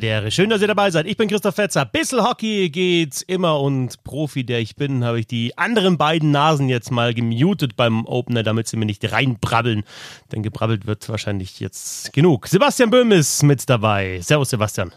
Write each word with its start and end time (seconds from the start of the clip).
Ehre. 0.00 0.30
Schön, 0.30 0.48
dass 0.48 0.62
ihr 0.62 0.68
dabei 0.68 0.90
seid. 0.90 1.06
Ich 1.06 1.18
bin 1.18 1.28
Christoph 1.28 1.56
Fetzer. 1.56 1.84
Bissel 1.84 2.22
Hockey 2.22 2.70
geht's 2.70 3.20
immer 3.20 3.60
und 3.60 4.02
Profi, 4.04 4.44
der 4.44 4.60
ich 4.60 4.76
bin, 4.76 5.04
habe 5.04 5.20
ich 5.20 5.26
die 5.26 5.58
anderen 5.58 5.98
beiden 5.98 6.30
Nasen 6.30 6.70
jetzt 6.70 6.90
mal 6.90 7.12
gemutet 7.12 7.76
beim 7.76 8.06
Opener, 8.06 8.42
damit 8.42 8.68
sie 8.68 8.78
mir 8.78 8.86
nicht 8.86 9.12
reinbrabbeln. 9.12 9.84
Denn 10.32 10.42
gebrabbelt 10.42 10.86
wird 10.86 11.06
wahrscheinlich 11.10 11.60
jetzt 11.60 12.12
genug. 12.14 12.48
Sebastian 12.48 12.90
Böhm 12.90 13.12
ist 13.12 13.42
mit 13.42 13.68
dabei. 13.68 14.20
Servus, 14.22 14.48
Sebastian. 14.48 14.92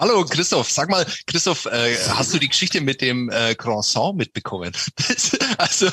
Hallo 0.00 0.24
Christoph, 0.24 0.70
sag 0.70 0.88
mal, 0.88 1.04
Christoph, 1.26 1.66
äh, 1.66 1.94
hast 2.14 2.32
du 2.32 2.38
die 2.38 2.48
Geschichte 2.48 2.80
mit 2.80 3.02
dem 3.02 3.28
äh, 3.28 3.54
Croissant 3.54 4.16
mitbekommen? 4.16 4.72
Das, 4.96 5.36
also 5.58 5.90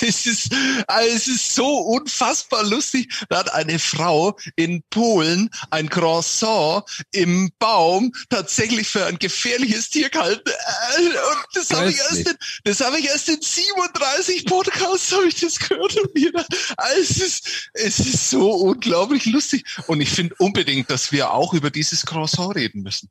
es 0.00 0.26
ist, 0.26 0.54
also, 0.86 1.16
es 1.16 1.26
ist 1.26 1.54
so 1.56 1.66
unfassbar 1.78 2.62
lustig. 2.62 3.12
Da 3.28 3.38
hat 3.38 3.52
eine 3.52 3.80
Frau 3.80 4.38
in 4.54 4.84
Polen 4.90 5.50
ein 5.70 5.88
Croissant 5.88 6.84
im 7.10 7.50
Baum 7.58 8.12
tatsächlich 8.30 8.86
für 8.86 9.06
ein 9.06 9.18
gefährliches 9.18 9.90
Tier 9.90 10.08
gehalten. 10.08 10.48
Äh, 10.48 11.06
und 11.08 11.46
das 11.54 11.70
habe 11.70 11.90
ich 11.90 11.96
erst 11.96 12.28
in, 12.28 12.36
das 12.62 12.80
habe 12.80 13.00
ich 13.00 13.06
erst 13.06 13.28
in 13.28 13.42
37 13.42 14.46
Podcasts 14.46 15.10
habe 15.10 15.26
ich 15.26 15.34
das 15.40 15.58
gehört 15.58 15.96
und 15.96 16.14
mir, 16.14 16.30
also, 16.76 17.00
es 17.00 17.16
ist, 17.16 17.70
es 17.72 17.98
ist 17.98 18.30
so 18.30 18.52
unglaublich 18.52 19.26
lustig. 19.26 19.64
Und 19.88 20.00
ich 20.00 20.10
finde 20.10 20.36
unbedingt, 20.38 20.88
dass 20.90 21.10
wir 21.10 21.32
auch 21.32 21.54
über 21.54 21.70
dieses 21.70 22.06
Croissant 22.06 22.54
reden 22.54 22.82
müssen. 22.82 23.10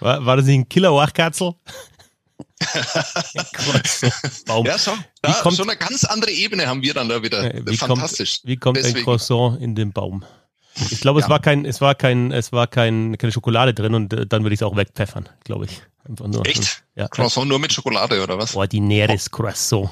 War, 0.00 0.24
war 0.24 0.36
das 0.36 0.46
nicht 0.46 0.58
ein 0.58 0.68
Killer-Wachkatzel? 0.68 1.54
Baum. 4.46 4.66
Ja, 4.66 4.78
schon. 4.78 5.02
Da, 5.22 5.32
kommt, 5.32 5.56
so 5.56 5.62
eine 5.62 5.76
ganz 5.76 6.04
andere 6.04 6.30
Ebene 6.30 6.66
haben 6.66 6.82
wir 6.82 6.94
dann 6.94 7.08
da 7.08 7.22
wieder. 7.22 7.52
Wie 7.66 7.76
Fantastisch. 7.76 8.40
Kommt, 8.40 8.50
wie 8.50 8.56
kommt 8.56 8.76
Deswegen. 8.78 8.98
ein 8.98 9.04
Croissant 9.04 9.60
in 9.60 9.74
den 9.74 9.92
Baum? 9.92 10.24
Ich 10.90 11.00
glaube, 11.00 11.20
es 11.20 11.26
ja. 11.26 11.30
war 11.30 11.40
kein, 11.40 11.64
es 11.64 11.80
war 11.80 11.94
kein, 11.94 12.32
es 12.32 12.52
war 12.52 12.66
kein, 12.66 13.18
keine 13.18 13.32
Schokolade 13.32 13.74
drin 13.74 13.94
und 13.94 14.12
äh, 14.12 14.26
dann 14.26 14.42
würde 14.42 14.54
ich 14.54 14.60
es 14.60 14.62
auch 14.62 14.76
wegpfeffern, 14.76 15.28
glaube 15.44 15.66
ich. 15.66 15.82
Einfach 16.08 16.28
nur. 16.28 16.46
Echt? 16.46 16.84
Ja. 16.94 17.08
Croissant 17.08 17.48
nur 17.48 17.58
mit 17.58 17.72
Schokolade 17.72 18.22
oder 18.22 18.38
was? 18.38 18.54
Ordinäres 18.54 19.30
Croissant. 19.30 19.90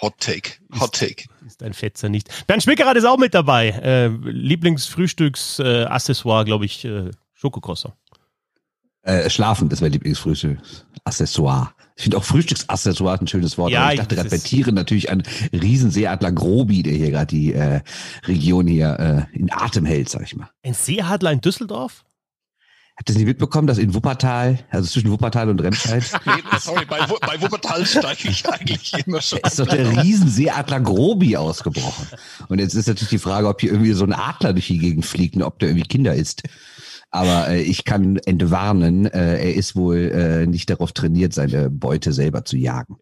Hot 0.00 0.18
Take. 0.18 0.52
Hot 0.78 0.94
Take. 0.94 1.24
Ist, 1.46 1.46
ist 1.46 1.62
ein 1.62 1.74
Fetzer 1.74 2.08
nicht. 2.08 2.46
Bernd 2.46 2.62
Schmickerath 2.62 2.96
ist 2.96 3.04
auch 3.04 3.18
mit 3.18 3.34
dabei. 3.34 3.68
Äh, 3.68 4.06
Lieblingsfrühstücksaccessoire, 4.08 6.42
äh, 6.42 6.44
glaube 6.44 6.64
ich, 6.64 6.84
äh, 6.84 7.10
Schokocroissant. 7.34 7.94
Äh, 9.02 9.30
schlafen, 9.30 9.70
das 9.70 9.80
wäre 9.80 9.90
Lieblingsfrühstücksaccessoire. 9.92 11.72
Ich 11.96 12.02
finde 12.02 12.18
auch 12.18 12.24
Frühstücksaccessoire 12.24 13.18
ein 13.18 13.26
schönes 13.26 13.56
Wort. 13.56 13.72
Ja, 13.72 13.92
ich 13.92 13.98
dachte 13.98 14.14
gerade 14.14 14.28
bei 14.28 14.38
Tieren 14.38 14.74
natürlich 14.74 15.10
an 15.10 15.22
Riesenseeadler 15.52 16.32
Grobi, 16.32 16.82
der 16.82 16.94
hier 16.94 17.10
gerade 17.10 17.26
die 17.26 17.54
äh, 17.54 17.80
Region 18.26 18.66
hier 18.66 19.28
äh, 19.32 19.36
in 19.36 19.50
Atem 19.50 19.86
hält, 19.86 20.10
sag 20.10 20.22
ich 20.22 20.36
mal. 20.36 20.50
Ein 20.62 20.74
Seeadler 20.74 21.32
in 21.32 21.40
Düsseldorf? 21.40 22.04
Habt 23.00 23.08
ihr 23.08 23.12
es 23.12 23.16
nicht 23.16 23.28
mitbekommen, 23.28 23.66
dass 23.66 23.78
in 23.78 23.94
Wuppertal, 23.94 24.58
also 24.68 24.86
zwischen 24.86 25.10
Wuppertal 25.10 25.48
und 25.48 25.62
Remscheid? 25.62 26.04
nee, 26.26 26.32
sorry, 26.58 26.84
bei, 26.84 26.98
bei 27.06 27.40
Wuppertal 27.40 27.86
steige 27.86 28.28
ich 28.28 28.46
eigentlich 28.46 28.92
immer 29.06 29.22
schon. 29.22 29.38
ist 29.38 29.58
doch 29.58 29.66
der 29.66 30.02
Riesenseeadler 30.02 30.80
Grobi 30.80 31.38
ausgebrochen. 31.38 32.06
Und 32.48 32.58
jetzt 32.58 32.74
ist 32.74 32.88
natürlich 32.88 33.08
die 33.08 33.18
Frage, 33.18 33.48
ob 33.48 33.58
hier 33.62 33.70
irgendwie 33.70 33.92
so 33.92 34.04
ein 34.04 34.12
Adler 34.12 34.52
durch 34.52 34.66
die 34.66 34.76
Gegend 34.76 35.06
fliegt 35.06 35.36
und 35.36 35.42
ob 35.42 35.58
der 35.58 35.70
irgendwie 35.70 35.88
Kinder 35.88 36.14
isst. 36.14 36.42
Aber 37.10 37.48
äh, 37.48 37.62
ich 37.62 37.84
kann 37.84 38.16
entwarnen, 38.18 39.06
äh, 39.06 39.38
er 39.38 39.54
ist 39.54 39.74
wohl 39.74 39.96
äh, 39.96 40.46
nicht 40.46 40.70
darauf 40.70 40.92
trainiert, 40.92 41.34
seine 41.34 41.68
Beute 41.68 42.12
selber 42.12 42.44
zu 42.44 42.56
jagen. 42.56 42.98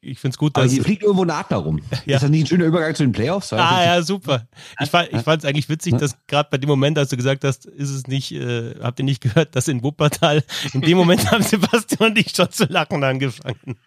Ich 0.00 0.20
finde 0.20 0.34
es 0.34 0.38
gut, 0.38 0.56
dass. 0.56 0.64
Aber 0.64 0.72
hier 0.72 0.84
fliegt 0.84 1.02
irgendwo 1.02 1.24
ein 1.24 1.30
Adler 1.30 1.58
rum. 1.58 1.80
Ja. 2.06 2.16
Ist 2.16 2.22
das 2.22 2.30
nicht 2.30 2.44
ein 2.44 2.46
schöner 2.46 2.64
Übergang 2.64 2.94
zu 2.94 3.02
den 3.02 3.12
Playoffs? 3.12 3.52
Ah, 3.52 3.84
ja, 3.84 4.02
super. 4.02 4.46
Ich, 4.80 4.88
fand, 4.90 5.12
ich 5.12 5.20
fand 5.20 5.42
es 5.42 5.48
eigentlich 5.48 5.68
witzig, 5.68 5.98
dass 5.98 6.16
gerade 6.26 6.48
bei 6.50 6.56
dem 6.56 6.68
Moment, 6.68 6.96
als 6.98 7.10
du 7.10 7.16
gesagt 7.16 7.44
hast, 7.44 7.66
ist 7.66 7.90
es 7.90 8.06
nicht, 8.06 8.32
äh, 8.32 8.76
habt 8.80 8.98
ihr 8.98 9.04
nicht 9.04 9.20
gehört, 9.20 9.54
dass 9.56 9.68
in 9.68 9.82
Wuppertal, 9.82 10.42
in 10.72 10.80
dem 10.80 10.96
Moment 10.96 11.30
haben 11.30 11.42
Sebastian 11.42 12.10
und 12.10 12.18
ich 12.18 12.34
schon 12.34 12.50
zu 12.50 12.64
lachen 12.64 13.02
angefangen. 13.04 13.78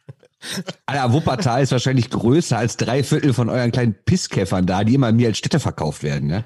Alter, 0.86 1.14
Wuppertal 1.14 1.64
ist 1.64 1.72
wahrscheinlich 1.72 2.10
größer 2.10 2.58
als 2.58 2.78
drei 2.78 3.04
Viertel 3.04 3.34
von 3.34 3.50
euren 3.50 3.72
kleinen 3.72 3.96
Pisskäffern 4.06 4.66
da, 4.66 4.84
die 4.84 4.96
immer 4.96 5.12
mir 5.12 5.30
als 5.30 5.38
Städte 5.38 5.60
verkauft 5.60 6.04
werden, 6.04 6.28
ne? 6.28 6.46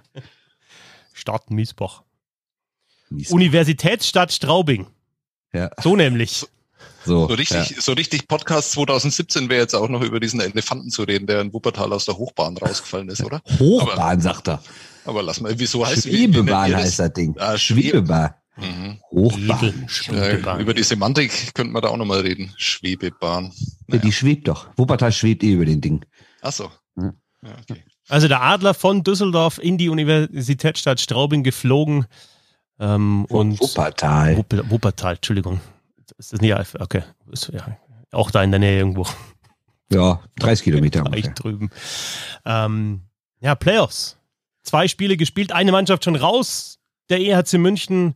Stadt 1.13 1.49
Miesbach. 1.49 2.04
Universitätsstadt 3.29 4.31
Straubing. 4.31 4.87
Ja. 5.53 5.69
So 5.81 5.95
nämlich. 5.95 6.45
So, 7.05 7.27
so 7.27 7.33
richtig, 7.35 7.69
ja. 7.69 7.81
so 7.81 7.93
richtig 7.93 8.27
Podcast 8.27 8.71
2017 8.71 9.47
wäre 9.47 9.61
jetzt 9.61 9.75
auch 9.75 9.89
noch 9.89 10.01
über 10.01 10.19
diesen 10.19 10.39
Elefanten 10.39 10.89
zu 10.89 11.03
reden, 11.03 11.27
der 11.27 11.41
in 11.41 11.53
Wuppertal 11.53 11.93
aus 11.93 12.05
der 12.05 12.17
Hochbahn 12.17 12.57
rausgefallen 12.57 13.09
ist, 13.09 13.23
oder? 13.23 13.41
Hochbahn, 13.59 13.99
aber, 13.99 14.21
sagt 14.21 14.47
er. 14.47 14.63
Aber 15.05 15.21
lass 15.21 15.39
mal, 15.39 15.53
wieso 15.57 15.85
heißt 15.85 16.03
Schwebebahn 16.03 16.71
wie, 16.71 16.75
heißt 16.75 16.99
das 16.99 17.13
Ding. 17.13 17.35
Ah, 17.37 17.57
Schwebebahn. 17.57 18.33
Mhm. 18.57 18.97
Hochbahn. 19.11 19.85
Schwebebahn. 19.87 20.57
Ja, 20.57 20.61
über 20.61 20.73
die 20.73 20.81
Semantik 20.81 21.53
könnten 21.53 21.73
wir 21.73 21.81
da 21.81 21.89
auch 21.89 21.97
nochmal 21.97 22.21
reden. 22.21 22.53
Schwebebahn. 22.57 23.51
Naja. 23.53 23.53
Ja, 23.87 23.97
die 23.97 24.11
schwebt 24.11 24.47
doch. 24.47 24.67
Wuppertal 24.75 25.11
schwebt 25.11 25.43
eh 25.43 25.51
über 25.51 25.65
den 25.65 25.81
Ding. 25.81 26.03
Ach 26.41 26.53
so. 26.53 26.71
Ja. 26.97 27.13
Okay. 27.43 27.83
Also 28.07 28.27
der 28.27 28.41
Adler 28.41 28.73
von 28.73 29.03
Düsseldorf 29.03 29.59
in 29.59 29.77
die 29.77 29.89
Universitätsstadt 29.89 30.99
Straubing 30.99 31.43
geflogen 31.43 32.05
ähm, 32.79 33.25
und 33.25 33.59
Wuppertal. 33.59 34.37
Wupp, 34.37 34.69
Wuppertal, 34.69 35.15
Entschuldigung. 35.15 35.59
Ist 36.17 36.33
das 36.33 36.41
nicht 36.41 36.53
Okay. 36.79 37.03
Ist, 37.31 37.51
ja, 37.53 37.77
auch 38.11 38.31
da 38.31 38.43
in 38.43 38.51
der 38.51 38.59
Nähe 38.59 38.77
irgendwo. 38.77 39.05
Ja, 39.91 40.21
30 40.39 40.63
Kilometer. 40.63 41.01
Gleich 41.03 41.33
drüben. 41.33 41.69
Ähm, 42.45 43.01
ja, 43.39 43.55
Playoffs. 43.55 44.17
Zwei 44.63 44.87
Spiele 44.87 45.17
gespielt, 45.17 45.51
eine 45.51 45.71
Mannschaft 45.71 46.03
schon 46.03 46.15
raus. 46.15 46.79
Der 47.09 47.19
EHC 47.19 47.59
München 47.59 48.15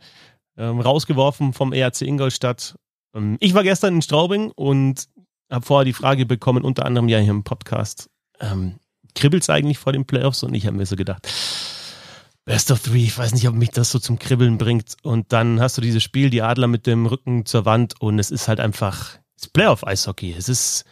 ähm, 0.58 0.80
rausgeworfen 0.80 1.54
vom 1.54 1.74
EHC 1.74 2.02
Ingolstadt. 2.02 2.76
Ähm, 3.14 3.38
ich 3.40 3.54
war 3.54 3.64
gestern 3.64 3.96
in 3.96 4.02
Straubing 4.02 4.52
und 4.52 5.08
habe 5.52 5.66
vorher 5.66 5.86
die 5.86 5.94
Frage 5.94 6.26
bekommen, 6.26 6.64
unter 6.64 6.86
anderem 6.86 7.08
ja 7.08 7.20
hier 7.20 7.32
im 7.32 7.44
Podcast, 7.44 8.10
ähm, 8.40 8.80
kribbelt 9.16 9.44
es 9.44 9.50
eigentlich 9.50 9.78
vor 9.78 9.94
den 9.94 10.06
Playoffs? 10.06 10.44
Und 10.44 10.54
ich 10.54 10.66
habe 10.66 10.78
mir 10.78 10.86
so 10.86 10.96
gedacht, 10.96 11.28
Best 12.50 12.72
of 12.72 12.80
Three, 12.80 13.04
ich 13.04 13.16
weiß 13.16 13.36
nicht, 13.36 13.48
ob 13.48 13.54
mich 13.54 13.70
das 13.70 13.92
so 13.92 14.00
zum 14.00 14.18
Kribbeln 14.18 14.58
bringt. 14.58 14.98
Und 15.04 15.32
dann 15.34 15.62
hast 15.62 15.78
du 15.78 15.82
dieses 15.82 16.02
Spiel, 16.02 16.32
die 16.32 16.42
Adler 16.42 16.66
mit 16.66 16.88
dem 16.88 17.06
Rücken 17.06 17.46
zur 17.46 17.66
Wand 17.66 18.02
und 18.02 18.18
es 18.18 18.32
ist 18.32 18.48
halt 18.48 18.60
einfach 18.60 19.20
es 19.40 19.48
Playoff-Eishockey. 19.50 20.34
Es 20.36 20.50
ist, 20.50 20.84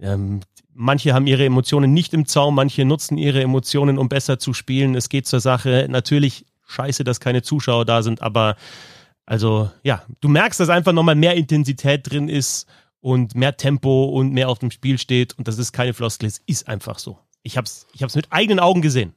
ähm, 0.00 0.40
manche 0.72 1.14
haben 1.14 1.28
ihre 1.28 1.44
Emotionen 1.44 1.94
nicht 1.94 2.14
im 2.14 2.26
Zaum, 2.26 2.56
manche 2.56 2.84
nutzen 2.84 3.16
ihre 3.16 3.40
Emotionen, 3.42 3.96
um 3.96 4.08
besser 4.08 4.40
zu 4.40 4.54
spielen. 4.54 4.96
Es 4.96 5.08
geht 5.08 5.28
zur 5.28 5.38
Sache. 5.38 5.86
Natürlich 5.88 6.46
scheiße, 6.66 7.04
dass 7.04 7.20
keine 7.20 7.42
Zuschauer 7.42 7.84
da 7.84 8.02
sind, 8.02 8.20
aber 8.20 8.56
also 9.24 9.70
ja, 9.84 10.02
du 10.20 10.28
merkst, 10.28 10.58
dass 10.58 10.68
einfach 10.68 10.92
nochmal 10.92 11.14
mehr 11.14 11.36
Intensität 11.36 12.10
drin 12.10 12.28
ist 12.28 12.66
und 13.00 13.36
mehr 13.36 13.56
Tempo 13.56 14.06
und 14.06 14.32
mehr 14.32 14.48
auf 14.48 14.58
dem 14.58 14.72
Spiel 14.72 14.98
steht 14.98 15.38
und 15.38 15.46
das 15.46 15.58
ist 15.58 15.70
keine 15.70 15.94
Floskel, 15.94 16.26
es 16.26 16.42
ist 16.46 16.66
einfach 16.66 16.98
so. 16.98 17.20
Ich 17.44 17.56
hab's, 17.56 17.86
ich 17.92 18.02
hab's 18.02 18.16
mit 18.16 18.32
eigenen 18.32 18.58
Augen 18.58 18.82
gesehen. 18.82 19.14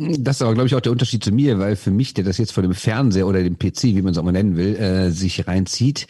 Das 0.00 0.36
ist 0.36 0.42
aber, 0.42 0.54
glaube 0.54 0.66
ich, 0.66 0.74
auch 0.74 0.80
der 0.80 0.92
Unterschied 0.92 1.22
zu 1.22 1.32
mir, 1.32 1.58
weil 1.58 1.76
für 1.76 1.90
mich, 1.90 2.14
der 2.14 2.24
das 2.24 2.38
jetzt 2.38 2.52
vor 2.52 2.62
dem 2.62 2.74
Fernseher 2.74 3.26
oder 3.26 3.42
dem 3.42 3.58
PC, 3.58 3.82
wie 3.84 4.02
man 4.02 4.12
es 4.12 4.18
auch 4.18 4.22
mal 4.24 4.32
nennen 4.32 4.56
will, 4.56 4.76
äh, 4.76 5.10
sich 5.10 5.46
reinzieht, 5.46 6.06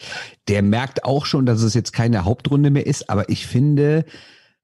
der 0.47 0.61
merkt 0.61 1.03
auch 1.03 1.25
schon, 1.25 1.45
dass 1.45 1.61
es 1.61 1.73
jetzt 1.73 1.91
keine 1.91 2.23
Hauptrunde 2.23 2.69
mehr 2.69 2.87
ist. 2.87 3.09
Aber 3.09 3.29
ich 3.29 3.47
finde, 3.47 4.05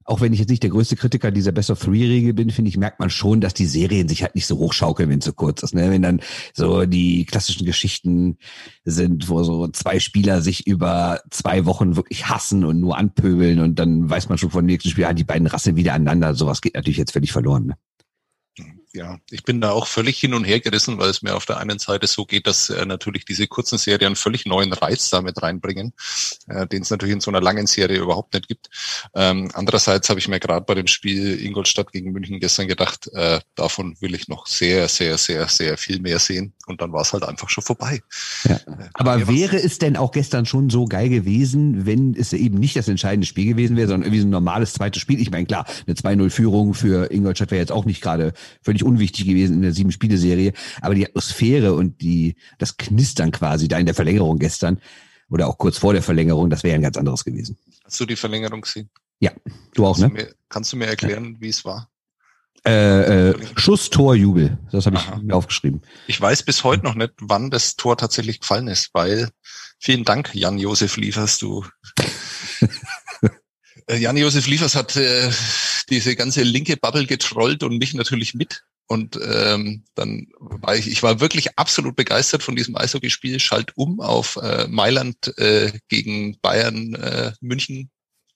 auch 0.08 0.22
wenn 0.22 0.32
ich 0.32 0.38
jetzt 0.38 0.48
nicht 0.48 0.62
der 0.62 0.70
größte 0.70 0.96
Kritiker 0.96 1.30
dieser 1.30 1.52
Best 1.52 1.70
of 1.70 1.80
Three-Regel 1.80 2.32
bin, 2.32 2.48
finde 2.48 2.70
ich, 2.70 2.78
merkt 2.78 2.98
man 2.98 3.10
schon, 3.10 3.42
dass 3.42 3.52
die 3.52 3.66
Serien 3.66 4.08
sich 4.08 4.22
halt 4.22 4.34
nicht 4.34 4.46
so 4.46 4.56
hochschaukeln, 4.56 5.10
wenn 5.10 5.18
es 5.18 5.26
so 5.26 5.34
kurz 5.34 5.62
ist. 5.62 5.74
Ne? 5.74 5.90
Wenn 5.90 6.00
dann 6.00 6.20
so 6.54 6.86
die 6.86 7.26
klassischen 7.26 7.66
Geschichten 7.66 8.38
sind, 8.84 9.28
wo 9.28 9.42
so 9.42 9.68
zwei 9.68 10.00
Spieler 10.00 10.40
sich 10.40 10.66
über 10.66 11.20
zwei 11.30 11.66
Wochen 11.66 11.96
wirklich 11.96 12.28
hassen 12.28 12.64
und 12.64 12.80
nur 12.80 12.96
anpöbeln 12.96 13.60
und 13.60 13.78
dann 13.78 14.08
weiß 14.08 14.30
man 14.30 14.38
schon 14.38 14.50
von 14.50 14.64
dem 14.64 14.72
nächsten 14.72 14.88
Spiel, 14.88 15.04
ah, 15.04 15.12
die 15.12 15.24
beiden 15.24 15.46
Rassen 15.46 15.76
wieder 15.76 15.92
aneinander. 15.92 16.34
Sowas 16.34 16.62
geht 16.62 16.74
natürlich 16.74 16.96
jetzt 16.96 17.12
völlig 17.12 17.32
verloren. 17.32 17.66
Ne? 17.66 17.76
Ja, 18.92 19.18
ich 19.30 19.44
bin 19.44 19.60
da 19.60 19.70
auch 19.72 19.86
völlig 19.86 20.18
hin 20.18 20.34
und 20.34 20.44
her 20.44 20.60
gerissen, 20.60 20.98
weil 20.98 21.10
es 21.10 21.22
mir 21.22 21.36
auf 21.36 21.46
der 21.46 21.58
einen 21.58 21.78
Seite 21.78 22.06
so 22.06 22.24
geht, 22.24 22.46
dass 22.46 22.70
äh, 22.70 22.86
natürlich 22.86 23.24
diese 23.24 23.46
kurzen 23.46 23.78
Serien 23.78 24.16
völlig 24.16 24.46
neuen 24.46 24.72
Reiz 24.72 25.10
damit 25.10 25.42
reinbringen, 25.42 25.92
äh, 26.48 26.66
den 26.66 26.82
es 26.82 26.90
natürlich 26.90 27.14
in 27.14 27.20
so 27.20 27.30
einer 27.30 27.40
langen 27.40 27.66
Serie 27.66 27.98
überhaupt 27.98 28.34
nicht 28.34 28.48
gibt. 28.48 28.70
Ähm, 29.14 29.50
andererseits 29.54 30.08
habe 30.08 30.20
ich 30.20 30.28
mir 30.28 30.40
gerade 30.40 30.64
bei 30.64 30.74
dem 30.74 30.86
Spiel 30.86 31.40
Ingolstadt 31.44 31.92
gegen 31.92 32.12
München 32.12 32.40
gestern 32.40 32.66
gedacht, 32.66 33.10
äh, 33.12 33.40
davon 33.54 33.96
will 34.00 34.14
ich 34.14 34.28
noch 34.28 34.46
sehr, 34.46 34.88
sehr, 34.88 35.18
sehr, 35.18 35.48
sehr 35.48 35.76
viel 35.76 36.00
mehr 36.00 36.18
sehen. 36.18 36.54
Und 36.66 36.80
dann 36.80 36.92
war 36.92 37.02
es 37.02 37.12
halt 37.12 37.24
einfach 37.24 37.48
schon 37.48 37.64
vorbei. 37.64 38.02
Ja. 38.44 38.56
Äh, 38.56 38.88
Aber 38.94 39.28
wäre 39.28 39.56
es 39.56 39.78
denn 39.78 39.96
auch 39.96 40.12
gestern 40.12 40.46
schon 40.46 40.70
so 40.70 40.86
geil 40.86 41.08
gewesen, 41.08 41.86
wenn 41.86 42.14
es 42.14 42.32
eben 42.32 42.58
nicht 42.58 42.76
das 42.76 42.88
entscheidende 42.88 43.26
Spiel 43.26 43.46
gewesen 43.46 43.76
wäre, 43.76 43.88
sondern 43.88 44.06
irgendwie 44.06 44.20
so 44.20 44.26
ein 44.26 44.30
normales 44.30 44.74
zweites 44.74 45.00
Spiel? 45.02 45.20
Ich 45.20 45.30
meine, 45.30 45.46
klar, 45.46 45.66
eine 45.86 45.94
2-0-Führung 45.94 46.74
für 46.74 47.10
Ingolstadt 47.10 47.50
wäre 47.50 47.60
jetzt 47.60 47.72
auch 47.72 47.84
nicht 47.84 48.00
gerade 48.00 48.32
völlig 48.62 48.77
völlig 48.78 48.84
unwichtig 48.84 49.26
gewesen 49.26 49.54
in 49.54 49.62
der 49.62 49.72
sieben 49.72 49.92
Spiele-Serie. 49.92 50.52
Aber 50.80 50.94
die 50.94 51.06
Atmosphäre 51.06 51.74
und 51.74 52.00
die, 52.00 52.36
das 52.58 52.76
Knistern 52.76 53.30
quasi 53.30 53.68
da 53.68 53.78
in 53.78 53.86
der 53.86 53.94
Verlängerung 53.94 54.38
gestern 54.38 54.80
oder 55.30 55.48
auch 55.48 55.58
kurz 55.58 55.78
vor 55.78 55.92
der 55.92 56.02
Verlängerung, 56.02 56.50
das 56.50 56.62
wäre 56.62 56.74
ein 56.74 56.82
ganz 56.82 56.96
anderes 56.96 57.24
gewesen. 57.24 57.56
Hast 57.84 58.00
du 58.00 58.06
die 58.06 58.16
Verlängerung 58.16 58.62
gesehen? 58.62 58.88
Ja, 59.20 59.32
du 59.74 59.86
auch, 59.86 59.98
kannst 59.98 60.00
ne? 60.00 60.08
Du 60.08 60.14
mir, 60.14 60.34
kannst 60.48 60.72
du 60.72 60.76
mir 60.76 60.86
erklären, 60.86 61.34
ja. 61.34 61.40
wie 61.40 61.48
es 61.48 61.64
war? 61.64 61.90
Äh, 62.66 63.30
äh, 63.30 63.34
Schuss, 63.56 63.88
Tor, 63.90 64.14
Jubel. 64.14 64.58
Das 64.72 64.86
habe 64.86 64.96
ich 64.96 65.22
mir 65.22 65.34
aufgeschrieben. 65.34 65.80
Ich 66.06 66.20
weiß 66.20 66.42
bis 66.42 66.64
heute 66.64 66.84
noch 66.84 66.94
nicht, 66.94 67.12
wann 67.20 67.50
das 67.50 67.76
Tor 67.76 67.96
tatsächlich 67.96 68.40
gefallen 68.40 68.68
ist, 68.68 68.90
weil 68.94 69.28
vielen 69.78 70.04
Dank, 70.04 70.34
Jan-Josef 70.34 70.96
Liefers, 70.96 71.38
du. 71.38 71.64
Äh, 73.88 73.96
Jan-Josef 73.96 74.46
Liefers 74.46 74.74
hat 74.74 74.96
äh, 74.96 75.30
diese 75.88 76.14
ganze 76.14 76.42
linke 76.42 76.76
Bubble 76.76 77.06
getrollt 77.06 77.62
und 77.62 77.78
mich 77.78 77.94
natürlich 77.94 78.34
mit. 78.34 78.62
Und 78.86 79.18
ähm, 79.22 79.84
dann 79.94 80.28
war 80.38 80.76
ich, 80.76 80.88
ich 80.88 81.02
war 81.02 81.20
wirklich 81.20 81.58
absolut 81.58 81.94
begeistert 81.96 82.42
von 82.42 82.56
diesem 82.56 82.76
Eishockeyspiel. 82.76 83.38
Schalt 83.40 83.72
um 83.76 84.00
auf 84.00 84.36
äh, 84.36 84.66
Mailand 84.68 85.36
äh, 85.38 85.72
gegen 85.88 86.38
Bayern 86.40 86.94
äh, 86.94 87.32
München 87.40 87.90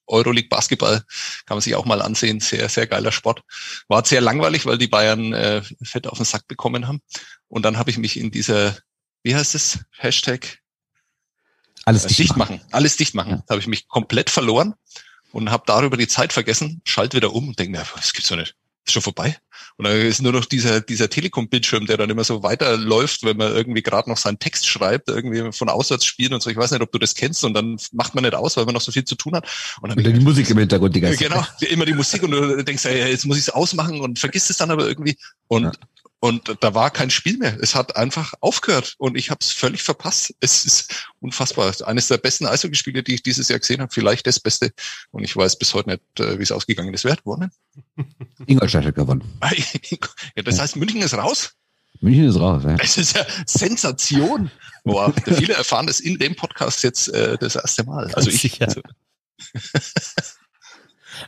Euroleague 0.07 0.49
Basketball 0.49 1.03
kann 1.47 1.57
man 1.57 1.61
sich 1.61 1.75
auch 1.75 1.87
mal 1.87 2.03
ansehen. 2.03 2.41
Sehr, 2.41 2.69
sehr 2.69 2.87
geiler 2.87 3.13
Sport. 3.13 3.43
War 3.89 4.05
sehr 4.05 4.21
langweilig, 4.21 4.67
weil 4.67 4.77
die 4.77 4.89
Bayern 4.89 5.33
äh, 5.33 5.63
fett 5.83 6.07
auf 6.07 6.19
den 6.19 6.27
Sack 6.27 6.47
bekommen 6.49 6.87
haben. 6.87 7.01
Und 7.49 7.65
dann 7.65 7.79
habe 7.79 7.91
ich 7.91 7.99
mich 7.99 8.19
in 8.19 8.31
dieser, 8.31 8.77
wie 9.23 9.35
heißt 9.35 9.55
es, 9.55 9.79
Hashtag? 9.97 10.59
Alles 11.85 12.05
äh, 12.05 12.09
dicht, 12.09 12.21
dicht 12.21 12.37
machen. 12.37 12.61
Alles 12.73 12.97
dicht 12.97 13.15
machen. 13.15 13.31
Ja. 13.31 13.45
Da 13.47 13.53
habe 13.53 13.61
ich 13.61 13.69
mich 13.69 13.89
komplett 13.89 14.29
verloren 14.29 14.75
und 15.33 15.51
habe 15.51 15.65
darüber 15.67 15.97
die 15.97 16.09
Zeit 16.09 16.33
vergessen, 16.33 16.83
schalt 16.85 17.15
wieder 17.15 17.33
um 17.33 17.49
und 17.49 17.59
denke 17.59 17.73
mir, 17.79 17.85
das 17.97 18.13
gibt's 18.13 18.29
doch 18.29 18.37
nicht. 18.37 18.55
Ist 18.85 18.93
schon 18.93 19.03
vorbei. 19.03 19.37
Und 19.77 19.87
dann 19.87 19.97
ist 19.97 20.21
nur 20.21 20.33
noch 20.33 20.45
dieser, 20.45 20.81
dieser 20.81 21.09
Telekom-Bildschirm, 21.09 21.87
der 21.87 21.97
dann 21.97 22.11
immer 22.11 22.25
so 22.25 22.43
weiterläuft, 22.43 23.23
wenn 23.23 23.37
man 23.37 23.55
irgendwie 23.55 23.83
gerade 23.83 24.11
noch 24.11 24.17
seinen 24.17 24.39
Text 24.39 24.67
schreibt, 24.67 25.09
irgendwie 25.09 25.53
von 25.53 25.69
auswärts 25.69 26.05
spielen 26.05 26.35
und 26.35 26.43
so. 26.43 26.51
Ich 26.51 26.57
weiß 26.57 26.73
nicht, 26.73 26.83
ob 26.83 26.91
du 26.91 26.99
das 26.99 27.15
kennst 27.15 27.45
und 27.45 27.55
dann 27.55 27.79
macht 27.93 28.15
man 28.15 28.25
nicht 28.25 28.35
aus, 28.35 28.57
weil 28.57 28.65
man 28.65 28.75
noch 28.75 28.81
so 28.81 28.93
viel 28.93 29.05
zu 29.05 29.15
tun 29.15 29.35
hat. 29.35 29.49
Und 29.81 29.91
dann, 29.91 29.99
und 29.99 30.05
dann 30.05 30.15
die 30.15 30.25
Musik 30.25 30.51
im 30.51 30.59
Hintergrund 30.59 30.95
die 30.97 31.01
ganze 31.01 31.19
Zeit. 31.19 31.29
Genau, 31.29 31.45
immer 31.73 31.85
die 31.85 31.95
Musik 31.95 32.23
und 32.25 32.33
du 32.33 32.65
denkst, 32.65 32.85
ey, 32.85 33.11
jetzt 33.11 33.25
muss 33.25 33.39
ich 33.39 33.45
es 33.45 33.51
ausmachen 33.51 34.01
und 34.01 34.19
vergisst 34.19 34.51
es 34.51 34.57
dann 34.57 34.71
aber 34.71 34.87
irgendwie. 34.87 35.17
Und 35.47 35.65
ja. 35.65 35.73
Und 36.25 36.57
da 36.61 36.73
war 36.73 36.93
kein 36.93 37.11
Spiel 37.11 37.37
mehr. 37.37 37.59
Es 37.61 37.75
hat 37.75 37.97
einfach 37.97 38.35
aufgehört 38.39 38.95
und 38.99 39.19
ich 39.19 39.31
habe 39.31 39.41
es 39.41 39.51
völlig 39.51 39.83
verpasst. 39.83 40.33
Es 40.39 40.65
ist 40.65 41.09
unfassbar. 41.19 41.75
Eines 41.85 42.07
der 42.07 42.19
besten 42.19 42.47
Eishockeyspiele, 42.47 43.03
die 43.03 43.15
ich 43.15 43.25
dieses 43.25 43.49
Jahr 43.49 43.59
gesehen 43.59 43.81
habe, 43.81 43.93
vielleicht 43.93 44.29
das 44.29 44.39
Beste. 44.39 44.71
Und 45.11 45.25
ich 45.25 45.37
weiß 45.37 45.59
bis 45.59 45.75
heute 45.75 45.91
nicht, 45.91 46.21
äh, 46.21 46.39
wie 46.39 46.45
es 46.45 46.53
ausgegangen 46.53 46.95
ist. 46.95 47.05
Wer 47.05 47.13
hat 47.15 47.25
gewonnen? 47.25 47.51
Ingolstadt 48.47 48.85
hat 48.85 48.95
gewonnen. 48.95 49.25
ja, 50.37 50.43
das 50.45 50.61
heißt, 50.61 50.77
München 50.77 51.03
ist 51.03 51.15
raus? 51.15 51.57
München 52.01 52.29
ist 52.29 52.39
raus, 52.39 52.63
ja. 52.65 52.77
Das 52.77 52.97
ist 52.99 53.17
ja 53.17 53.27
Sensation. 53.45 54.49
Boah, 54.85 55.13
viele 55.25 55.55
erfahren 55.55 55.89
das 55.89 55.99
in 55.99 56.21
dem 56.21 56.37
Podcast 56.37 56.85
jetzt 56.85 57.09
äh, 57.09 57.37
das 57.37 57.57
erste 57.57 57.83
Mal. 57.83 58.15
Also 58.15 58.31
ich. 58.31 58.63
Also, 58.63 58.81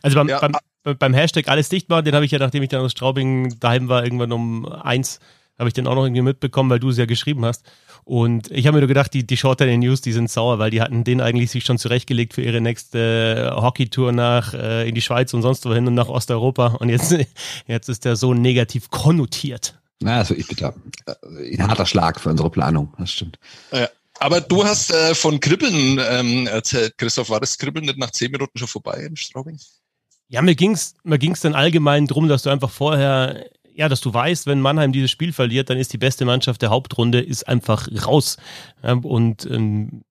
also 0.02 0.14
beim, 0.14 0.29
ja, 0.29 0.38
beim, 0.38 0.55
beim 0.84 1.14
Hashtag 1.14 1.48
alles 1.48 1.69
dicht 1.69 1.88
machen, 1.88 2.04
den 2.04 2.14
habe 2.14 2.25
ich 2.25 2.31
ja, 2.31 2.38
nachdem 2.38 2.62
ich 2.62 2.69
dann 2.69 2.82
aus 2.82 2.92
Straubing 2.92 3.58
daheim 3.58 3.88
war, 3.88 4.04
irgendwann 4.04 4.32
um 4.32 4.66
eins, 4.66 5.19
habe 5.58 5.69
ich 5.69 5.75
den 5.75 5.86
auch 5.86 5.94
noch 5.94 6.04
irgendwie 6.04 6.22
mitbekommen, 6.22 6.70
weil 6.70 6.81
du 6.81 6.90
es 6.90 6.98
ja 6.98 7.06
geschrieben 7.06 7.44
hast. 7.44 7.64
Und 8.04 8.50
ich 8.50 8.66
habe 8.66 8.76
mir 8.76 8.81
nur 8.82 8.88
gedacht, 8.88 9.14
die, 9.14 9.26
die 9.26 9.36
Shorter 9.36 9.64
News, 9.64 10.02
die 10.02 10.12
sind 10.12 10.31
sauer, 10.31 10.58
weil 10.58 10.70
die 10.70 10.82
hatten 10.82 11.04
den 11.04 11.22
eigentlich 11.22 11.50
sich 11.50 11.64
schon 11.64 11.78
zurechtgelegt 11.78 12.34
für 12.34 12.42
ihre 12.42 12.60
nächste 12.60 13.52
äh, 13.56 13.60
Hockeytour 13.60 14.12
nach 14.12 14.52
äh, 14.52 14.86
in 14.86 14.94
die 14.94 15.00
Schweiz 15.00 15.32
und 15.32 15.40
sonst 15.40 15.64
wohin 15.64 15.86
und 15.86 15.94
nach 15.94 16.08
Osteuropa. 16.08 16.76
Und 16.81 16.90
jetzt, 16.90 17.16
jetzt 17.66 17.88
ist 17.88 18.04
der 18.04 18.16
so 18.16 18.34
negativ 18.34 18.90
konnotiert. 18.90 19.78
Na, 20.00 20.19
also 20.19 20.34
ich 20.34 20.46
bitte. 20.46 20.75
Ein 21.06 21.66
harter 21.66 21.87
Schlag 21.87 22.20
für 22.20 22.28
unsere 22.28 22.50
Planung, 22.50 22.92
das 22.98 23.10
stimmt. 23.10 23.38
Ja. 23.72 23.88
Aber 24.20 24.40
du 24.40 24.64
hast 24.64 24.92
äh, 24.92 25.14
von 25.14 25.40
Kribbeln 25.40 26.00
ähm, 26.08 26.46
erzählt, 26.46 26.98
Christoph. 26.98 27.30
War 27.30 27.40
das 27.40 27.58
Kribbeln 27.58 27.87
nicht 27.87 27.98
nach 27.98 28.10
zehn 28.10 28.30
Minuten 28.30 28.58
schon 28.58 28.69
vorbei 28.69 29.04
in 29.08 29.16
Straubing? 29.16 29.58
Ja, 30.34 30.42
mir 30.42 30.56
ging's, 30.56 30.96
mir 31.04 31.20
ging's 31.20 31.42
dann 31.42 31.54
allgemein 31.54 32.08
drum, 32.08 32.26
dass 32.26 32.42
du 32.42 32.50
einfach 32.50 32.70
vorher, 32.70 33.44
ja, 33.72 33.88
dass 33.88 34.00
du 34.00 34.12
weißt, 34.12 34.48
wenn 34.48 34.60
Mannheim 34.60 34.90
dieses 34.90 35.12
Spiel 35.12 35.32
verliert, 35.32 35.70
dann 35.70 35.78
ist 35.78 35.92
die 35.92 35.98
beste 35.98 36.25
Mannschaft 36.25 36.60
der 36.60 36.70
Hauptrunde 36.70 37.20
ist 37.20 37.46
einfach 37.46 37.86
raus. 38.04 38.36
und 38.82 39.46
ähm, 39.48 40.02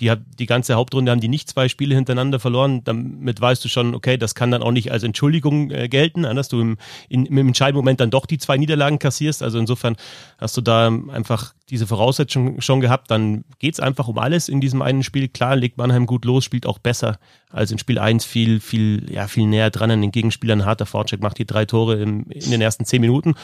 die 0.00 0.10
hat 0.10 0.20
die 0.38 0.46
ganze 0.46 0.74
Hauptrunde 0.74 1.10
haben 1.10 1.20
die 1.20 1.28
nicht 1.28 1.48
zwei 1.48 1.68
Spiele 1.68 1.94
hintereinander 1.94 2.38
verloren. 2.38 2.84
Damit 2.84 3.40
weißt 3.40 3.64
du 3.64 3.68
schon, 3.68 3.94
okay, 3.94 4.18
das 4.18 4.34
kann 4.34 4.50
dann 4.50 4.62
auch 4.62 4.70
nicht 4.70 4.92
als 4.92 5.02
Entschuldigung 5.02 5.70
äh, 5.70 5.88
gelten, 5.88 6.22
dass 6.22 6.48
du 6.48 6.60
im, 6.60 6.76
in, 7.08 7.24
im 7.26 7.38
entscheidenden 7.38 7.78
Moment 7.78 8.00
dann 8.00 8.10
doch 8.10 8.26
die 8.26 8.38
zwei 8.38 8.58
Niederlagen 8.58 8.98
kassierst. 8.98 9.42
Also 9.42 9.58
insofern 9.58 9.96
hast 10.38 10.56
du 10.56 10.60
da 10.60 10.88
einfach 10.88 11.54
diese 11.70 11.86
Voraussetzung 11.86 12.60
schon 12.60 12.80
gehabt. 12.80 13.10
Dann 13.10 13.44
geht's 13.58 13.80
einfach 13.80 14.06
um 14.08 14.18
alles 14.18 14.48
in 14.48 14.60
diesem 14.60 14.82
einen 14.82 15.02
Spiel. 15.02 15.28
Klar, 15.28 15.56
legt 15.56 15.78
Mannheim 15.78 16.06
gut 16.06 16.26
los, 16.26 16.44
spielt 16.44 16.66
auch 16.66 16.78
besser 16.78 17.18
als 17.50 17.70
in 17.70 17.78
Spiel 17.78 17.98
1 17.98 18.24
viel, 18.26 18.60
viel, 18.60 19.10
ja, 19.10 19.28
viel 19.28 19.46
näher 19.46 19.70
dran 19.70 19.90
an 19.90 20.02
den 20.02 20.12
Gegenspielern. 20.12 20.66
Harter 20.66 20.86
Vorcheck 20.86 21.22
macht 21.22 21.38
die 21.38 21.46
drei 21.46 21.64
Tore 21.64 21.96
im, 21.96 22.24
in 22.28 22.50
den 22.50 22.60
ersten 22.60 22.84
zehn 22.84 23.00
Minuten. 23.00 23.34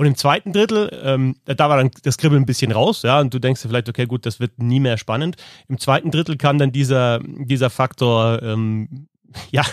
Und 0.00 0.06
im 0.06 0.14
zweiten 0.14 0.54
Drittel, 0.54 0.98
ähm, 1.04 1.36
da 1.44 1.68
war 1.68 1.76
dann 1.76 1.90
das 2.04 2.16
Kribbeln 2.16 2.42
ein 2.42 2.46
bisschen 2.46 2.72
raus, 2.72 3.02
ja, 3.02 3.20
und 3.20 3.34
du 3.34 3.38
denkst 3.38 3.60
dir 3.60 3.68
vielleicht, 3.68 3.86
okay, 3.86 4.06
gut, 4.06 4.24
das 4.24 4.40
wird 4.40 4.58
nie 4.58 4.80
mehr 4.80 4.96
spannend. 4.96 5.36
Im 5.68 5.76
zweiten 5.78 6.10
Drittel 6.10 6.38
kam 6.38 6.56
dann 6.56 6.72
dieser, 6.72 7.20
dieser 7.22 7.68
Faktor, 7.68 8.42
ähm, 8.42 9.08
ja, 9.50 9.64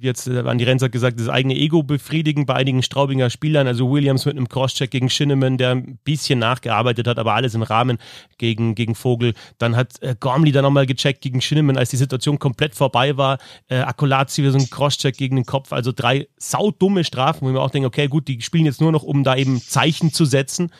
jetzt 0.00 0.26
äh, 0.28 0.40
Andi 0.40 0.64
Renz 0.64 0.82
hat 0.82 0.92
gesagt, 0.92 1.18
das 1.18 1.28
eigene 1.28 1.54
Ego 1.54 1.82
befriedigen 1.82 2.46
bei 2.46 2.54
einigen 2.54 2.82
Straubinger 2.82 3.30
Spielern. 3.30 3.66
Also 3.66 3.90
Williams 3.90 4.24
mit 4.24 4.36
einem 4.36 4.48
Crosscheck 4.48 4.90
gegen 4.90 5.10
Shinneman, 5.10 5.58
der 5.58 5.72
ein 5.72 5.98
bisschen 6.04 6.38
nachgearbeitet 6.38 7.06
hat, 7.06 7.18
aber 7.18 7.34
alles 7.34 7.54
im 7.54 7.62
Rahmen 7.62 7.98
gegen, 8.38 8.74
gegen 8.74 8.94
Vogel. 8.94 9.34
Dann 9.58 9.76
hat 9.76 10.00
äh, 10.02 10.14
Gormley 10.18 10.52
dann 10.52 10.62
nochmal 10.62 10.86
gecheckt 10.86 11.22
gegen 11.22 11.40
Shinneman, 11.40 11.76
als 11.76 11.90
die 11.90 11.96
Situation 11.96 12.38
komplett 12.38 12.74
vorbei 12.74 13.16
war. 13.16 13.38
Äh, 13.68 13.78
Akkulazzi 13.78 14.42
wieder 14.42 14.52
so 14.52 14.58
ein 14.58 14.70
Crosscheck 14.70 15.16
gegen 15.16 15.36
den 15.36 15.46
Kopf. 15.46 15.72
Also 15.72 15.92
drei 15.92 16.28
saudumme 16.36 17.04
Strafen, 17.04 17.42
wo 17.42 17.48
ich 17.48 17.54
mir 17.54 17.60
auch 17.60 17.70
denke, 17.70 17.88
okay, 17.88 18.08
gut, 18.08 18.28
die 18.28 18.40
spielen 18.42 18.66
jetzt 18.66 18.80
nur 18.80 18.92
noch, 18.92 19.02
um 19.02 19.24
da 19.24 19.36
eben 19.36 19.60
Zeichen 19.60 20.12
zu 20.12 20.24
setzen 20.24 20.70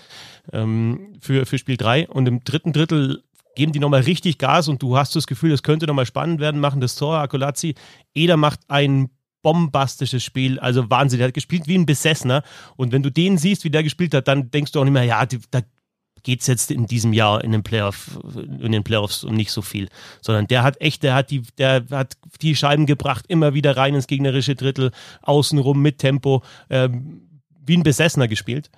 ähm, 0.52 1.14
für, 1.20 1.46
für 1.46 1.58
Spiel 1.58 1.76
3. 1.76 2.08
Und 2.08 2.26
im 2.26 2.44
dritten 2.44 2.72
Drittel 2.72 3.22
geben 3.54 3.72
die 3.72 3.78
nochmal 3.78 4.02
richtig 4.02 4.38
Gas 4.38 4.68
und 4.68 4.82
du 4.82 4.96
hast 4.96 5.14
das 5.16 5.26
Gefühl, 5.26 5.52
es 5.52 5.62
könnte 5.62 5.86
nochmal 5.86 6.06
spannend 6.06 6.40
werden, 6.40 6.60
machen 6.60 6.80
das 6.80 6.96
Tor. 6.96 7.18
Akolazzi, 7.18 7.74
Eder 8.14 8.36
macht 8.36 8.60
ein 8.68 9.10
bombastisches 9.42 10.24
Spiel, 10.24 10.58
also 10.58 10.90
Wahnsinn. 10.90 11.18
Der 11.18 11.28
hat 11.28 11.34
gespielt 11.34 11.68
wie 11.68 11.76
ein 11.76 11.86
Besessener 11.86 12.42
und 12.76 12.92
wenn 12.92 13.02
du 13.02 13.10
den 13.10 13.38
siehst, 13.38 13.64
wie 13.64 13.70
der 13.70 13.82
gespielt 13.82 14.14
hat, 14.14 14.28
dann 14.28 14.50
denkst 14.50 14.72
du 14.72 14.80
auch 14.80 14.84
nicht 14.84 14.92
mehr, 14.92 15.04
ja, 15.04 15.24
da 15.50 15.60
geht's 16.24 16.46
jetzt 16.46 16.70
in 16.70 16.86
diesem 16.86 17.12
Jahr 17.12 17.44
in 17.44 17.52
den 17.52 17.62
Playoff, 17.62 18.18
in 18.34 18.72
den 18.72 18.82
Playoffs 18.82 19.22
um 19.22 19.34
nicht 19.34 19.52
so 19.52 19.62
viel, 19.62 19.88
sondern 20.20 20.48
der 20.48 20.62
hat 20.62 20.80
echt, 20.80 21.02
der 21.02 21.14
hat 21.14 21.30
die, 21.30 21.42
der 21.58 21.84
hat 21.90 22.14
die 22.40 22.56
Scheiben 22.56 22.86
gebracht, 22.86 23.26
immer 23.28 23.54
wieder 23.54 23.76
rein 23.76 23.94
ins 23.94 24.06
gegnerische 24.08 24.56
Drittel, 24.56 24.90
außenrum 25.22 25.80
mit 25.80 25.98
Tempo, 25.98 26.42
ähm, 26.70 27.42
wie 27.64 27.76
ein 27.76 27.82
Besessener 27.82 28.26
gespielt. 28.26 28.70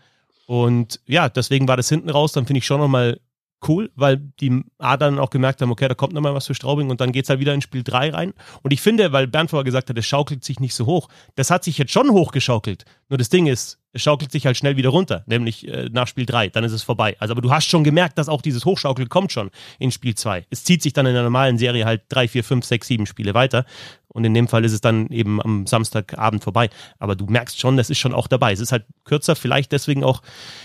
Und 0.47 1.01
ja, 1.07 1.29
deswegen 1.29 1.67
war 1.67 1.77
das 1.77 1.89
hinten 1.89 2.11
raus, 2.11 2.33
dann 2.33 2.47
finde 2.47 2.59
ich 2.59 2.67
schon 2.67 2.81
nochmal 2.81 3.21
cool, 3.67 3.91
weil 3.95 4.19
die 4.41 4.65
A 4.79 4.97
dann 4.97 5.19
auch 5.19 5.31
gemerkt 5.31 5.63
haben, 5.63 5.71
okay, 5.71 5.89
da 5.89 5.95
kommt 5.95 6.13
nochmal 6.13 6.35
was 6.35 6.47
für 6.47 6.55
Straubing 6.55 6.91
und 6.91 7.01
dann 7.01 7.13
geht 7.13 7.25
es 7.25 7.31
halt 7.31 7.41
wieder 7.41 7.55
in 7.55 7.61
Spiel 7.61 7.83
3 7.83 8.11
rein. 8.11 8.35
Und 8.63 8.73
ich 8.73 8.81
finde, 8.81 9.13
weil 9.13 9.27
Bernd 9.27 9.51
vorher 9.51 9.65
gesagt 9.65 9.89
hat, 9.91 9.99
es 9.99 10.07
schaukelt 10.07 10.45
sich 10.45 10.61
nicht 10.61 10.75
so 10.75 10.87
hoch, 10.87 11.09
das 11.35 11.51
hat 11.51 11.65
sich 11.65 11.79
jetzt 11.79 11.93
schon 11.93 12.11
hochgeschaukelt. 12.11 12.85
Nur 13.09 13.19
das 13.19 13.29
Ding 13.29 13.47
ist, 13.47 13.79
schaukelt 13.97 14.33
sich 14.33 14.47
halt 14.47 14.57
schnell 14.57 14.77
wieder 14.77 14.91
runter, 14.91 15.25
nämlich 15.27 15.67
äh, 15.69 15.89
nach 15.91 16.07
Spiel 16.07 16.27
3, 16.27 16.51
dann 16.51 16.65
ist 16.65 16.73
es 16.73 16.83
vorbei. 16.83 17.17
Also, 17.19 17.33
aber 17.33 17.43
du 17.43 17.51
hast 17.51 17.67
schon 17.67 17.85
gemerkt, 17.85 18.19
dass 18.19 18.29
auch 18.29 18.43
dieses 18.43 18.65
Hochschaukeln 18.65 19.09
kommt 19.09 19.33
schon 19.33 19.51
in 19.79 19.91
Spiel 19.91 20.15
2. 20.15 20.47
Es 20.51 20.65
zieht 20.65 20.83
sich 20.83 20.93
dann 20.93 21.07
in 21.07 21.15
der 21.15 21.23
normalen 21.23 21.59
Serie 21.59 21.85
halt 21.85 22.03
3, 22.09 22.29
4, 22.29 22.45
5, 22.45 22.65
6, 22.65 22.87
7 22.87 23.07
Spiele 23.07 23.35
weiter. 23.35 23.65
Und 24.09 24.25
in 24.25 24.33
dem 24.33 24.49
Fall 24.49 24.65
ist 24.65 24.73
es 24.73 24.81
dann 24.81 25.09
eben 25.09 25.43
am 25.43 25.67
Samstagabend 25.67 26.43
vorbei. 26.43 26.71
Aber 26.99 27.17
du 27.17 27.27
merkst 27.27 27.61
schon, 27.61 27.77
das 27.77 27.91
ist 27.91 27.99
schon 27.99 28.15
auch 28.15 28.29
dabei. 28.29 28.53
Es 28.53 28.61
ist 28.61 28.73
halt 28.73 28.87
kürzer, 29.05 29.37
vielleicht 29.37 29.73
deswegen 29.73 30.05
auch 30.05 30.23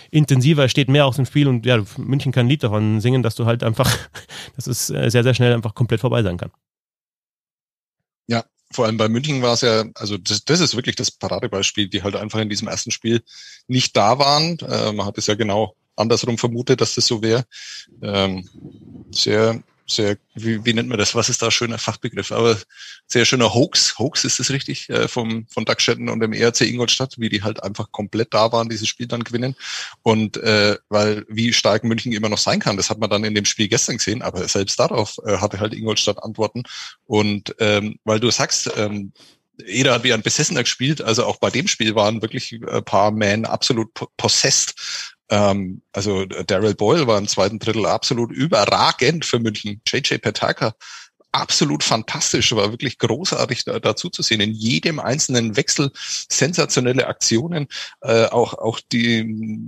intensiver, 0.10 0.70
steht 0.70 0.88
mehr 0.88 1.06
aus 1.06 1.18
dem 1.18 1.26
Spiel 1.26 1.48
und 1.50 1.66
ja, 1.66 1.84
München 1.98 2.32
kann 2.32 2.46
ein 2.46 2.50
Lied 2.50 2.64
davon 2.64 3.02
singen, 3.02 3.24
dass 3.24 3.36
du 3.36 3.46
halt 3.46 3.64
einfach, 3.64 3.94
dass 4.56 4.68
es 4.68 4.90
äh, 4.90 5.10
sehr, 5.10 5.24
sehr 5.24 5.34
schnell 5.34 5.54
einfach 5.54 5.76
komplett 5.76 6.00
vorbei 6.00 6.24
sein 6.24 6.38
kann. 6.38 6.52
Ja, 8.28 8.46
vor 8.72 8.86
allem 8.86 8.98
bei 8.98 9.10
München 9.10 9.42
war 9.42 9.54
es 9.54 9.62
ja, 9.62 9.86
also 9.96 10.18
das, 10.18 10.46
das 10.46 10.60
ist 10.60 10.76
wirklich 10.76 10.96
das 10.96 11.12
Paradebeispiel, 11.12 11.90
die 11.90 12.04
halt 12.04 12.16
einfach 12.16 12.40
in 12.40 12.50
diesem 12.50 12.68
ersten 12.68 12.92
Spiel 12.92 13.22
nicht 13.68 13.96
da 13.96 14.20
waren. 14.20 14.58
Äh, 14.60 14.92
man 14.94 15.06
hat 15.06 15.18
es 15.18 15.28
ja 15.28 15.36
genau 15.36 15.76
andersrum 15.96 16.38
vermutet, 16.38 16.82
dass 16.82 16.96
das 16.96 17.06
so 17.06 17.22
wäre. 17.22 17.46
Ähm, 18.02 18.48
sehr 19.12 19.62
sehr, 19.96 20.18
wie, 20.36 20.64
wie 20.66 20.74
nennt 20.74 20.90
man 20.90 20.98
das? 20.98 21.16
Was 21.16 21.30
ist 21.30 21.42
da 21.42 21.52
schöner 21.52 21.78
Fachbegriff? 21.78 22.32
Aber 22.32 22.58
sehr 23.08 23.26
schöner 23.26 23.54
Hoax. 23.54 23.98
Hoax 24.00 24.24
ist 24.24 24.40
es 24.40 24.50
richtig, 24.52 24.90
äh, 24.90 25.08
vom, 25.08 25.46
von 25.48 25.66
Doug 25.66 25.80
Shetton 25.80 26.10
und 26.10 26.20
dem 26.20 26.34
ERC 26.34 26.62
Ingolstadt, 26.62 27.16
wie 27.18 27.30
die 27.30 27.44
halt 27.44 27.64
einfach 27.64 27.92
komplett 27.92 28.34
da 28.34 28.52
waren, 28.52 28.70
dieses 28.70 28.88
Spiel 28.88 29.08
dann 29.08 29.24
gewinnen. 29.24 29.56
Und 30.04 30.38
äh, 30.38 30.78
weil 30.90 31.26
wie 31.30 31.54
stark 31.54 31.84
München 31.84 32.14
immer 32.14 32.30
noch 32.30 32.38
sein 32.38 32.60
kann, 32.60 32.78
das 32.78 32.90
hat 32.90 33.00
man 33.00 33.10
dann 33.10 33.24
in 33.24 33.36
dem 33.36 33.46
Spiel 33.46 33.68
gestern 33.68 33.98
gesehen, 33.98 34.22
aber 34.22 34.48
selbst 34.48 34.80
darauf 34.80 35.18
äh, 35.26 35.38
hatte 35.38 35.60
halt 35.60 35.74
Ingolstadt 35.74 36.24
Antworten. 36.24 36.64
Und 37.06 37.56
ähm, 37.60 38.00
weil 38.04 38.20
du 38.20 38.32
sagst, 38.32 38.72
ähm, 38.78 39.12
Eder 39.66 39.94
hat 39.94 40.04
wie 40.04 40.14
ein 40.14 40.22
Besessener 40.22 40.64
gespielt, 40.64 41.02
also 41.02 41.26
auch 41.26 41.38
bei 41.38 41.50
dem 41.50 41.68
Spiel 41.68 41.96
waren 41.96 42.22
wirklich 42.22 42.54
ein 42.54 42.84
paar 42.84 43.12
Man 43.12 43.46
absolut 43.46 43.90
possessed 44.18 44.74
ähm, 45.32 45.82
also 45.94 46.26
Daryl 46.26 46.76
Boyle 46.76 47.08
war 47.08 47.18
im 47.18 47.28
zweiten 47.28 47.58
Drittel 47.58 47.86
absolut 47.86 48.32
überragend 48.32 49.26
für 49.26 49.40
München. 49.40 49.82
JJ 49.88 50.18
Petaka 50.18 50.76
absolut 51.32 51.84
fantastisch, 51.84 52.54
war 52.54 52.72
wirklich 52.72 52.98
großartig 52.98 53.64
da, 53.64 53.80
dazu 53.80 54.10
zu 54.10 54.22
sehen. 54.22 54.42
In 54.42 54.52
jedem 54.52 55.00
einzelnen 55.00 55.56
Wechsel 55.56 55.92
sensationelle 55.96 57.08
Aktionen, 57.08 57.68
äh, 58.02 58.26
auch 58.26 58.54
auch 58.56 58.82
die 58.92 59.26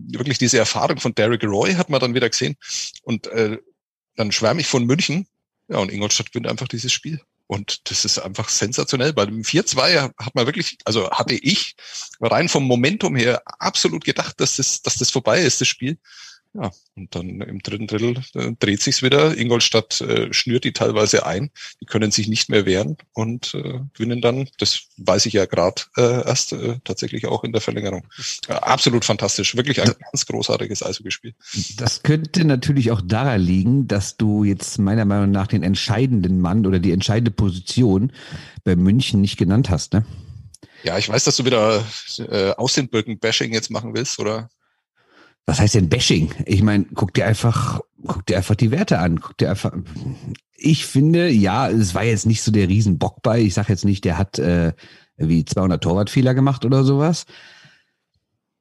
wirklich 0.09 0.37
diese 0.37 0.57
Erfahrung 0.57 0.99
von 0.99 1.15
Derek 1.15 1.43
Roy 1.43 1.73
hat 1.75 1.89
man 1.89 2.01
dann 2.01 2.13
wieder 2.13 2.29
gesehen 2.29 2.55
und 3.03 3.27
äh, 3.27 3.57
dann 4.15 4.31
schwärme 4.31 4.61
ich 4.61 4.67
von 4.67 4.85
München. 4.85 5.27
Ja, 5.69 5.77
und 5.77 5.91
Ingolstadt 5.91 6.31
gewinnt 6.33 6.47
einfach 6.47 6.67
dieses 6.67 6.91
Spiel. 6.91 7.21
Und 7.53 7.91
das 7.91 8.03
ist 8.03 8.17
einfach 8.17 8.49
sensationell. 8.49 9.13
Bei 9.13 9.27
dem 9.27 9.43
4-2 9.43 10.11
hat 10.17 10.33
man 10.33 10.47
wirklich, 10.47 10.79
also 10.85 11.11
hatte 11.11 11.35
ich 11.35 11.75
rein 12.19 12.49
vom 12.49 12.63
Momentum 12.63 13.15
her 13.15 13.43
absolut 13.45 14.03
gedacht, 14.03 14.39
dass 14.39 14.55
das, 14.55 14.81
dass 14.81 14.95
das 14.95 15.11
vorbei 15.11 15.39
ist, 15.39 15.61
das 15.61 15.67
Spiel. 15.67 15.99
Ja, 16.55 16.71
und 16.95 17.15
dann 17.15 17.41
im 17.41 17.63
dritten 17.63 17.87
Drittel 17.87 18.21
äh, 18.35 18.51
dreht 18.59 18.79
sich's 18.79 19.01
wieder. 19.01 19.35
Ingolstadt 19.35 20.01
äh, 20.01 20.31
schnürt 20.31 20.65
die 20.65 20.71
teilweise 20.71 21.25
ein. 21.25 21.49
Die 21.81 21.85
können 21.85 22.11
sich 22.11 22.27
nicht 22.27 22.47
mehr 22.47 22.67
wehren 22.67 22.97
und 23.13 23.55
äh, 23.55 23.79
gewinnen 23.93 24.21
dann, 24.21 24.47
das 24.59 24.83
weiß 24.97 25.25
ich 25.25 25.33
ja 25.33 25.45
gerade 25.45 25.81
äh, 25.97 26.25
erst, 26.27 26.53
äh, 26.53 26.77
tatsächlich 26.83 27.25
auch 27.25 27.43
in 27.43 27.53
der 27.53 27.61
Verlängerung. 27.61 28.05
Äh, 28.47 28.53
absolut 28.53 29.03
fantastisch. 29.03 29.55
Wirklich 29.55 29.81
ein 29.81 29.93
ganz 30.11 30.25
großartiges 30.27 30.83
Eishockeyspiel. 30.83 31.33
Das 31.77 32.03
könnte 32.03 32.45
natürlich 32.45 32.91
auch 32.91 33.01
daran 33.01 33.41
liegen, 33.41 33.87
dass 33.87 34.17
du 34.17 34.43
jetzt 34.43 34.77
meiner 34.77 35.05
Meinung 35.05 35.31
nach 35.31 35.47
den 35.47 35.63
entscheidenden 35.63 36.39
Mann 36.39 36.67
oder 36.67 36.77
die 36.77 36.91
entscheidende 36.91 37.31
Position 37.31 38.11
bei 38.63 38.75
München 38.75 39.21
nicht 39.21 39.37
genannt 39.37 39.71
hast, 39.71 39.93
ne? 39.93 40.05
Ja, 40.83 40.97
ich 40.97 41.07
weiß, 41.07 41.23
dass 41.23 41.37
du 41.37 41.45
wieder 41.45 41.83
äh, 42.17 42.51
aus 42.51 42.73
den 42.73 42.89
Birken 42.89 43.17
Bashing 43.17 43.53
jetzt 43.53 43.71
machen 43.71 43.95
willst, 43.95 44.19
oder? 44.19 44.49
Was 45.45 45.59
heißt 45.59 45.75
denn 45.75 45.89
Bashing? 45.89 46.33
Ich 46.45 46.61
meine, 46.61 46.85
guck 46.93 47.13
dir 47.13 47.25
einfach, 47.25 47.81
guck 48.05 48.25
dir 48.25 48.37
einfach 48.37 48.55
die 48.55 48.71
Werte 48.71 48.99
an. 48.99 49.19
Guck 49.19 49.37
dir 49.37 49.49
einfach. 49.49 49.73
Ich 50.55 50.85
finde, 50.85 51.29
ja, 51.29 51.69
es 51.69 51.93
war 51.93 52.03
jetzt 52.03 52.25
nicht 52.25 52.41
so 52.41 52.51
der 52.51 52.69
Riesenbock 52.69 53.21
bei. 53.21 53.41
Ich 53.41 53.53
sag 53.53 53.67
jetzt 53.69 53.85
nicht, 53.85 54.05
der 54.05 54.17
hat 54.17 54.39
äh, 54.39 54.73
wie 55.17 55.43
200 55.43 55.83
Torwartfehler 55.83 56.33
gemacht 56.33 56.63
oder 56.63 56.83
sowas. 56.83 57.25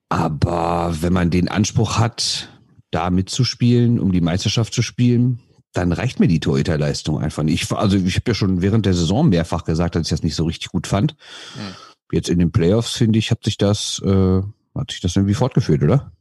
Aber 0.08 0.94
wenn 1.00 1.12
man 1.12 1.30
den 1.30 1.48
Anspruch 1.48 1.98
hat, 1.98 2.48
da 2.90 3.10
mitzuspielen, 3.10 3.98
um 3.98 4.12
die 4.12 4.20
Meisterschaft 4.20 4.74
zu 4.74 4.82
spielen, 4.82 5.40
dann 5.72 5.92
reicht 5.92 6.20
mir 6.20 6.28
die 6.28 6.40
Torhüterleistung 6.40 7.18
einfach 7.18 7.42
nicht. 7.42 7.62
Ich, 7.62 7.72
also 7.72 7.96
ich 7.96 8.16
habe 8.16 8.30
ja 8.30 8.34
schon 8.34 8.60
während 8.60 8.84
der 8.84 8.92
Saison 8.92 9.28
mehrfach 9.28 9.64
gesagt, 9.64 9.94
dass 9.94 10.02
ich 10.02 10.10
das 10.10 10.22
nicht 10.22 10.34
so 10.34 10.44
richtig 10.44 10.70
gut 10.70 10.86
fand. 10.86 11.12
Hm. 11.54 11.74
Jetzt 12.10 12.28
in 12.28 12.38
den 12.38 12.52
Playoffs, 12.52 12.92
finde 12.92 13.18
ich, 13.18 13.30
hat 13.30 13.44
sich 13.44 13.56
das, 13.56 14.02
äh, 14.04 14.42
hat 14.74 14.90
sich 14.90 15.00
das 15.00 15.16
irgendwie 15.16 15.34
fortgeführt, 15.34 15.82
oder? 15.82 16.12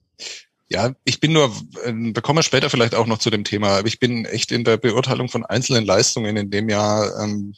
Ja, 0.71 0.95
ich 1.03 1.19
bin 1.19 1.33
nur, 1.33 1.53
äh, 1.83 1.93
da 2.13 2.21
kommen 2.21 2.37
wir 2.39 2.43
später 2.43 2.69
vielleicht 2.69 2.95
auch 2.95 3.05
noch 3.05 3.17
zu 3.17 3.29
dem 3.29 3.43
Thema, 3.43 3.79
aber 3.79 3.87
ich 3.89 3.99
bin 3.99 4.23
echt 4.23 4.53
in 4.53 4.63
der 4.63 4.77
Beurteilung 4.77 5.27
von 5.27 5.45
einzelnen 5.45 5.83
Leistungen 5.83 6.37
in 6.37 6.49
dem 6.49 6.69
Jahr 6.69 7.21
ähm, 7.21 7.53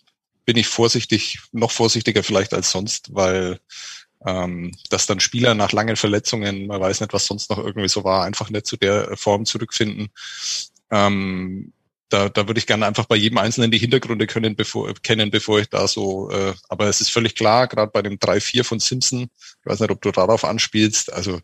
bin 0.45 0.57
ich 0.57 0.67
vorsichtig, 0.67 1.39
noch 1.51 1.69
vorsichtiger 1.69 2.23
vielleicht 2.23 2.55
als 2.55 2.71
sonst, 2.71 3.13
weil 3.13 3.59
ähm, 4.25 4.71
dass 4.89 5.05
dann 5.05 5.19
Spieler 5.19 5.53
nach 5.53 5.73
langen 5.73 5.95
Verletzungen, 5.95 6.65
man 6.65 6.81
weiß 6.81 7.01
nicht, 7.01 7.13
was 7.13 7.27
sonst 7.27 7.51
noch 7.51 7.59
irgendwie 7.59 7.87
so 7.87 8.03
war, 8.03 8.25
einfach 8.25 8.49
nicht 8.49 8.65
zu 8.65 8.77
der 8.77 9.15
Form 9.15 9.45
zurückfinden. 9.45 10.07
Ähm, 10.89 11.71
da, 12.13 12.29
da 12.29 12.47
würde 12.47 12.59
ich 12.59 12.67
gerne 12.67 12.85
einfach 12.85 13.05
bei 13.05 13.15
jedem 13.15 13.39
Einzelnen 13.39 13.71
die 13.71 13.79
Hintergründe 13.79 14.27
können, 14.27 14.55
bevor, 14.55 14.93
kennen, 15.01 15.31
bevor 15.31 15.59
ich 15.59 15.69
da 15.69 15.87
so, 15.87 16.29
äh, 16.29 16.53
aber 16.69 16.85
es 16.85 17.01
ist 17.01 17.09
völlig 17.09 17.33
klar, 17.33 17.67
gerade 17.67 17.91
bei 17.91 18.03
dem 18.03 18.19
3-4 18.19 18.63
von 18.63 18.79
Simpson, 18.79 19.23
ich 19.23 19.65
weiß 19.65 19.79
nicht, 19.79 19.89
ob 19.89 19.99
du 19.99 20.11
darauf 20.11 20.45
anspielst, 20.45 21.11
also 21.11 21.39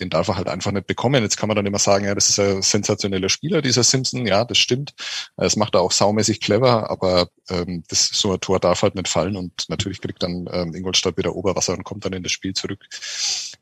den 0.00 0.08
darf 0.08 0.28
er 0.28 0.36
halt 0.36 0.48
einfach 0.48 0.72
nicht 0.72 0.86
bekommen. 0.86 1.22
Jetzt 1.22 1.36
kann 1.36 1.48
man 1.48 1.56
dann 1.56 1.66
immer 1.66 1.78
sagen, 1.78 2.06
ja, 2.06 2.14
das 2.14 2.30
ist 2.30 2.40
ein 2.40 2.62
sensationeller 2.62 3.28
Spieler, 3.28 3.60
dieser 3.60 3.82
Simpson, 3.82 4.26
ja, 4.26 4.44
das 4.44 4.56
stimmt. 4.56 4.94
Das 5.36 5.56
macht 5.56 5.74
er 5.74 5.82
auch 5.82 5.92
saumäßig 5.92 6.40
clever, 6.40 6.90
aber 6.90 7.28
ähm, 7.50 7.84
das, 7.88 8.08
so 8.08 8.32
ein 8.32 8.40
Tor 8.40 8.60
darf 8.60 8.82
halt 8.82 8.94
nicht 8.94 9.08
fallen 9.08 9.36
und 9.36 9.68
natürlich 9.68 10.00
kriegt 10.00 10.22
dann 10.22 10.48
ähm, 10.50 10.74
Ingolstadt 10.74 11.18
wieder 11.18 11.34
Oberwasser 11.34 11.74
und 11.74 11.84
kommt 11.84 12.04
dann 12.06 12.14
in 12.14 12.22
das 12.22 12.32
Spiel 12.32 12.54
zurück. 12.54 12.86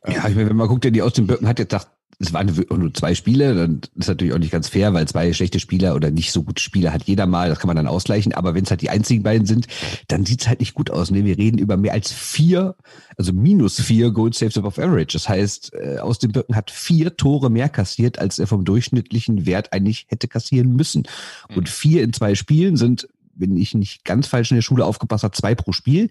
Ja, 0.07 0.29
ich 0.29 0.35
meine, 0.35 0.49
wenn 0.49 0.57
man 0.57 0.69
guckt, 0.69 0.85
der 0.85 0.91
die 0.91 1.03
aus 1.03 1.13
den 1.13 1.27
Birken 1.27 1.47
hat 1.47 1.59
jetzt 1.59 1.71
gedacht, 1.71 1.89
es 2.23 2.33
waren 2.33 2.47
nur 2.71 2.95
zwei 2.95 3.15
Spiele, 3.15 3.55
dann 3.55 3.81
ist 3.97 4.07
natürlich 4.07 4.33
auch 4.33 4.39
nicht 4.39 4.53
ganz 4.53 4.69
fair, 4.69 4.95
weil 4.95 5.09
zwei 5.09 5.33
schlechte 5.33 5.59
Spieler 5.59 5.97
oder 5.97 6.11
nicht 6.11 6.31
so 6.31 6.45
gute 6.45 6.63
Spieler 6.63 6.93
hat 6.93 7.05
jeder 7.05 7.27
mal, 7.27 7.49
das 7.49 7.59
kann 7.59 7.67
man 7.67 7.77
dann 7.77 7.89
ausgleichen, 7.89 8.33
aber 8.33 8.55
wenn 8.55 8.65
es 8.65 8.71
halt 8.71 8.81
die 8.81 8.91
einzigen 8.91 9.23
beiden 9.23 9.47
sind, 9.47 9.67
dann 10.09 10.25
sieht's 10.25 10.47
halt 10.47 10.61
nicht 10.61 10.75
gut 10.75 10.91
aus. 10.91 11.11
Ne? 11.11 11.25
Wir 11.25 11.37
reden 11.37 11.59
über 11.59 11.77
mehr 11.77 11.93
als 11.93 12.13
vier, 12.13 12.77
also 13.17 13.33
minus 13.33 13.81
vier 13.81 14.13
Gold 14.13 14.35
Saves 14.35 14.57
above 14.57 14.81
Average. 14.83 15.15
Das 15.15 15.29
heißt, 15.29 15.73
äh, 15.75 15.99
aus 15.99 16.21
dem 16.21 16.33
Birken 16.33 16.55
hat 16.55 16.71
vier 16.71 17.17
Tore 17.17 17.51
mehr 17.51 17.69
kassiert, 17.69 18.19
als 18.19 18.39
er 18.39 18.47
vom 18.47 18.65
durchschnittlichen 18.65 19.47
Wert 19.47 19.73
eigentlich 19.73 20.07
hätte 20.09 20.29
kassieren 20.29 20.77
müssen. 20.77 21.09
Und 21.49 21.65
mhm. 21.65 21.73
vier 21.73 22.03
in 22.05 22.13
zwei 22.13 22.35
Spielen 22.37 22.77
sind, 22.77 23.09
wenn 23.35 23.57
ich 23.57 23.75
nicht 23.75 24.05
ganz 24.05 24.29
falsch 24.29 24.51
in 24.53 24.57
der 24.57 24.63
Schule 24.63 24.85
aufgepasst 24.85 25.25
habe, 25.25 25.37
zwei 25.37 25.55
pro 25.55 25.73
Spiel. 25.73 26.09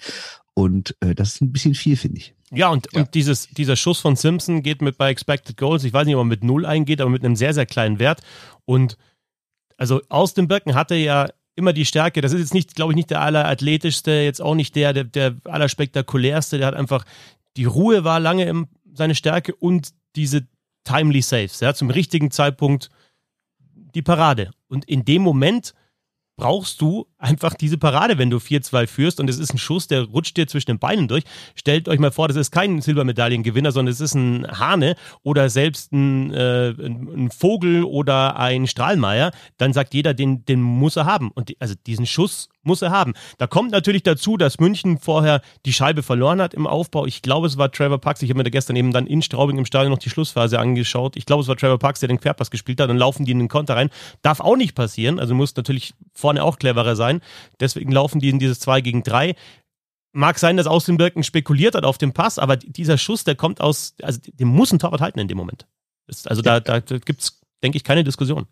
Und 0.53 0.95
äh, 0.99 1.15
das 1.15 1.35
ist 1.35 1.41
ein 1.41 1.53
bisschen 1.53 1.75
viel, 1.75 1.95
finde 1.95 2.17
ich. 2.17 2.33
Ja, 2.53 2.69
und, 2.69 2.87
ja. 2.91 3.01
und 3.01 3.13
dieses, 3.13 3.47
dieser 3.47 3.75
Schuss 3.75 3.99
von 3.99 4.15
Simpson 4.15 4.61
geht 4.61 4.81
mit 4.81 4.97
bei 4.97 5.09
Expected 5.09 5.57
Goals, 5.57 5.83
ich 5.83 5.93
weiß 5.93 6.05
nicht, 6.05 6.15
ob 6.15 6.21
er 6.21 6.25
mit 6.25 6.43
null 6.43 6.65
eingeht, 6.65 7.01
aber 7.01 7.09
mit 7.09 7.23
einem 7.23 7.35
sehr, 7.35 7.53
sehr 7.53 7.65
kleinen 7.65 7.99
Wert. 7.99 8.21
Und 8.65 8.97
also 9.77 10.01
aus 10.09 10.33
dem 10.33 10.47
Birken 10.47 10.75
hatte 10.75 10.95
ja 10.95 11.29
immer 11.55 11.73
die 11.73 11.85
Stärke. 11.85 12.21
Das 12.21 12.33
ist 12.33 12.39
jetzt 12.39 12.53
nicht, 12.53 12.75
glaube 12.75 12.93
ich, 12.93 12.95
nicht 12.95 13.09
der 13.09 13.21
allerathletischste, 13.21 14.11
jetzt 14.11 14.41
auch 14.41 14.55
nicht 14.55 14.75
der, 14.75 14.93
der, 14.93 15.05
der 15.05 15.35
allerspektakulärste. 15.45 16.57
Der 16.57 16.67
hat 16.67 16.75
einfach, 16.75 17.05
die 17.57 17.65
Ruhe 17.65 18.03
war 18.03 18.19
lange 18.19 18.45
im, 18.45 18.67
seine 18.93 19.15
Stärke 19.15 19.55
und 19.55 19.89
diese 20.15 20.47
timely 20.83 21.21
Saves, 21.21 21.59
ja, 21.59 21.73
zum 21.73 21.89
richtigen 21.89 22.31
Zeitpunkt 22.31 22.89
die 23.95 24.01
Parade. 24.01 24.51
Und 24.67 24.85
in 24.85 25.05
dem 25.05 25.21
Moment 25.21 25.73
brauchst 26.37 26.81
du 26.81 27.07
einfach 27.21 27.53
diese 27.53 27.77
Parade, 27.77 28.17
wenn 28.17 28.29
du 28.29 28.37
4-2 28.37 28.87
führst 28.87 29.19
und 29.19 29.29
es 29.29 29.37
ist 29.37 29.53
ein 29.53 29.57
Schuss, 29.57 29.87
der 29.87 30.03
rutscht 30.03 30.37
dir 30.37 30.47
zwischen 30.47 30.71
den 30.71 30.79
Beinen 30.79 31.07
durch. 31.07 31.23
Stellt 31.55 31.87
euch 31.87 31.99
mal 31.99 32.11
vor, 32.11 32.27
das 32.27 32.37
ist 32.37 32.51
kein 32.51 32.81
Silbermedaillengewinner, 32.81 33.71
sondern 33.71 33.91
es 33.91 34.01
ist 34.01 34.15
ein 34.15 34.47
Hane 34.59 34.95
oder 35.23 35.49
selbst 35.49 35.91
ein, 35.91 36.33
äh, 36.33 36.69
ein 36.69 37.29
Vogel 37.31 37.83
oder 37.83 38.37
ein 38.37 38.67
Strahlmeier. 38.67 39.31
Dann 39.57 39.73
sagt 39.73 39.93
jeder, 39.93 40.13
den, 40.13 40.45
den 40.45 40.61
muss 40.61 40.95
er 40.95 41.05
haben. 41.05 41.31
Und 41.31 41.49
die, 41.49 41.57
also 41.59 41.75
diesen 41.85 42.05
Schuss 42.05 42.49
muss 42.63 42.81
er 42.81 42.91
haben. 42.91 43.13
Da 43.37 43.47
kommt 43.47 43.71
natürlich 43.71 44.03
dazu, 44.03 44.37
dass 44.37 44.59
München 44.59 44.97
vorher 44.97 45.41
die 45.65 45.73
Scheibe 45.73 46.03
verloren 46.03 46.41
hat 46.41 46.53
im 46.53 46.67
Aufbau. 46.67 47.05
Ich 47.05 47.21
glaube, 47.21 47.47
es 47.47 47.57
war 47.57 47.71
Trevor 47.71 47.99
Pax. 47.99 48.21
Ich 48.21 48.29
habe 48.29 48.37
mir 48.37 48.43
da 48.43 48.49
gestern 48.49 48.75
eben 48.75 48.91
dann 48.91 49.07
in 49.07 49.21
Straubing 49.21 49.57
im 49.57 49.65
Stadion 49.65 49.91
noch 49.91 49.99
die 49.99 50.09
Schlussphase 50.09 50.59
angeschaut. 50.59 51.15
Ich 51.15 51.25
glaube, 51.25 51.41
es 51.41 51.47
war 51.47 51.55
Trevor 51.55 51.79
Pax, 51.79 51.99
der 51.99 52.07
den 52.07 52.19
Querpass 52.19 52.51
gespielt 52.51 52.79
hat. 52.79 52.89
Dann 52.89 52.97
laufen 52.97 53.25
die 53.25 53.31
in 53.31 53.39
den 53.39 53.47
Konter 53.47 53.75
rein. 53.75 53.89
Darf 54.21 54.39
auch 54.39 54.55
nicht 54.55 54.75
passieren. 54.75 55.19
Also 55.19 55.33
muss 55.33 55.55
natürlich 55.55 55.93
vorne 56.13 56.43
auch 56.43 56.57
cleverer 56.57 56.95
sein 56.95 57.10
sein. 57.11 57.21
Deswegen 57.59 57.91
laufen 57.91 58.19
die 58.19 58.29
in 58.29 58.39
dieses 58.39 58.59
2 58.59 58.81
gegen 58.81 59.03
3. 59.03 59.35
Mag 60.13 60.39
sein, 60.39 60.57
dass 60.57 60.67
aus 60.67 60.85
dem 60.85 60.97
Birken 60.97 61.23
spekuliert 61.23 61.75
hat 61.75 61.85
auf 61.85 61.97
dem 61.97 62.13
Pass, 62.13 62.37
aber 62.37 62.57
dieser 62.57 62.97
Schuss, 62.97 63.23
der 63.23 63.35
kommt 63.35 63.61
aus, 63.61 63.95
also 64.01 64.19
den 64.21 64.47
muss 64.47 64.71
ein 64.71 64.79
Torwart 64.79 65.01
halten 65.01 65.19
in 65.19 65.27
dem 65.27 65.37
Moment. 65.37 65.67
also 66.25 66.41
da, 66.41 66.59
da, 66.59 66.81
da 66.81 66.97
gibt 66.97 67.21
es, 67.21 67.39
denke 67.63 67.77
ich, 67.77 67.83
keine 67.83 68.03
Diskussion. 68.03 68.47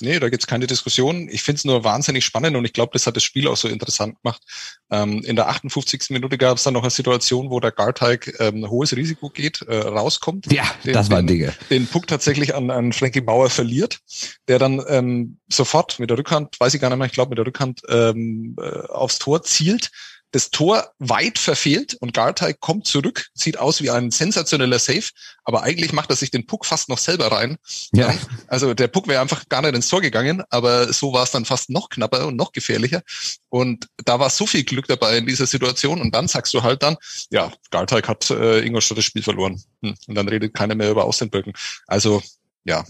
Nee, 0.00 0.18
da 0.18 0.28
gibt's 0.28 0.46
keine 0.46 0.66
Diskussion. 0.66 1.28
Ich 1.30 1.42
finde 1.42 1.58
es 1.58 1.64
nur 1.64 1.84
wahnsinnig 1.84 2.24
spannend 2.24 2.56
und 2.56 2.64
ich 2.64 2.72
glaube, 2.72 2.92
das 2.92 3.06
hat 3.06 3.16
das 3.16 3.22
Spiel 3.22 3.48
auch 3.48 3.56
so 3.56 3.68
interessant 3.68 4.16
gemacht. 4.22 4.42
Ähm, 4.90 5.22
in 5.24 5.36
der 5.36 5.48
58. 5.48 6.10
Minute 6.10 6.36
gab 6.36 6.58
es 6.58 6.64
dann 6.64 6.74
noch 6.74 6.82
eine 6.82 6.90
Situation, 6.90 7.50
wo 7.50 7.60
der 7.60 7.72
Garteig 7.72 8.34
ähm, 8.38 8.64
ein 8.64 8.70
hohes 8.70 8.94
Risiko 8.94 9.30
geht, 9.30 9.62
äh, 9.62 9.76
rauskommt. 9.76 10.52
Ja, 10.52 10.64
den, 10.84 10.92
das 10.92 11.10
waren 11.10 11.26
Dinge. 11.26 11.54
Den, 11.70 11.84
den 11.84 11.86
Puck 11.86 12.06
tatsächlich 12.06 12.54
an, 12.54 12.70
an 12.70 12.92
Frankie 12.92 13.20
Bauer 13.22 13.48
verliert, 13.48 14.00
der 14.48 14.58
dann 14.58 14.82
ähm, 14.88 15.38
sofort 15.48 15.98
mit 15.98 16.10
der 16.10 16.18
Rückhand, 16.18 16.60
weiß 16.60 16.74
ich 16.74 16.80
gar 16.80 16.90
nicht 16.90 16.98
mehr, 16.98 17.06
ich 17.06 17.12
glaube 17.12 17.30
mit 17.30 17.38
der 17.38 17.46
Rückhand 17.46 17.80
ähm, 17.88 18.56
äh, 18.60 18.86
aufs 18.88 19.18
Tor 19.18 19.42
zielt 19.42 19.90
das 20.32 20.50
Tor 20.50 20.92
weit 20.98 21.38
verfehlt 21.38 21.94
und 21.94 22.12
Gartay 22.12 22.54
kommt 22.54 22.86
zurück, 22.86 23.28
sieht 23.34 23.58
aus 23.58 23.80
wie 23.80 23.90
ein 23.90 24.10
sensationeller 24.10 24.78
Save, 24.78 25.06
aber 25.44 25.62
eigentlich 25.62 25.92
macht 25.92 26.10
er 26.10 26.16
sich 26.16 26.30
den 26.30 26.46
Puck 26.46 26.66
fast 26.66 26.88
noch 26.88 26.98
selber 26.98 27.30
rein. 27.32 27.56
Ja. 27.92 28.14
Also 28.48 28.74
der 28.74 28.88
Puck 28.88 29.08
wäre 29.08 29.20
einfach 29.20 29.48
gar 29.48 29.62
nicht 29.62 29.74
ins 29.74 29.88
Tor 29.88 30.00
gegangen, 30.00 30.42
aber 30.50 30.92
so 30.92 31.12
war 31.12 31.22
es 31.22 31.30
dann 31.30 31.44
fast 31.44 31.70
noch 31.70 31.88
knapper 31.88 32.26
und 32.26 32.36
noch 32.36 32.52
gefährlicher. 32.52 33.02
Und 33.48 33.88
da 34.04 34.18
war 34.18 34.30
so 34.30 34.46
viel 34.46 34.64
Glück 34.64 34.86
dabei 34.88 35.18
in 35.18 35.26
dieser 35.26 35.46
Situation 35.46 36.00
und 36.00 36.14
dann 36.14 36.28
sagst 36.28 36.52
du 36.54 36.62
halt 36.62 36.82
dann, 36.82 36.96
ja, 37.30 37.52
Gartay 37.70 38.02
hat 38.02 38.30
äh, 38.30 38.60
Ingolstadt 38.60 38.98
das 38.98 39.04
Spiel 39.04 39.22
verloren. 39.22 39.62
Hm. 39.82 39.94
Und 40.06 40.14
dann 40.14 40.28
redet 40.28 40.54
keiner 40.54 40.74
mehr 40.74 40.90
über 40.90 41.04
Außenböcken. 41.04 41.52
Also 41.86 42.22
ja, 42.64 42.84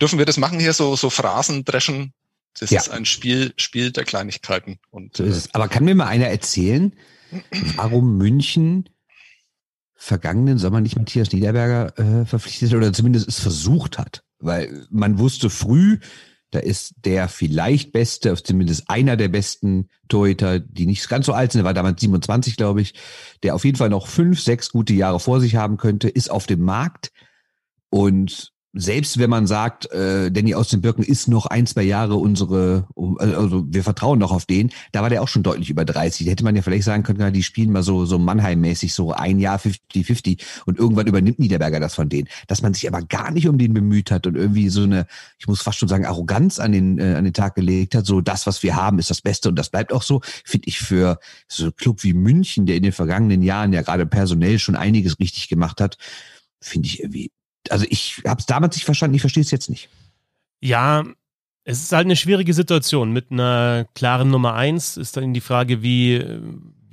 dürfen 0.00 0.18
wir 0.18 0.26
das 0.26 0.36
machen 0.36 0.60
hier, 0.60 0.72
so, 0.72 0.96
so 0.96 1.10
Phrasen 1.10 1.64
dreschen? 1.64 2.14
Das 2.58 2.70
ja. 2.70 2.80
ist 2.80 2.88
ein 2.90 3.04
Spiel, 3.04 3.52
Spiel 3.56 3.92
der 3.92 4.04
Kleinigkeiten. 4.04 4.78
Und, 4.90 5.16
so 5.16 5.24
ist 5.24 5.36
es. 5.36 5.54
Aber 5.54 5.68
kann 5.68 5.84
mir 5.84 5.94
mal 5.94 6.06
einer 6.06 6.26
erzählen, 6.26 6.94
warum 7.76 8.16
München 8.16 8.88
vergangenen 9.94 10.58
Sommer 10.58 10.80
nicht 10.80 10.96
Matthias 10.96 11.32
Niederberger 11.32 11.98
äh, 11.98 12.24
verpflichtet 12.24 12.74
oder 12.74 12.92
zumindest 12.92 13.28
es 13.28 13.40
versucht 13.40 13.98
hat? 13.98 14.22
Weil 14.38 14.86
man 14.90 15.18
wusste 15.18 15.50
früh, 15.50 15.98
da 16.50 16.60
ist 16.60 16.94
der 17.04 17.28
vielleicht 17.28 17.92
beste, 17.92 18.34
zumindest 18.42 18.88
einer 18.88 19.16
der 19.16 19.28
besten 19.28 19.88
Torhüter, 20.08 20.60
die 20.60 20.86
nicht 20.86 21.08
ganz 21.08 21.26
so 21.26 21.32
alt 21.32 21.52
sind, 21.52 21.60
der 21.60 21.64
war 21.64 21.74
damals 21.74 22.00
27, 22.00 22.56
glaube 22.56 22.82
ich, 22.82 22.94
der 23.42 23.54
auf 23.54 23.64
jeden 23.64 23.76
Fall 23.76 23.90
noch 23.90 24.06
fünf, 24.06 24.40
sechs 24.40 24.70
gute 24.70 24.94
Jahre 24.94 25.20
vor 25.20 25.40
sich 25.40 25.56
haben 25.56 25.76
könnte, 25.76 26.08
ist 26.08 26.30
auf 26.30 26.46
dem 26.46 26.60
Markt 26.60 27.10
und 27.90 28.52
selbst 28.78 29.18
wenn 29.18 29.30
man 29.30 29.46
sagt, 29.46 29.90
äh, 29.90 30.30
Danny 30.30 30.54
aus 30.54 30.68
den 30.68 30.82
Birken 30.82 31.02
ist 31.02 31.28
noch 31.28 31.46
ein, 31.46 31.66
zwei 31.66 31.82
Jahre 31.82 32.16
unsere, 32.16 32.86
also 33.18 33.64
wir 33.68 33.82
vertrauen 33.82 34.18
noch 34.18 34.32
auf 34.32 34.44
den, 34.44 34.70
da 34.92 35.02
war 35.02 35.08
der 35.08 35.22
auch 35.22 35.28
schon 35.28 35.42
deutlich 35.42 35.70
über 35.70 35.84
30. 35.84 36.26
Da 36.26 36.30
hätte 36.30 36.44
man 36.44 36.54
ja 36.54 36.62
vielleicht 36.62 36.84
sagen 36.84 37.02
können, 37.02 37.32
die 37.32 37.42
spielen 37.42 37.72
mal 37.72 37.82
so, 37.82 38.04
so 38.04 38.18
Mannheim-mäßig 38.18 38.92
so 38.92 39.12
ein 39.12 39.38
Jahr 39.38 39.58
50-50 39.58 40.42
und 40.66 40.78
irgendwann 40.78 41.06
übernimmt 41.06 41.38
Niederberger 41.38 41.80
das 41.80 41.94
von 41.94 42.10
denen. 42.10 42.28
Dass 42.48 42.60
man 42.60 42.74
sich 42.74 42.86
aber 42.86 43.02
gar 43.02 43.30
nicht 43.30 43.48
um 43.48 43.56
den 43.56 43.72
bemüht 43.72 44.10
hat 44.10 44.26
und 44.26 44.36
irgendwie 44.36 44.68
so 44.68 44.82
eine, 44.82 45.06
ich 45.38 45.46
muss 45.46 45.62
fast 45.62 45.78
schon 45.78 45.88
sagen, 45.88 46.04
Arroganz 46.04 46.58
an 46.58 46.72
den, 46.72 46.98
äh, 46.98 47.14
an 47.14 47.24
den 47.24 47.32
Tag 47.32 47.54
gelegt 47.54 47.94
hat, 47.94 48.04
so 48.04 48.20
das, 48.20 48.46
was 48.46 48.62
wir 48.62 48.76
haben, 48.76 48.98
ist 48.98 49.10
das 49.10 49.22
Beste 49.22 49.48
und 49.48 49.56
das 49.56 49.70
bleibt 49.70 49.92
auch 49.92 50.02
so, 50.02 50.20
finde 50.44 50.68
ich 50.68 50.80
für 50.80 51.18
so 51.48 51.64
einen 51.64 51.76
Club 51.76 52.02
wie 52.02 52.12
München, 52.12 52.66
der 52.66 52.76
in 52.76 52.82
den 52.82 52.92
vergangenen 52.92 53.42
Jahren 53.42 53.72
ja 53.72 53.80
gerade 53.80 54.04
personell 54.04 54.58
schon 54.58 54.76
einiges 54.76 55.18
richtig 55.18 55.48
gemacht 55.48 55.80
hat, 55.80 55.96
finde 56.60 56.88
ich 56.88 57.00
irgendwie 57.00 57.30
also 57.70 57.86
ich 57.88 58.22
habe 58.26 58.40
es 58.40 58.46
damals 58.46 58.76
nicht 58.76 58.84
verstanden, 58.84 59.14
ich 59.14 59.20
verstehe 59.20 59.42
es 59.42 59.50
jetzt 59.50 59.70
nicht. 59.70 59.88
Ja, 60.60 61.04
es 61.64 61.82
ist 61.82 61.92
halt 61.92 62.06
eine 62.06 62.16
schwierige 62.16 62.54
Situation. 62.54 63.12
Mit 63.12 63.30
einer 63.30 63.86
klaren 63.94 64.30
Nummer 64.30 64.54
eins 64.54 64.96
ist 64.96 65.16
dann 65.16 65.34
die 65.34 65.40
Frage, 65.40 65.82
wie, 65.82 66.24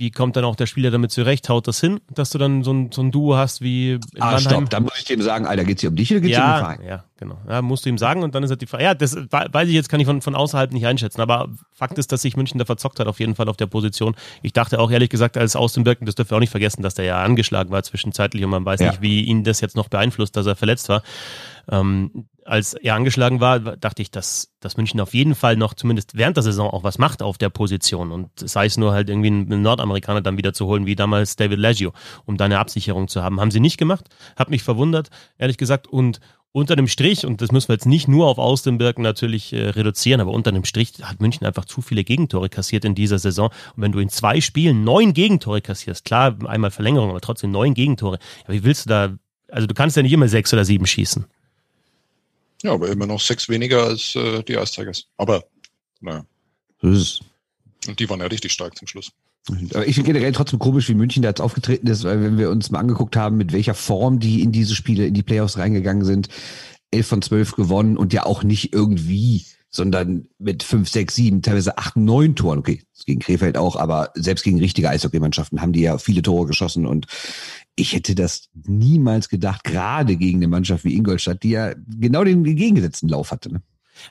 wie 0.04 0.12
kommt 0.12 0.36
dann 0.36 0.44
auch 0.44 0.58
der 0.58 0.66
Spieler 0.66 0.92
damit 0.92 1.12
zurecht? 1.12 1.48
Haut 1.48 1.66
das 1.66 1.80
hin, 1.80 2.02
dass 2.14 2.30
du 2.30 2.38
dann 2.38 2.62
so 2.62 2.74
ein, 2.74 2.92
so 2.92 3.02
ein 3.02 3.10
Duo 3.10 3.38
hast 3.38 3.62
wie 3.62 3.92
in 3.94 4.02
ah, 4.20 4.32
Mannheim? 4.32 4.42
stopp, 4.42 4.70
dann 4.70 4.84
muss 4.84 4.98
ich 4.98 5.06
dem 5.06 5.22
sagen, 5.22 5.46
Alter, 5.46 5.64
geht's 5.64 5.80
hier 5.80 5.92
um 5.92 5.96
dich 5.96 6.12
oder 6.12 6.20
geht's 6.20 6.36
ja, 6.36 6.44
um 6.44 6.52
den 6.52 6.60
Verein? 6.60 6.86
Ja, 6.86 7.04
genau. 7.16 7.38
Ja, 7.48 7.62
musst 7.62 7.86
du 7.86 7.90
ihm 7.90 7.98
sagen 7.98 8.22
und 8.22 8.36
dann 8.36 8.44
ist 8.44 8.50
halt 8.50 8.62
die 8.62 8.66
Frage. 8.66 8.84
Ja, 8.84 8.96
das 8.96 9.16
weiß 9.16 9.70
ich 9.70 9.74
jetzt, 9.74 9.88
kann 9.88 10.02
ich 10.02 10.06
von, 10.06 10.22
von 10.22 10.36
außerhalb 10.36 10.74
nicht 10.74 10.86
einschätzen, 10.86 11.22
aber 11.22 11.48
Fakt 11.72 11.98
ist, 11.98 12.12
dass 12.12 12.22
sich 12.22 12.36
München 12.36 12.60
da 12.60 12.66
verzockt 12.66 13.00
hat, 13.00 13.08
auf 13.08 13.22
jeden 13.22 13.36
Fall 13.36 13.48
auf 13.48 13.56
der 13.56 13.68
Position. 13.68 14.14
Ich 14.42 14.52
dachte 14.52 14.78
auch 14.82 14.92
ehrlich 14.92 15.10
gesagt, 15.10 15.38
als 15.38 15.56
Austin 15.56 15.86
Birken, 15.86 16.06
das 16.06 16.16
dürfen 16.16 16.32
wir 16.32 16.36
auch 16.36 16.42
nicht 16.42 16.52
vergessen, 16.52 16.82
dass 16.82 16.96
der 16.96 17.06
ja 17.06 17.24
angeschlagen 17.24 17.72
war 17.72 17.82
zwischenzeitlich 17.82 18.44
und 18.44 18.50
man 18.50 18.66
weiß 18.66 18.82
ja. 18.82 18.90
nicht, 18.90 19.02
wie 19.02 19.22
ihn 19.22 19.46
das 19.46 19.62
jetzt 19.62 19.78
noch 19.78 19.88
beeinflusst, 19.88 20.36
dass 20.36 20.46
er 20.46 20.58
verletzt 20.58 20.90
war. 20.90 21.02
Ähm, 21.72 22.26
als 22.46 22.74
er 22.74 22.96
angeschlagen 22.96 23.40
war, 23.40 23.60
dachte 23.60 24.02
ich, 24.02 24.12
dass, 24.12 24.52
dass 24.60 24.78
München 24.78 25.00
auf 25.00 25.14
jeden 25.14 25.36
Fall 25.36 25.56
noch 25.56 25.74
zumindest 25.74 26.16
während 26.16 26.38
der 26.38 26.44
Saison 26.44 26.70
auch 26.70 26.84
was 26.84 26.98
macht 26.98 27.22
auf 27.22 27.38
der 27.38 27.50
Position. 27.50 28.12
Und 28.12 28.30
sei 28.36 28.66
es 28.66 28.78
nur 28.78 28.94
halt 28.94 29.10
irgendwie 29.10 29.28
einen 29.28 29.62
Nordamerikaner 29.62 30.22
dann 30.22 30.38
wieder 30.38 30.54
zu 30.54 30.66
holen, 30.66 30.86
wie 30.86 30.96
damals 30.96 31.36
David 31.36 31.60
Leggio, 31.60 31.94
um 32.26 32.38
da 32.38 32.46
eine 32.46 32.60
Absicherung 32.60 33.08
zu 33.08 33.24
haben. 33.24 33.40
Haben 33.40 33.52
sie 33.52 33.60
nicht 33.60 33.78
gemacht, 33.78 34.06
hat 34.36 34.50
mich 34.50 34.64
verwundert, 34.64 35.10
ehrlich 35.38 35.58
gesagt. 35.58 35.88
Und 35.88 36.20
unter 36.52 36.76
dem 36.76 36.88
Strich, 36.88 37.26
und 37.26 37.42
das 37.42 37.52
müssen 37.52 37.70
wir 37.70 37.74
jetzt 37.74 37.88
nicht 37.88 38.08
nur 38.08 38.28
auf 38.28 38.38
Austenberg 38.38 39.00
natürlich 39.00 39.54
äh, 39.54 39.70
reduzieren, 39.70 40.22
aber 40.22 40.32
unter 40.32 40.52
dem 40.52 40.66
Strich 40.66 40.94
hat 41.02 41.20
München 41.20 41.48
einfach 41.48 41.66
zu 41.66 41.82
viele 41.82 42.04
Gegentore 42.04 42.48
kassiert 42.48 42.86
in 42.86 42.94
dieser 42.94 43.18
Saison. 43.18 43.50
Und 43.76 43.82
wenn 43.82 43.92
du 43.92 44.00
in 44.00 44.10
zwei 44.10 44.40
Spielen 44.40 44.84
neun 44.84 45.14
Gegentore 45.14 45.62
kassierst, 45.62 46.06
klar, 46.06 46.38
einmal 46.46 46.70
Verlängerung, 46.70 47.10
aber 47.10 47.22
trotzdem 47.22 47.52
neun 47.52 47.74
Gegentore, 47.74 48.20
ja, 48.48 48.54
wie 48.54 48.64
willst 48.64 48.86
du 48.86 48.90
da, 48.90 49.14
also 49.50 49.66
du 49.66 49.74
kannst 49.74 49.98
ja 49.98 50.04
nicht 50.04 50.14
immer 50.14 50.28
sechs 50.28 50.54
oder 50.54 50.64
sieben 50.64 50.86
schießen. 50.86 51.26
Ja, 52.63 52.74
aber 52.74 52.89
immer 52.89 53.05
noch 53.05 53.20
sechs 53.20 53.50
weniger 53.50 53.84
als 53.84 54.15
äh, 54.15 54.41
die 54.43 54.53
Ice 54.53 54.82
Aber, 55.17 55.43
naja. 56.00 56.25
Und 57.88 58.00
die 58.00 58.10
waren 58.10 58.22
ja 58.22 58.27
richtig 58.27 58.53
stark 58.53 58.77
zum 58.77 58.88
Schluss. 58.88 59.12
Aber 59.50 59.86
ich 59.86 59.96
finde 59.96 60.13
generell 60.13 60.32
trotzdem 60.32 60.60
komisch, 60.60 60.88
wie 60.88 60.93
München 60.93 61.22
da 61.22 61.29
jetzt 61.29 61.41
aufgetreten 61.41 61.88
ist, 61.88 62.05
weil 62.05 62.24
wenn 62.24 62.38
wir 62.38 62.50
uns 62.50 62.72
mal 62.72 62.79
angeguckt 62.79 63.17
haben, 63.17 63.36
mit 63.36 63.51
welcher 63.51 63.74
Form 63.74 64.20
die 64.20 64.41
in 64.41 64.53
diese 64.53 64.74
Spiele, 64.74 65.05
in 65.05 65.13
die 65.13 65.24
Playoffs 65.24 65.58
reingegangen 65.58 66.05
sind, 66.05 66.29
elf 66.91 67.08
von 67.08 67.22
zwölf 67.22 67.51
gewonnen 67.53 67.98
und 67.98 68.13
ja 68.13 68.25
auch 68.25 68.43
nicht 68.43 68.74
irgendwie, 68.74 69.46
sondern 69.75 70.27
mit 70.38 70.63
fünf, 70.63 70.88
sechs, 70.88 71.15
sieben, 71.15 71.42
teilweise 71.42 71.77
acht, 71.77 71.98
neun 71.98 72.36
Toren. 72.36 72.60
Okay, 72.60 72.84
gegen 73.06 73.20
Krefeld 73.20 73.58
auch, 73.58 73.75
aber 73.75 74.12
selbst 74.13 74.44
gegen 74.44 74.60
richtige 74.60 74.89
Eishockeymannschaften 74.89 75.62
haben 75.62 75.74
die 75.74 75.82
ja 75.82 75.98
viele 75.98 76.22
Tore 76.22 76.48
geschossen 76.48 76.86
und 76.86 77.08
ich 77.75 77.94
hätte 77.94 78.13
das 78.15 78.50
niemals 78.68 79.30
gedacht, 79.30 79.63
gerade 79.63 80.15
gegen 80.15 80.38
eine 80.38 80.48
Mannschaft 80.48 80.84
wie 80.84 80.96
Ingolstadt, 80.96 81.42
die 81.44 81.50
ja 81.50 81.74
genau 82.00 82.24
den 82.24 82.44
gegengesetzten 82.44 83.10
Lauf 83.10 83.32
hatte. 83.32 83.51
Ne? 83.51 83.62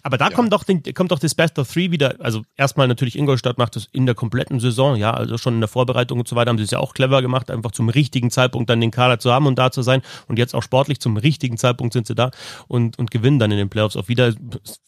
Aber 0.03 0.19
da 0.19 0.29
ja. 0.29 0.35
kommt, 0.35 0.53
doch 0.53 0.65
den, 0.65 0.83
kommt 0.95 1.13
doch 1.13 1.19
das 1.19 1.35
Best 1.35 1.59
of 1.59 1.73
Three 1.73 1.91
wieder. 1.91 2.17
Also 2.21 2.43
erstmal 2.57 2.89
natürlich 2.89 3.17
Ingolstadt 3.17 3.59
macht 3.59 3.77
das 3.77 3.89
in 3.93 4.07
der 4.07 4.15
kompletten 4.15 4.61
Saison, 4.61 4.97
ja, 4.97 5.13
also 5.13 5.39
schon 5.39 5.55
in 5.55 5.61
der 5.61 5.69
Vorbereitung 5.69 6.19
und 6.19 6.29
so 6.29 6.37
weiter 6.37 6.51
haben 6.51 6.59
sie 6.59 6.65
es 6.65 6.71
ja 6.71 6.79
auch 6.79 6.95
clever 6.95 7.23
gemacht, 7.23 7.51
einfach 7.51 7.73
zum 7.73 7.89
richtigen 7.89 8.31
Zeitpunkt 8.31 8.71
dann 8.71 8.81
den 8.81 8.91
Kader 8.91 9.19
zu 9.19 9.33
haben 9.33 9.47
und 9.47 9.59
da 9.59 9.71
zu 9.71 9.83
sein. 9.83 10.03
Und 10.29 10.39
jetzt 10.39 10.55
auch 10.55 10.63
sportlich 10.63 11.01
zum 11.01 11.17
richtigen 11.17 11.57
Zeitpunkt 11.57 11.93
sind 11.93 12.07
sie 12.07 12.15
da 12.15 12.31
und, 12.69 12.99
und 12.99 13.11
gewinnen 13.11 13.39
dann 13.39 13.51
in 13.51 13.59
den 13.59 13.71
Playoffs 13.71 13.97
auch 13.97 14.09
wieder. 14.09 14.35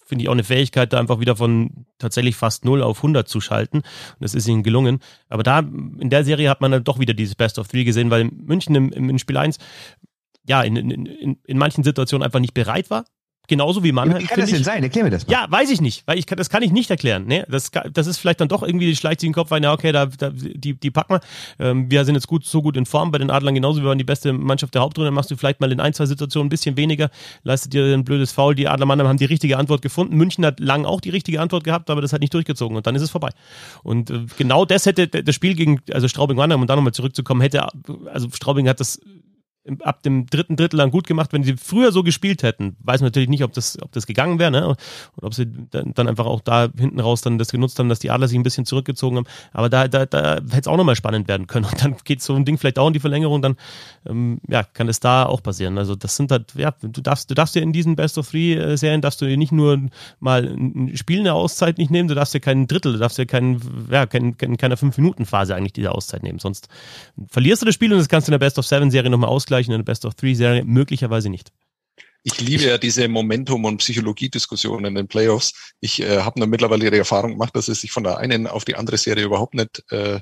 Finde 0.07 0.23
ich 0.23 0.29
auch 0.29 0.35
eine 0.35 0.45
Fähigkeit, 0.45 0.93
da 0.93 1.01
einfach 1.01 1.19
wieder 1.19 1.37
von 1.37 1.87
tatsächlich 1.99 2.37
fast 2.37 2.65
0 2.65 2.83
auf 2.83 2.99
100 2.99 3.27
zu 3.27 3.41
schalten. 3.41 3.79
Und 3.79 3.87
das 4.21 4.35
ist 4.35 4.47
ihnen 4.47 4.63
gelungen. 4.63 5.01
Aber 5.29 5.43
da, 5.43 5.61
in 5.61 6.11
der 6.11 6.25
Serie 6.25 6.51
hat 6.51 6.61
man 6.61 6.71
dann 6.71 6.85
doch 6.85 6.99
wieder 6.99 7.15
dieses 7.15 7.35
Best 7.35 7.59
of 7.59 7.69
Three 7.69 7.85
gesehen, 7.85 8.11
weil 8.11 8.25
München 8.25 8.75
im, 8.75 8.93
im 8.93 9.19
Spiel 9.19 9.39
1 9.39 9.59
ja, 10.47 10.63
in, 10.63 10.77
in, 10.77 10.91
in, 11.07 11.37
in 11.45 11.59
manchen 11.59 11.85
Situationen 11.85 12.25
einfach 12.25 12.41
nicht 12.41 12.55
bereit 12.55 12.91
war, 12.91 13.05
Genauso 13.47 13.85
wie 13.85 13.93
Mannheim. 13.93 14.23
Wie 14.23 14.27
kann 14.27 14.41
das 14.41 14.51
denn 14.51 14.61
ich, 14.61 14.65
sein? 14.65 14.83
Erklär 14.83 15.05
mir 15.05 15.11
das 15.11 15.27
mal. 15.27 15.33
Ja, 15.33 15.47
weiß 15.51 15.71
ich 15.71 15.83
nicht, 15.83 16.07
weil 16.07 16.19
ich 16.19 16.27
kann, 16.27 16.39
das 16.39 16.49
kann 16.49 16.63
ich 16.63 16.73
nicht 16.73 16.91
erklären. 16.91 17.27
Ne? 17.27 17.45
Das, 17.49 17.71
das 17.93 18.07
ist 18.07 18.17
vielleicht 18.17 18.41
dann 18.41 18.49
doch 18.49 18.63
irgendwie, 18.63 18.97
schleicht 18.97 19.21
sich 19.21 19.29
den 19.29 19.35
Kopf 19.35 19.53
rein, 19.53 19.63
ja, 19.63 19.73
okay, 19.73 19.93
da, 19.93 20.07
da, 20.07 20.31
die, 20.31 20.75
die 20.75 20.91
packen 20.91 21.15
wir. 21.15 21.21
Ähm, 21.59 21.91
wir 21.91 22.07
sind 22.07 22.15
jetzt 22.15 22.27
gut, 22.27 22.47
so 22.47 22.63
gut 22.63 22.77
in 22.77 22.87
Form 22.87 23.11
bei 23.11 23.19
den 23.19 23.31
Adlern 23.31 23.55
genauso, 23.55 23.83
wir 23.83 23.89
waren 23.89 23.99
die 23.99 24.05
beste 24.05 24.33
Mannschaft 24.33 24.75
der 24.75 24.81
Hauptrunde, 24.81 25.11
machst 25.11 25.31
du 25.31 25.37
vielleicht 25.37 25.61
mal 25.61 25.71
in 25.71 25.79
ein, 25.79 25.93
zwei 25.93 26.07
Situationen 26.07 26.47
ein 26.47 26.49
bisschen 26.49 26.79
weniger, 26.79 27.11
leistet 27.43 27.75
dir 27.75 27.85
ein 27.85 28.05
blödes 28.05 28.33
Foul. 28.33 28.55
Die 28.55 28.67
Adler 28.67 28.87
Mannheim 28.87 29.09
haben 29.09 29.19
die 29.19 29.27
richtige 29.27 29.59
Antwort 29.59 29.83
gefunden. 29.83 30.17
München 30.17 30.47
hat 30.47 30.59
lang 30.59 30.87
auch 30.87 31.03
die 31.03 31.11
richtige 31.11 31.41
Antwort 31.41 31.65
gehabt, 31.65 31.91
aber 31.91 32.01
das 32.01 32.15
hat 32.15 32.23
nicht 32.23 32.33
durchgezogen 32.33 32.77
und 32.77 32.87
dann 32.87 32.95
ist 32.95 33.03
es 33.03 33.11
vorbei. 33.11 33.31
Und 33.83 34.11
äh, 34.11 34.21
genau 34.39 34.65
das 34.65 34.87
hätte 34.87 35.07
das 35.07 35.35
Spiel 35.35 35.55
gegen, 35.55 35.81
also 35.93 36.09
Straubing 36.09 36.39
Mannheim, 36.39 36.63
um 36.63 36.67
da 36.67 36.77
nochmal 36.77 36.95
zurückzukommen, 36.95 37.43
hätte, 37.43 37.67
also 38.11 38.29
Straubing 38.33 38.69
hat 38.69 38.81
das 38.81 39.01
ab 39.83 40.03
dem 40.03 40.27
dritten 40.27 40.57
Drittel 40.57 40.79
dann 40.79 40.91
gut 40.91 41.07
gemacht. 41.07 41.33
Wenn 41.33 41.43
sie 41.43 41.57
früher 41.57 41.93
so 41.93 42.03
gespielt 42.03 42.43
hätten, 42.43 42.77
weiß 42.81 43.01
man 43.01 43.09
natürlich 43.09 43.29
nicht, 43.29 43.45
ob 43.45 43.53
das, 43.53 43.81
ob 43.83 43.93
das 43.93 44.07
gegangen 44.07 44.39
wäre, 44.39 44.51
ne? 44.51 44.69
Und 44.69 44.79
ob 45.23 45.35
sie 45.35 45.47
dann 45.71 46.09
einfach 46.09 46.27
auch 46.27 46.41
da 46.41 46.69
hinten 46.77 47.01
raus 47.01 47.23
dann 47.23 47.39
das 47.39 47.51
genutzt 47.51 47.79
haben, 47.79 47.89
dass 47.89 47.99
die 47.99 48.11
Adler 48.11 48.29
sich 48.29 48.39
ein 48.39 48.43
bisschen 48.43 48.67
zurückgezogen 48.67 49.17
haben. 49.17 49.27
Aber 49.53 49.69
da, 49.69 49.89
da, 49.89 50.07
da 50.07 50.35
hätte 50.37 50.61
es 50.61 50.67
auch 50.67 50.77
nochmal 50.77 50.97
spannend 50.97 51.29
werden 51.29 51.47
können. 51.47 51.65
Und 51.65 51.83
dann 51.83 51.97
geht 52.05 52.23
so 52.23 52.35
ein 52.35 52.45
Ding 52.45 52.59
vielleicht 52.59 52.79
auch 52.79 52.87
in 52.87 52.93
die 52.93 53.01
Verlängerung, 53.01 53.43
dann 53.43 53.57
ähm, 54.07 54.41
ja, 54.49 54.63
kann 54.63 54.89
es 54.89 55.01
da 55.01 55.27
auch 55.27 55.43
passieren. 55.43 55.79
Also 55.79 55.95
das 55.95 56.17
sind 56.17 56.31
halt, 56.31 56.55
ja, 56.55 56.75
du 56.83 57.01
darfst, 57.01 57.31
du 57.31 57.35
darfst 57.35 57.55
dir 57.55 57.63
in 57.63 57.73
diesen 57.73 57.97
Best 57.97 58.19
of 58.19 58.31
Three 58.31 58.55
äh, 58.55 59.01
darfst 59.01 59.21
du 59.21 59.27
dir 59.27 59.37
nicht 59.37 59.53
nur 59.53 59.81
mal 60.21 60.45
ein 60.45 60.97
Spiel 60.97 61.21
eine 61.21 61.33
Auszeit 61.33 61.79
nicht 61.79 61.91
nehmen, 61.91 62.09
du 62.09 62.15
darfst 62.15 62.35
dir 62.35 62.41
keinen 62.41 62.67
Drittel, 62.67 62.93
du 62.93 62.99
darfst 62.99 63.19
dir 63.19 63.27
keinen, 63.27 63.61
ja, 63.91 64.07
kein, 64.07 64.37
kein, 64.37 64.57
keine 64.57 64.77
Fünf-Minuten-Phase 64.77 65.55
eigentlich 65.55 65.73
diese 65.73 65.93
Auszeit 65.93 66.23
nehmen. 66.23 66.39
Sonst 66.39 66.69
verlierst 67.29 67.63
du 67.63 67.67
das 67.67 67.75
Spiel 67.75 67.93
und 67.93 67.99
das 67.99 68.09
kannst 68.09 68.29
du 68.29 68.31
in 68.31 68.39
der 68.39 68.45
Best 68.45 68.59
of 68.59 68.67
Seven 68.67 68.91
Serie 68.91 69.11
nochmal 69.11 69.31
ausgleichen, 69.31 69.54
in 69.61 69.71
der 69.73 69.83
Best 69.83 70.05
of 70.05 70.15
Three 70.15 70.35
Serie 70.35 70.65
möglicherweise 70.65 71.31
nicht. 71.31 71.53
Ich 72.27 72.41
liebe 72.41 72.65
ja 72.65 72.79
diese 72.79 73.07
Momentum- 73.07 73.67
und 73.67 73.77
Psychologiediskussionen 73.77 74.87
in 74.87 74.95
den 74.95 75.09
Playoffs. 75.09 75.75
Ich 75.81 76.01
äh, 76.01 76.23
habe 76.23 76.41
nur 76.41 76.49
mittlerweile 76.49 76.91
die 76.91 76.97
Erfahrung 76.97 77.33
gemacht, 77.33 77.55
dass 77.55 77.69
es 77.69 77.83
sich 77.83 77.93
von 77.93 78.03
der 78.03 78.17
einen 78.17 78.47
auf 78.47 78.65
die 78.65 78.77
andere 78.77 78.97
Serie 78.97 79.25
überhaupt 79.25 79.53
nicht 79.53 79.85
äh, 79.91 80.21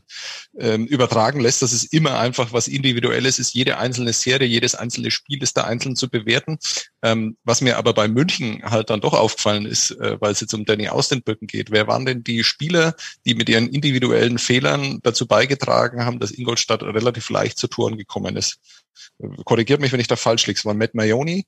äh, 0.59 0.75
übertragen 0.79 1.39
lässt, 1.39 1.63
dass 1.63 1.71
es 1.71 1.85
immer 1.85 2.19
einfach 2.19 2.53
was 2.53 2.67
Individuelles 2.67 3.39
ist. 3.39 3.55
Jede 3.55 3.79
einzelne 3.79 4.13
Serie, 4.13 4.49
jedes 4.49 4.75
einzelne 4.75 5.13
Spiel 5.13 5.45
ist 5.45 5.57
da 5.57 5.63
einzeln 5.63 5.95
zu 5.95 6.11
bewerten. 6.11 6.59
Ähm, 7.03 7.37
was 7.45 7.61
mir 7.61 7.79
aber 7.79 7.95
bei 7.95 8.09
München 8.09 8.65
halt 8.65 8.91
dann 8.91 9.01
doch 9.01 9.15
aufgefallen 9.15 9.65
ist, 9.65 9.93
äh, 9.93 10.21
weil 10.21 10.33
es 10.33 10.41
jetzt 10.41 10.55
um 10.55 10.65
Danny 10.65 10.89
Austenböcken 10.89 11.47
geht. 11.47 11.71
Wer 11.71 11.87
waren 11.87 12.05
denn 12.05 12.25
die 12.25 12.43
Spieler, 12.43 12.97
die 13.27 13.37
mit 13.37 13.49
ihren 13.49 13.69
individuellen 13.69 14.39
Fehlern 14.39 14.99
dazu 15.05 15.29
beigetragen 15.29 16.05
haben, 16.05 16.19
dass 16.19 16.33
Ingolstadt 16.33 16.83
relativ 16.83 17.31
leicht 17.31 17.59
zu 17.59 17.69
Toren 17.69 17.97
gekommen 17.97 18.35
ist? 18.35 18.59
Korrigiert 19.45 19.81
mich, 19.81 19.93
wenn 19.93 20.01
ich 20.01 20.09
da 20.09 20.17
falsch 20.17 20.49
liege. 20.49 20.59
Es 20.59 20.65
waren 20.65 20.79
Matt 20.79 20.95
Mayoni, 20.95 21.47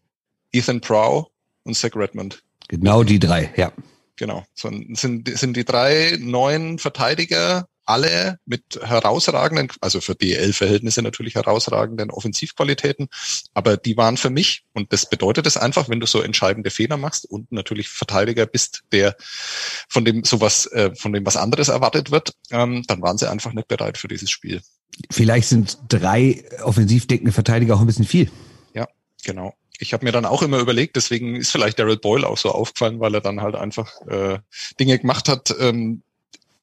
Ethan 0.54 0.80
Prow 0.80 1.26
und 1.64 1.76
Zach 1.76 1.96
Redmond. 1.96 2.42
Genau 2.68 3.02
die 3.02 3.18
drei, 3.18 3.52
ja. 3.56 3.72
Genau. 4.16 4.44
So, 4.54 4.70
sind, 4.94 5.28
sind 5.36 5.56
die 5.56 5.64
drei 5.64 6.16
neuen 6.20 6.78
Verteidiger 6.78 7.68
alle 7.86 8.38
mit 8.46 8.80
herausragenden, 8.82 9.68
also 9.82 10.00
für 10.00 10.14
DL-Verhältnisse 10.14 11.02
natürlich 11.02 11.34
herausragenden 11.34 12.10
Offensivqualitäten, 12.10 13.08
aber 13.52 13.76
die 13.76 13.98
waren 13.98 14.16
für 14.16 14.30
mich, 14.30 14.64
und 14.72 14.90
das 14.92 15.10
bedeutet 15.10 15.46
es 15.46 15.58
einfach, 15.58 15.90
wenn 15.90 16.00
du 16.00 16.06
so 16.06 16.22
entscheidende 16.22 16.70
Fehler 16.70 16.96
machst 16.96 17.26
und 17.26 17.52
natürlich 17.52 17.90
Verteidiger 17.90 18.46
bist, 18.46 18.84
der 18.92 19.16
von 19.88 20.06
dem 20.06 20.24
sowas, 20.24 20.64
äh, 20.66 20.94
von 20.94 21.12
dem 21.12 21.26
was 21.26 21.36
anderes 21.36 21.68
erwartet 21.68 22.10
wird, 22.10 22.32
ähm, 22.50 22.84
dann 22.86 23.02
waren 23.02 23.18
sie 23.18 23.30
einfach 23.30 23.52
nicht 23.52 23.68
bereit 23.68 23.98
für 23.98 24.08
dieses 24.08 24.30
Spiel. 24.30 24.62
Vielleicht 25.10 25.48
sind 25.48 25.78
drei 25.88 26.44
offensiv 26.62 27.06
deckende 27.06 27.32
Verteidiger 27.32 27.74
auch 27.74 27.80
ein 27.80 27.86
bisschen 27.86 28.06
viel. 28.06 28.30
Ja, 28.72 28.88
genau 29.24 29.54
ich 29.78 29.92
habe 29.92 30.04
mir 30.04 30.12
dann 30.12 30.24
auch 30.24 30.42
immer 30.42 30.58
überlegt, 30.58 30.96
deswegen 30.96 31.36
ist 31.36 31.50
vielleicht 31.50 31.78
Daryl 31.78 31.96
Boyle 31.96 32.28
auch 32.28 32.38
so 32.38 32.50
aufgefallen, 32.50 33.00
weil 33.00 33.14
er 33.14 33.20
dann 33.20 33.40
halt 33.40 33.56
einfach 33.56 33.90
äh, 34.06 34.38
Dinge 34.78 34.98
gemacht 34.98 35.28
hat, 35.28 35.54
ähm, 35.58 36.02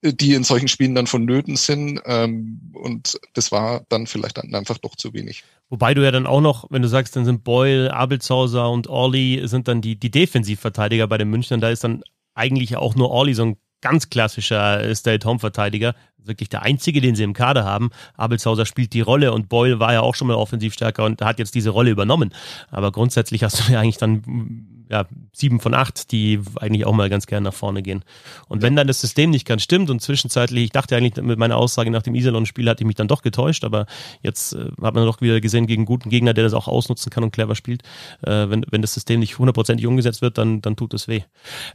die 0.02 0.34
in 0.34 0.44
solchen 0.44 0.68
Spielen 0.68 0.96
dann 0.96 1.08
vonnöten 1.08 1.56
sind. 1.58 2.02
Ähm, 2.06 2.72
und 2.74 3.20
das 3.34 3.52
war 3.52 3.86
dann 3.90 4.08
vielleicht 4.08 4.38
dann 4.38 4.54
einfach 4.56 4.78
doch 4.78 4.96
zu 4.96 5.14
wenig. 5.14 5.44
Wobei 5.70 5.94
du 5.94 6.04
ja 6.04 6.12
dann 6.12 6.26
auch 6.26 6.42
noch, 6.42 6.68
wenn 6.70 6.82
du 6.82 6.88
sagst, 6.88 7.16
dann 7.16 7.26
sind 7.26 7.44
Boyle, 7.44 7.94
Abelshauser 7.94 8.70
und 8.70 8.88
Orly 8.88 9.42
sind 9.46 9.68
dann 9.68 9.82
die, 9.82 9.96
die 9.98 10.12
Defensivverteidiger 10.12 11.08
bei 11.08 11.18
den 11.18 11.30
Münchnern. 11.30 11.62
Da 11.62 11.70
ist 11.70 11.84
dann 11.84 12.04
eigentlich 12.34 12.76
auch 12.78 12.96
nur 12.96 13.12
Orly 13.12 13.34
so 13.34 13.44
ein 13.44 13.58
ganz 13.82 14.10
klassischer 14.10 14.94
Stay-at-Home-Verteidiger. 14.96 15.96
Wirklich 16.24 16.50
der 16.50 16.62
einzige, 16.62 17.02
den 17.02 17.16
sie 17.16 17.24
im 17.24 17.34
Kader 17.34 17.66
haben. 17.66 17.90
Abelshauser 18.16 18.66
spielt 18.66 18.94
die 18.94 19.02
Rolle 19.02 19.34
und 19.34 19.50
Boyle 19.50 19.80
war 19.80 19.94
ja 19.94 20.02
auch 20.02 20.14
schon 20.14 20.28
mal 20.28 20.36
offensiv 20.36 20.74
stärker 20.74 21.04
und 21.06 21.22
hat 21.22 21.40
jetzt 21.40 21.56
diese 21.56 21.72
Rolle 21.72 21.90
übernommen. 21.90 22.32
Aber 22.70 22.92
grundsätzlich 22.92 23.44
hast 23.44 23.68
du 23.68 23.74
ja 23.74 23.80
eigentlich 23.80 23.98
dann 23.98 24.78
ja, 24.92 25.06
sieben 25.32 25.62
von 25.62 25.74
acht, 25.74 26.12
die 26.12 26.42
eigentlich 26.60 26.86
auch 26.86 26.94
mal 26.94 27.10
ganz 27.10 27.26
gerne 27.26 27.46
nach 27.46 27.54
vorne 27.54 27.82
gehen. 27.82 28.04
Und 28.50 28.62
wenn 28.62 28.76
dann 28.76 28.88
das 28.88 29.00
System 29.00 29.30
nicht 29.30 29.48
ganz 29.48 29.64
stimmt 29.64 29.90
und 29.90 30.02
zwischenzeitlich, 30.02 30.66
ich 30.66 30.72
dachte 30.72 30.98
eigentlich 30.98 31.16
mit 31.24 31.40
meiner 31.40 31.56
Aussage 31.56 31.90
nach 31.90 32.02
dem 32.02 32.14
Iserlohn-Spiel 32.14 32.70
hatte 32.70 32.84
ich 32.84 32.88
mich 32.88 32.98
dann 32.98 33.08
doch 33.08 33.22
getäuscht, 33.22 33.64
aber 33.64 33.86
jetzt 34.22 34.54
äh, 34.54 34.66
hat 34.82 34.94
man 34.94 35.06
doch 35.06 35.22
wieder 35.22 35.40
gesehen 35.40 35.66
gegen 35.66 35.86
guten 35.86 36.10
Gegner, 36.10 36.34
der 36.34 36.44
das 36.44 36.54
auch 36.54 36.68
ausnutzen 36.68 37.10
kann 37.10 37.24
und 37.24 37.32
clever 37.32 37.56
spielt. 37.56 37.84
Äh, 38.22 38.50
wenn, 38.50 38.66
wenn 38.70 38.82
das 38.82 38.94
System 38.94 39.22
nicht 39.22 39.40
hundertprozentig 39.40 39.88
umgesetzt 39.88 40.22
wird, 40.22 40.38
dann, 40.38 40.62
dann 40.62 40.76
tut 40.76 40.94
es 40.94 41.08
weh. 41.08 41.22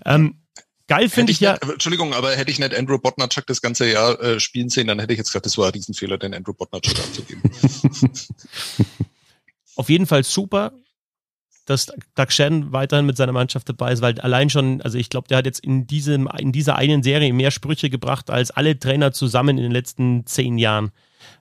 Ähm, 0.05 0.42
Geil 0.88 1.09
finde 1.09 1.33
ich, 1.33 1.38
ich, 1.38 1.40
ja. 1.42 1.55
Nicht, 1.55 1.64
Entschuldigung, 1.64 2.14
aber 2.14 2.37
hätte 2.37 2.51
ich 2.51 2.59
nicht 2.59 2.75
Andrew 2.75 2.99
Botnachuk 2.99 3.46
das 3.46 3.61
ganze 3.61 3.90
Jahr 3.90 4.20
äh, 4.20 4.38
spielen 4.38 4.68
sehen, 4.68 4.87
dann 4.87 5.01
hätte 5.01 5.12
ich 5.12 5.18
jetzt 5.18 5.29
gesagt, 5.29 5.46
das 5.46 5.59
war 5.59 5.66
ein 5.66 5.72
Riesenfehler, 5.72 6.16
den 6.16 6.33
Andrew 6.33 6.53
Botnachuk 6.53 6.99
abzugeben. 6.99 7.42
Auf 9.77 9.90
jeden 9.90 10.07
Fall 10.07 10.22
super, 10.22 10.72
dass 11.66 11.87
Doug 12.14 12.31
Shannon 12.31 12.72
weiterhin 12.72 13.05
mit 13.05 13.16
seiner 13.16 13.33
Mannschaft 13.33 13.68
dabei 13.68 13.92
ist, 13.92 14.01
weil 14.01 14.20
allein 14.20 14.49
schon, 14.49 14.81
also 14.83 14.96
ich 14.96 15.11
glaube, 15.11 15.27
der 15.29 15.38
hat 15.38 15.46
jetzt 15.46 15.61
in 15.61 15.87
diesem, 15.88 16.29
in 16.38 16.53
dieser 16.53 16.77
einen 16.77 17.03
Serie 17.03 17.33
mehr 17.33 17.51
Sprüche 17.51 17.90
gebracht 17.90 18.31
als 18.31 18.53
alle 18.53 18.79
Trainer 18.79 19.12
zusammen 19.12 19.59
in 19.59 19.64
den 19.64 19.72
letzten 19.72 20.25
zehn 20.27 20.57
Jahren. 20.57 20.92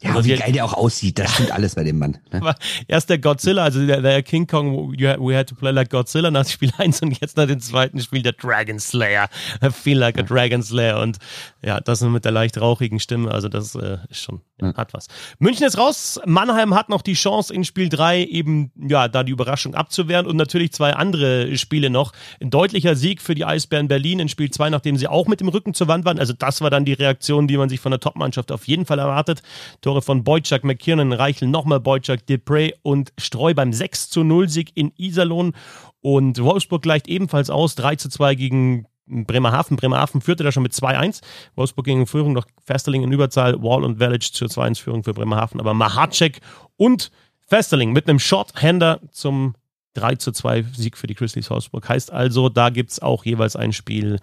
Ja, 0.01 0.15
also 0.15 0.29
wie 0.29 0.36
geil 0.36 0.51
der 0.51 0.65
auch 0.65 0.73
aussieht, 0.73 1.19
das 1.19 1.34
stimmt 1.34 1.51
alles 1.51 1.75
bei 1.75 1.84
dem 1.84 1.97
Mann. 1.97 2.17
Ne? 2.31 2.55
Erst 2.88 3.10
der 3.10 3.17
Godzilla, 3.17 3.63
also 3.63 3.86
der, 3.86 4.01
der 4.01 4.23
King 4.23 4.47
Kong, 4.47 4.93
we 4.93 5.38
had 5.38 5.47
to 5.47 5.55
play 5.55 5.71
like 5.71 5.89
Godzilla 5.89 6.31
nach 6.31 6.47
Spiel 6.47 6.71
1 6.77 7.01
und 7.01 7.19
jetzt 7.19 7.38
nach 7.38 7.47
dem 7.47 7.60
zweiten 7.60 7.99
Spiel 7.99 8.21
der 8.21 8.34
Dragon 8.34 8.79
Slayer. 8.79 9.29
I 9.63 9.69
feel 9.69 9.97
like 9.97 10.17
a 10.17 10.23
Dragon 10.23 10.62
Slayer 10.62 11.01
und 11.01 11.17
ja, 11.63 11.79
das 11.79 12.01
mit 12.01 12.25
der 12.25 12.31
leicht 12.31 12.60
rauchigen 12.60 12.99
Stimme, 12.99 13.31
also 13.31 13.49
das 13.49 13.75
äh, 13.75 13.97
ist 14.10 14.21
schon, 14.21 14.41
ja, 14.62 14.75
hat 14.75 14.93
was. 14.93 15.08
München 15.39 15.65
ist 15.65 15.77
raus, 15.77 16.19
Mannheim 16.25 16.75
hat 16.75 16.89
noch 16.89 17.01
die 17.01 17.13
Chance 17.13 17.53
in 17.53 17.63
Spiel 17.63 17.89
3 17.89 18.25
eben, 18.25 18.71
ja, 18.75 19.08
da 19.08 19.23
die 19.23 19.31
Überraschung 19.31 19.75
abzuwehren 19.75 20.27
und 20.27 20.36
natürlich 20.36 20.71
zwei 20.73 20.93
andere 20.93 21.58
Spiele 21.58 21.89
noch. 21.89 22.12
Ein 22.41 22.49
deutlicher 22.49 22.95
Sieg 22.95 23.21
für 23.21 23.36
die 23.36 23.45
Eisbären 23.45 23.88
Berlin 23.88 24.19
in 24.19 24.29
Spiel 24.29 24.49
2, 24.49 24.69
nachdem 24.69 24.97
sie 24.97 25.08
auch 25.08 25.27
mit 25.27 25.39
dem 25.39 25.47
Rücken 25.47 25.73
zur 25.73 25.88
Wand 25.88 26.05
waren. 26.05 26.19
Also 26.19 26.34
das 26.34 26.62
war 26.62 26.69
dann 26.69 26.86
die 26.86 26.93
Reaktion, 26.93 27.47
die 27.47 27.58
man 27.58 27.69
sich 27.69 27.79
von 27.79 27.91
der 27.91 27.99
Topmannschaft 27.99 28.51
auf 28.51 28.67
jeden 28.67 28.86
Fall 28.86 28.99
erwartet. 28.99 29.41
Tore 29.86 30.02
von 30.02 30.24
Boyczak, 30.24 30.63
McKiernan, 30.63 31.13
Reichel, 31.13 31.48
nochmal 31.48 31.80
Boyczak, 31.80 32.26
Depre 32.26 32.71
und 32.82 33.13
Streu 33.19 33.54
beim 33.54 33.71
6 33.71 34.10
zu 34.10 34.24
0 34.24 34.50
Sieg 34.50 34.71
in 34.74 34.91
Iserlohn. 34.98 35.54
Und 36.02 36.41
Wolfsburg 36.41 36.82
gleicht 36.82 37.08
ebenfalls 37.08 37.52
aus, 37.52 37.76
3 37.76 37.98
zu 37.98 38.10
2 38.10 38.34
gegen 38.34 38.88
Bremerhaven. 39.06 39.78
Bremerhaven 39.78 40.21
führte 40.21 40.43
da 40.43 40.52
schon 40.52 40.63
mit 40.63 40.74
2-1. 40.74 41.21
Wolfsburg 41.56 41.86
ging 41.86 42.00
in 42.00 42.08
Führung, 42.08 42.34
noch 42.34 42.48
Festerling 42.65 43.04
in 43.04 43.12
Überzahl, 43.12 43.62
Wall 43.62 43.84
und 43.84 44.00
Village 44.00 44.32
zur 44.34 44.48
2-1 44.48 44.82
Führung 44.82 45.04
für 45.04 45.13
Bremerhaven. 45.13 45.60
Aber 45.60 45.76
Mahacek 45.76 46.41
und 46.78 47.12
Festerling 47.45 47.93
mit 47.93 48.10
einem 48.10 48.17
Shorthander 48.17 49.02
zum 49.12 49.54
3 49.93 50.15
zu 50.15 50.32
2 50.32 50.63
Sieg 50.74 50.98
für 50.98 51.06
die 51.06 51.13
Grizzlies 51.13 51.52
Wolfsburg. 51.52 51.88
Heißt 51.88 52.12
also, 52.12 52.50
da 52.50 52.71
gibt 52.71 52.89
es 52.89 53.04
auch 53.04 53.24
jeweils 53.24 53.56
ein 53.56 53.71
Spiel 53.71 54.17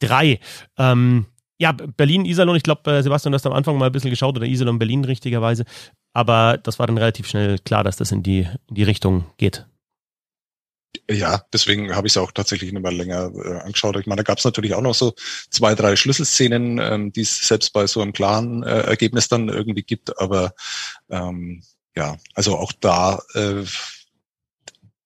3. 0.00 0.40
Ähm, 0.78 1.26
ja, 1.58 1.72
Berlin-Iserlohn, 1.72 2.56
ich 2.56 2.62
glaube, 2.62 2.90
äh, 2.90 3.02
Sebastian, 3.02 3.32
du 3.32 3.36
hast 3.36 3.46
am 3.46 3.52
Anfang 3.52 3.78
mal 3.78 3.86
ein 3.86 3.92
bisschen 3.92 4.10
geschaut, 4.10 4.36
oder 4.36 4.46
Iserlohn-Berlin 4.46 5.04
richtigerweise. 5.04 5.64
Aber 6.12 6.58
das 6.58 6.78
war 6.78 6.86
dann 6.86 6.98
relativ 6.98 7.28
schnell 7.28 7.58
klar, 7.58 7.84
dass 7.84 7.96
das 7.96 8.12
in 8.12 8.22
die, 8.22 8.48
in 8.68 8.74
die 8.74 8.82
Richtung 8.82 9.26
geht. 9.38 9.66
Ja, 11.10 11.42
deswegen 11.52 11.94
habe 11.94 12.06
ich 12.06 12.14
es 12.14 12.16
auch 12.16 12.32
tatsächlich 12.32 12.72
nicht 12.72 12.82
mehr 12.82 12.92
länger 12.92 13.30
äh, 13.34 13.60
angeschaut. 13.60 13.96
Ich 13.96 14.06
meine, 14.06 14.22
da 14.22 14.22
gab 14.22 14.38
es 14.38 14.44
natürlich 14.44 14.74
auch 14.74 14.82
noch 14.82 14.94
so 14.94 15.14
zwei, 15.50 15.74
drei 15.74 15.94
Schlüsselszenen, 15.94 16.78
ähm, 16.78 17.12
die 17.12 17.20
es 17.20 17.46
selbst 17.46 17.72
bei 17.72 17.86
so 17.86 18.00
einem 18.00 18.12
klaren 18.12 18.62
äh, 18.62 18.80
Ergebnis 18.80 19.28
dann 19.28 19.48
irgendwie 19.48 19.82
gibt. 19.82 20.18
Aber 20.18 20.54
ähm, 21.10 21.62
ja, 21.94 22.16
also 22.34 22.56
auch 22.56 22.72
da 22.72 23.20
äh, 23.34 23.64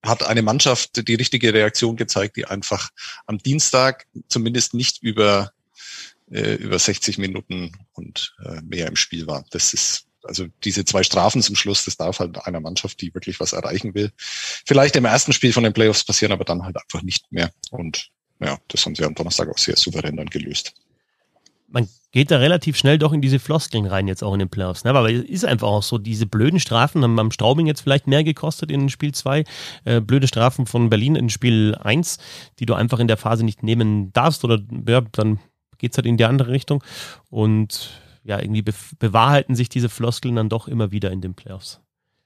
hat 0.04 0.24
eine 0.24 0.42
Mannschaft 0.42 1.06
die 1.08 1.14
richtige 1.14 1.52
Reaktion 1.52 1.96
gezeigt, 1.96 2.36
die 2.36 2.46
einfach 2.46 2.90
am 3.26 3.38
Dienstag 3.38 4.06
zumindest 4.28 4.74
nicht 4.74 5.02
über 5.02 5.52
äh, 6.30 6.54
über 6.54 6.78
60 6.78 7.18
Minuten 7.18 7.72
und 7.92 8.34
äh, 8.44 8.60
mehr 8.62 8.86
im 8.86 8.96
Spiel 8.96 9.26
war. 9.26 9.44
Das 9.50 9.74
ist 9.74 10.06
also 10.24 10.46
diese 10.64 10.84
zwei 10.84 11.02
Strafen 11.02 11.42
zum 11.42 11.56
Schluss, 11.56 11.84
das 11.84 11.96
darf 11.96 12.18
halt 12.18 12.36
einer 12.46 12.60
Mannschaft, 12.60 13.00
die 13.00 13.14
wirklich 13.14 13.40
was 13.40 13.52
erreichen 13.52 13.94
will, 13.94 14.12
vielleicht 14.16 14.96
im 14.96 15.04
ersten 15.04 15.32
Spiel 15.32 15.52
von 15.52 15.64
den 15.64 15.72
Playoffs 15.72 16.04
passieren, 16.04 16.32
aber 16.32 16.44
dann 16.44 16.62
halt 16.62 16.76
einfach 16.76 17.02
nicht 17.02 17.30
mehr. 17.32 17.50
Und 17.70 18.10
ja, 18.40 18.58
das 18.68 18.84
haben 18.84 18.94
sie 18.94 19.04
am 19.04 19.14
Donnerstag 19.14 19.48
auch 19.48 19.58
sehr 19.58 19.76
souverän 19.76 20.16
dann 20.16 20.26
gelöst. 20.26 20.74
Man 21.68 21.88
geht 22.10 22.32
da 22.32 22.38
relativ 22.38 22.76
schnell 22.76 22.98
doch 22.98 23.12
in 23.12 23.20
diese 23.20 23.38
Floskeln 23.38 23.86
rein, 23.86 24.08
jetzt 24.08 24.24
auch 24.24 24.32
in 24.32 24.40
den 24.40 24.48
Playoffs. 24.48 24.82
Ne? 24.82 24.90
Aber 24.90 25.08
es 25.10 25.22
ist 25.22 25.44
einfach 25.44 25.68
auch 25.68 25.84
so, 25.84 25.98
diese 25.98 26.26
blöden 26.26 26.58
Strafen 26.58 27.04
haben 27.04 27.14
beim 27.14 27.30
Straubing 27.30 27.66
jetzt 27.66 27.82
vielleicht 27.82 28.08
mehr 28.08 28.24
gekostet 28.24 28.72
in 28.72 28.88
Spiel 28.88 29.12
2. 29.12 29.44
Äh, 29.84 30.00
blöde 30.00 30.26
Strafen 30.26 30.66
von 30.66 30.90
Berlin 30.90 31.14
in 31.14 31.30
Spiel 31.30 31.76
1, 31.76 32.18
die 32.58 32.66
du 32.66 32.74
einfach 32.74 32.98
in 32.98 33.06
der 33.06 33.16
Phase 33.16 33.44
nicht 33.44 33.62
nehmen 33.62 34.12
darfst 34.12 34.44
oder 34.44 34.60
ja, 34.88 35.02
dann 35.12 35.38
geht 35.80 35.92
es 35.92 35.98
halt 35.98 36.06
in 36.06 36.16
die 36.16 36.24
andere 36.24 36.50
Richtung. 36.50 36.84
Und 37.28 38.00
ja, 38.22 38.40
irgendwie 38.40 38.62
be 38.62 38.72
bewahrheiten 38.98 39.54
sich 39.54 39.68
diese 39.68 39.88
Floskeln 39.88 40.36
dann 40.36 40.48
doch 40.48 40.68
immer 40.68 40.92
wieder 40.92 41.10
in 41.10 41.20
den 41.20 41.34
Playoffs. 41.34 41.80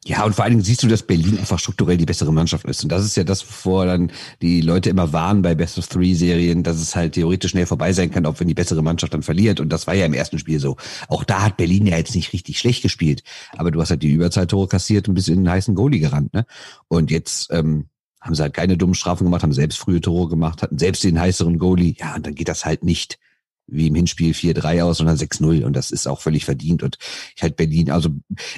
Ja, 0.07 0.23
und 0.25 0.35
vor 0.35 0.45
allen 0.45 0.53
Dingen 0.53 0.65
siehst 0.65 0.83
du, 0.83 0.87
dass 0.87 1.03
Berlin 1.03 1.39
einfach 1.39 1.59
strukturell 1.59 1.97
die 1.97 2.05
bessere 2.05 2.31
Mannschaft 2.31 2.67
ist. 2.67 2.83
Und 2.83 2.93
das 2.93 3.07
ist 3.07 3.17
ja 3.17 3.25
das, 3.25 3.43
wovor 3.49 3.87
dann 3.87 4.13
die 4.43 4.61
Leute 4.61 4.91
immer 4.91 5.15
warnen 5.15 5.41
bei 5.41 5.55
Best 5.55 5.79
of 5.79 5.89
Three 5.89 6.13
Serien, 6.13 6.63
dass 6.63 6.77
es 6.79 6.95
halt 6.95 7.15
theoretisch 7.15 7.53
schnell 7.53 7.65
vorbei 7.65 7.95
sein 7.95 8.11
kann, 8.11 8.27
auch 8.27 8.39
wenn 8.39 8.49
die 8.49 8.55
bessere 8.55 8.83
Mannschaft 8.83 9.15
dann 9.15 9.23
verliert. 9.23 9.61
Und 9.61 9.71
das 9.71 9.87
war 9.87 9.95
ja 9.95 10.05
im 10.05 10.13
ersten 10.13 10.39
Spiel 10.39 10.61
so. 10.61 10.77
Auch 11.09 11.25
da 11.25 11.43
hat 11.43 11.57
Berlin 11.57 11.87
ja 11.87 11.97
jetzt 11.97 12.15
nicht 12.15 12.35
richtig 12.35 12.59
schlecht 12.59 12.83
gespielt. 12.83 13.23
Aber 13.57 13.71
du 13.71 13.81
hast 13.81 13.89
halt 13.89 14.03
die 14.03 14.13
Überzeittore 14.13 14.69
kassiert 14.69 15.09
und 15.09 15.15
bist 15.15 15.31
in 15.31 15.39
einen 15.39 15.49
heißen 15.49 15.75
Goalie 15.75 16.01
gerannt, 16.01 16.35
ne? 16.35 16.45
Und 16.89 17.11
jetzt, 17.11 17.51
ähm, 17.51 17.87
haben 18.21 18.35
sie 18.35 18.43
halt 18.43 18.55
keine 18.55 18.77
dummen 18.77 18.95
Strafen 18.95 19.25
gemacht, 19.25 19.43
haben 19.43 19.53
selbst 19.53 19.79
frühe 19.79 20.01
Tore 20.03 20.29
gemacht, 20.29 20.63
hatten 20.63 20.79
selbst 20.79 21.05
den 21.05 21.19
heißeren 21.19 21.59
Goalie. 21.59 21.95
Ja, 21.99 22.15
und 22.15 22.27
dann 22.27 22.35
geht 22.35 22.49
das 22.49 22.67
halt 22.67 22.85
nicht 22.85 23.19
wie 23.67 23.87
im 23.89 23.95
Hinspiel 23.95 24.33
4-3 24.33 24.83
aus, 24.83 24.99
sondern 24.99 25.17
6-0. 25.17 25.65
Und 25.65 25.75
das 25.75 25.91
ist 25.91 26.07
auch 26.07 26.21
völlig 26.21 26.45
verdient. 26.45 26.83
Und 26.83 26.99
ich 27.37 27.43
halt 27.43 27.57
Berlin, 27.57 27.91
also 27.91 28.11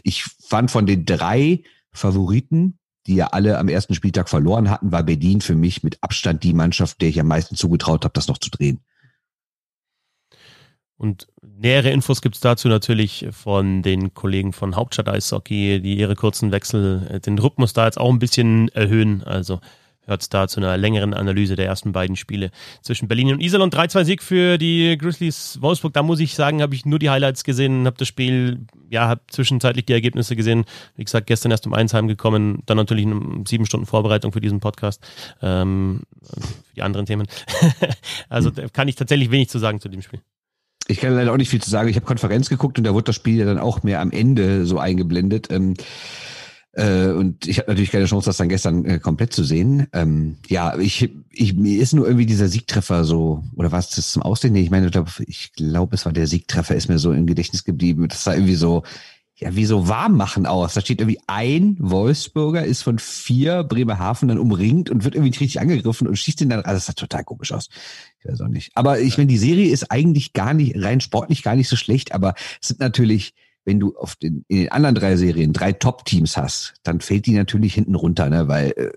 ich 0.03 0.25
fand 0.25 0.71
von 0.71 0.87
den 0.87 1.05
drei 1.05 1.63
Favoriten, 1.93 2.79
die 3.07 3.17
ja 3.17 3.29
alle 3.29 3.59
am 3.59 3.69
ersten 3.69 3.95
Spieltag 3.95 4.29
verloren 4.29 4.71
hatten, 4.71 4.93
war 4.93 5.03
Berlin 5.03 5.41
für 5.41 5.55
mich 5.55 5.83
mit 5.83 6.03
Abstand 6.03 6.43
die 6.43 6.55
Mannschaft, 6.55 7.01
der 7.01 7.09
ich 7.09 7.21
am 7.21 7.29
meisten 7.29 7.57
zugetraut 7.57 8.05
habe, 8.05 8.13
das 8.15 8.29
noch 8.29 8.39
zu 8.39 8.51
drehen. 8.51 8.81
Und 10.99 11.29
nähere 11.43 11.91
Infos 11.91 12.23
gibt's 12.23 12.41
dazu 12.41 12.69
natürlich 12.69 13.27
von 13.31 13.83
den 13.83 14.15
Kollegen 14.15 14.53
von 14.53 14.77
Hauptstadt 14.77 15.09
Eishockey, 15.09 15.81
die 15.81 15.99
ihre 15.99 16.17
kurzen 16.17 16.53
Wechsel, 16.53 17.07
äh, 17.11 17.21
den 17.21 17.39
Rhythmus 17.39 17.75
da 17.75 17.85
jetzt 17.85 17.99
auch 17.99 18.11
ein 18.11 18.19
bisschen 18.19 18.69
erhöhen. 18.69 19.23
Also 19.23 19.61
hört 20.07 20.23
es 20.23 20.29
da 20.29 20.49
zu 20.49 20.61
einer 20.61 20.77
längeren 20.77 21.15
Analyse 21.15 21.57
der 21.57 21.67
ersten 21.67 21.93
beiden 21.93 22.17
Spiele 22.17 22.51
zwischen 22.83 23.09
Berlin 23.09 23.33
und 23.33 23.41
Iserlohn. 23.41 23.71
3-2-Sieg 23.71 24.23
für 24.23 24.59
die 24.59 24.97
Grizzlies 24.99 25.59
Wolfsburg. 25.61 25.93
Da 25.93 26.03
muss 26.03 26.21
ich 26.21 26.35
sagen, 26.35 26.63
habe 26.63 26.75
ich 26.75 26.87
nur 26.87 26.99
die 26.99 27.11
Highlights 27.11 27.45
gesehen, 27.45 27.87
habe 27.87 27.97
das 27.99 28.09
Spiel, 28.09 28.67
ja, 28.91 29.09
habe 29.09 29.21
zwischenzeitlich 29.29 29.87
die 29.87 29.93
Ergebnisse 29.93 30.37
gesehen. 30.37 30.65
Wie 30.97 31.05
gesagt, 31.05 31.27
gestern 31.27 31.51
erst 31.51 31.67
um 31.67 31.75
eins 31.75 31.93
heimgekommen, 31.93 32.63
dann 32.67 32.77
natürlich 32.77 33.07
eine 33.07 33.45
sieben 33.47 33.67
Stunden 33.67 33.87
Vorbereitung 33.87 34.33
für 34.33 34.41
diesen 34.41 34.61
Podcast, 34.61 35.03
ähm, 35.43 36.03
für 36.23 36.75
die 36.75 36.83
anderen 36.83 37.07
Themen. 37.07 37.27
also 38.29 38.51
da 38.51 38.69
kann 38.69 38.89
ich 38.89 38.95
tatsächlich 38.95 39.31
wenig 39.31 39.49
zu 39.49 39.59
sagen 39.59 39.81
zu 39.81 39.89
dem 39.89 40.03
Spiel. 40.03 40.21
Ich 40.89 40.99
kann 40.99 41.15
leider 41.15 41.33
auch 41.33 41.37
nicht 41.37 41.51
viel 41.51 41.61
zu 41.61 41.71
sagen. 41.71 41.89
Ich 41.89 41.97
habe 41.97 42.07
Konferenz 42.07 42.49
geguckt 42.49 42.79
und 42.79 42.85
da 42.85 42.95
wurde 42.95 43.05
das 43.05 43.17
Spiel 43.17 43.39
ja 43.39 43.45
dann 43.45 43.59
auch 43.59 43.83
mehr 43.83 44.01
am 44.01 44.13
Ende 44.13 44.67
so 44.67 44.79
eingeblendet. 44.79 45.51
Ähm, 45.51 45.75
äh, 46.77 47.09
und 47.09 47.47
ich 47.47 47.59
habe 47.59 47.71
natürlich 47.71 47.91
keine 47.91 48.05
Chance, 48.05 48.27
das 48.27 48.37
dann 48.37 48.51
gestern 48.51 48.85
äh, 48.85 48.99
komplett 48.99 49.33
zu 49.33 49.45
sehen. 49.45 49.87
Ähm, 49.95 50.37
ja, 50.47 50.79
ich, 50.79 51.11
ich, 51.33 51.55
mir 51.55 51.81
ist 51.81 51.95
nur 51.95 52.07
irgendwie 52.07 52.27
dieser 52.27 52.49
Siegtreffer 52.49 53.05
so, 53.05 53.43
oder 53.55 53.73
was 53.73 53.91
das 53.91 54.13
zum 54.13 54.21
Aussehen? 54.21 54.53
Nee, 54.53 54.61
ich 54.61 54.71
meine, 54.71 54.91
ich 55.27 55.53
glaube, 55.55 55.95
es 55.95 56.05
war 56.05 56.13
der 56.13 56.27
Siegtreffer, 56.27 56.77
ist 56.77 56.89
mir 56.89 56.99
so 56.99 57.13
im 57.13 57.25
Gedächtnis 57.25 57.65
geblieben. 57.65 58.07
Das 58.09 58.25
sah 58.25 58.35
irgendwie 58.35 58.57
so, 58.57 58.83
ja, 59.37 59.57
wie 59.57 59.65
so 59.65 59.89
warm 59.89 60.19
machen 60.19 60.45
aus. 60.45 60.75
Da 60.75 60.83
steht 60.83 61.01
irgendwie 61.01 61.21
ein 61.27 61.77
Wolfsburger 61.79 62.67
ist 62.67 62.83
von 62.83 62.99
vier 62.99 63.65
Bremerhaven 63.65 64.29
dann 64.29 64.39
umringt 64.39 64.91
und 64.91 65.05
wird 65.05 65.15
irgendwie 65.15 65.31
nicht 65.31 65.41
richtig 65.41 65.61
angegriffen 65.61 66.07
und 66.07 66.17
schießt 66.17 66.43
ihn 66.43 66.51
dann, 66.51 66.61
also 66.61 66.77
das 66.77 66.87
sah 66.87 66.93
total 66.93 67.25
komisch 67.25 67.53
aus. 67.53 67.71
Ich 68.19 68.31
weiß 68.31 68.43
auch 68.43 68.49
nicht. 68.49 68.73
Aber 68.75 69.01
ich 69.01 69.17
meine, 69.17 69.29
die 69.29 69.39
Serie 69.39 69.71
ist 69.71 69.91
eigentlich 69.91 70.35
gar 70.35 70.53
nicht, 70.53 70.77
rein 70.77 71.01
sportlich 71.01 71.43
gar 71.43 71.57
nicht 71.57 71.69
so 71.69 71.77
schlecht, 71.77 72.13
aber 72.13 72.35
es 72.61 72.69
sind 72.69 72.81
natürlich, 72.81 73.33
wenn 73.67 73.81
du 73.81 73.95
auf 73.97 74.15
den, 74.17 74.45
in 74.49 74.59
den 74.59 74.73
anderen 74.73 74.95
drei 74.95 75.17
Serien 75.17 75.53
drei 75.53 75.73
Top-Teams 75.73 76.37
hast, 76.37 76.75
dann 76.85 77.01
fällt 77.01 77.27
die 77.27 77.35
natürlich 77.35 77.75
hinten 77.75 77.97
runter, 77.97 78.31
ne? 78.31 78.49
weil 78.49 78.73
äh, 78.77 78.91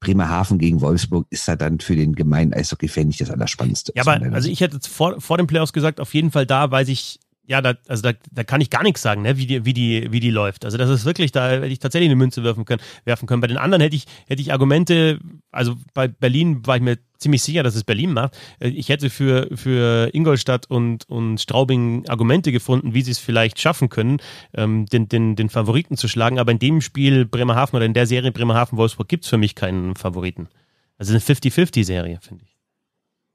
Bremerhaven 0.00 0.58
gegen 0.58 0.80
Wolfsburg 0.80 1.26
ist 1.30 1.48
da 1.48 1.56
dann 1.56 1.80
für 1.80 1.96
den 1.96 2.14
gemeinen 2.14 2.52
Eishockey-Fan 2.52 3.06
nicht 3.06 3.20
das 3.20 3.30
Allerspannendste. 3.30 3.92
Ja, 3.94 4.02
aber 4.06 4.20
also 4.34 4.50
ich 4.50 4.60
hätte 4.60 4.74
jetzt 4.74 4.88
vor, 4.88 5.20
vor 5.20 5.38
dem 5.38 5.46
Playoffs 5.46 5.72
gesagt, 5.72 6.00
auf 6.00 6.12
jeden 6.12 6.30
Fall 6.30 6.44
da, 6.44 6.70
weil 6.70 6.84
sich 6.84 7.20
ja, 7.44 7.60
da, 7.60 7.74
also 7.88 8.02
da, 8.02 8.12
da 8.30 8.44
kann 8.44 8.60
ich 8.60 8.70
gar 8.70 8.82
nichts 8.82 9.02
sagen, 9.02 9.22
ne, 9.22 9.36
wie 9.36 9.46
die, 9.46 9.64
wie 9.64 9.74
die, 9.74 10.12
wie 10.12 10.20
die 10.20 10.30
läuft. 10.30 10.64
Also 10.64 10.78
das 10.78 10.88
ist 10.88 11.04
wirklich, 11.04 11.32
da 11.32 11.50
hätte 11.50 11.66
ich 11.66 11.80
tatsächlich 11.80 12.08
eine 12.08 12.16
Münze 12.16 12.44
werfen 12.44 12.64
können, 12.64 12.80
werfen 13.04 13.26
können. 13.26 13.40
Bei 13.40 13.48
den 13.48 13.58
anderen 13.58 13.82
hätte 13.82 13.96
ich, 13.96 14.06
hätte 14.26 14.40
ich 14.40 14.52
Argumente, 14.52 15.18
also 15.50 15.76
bei 15.92 16.06
Berlin 16.06 16.64
war 16.66 16.76
ich 16.76 16.82
mir 16.82 16.98
ziemlich 17.18 17.42
sicher, 17.42 17.64
dass 17.64 17.74
es 17.74 17.82
Berlin 17.82 18.12
macht. 18.12 18.38
Äh, 18.60 18.68
ich 18.68 18.88
hätte 18.90 19.10
für, 19.10 19.48
für 19.56 20.10
Ingolstadt 20.14 20.70
und, 20.70 21.08
und 21.08 21.40
Straubing 21.40 22.08
Argumente 22.08 22.52
gefunden, 22.52 22.94
wie 22.94 23.02
sie 23.02 23.10
es 23.10 23.18
vielleicht 23.18 23.60
schaffen 23.60 23.88
können, 23.88 24.18
ähm, 24.54 24.86
den, 24.86 25.08
den, 25.08 25.34
den 25.34 25.48
Favoriten 25.48 25.96
zu 25.96 26.06
schlagen. 26.06 26.38
Aber 26.38 26.52
in 26.52 26.60
dem 26.60 26.80
Spiel 26.80 27.24
Bremerhaven 27.24 27.76
oder 27.76 27.86
in 27.86 27.94
der 27.94 28.06
Serie 28.06 28.30
Bremerhaven-Wolfsburg 28.30 29.08
gibt 29.08 29.24
es 29.24 29.30
für 29.30 29.38
mich 29.38 29.56
keinen 29.56 29.96
Favoriten. 29.96 30.48
Also 30.96 31.12
eine 31.12 31.20
50-50-Serie, 31.20 32.20
finde 32.22 32.44
ich. 32.44 32.56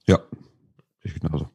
Ja, 0.08 0.20
ich 1.04 1.14
genauso. 1.14 1.50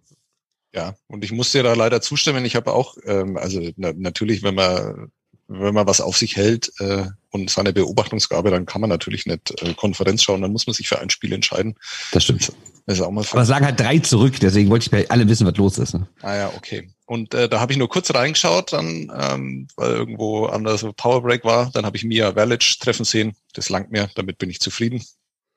Ja, 0.75 0.95
und 1.07 1.25
ich 1.25 1.33
muss 1.33 1.53
dir 1.53 1.63
da 1.63 1.75
leider 1.75 2.01
zustimmen. 2.01 2.45
Ich 2.45 2.57
habe 2.57 2.73
auch, 2.73 2.97
ähm, 3.05 3.37
also 3.37 3.61
na, 3.77 3.93
natürlich, 3.95 4.43
wenn 4.43 4.55
man 4.55 5.11
wenn 5.49 5.75
man 5.75 5.87
was 5.87 6.01
auf 6.01 6.17
sich 6.17 6.37
hält 6.37 6.73
äh, 6.79 7.05
und 7.31 7.51
seine 7.51 7.73
Beobachtungsgabe, 7.73 8.51
dann 8.51 8.67
kann 8.67 8.81
man 8.81 8.91
natürlich 8.91 9.27
nicht 9.27 9.63
äh, 9.63 9.75
Konferenz 9.75 10.23
schauen, 10.23 10.43
dann 10.43 10.53
muss 10.53 10.67
man 10.67 10.75
sich 10.75 10.89
für 10.89 10.99
ein 10.99 11.11
Spiel 11.11 11.33
entscheiden. 11.33 11.75
Das 12.13 12.25
stimmt. 12.25 12.53
Das 12.87 12.99
ist 12.99 13.05
auch 13.05 13.11
mal 13.11 13.25
Aber 13.31 13.45
sagen 13.45 13.65
halt 13.65 13.79
drei 13.79 13.99
zurück, 13.99 14.35
deswegen 14.41 14.71
wollte 14.71 14.85
ich 14.85 14.91
bei 14.91 15.09
allem 15.09 15.29
wissen, 15.29 15.47
was 15.47 15.57
los 15.57 15.79
ist. 15.79 15.95
Ne? 15.95 16.09
Ah 16.23 16.37
ja, 16.37 16.53
okay. 16.57 16.91
Und 17.07 17.35
äh, 17.35 17.49
da 17.49 17.61
habe 17.61 17.73
ich 17.73 17.79
nur 17.79 17.89
kurz 17.89 18.13
reingeschaut, 18.13 18.73
dann, 18.73 19.13
ähm, 19.17 19.69
weil 19.77 19.93
irgendwo 19.93 20.47
anders 20.47 20.85
Powerbreak 20.97 21.45
war. 21.45 21.71
Dann 21.73 21.85
habe 21.85 21.97
ich 21.97 22.05
Mia 22.05 22.35
Valic 22.35 22.81
treffen 22.81 23.05
sehen. 23.05 23.37
Das 23.53 23.69
langt 23.69 23.93
mir, 23.93 24.11
damit 24.15 24.39
bin 24.39 24.51
ich 24.51 24.61
zufrieden. 24.61 25.05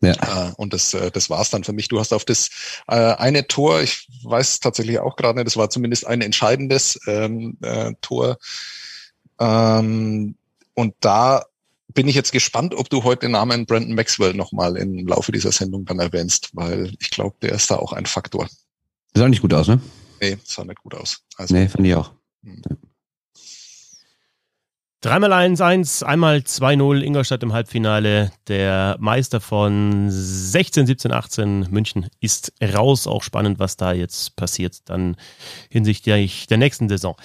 Ja. 0.05 0.49
Äh, 0.49 0.51
und 0.57 0.73
das, 0.73 0.93
äh, 0.93 1.11
das 1.11 1.29
war's 1.29 1.49
dann 1.49 1.63
für 1.63 1.73
mich. 1.73 1.87
Du 1.87 1.99
hast 1.99 2.13
auf 2.13 2.25
das 2.25 2.49
äh, 2.87 2.95
eine 2.95 3.47
Tor, 3.47 3.81
ich 3.81 4.07
weiß 4.23 4.59
tatsächlich 4.59 4.99
auch 4.99 5.15
gerade 5.15 5.37
nicht, 5.37 5.47
das 5.47 5.57
war 5.57 5.69
zumindest 5.69 6.05
ein 6.07 6.21
entscheidendes 6.21 6.99
ähm, 7.07 7.57
äh, 7.61 7.93
Tor. 8.01 8.37
Ähm, 9.39 10.35
und 10.73 10.95
da 10.99 11.43
bin 11.93 12.07
ich 12.07 12.15
jetzt 12.15 12.31
gespannt, 12.31 12.75
ob 12.75 12.89
du 12.89 13.03
heute 13.03 13.21
den 13.21 13.31
Namen 13.31 13.65
Brandon 13.65 13.95
Maxwell 13.95 14.33
nochmal 14.33 14.75
im 14.77 15.07
Laufe 15.07 15.31
dieser 15.31 15.51
Sendung 15.51 15.85
dann 15.85 15.99
erwähnst, 15.99 16.49
weil 16.53 16.93
ich 16.99 17.09
glaube, 17.09 17.37
der 17.41 17.53
ist 17.53 17.71
da 17.71 17.77
auch 17.77 17.93
ein 17.93 18.05
Faktor. 18.05 18.47
Sah 19.13 19.29
nicht 19.29 19.41
gut 19.41 19.53
aus, 19.53 19.67
ne? 19.67 19.79
Nee, 20.21 20.37
sah 20.43 20.65
nicht 20.65 20.81
gut 20.81 20.93
aus. 20.93 21.21
Also, 21.37 21.55
nee, 21.55 21.67
fand 21.69 21.87
ich 21.87 21.95
auch. 21.95 22.11
Hm. 22.43 22.61
Dreimal 25.05 25.31
1-1, 25.33 26.03
einmal 26.03 26.37
2-0 26.37 27.03
Ingolstadt 27.03 27.43
im 27.43 27.53
Halbfinale. 27.53 28.31
Der 28.47 28.97
Meister 28.99 29.39
von 29.39 30.07
16, 30.09 30.87
17, 30.87 31.11
18 31.11 31.67
München 31.69 32.07
ist 32.21 32.53
raus. 32.73 33.05
Auch 33.05 33.21
spannend, 33.21 33.59
was 33.59 33.77
da 33.77 33.93
jetzt 33.93 34.35
passiert 34.35 34.89
dann 34.89 35.15
hinsichtlich 35.69 36.47
der 36.47 36.57
nächsten 36.57 36.89
Saison. 36.89 37.15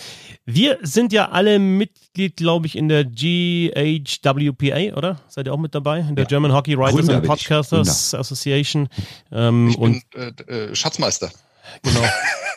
Wir 0.45 0.77
sind 0.83 1.15
ja 1.15 1.31
alle 1.31 1.59
Mitglied, 1.59 2.37
glaube 2.37 2.67
ich, 2.67 2.77
in 2.77 2.91
der 2.91 3.07
GHWPA, 3.07 4.95
oder? 4.95 5.23
Seid 5.29 5.47
ihr 5.47 5.55
auch 5.55 5.59
mit 5.59 5.75
dabei? 5.75 6.01
In 6.01 6.17
der 6.17 6.25
ja. 6.25 6.29
German 6.29 6.53
Hockey 6.53 6.77
Writers 6.77 7.09
and 7.09 7.25
Podcasters 7.25 8.13
Association. 8.13 8.91
Ähm, 9.33 9.69
ich 9.71 9.79
bin, 9.79 10.03
und 10.17 10.49
äh, 10.49 10.67
äh, 10.69 10.75
Schatzmeister. 10.75 11.31
Genau. 11.83 12.03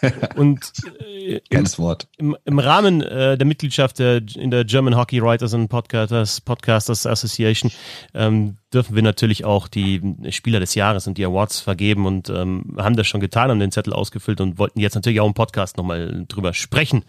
Und 0.36 0.72
äh, 1.00 1.40
Geiles 1.50 1.80
Wort. 1.80 2.08
Im, 2.18 2.36
im 2.46 2.60
Rahmen 2.60 3.02
äh, 3.02 3.38
der 3.38 3.48
Mitgliedschaft 3.48 4.00
der, 4.00 4.22
in 4.36 4.52
der 4.52 4.66
German 4.66 4.98
Hockey 4.98 5.22
Writers 5.22 5.54
and 5.54 5.70
Podcasters, 5.70 6.42
Podcasters 6.42 7.06
Association 7.06 7.72
ähm, 8.14 8.58
dürfen 8.74 8.96
wir 8.96 9.04
natürlich 9.04 9.46
auch 9.46 9.68
die 9.68 10.02
Spieler 10.30 10.60
des 10.60 10.76
Jahres 10.76 11.08
und 11.08 11.18
die 11.18 11.26
Awards 11.26 11.60
vergeben 11.60 12.06
und 12.06 12.30
ähm, 12.30 12.76
haben 12.78 12.96
das 12.96 13.08
schon 13.08 13.22
getan, 13.22 13.50
haben 13.50 13.60
den 13.60 13.72
Zettel 13.72 13.94
ausgefüllt 13.94 14.42
und 14.42 14.58
wollten 14.58 14.80
jetzt 14.80 14.96
natürlich 14.96 15.22
auch 15.22 15.28
im 15.28 15.34
Podcast 15.34 15.78
nochmal 15.78 16.26
drüber 16.28 16.54
sprechen. 16.54 17.06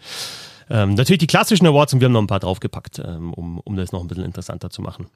Ähm, 0.69 0.93
natürlich 0.95 1.19
die 1.19 1.27
klassischen 1.27 1.67
Awards 1.67 1.93
und 1.93 1.99
wir 1.99 2.05
haben 2.05 2.13
noch 2.13 2.21
ein 2.21 2.27
paar 2.27 2.39
draufgepackt, 2.39 2.99
ähm, 2.99 3.33
um, 3.33 3.59
um 3.59 3.75
das 3.75 3.91
noch 3.91 4.01
ein 4.01 4.07
bisschen 4.07 4.25
interessanter 4.25 4.69
zu 4.69 4.81
machen 4.81 5.07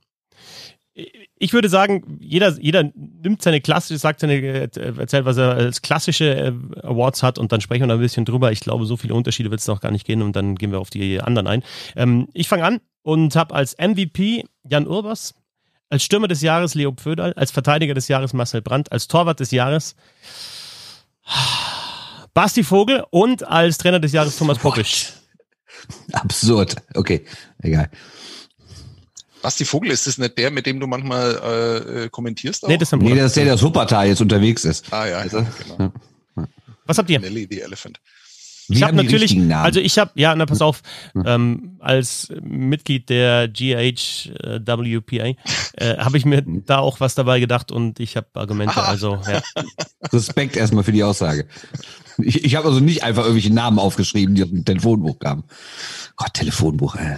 ich 1.37 1.53
würde 1.53 1.69
sagen, 1.69 2.17
jeder, 2.19 2.57
jeder 2.59 2.91
nimmt 2.93 3.41
seine 3.41 3.61
klassische, 3.61 3.97
sagt 3.97 4.19
seine, 4.19 4.41
erzählt, 4.41 5.25
was 5.25 5.37
er 5.37 5.51
als 5.51 5.81
klassische 5.81 6.35
äh, 6.35 6.53
Awards 6.83 7.23
hat 7.23 7.37
und 7.37 7.51
dann 7.51 7.61
sprechen 7.61 7.83
wir 7.83 7.87
da 7.87 7.93
ein 7.95 7.99
bisschen 7.99 8.25
drüber. 8.25 8.51
Ich 8.51 8.59
glaube, 8.59 8.85
so 8.85 8.97
viele 8.97 9.13
Unterschiede 9.13 9.51
wird 9.51 9.61
es 9.61 9.67
noch 9.67 9.81
gar 9.81 9.91
nicht 9.91 10.05
gehen 10.05 10.21
und 10.21 10.35
dann 10.35 10.55
gehen 10.55 10.71
wir 10.71 10.79
auf 10.79 10.89
die 10.89 11.21
anderen 11.21 11.47
ein. 11.47 11.63
Ähm, 11.95 12.27
ich 12.33 12.47
fange 12.47 12.63
an 12.65 12.81
und 13.03 13.35
habe 13.35 13.55
als 13.55 13.75
MVP 13.77 14.45
Jan 14.63 14.87
Urbers, 14.87 15.33
als 15.89 16.03
Stürmer 16.03 16.27
des 16.27 16.41
Jahres 16.41 16.75
Leo 16.75 16.91
Pföderl, 16.91 17.33
als 17.33 17.51
Verteidiger 17.51 17.93
des 17.93 18.07
Jahres 18.07 18.33
Marcel 18.33 18.61
Brandt, 18.61 18.91
als 18.91 19.07
Torwart 19.07 19.39
des 19.39 19.51
Jahres 19.51 19.95
Basti 22.33 22.63
Vogel 22.63 23.03
und 23.09 23.47
als 23.47 23.77
Trainer 23.77 23.99
des 23.99 24.11
Jahres 24.11 24.37
Thomas 24.37 24.59
Popisch. 24.59 25.13
Absurd. 26.11 26.75
Okay, 26.95 27.25
egal. 27.61 27.89
Basti 29.41 29.65
Vogel, 29.65 29.91
ist 29.91 30.07
das 30.07 30.17
nicht 30.17 30.37
der, 30.37 30.51
mit 30.51 30.65
dem 30.65 30.79
du 30.79 30.87
manchmal 30.87 31.39
äh, 31.43 32.03
äh 32.05 32.09
kommentierst? 32.09 32.63
Auch? 32.63 32.67
Nee, 32.69 32.77
das, 32.77 32.91
nee, 32.91 33.15
das 33.15 33.27
ist 33.27 33.37
der, 33.37 33.45
der 33.45 33.57
Supertal 33.57 34.07
jetzt 34.07 34.21
unterwegs 34.21 34.65
ist. 34.65 34.91
Ah 34.91 35.07
ja, 35.07 35.17
also, 35.17 35.37
genau. 35.37 35.91
Ja. 36.35 36.47
Was 36.85 36.97
habt 36.97 37.09
ihr? 37.09 37.19
Nelly 37.19 37.47
the 37.49 37.61
Elephant. 37.61 37.99
Ich 38.71 38.83
habe 38.83 38.95
natürlich, 38.95 39.35
also 39.51 39.79
ich 39.79 39.97
habe, 39.97 40.11
ja, 40.13 40.35
na 40.35 40.45
pass 40.45 40.61
auf, 40.61 40.81
ähm, 41.25 41.77
als 41.79 42.31
Mitglied 42.41 43.09
der 43.09 43.47
GHWPA 43.47 45.33
äh, 45.73 45.97
habe 45.97 46.17
ich 46.17 46.25
mir 46.25 46.43
da 46.45 46.77
auch 46.77 46.99
was 46.99 47.15
dabei 47.15 47.39
gedacht 47.39 47.71
und 47.71 47.99
ich 47.99 48.15
habe 48.15 48.27
Argumente, 48.35 48.77
Aha. 48.77 48.89
also 48.89 49.19
ja. 49.27 49.41
Respekt 50.13 50.55
erstmal 50.55 50.83
für 50.83 50.91
die 50.91 51.03
Aussage. 51.03 51.47
Ich, 52.19 52.43
ich 52.43 52.55
habe 52.55 52.67
also 52.67 52.79
nicht 52.79 53.03
einfach 53.03 53.23
irgendwelche 53.23 53.53
Namen 53.53 53.79
aufgeschrieben, 53.79 54.35
die 54.35 54.43
aus 54.43 54.49
dem 54.49 54.65
Telefonbuch 54.65 55.17
kamen. 55.17 55.45
Gott, 56.15 56.33
Telefonbuch, 56.35 56.95
äh. 56.95 57.17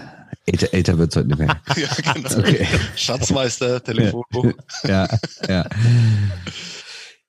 Älter, 0.51 0.73
älter 0.73 0.97
wird 0.97 1.11
es 1.11 1.15
heute 1.15 1.29
nicht 1.29 1.39
mehr. 1.39 1.61
ja, 1.77 2.13
genau. 2.13 2.39
Okay. 2.39 2.67
Schatzmeister, 2.95 3.81
Telefonbuch. 3.81 4.51
Ja, 4.83 5.07
ja. 5.47 5.65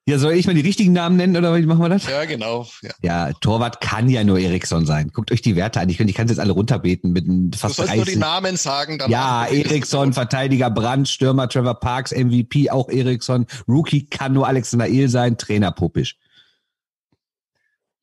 Ja, 0.05 0.19
soll 0.19 0.33
ich 0.33 0.49
mal 0.49 0.55
die 0.55 0.63
richtigen 0.63 0.93
Namen 0.93 1.17
nennen 1.17 1.37
oder 1.37 1.55
wie 1.55 1.65
machen 1.65 1.81
wir 1.81 1.89
das? 1.89 2.09
Ja, 2.09 2.25
genau. 2.25 2.67
Ja, 2.83 2.91
ja 3.03 3.33
Torwart 3.35 3.81
kann 3.81 4.09
ja 4.09 4.25
nur 4.25 4.41
Eriksson 4.41 4.85
sein. 4.85 5.13
Guckt 5.13 5.31
euch 5.31 5.43
die 5.43 5.55
Werte 5.55 5.79
an. 5.79 5.89
Ich, 5.89 6.01
ich 6.01 6.15
kann 6.15 6.27
es 6.27 6.33
jetzt 6.33 6.41
alle 6.41 6.51
runterbeten 6.51 7.13
mit 7.13 7.25
fast 7.55 7.79
Du 7.79 7.85
sollst 7.85 7.93
30. 7.93 7.97
nur 7.97 8.05
die 8.07 8.17
Namen 8.17 8.57
sagen. 8.57 8.99
Dann 8.99 9.09
ja, 9.09 9.47
Eriksson, 9.47 10.13
Verteidiger 10.13 10.71
Brandt, 10.71 11.09
Stürmer 11.09 11.49
Trevor 11.49 11.79
Parks, 11.79 12.11
MVP 12.11 12.71
auch 12.71 12.89
Eriksson. 12.89 13.47
Rookie 13.69 14.07
kann 14.07 14.33
nur 14.33 14.49
Alexander 14.49 14.89
Ehl 14.89 15.09
sein, 15.09 15.39
Trainer 15.39 15.71
Popisch. 15.71 16.17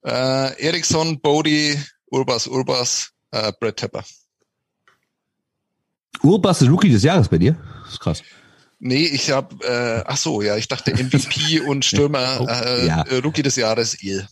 Äh, 0.06 0.58
Eriksson, 0.64 1.20
Bodie, 1.20 1.78
Urbas, 2.10 2.48
Urbas, 2.48 3.12
äh, 3.32 3.52
Brett 3.60 3.76
Tepper. 3.76 4.06
Urbas 6.24 6.62
ist 6.62 6.70
Rookie 6.70 6.90
des 6.90 7.04
Jahres 7.04 7.28
bei 7.28 7.38
dir? 7.38 7.56
Das 7.84 7.94
ist 7.94 8.00
krass. 8.00 8.24
Nee, 8.80 9.06
ich 9.06 9.30
habe, 9.32 9.56
äh, 9.66 10.04
ach 10.08 10.18
so, 10.18 10.42
ja, 10.42 10.56
ich 10.56 10.68
dachte 10.68 10.92
MVP 10.92 11.60
und 11.68 11.84
Stürmer, 11.84 12.40
oh, 12.40 12.48
äh, 12.48 12.88
ja. 12.88 13.02
Äh, 13.04 13.18
Rookie 13.18 13.44
des 13.44 13.56
Jahres, 13.58 14.02
Il. 14.02 14.28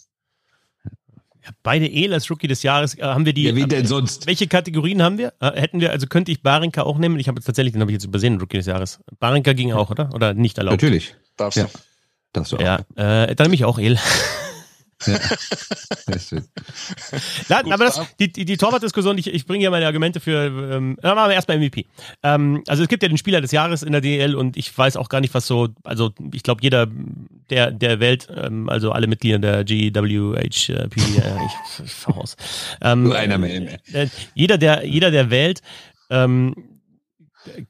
Beide 1.64 1.90
El 1.90 2.14
als 2.14 2.30
Rookie 2.30 2.48
des 2.48 2.64
Jahres 2.64 2.98
äh, 2.98 3.04
haben 3.04 3.26
wir 3.26 3.34
die. 3.34 3.44
Ja, 3.44 3.56
wen 3.56 3.70
denn 3.70 3.86
sonst? 3.86 4.28
Welche 4.28 4.48
Kategorien 4.48 5.02
haben 5.02 5.18
wir? 5.18 5.34
Äh, 5.40 5.60
hätten 5.60 5.80
wir, 5.80 5.92
also 5.92 6.08
könnte 6.08 6.32
ich 6.32 6.42
Barinka 6.42 6.84
auch 6.84 6.98
nehmen? 6.98 7.20
Ich 7.20 7.28
habe 7.28 7.42
tatsächlich, 7.42 7.74
den 7.74 7.82
habe 7.82 7.92
ich 7.92 7.96
jetzt 7.96 8.06
übersehen, 8.06 8.40
Rookie 8.40 8.58
des 8.58 8.66
Jahres. 8.66 9.00
Barinka 9.20 9.54
ging 9.54 9.72
auch, 9.72 9.90
oder? 9.90 10.14
Oder 10.14 10.34
nicht 10.34 10.58
erlaubt? 10.58 10.82
Natürlich. 10.82 11.16
Darfst 11.38 11.58
du. 11.58 11.62
Ja. 11.62 11.70
Darfst 12.34 12.52
du 12.52 12.58
auch. 12.58 12.62
Ja, 12.62 12.80
äh, 12.96 13.36
dann 13.36 13.46
nehme 13.46 13.56
ich 13.56 13.66
auch 13.66 13.80
El. 13.80 13.98
Ja. 15.06 15.20
Nein, 17.50 17.72
aber 17.72 17.86
das, 17.86 18.02
die, 18.20 18.32
die, 18.32 18.46
die 18.46 18.58
Torwartdiskussion, 18.58 19.18
ich, 19.18 19.28
ich 19.28 19.46
bringe 19.46 19.60
hier 19.60 19.70
meine 19.70 19.86
Argumente 19.86 20.20
für, 20.20 20.46
ähm, 20.46 20.98
machen 21.02 21.30
wir 21.30 21.34
erstmal 21.34 21.60
MVP. 21.60 21.86
Ähm, 22.24 22.64
also 22.68 22.84
es 22.84 22.90
gibt 22.90 23.04
ja 23.04 23.10
den 23.10 23.18
Spieler 23.18 23.42
des 23.42 23.52
Jahres 23.52 23.84
in 23.84 23.92
der 23.92 24.02
DL 24.02 24.36
und 24.36 24.58
ich 24.58 24.76
weiß 24.76 24.98
auch 24.98 25.10
gar 25.10 25.22
nicht, 25.22 25.34
was 25.34 25.46
so, 25.46 25.70
also 25.84 26.14
ich 26.34 26.42
glaube 26.44 26.62
jeder 26.64 26.88
der, 27.50 27.72
der 27.72 28.00
Welt, 28.00 28.28
ähm, 28.36 28.70
also 28.70 28.92
alle 28.92 29.08
Mitglieder 29.08 29.40
der 29.40 29.64
GWHP, 29.64 30.72
äh, 30.78 30.88
ich, 30.96 31.86
ich 31.86 31.94
fahr 31.94 32.18
aus. 32.18 32.36
Ähm, 32.82 33.04
Nur 33.04 33.16
einer 33.16 33.38
mehr. 33.38 33.80
Äh, 33.94 34.08
jeder, 34.34 34.58
der, 34.58 34.86
jeder 34.86 35.12
der 35.12 35.30
Welt, 35.30 35.62
ähm, 36.10 36.56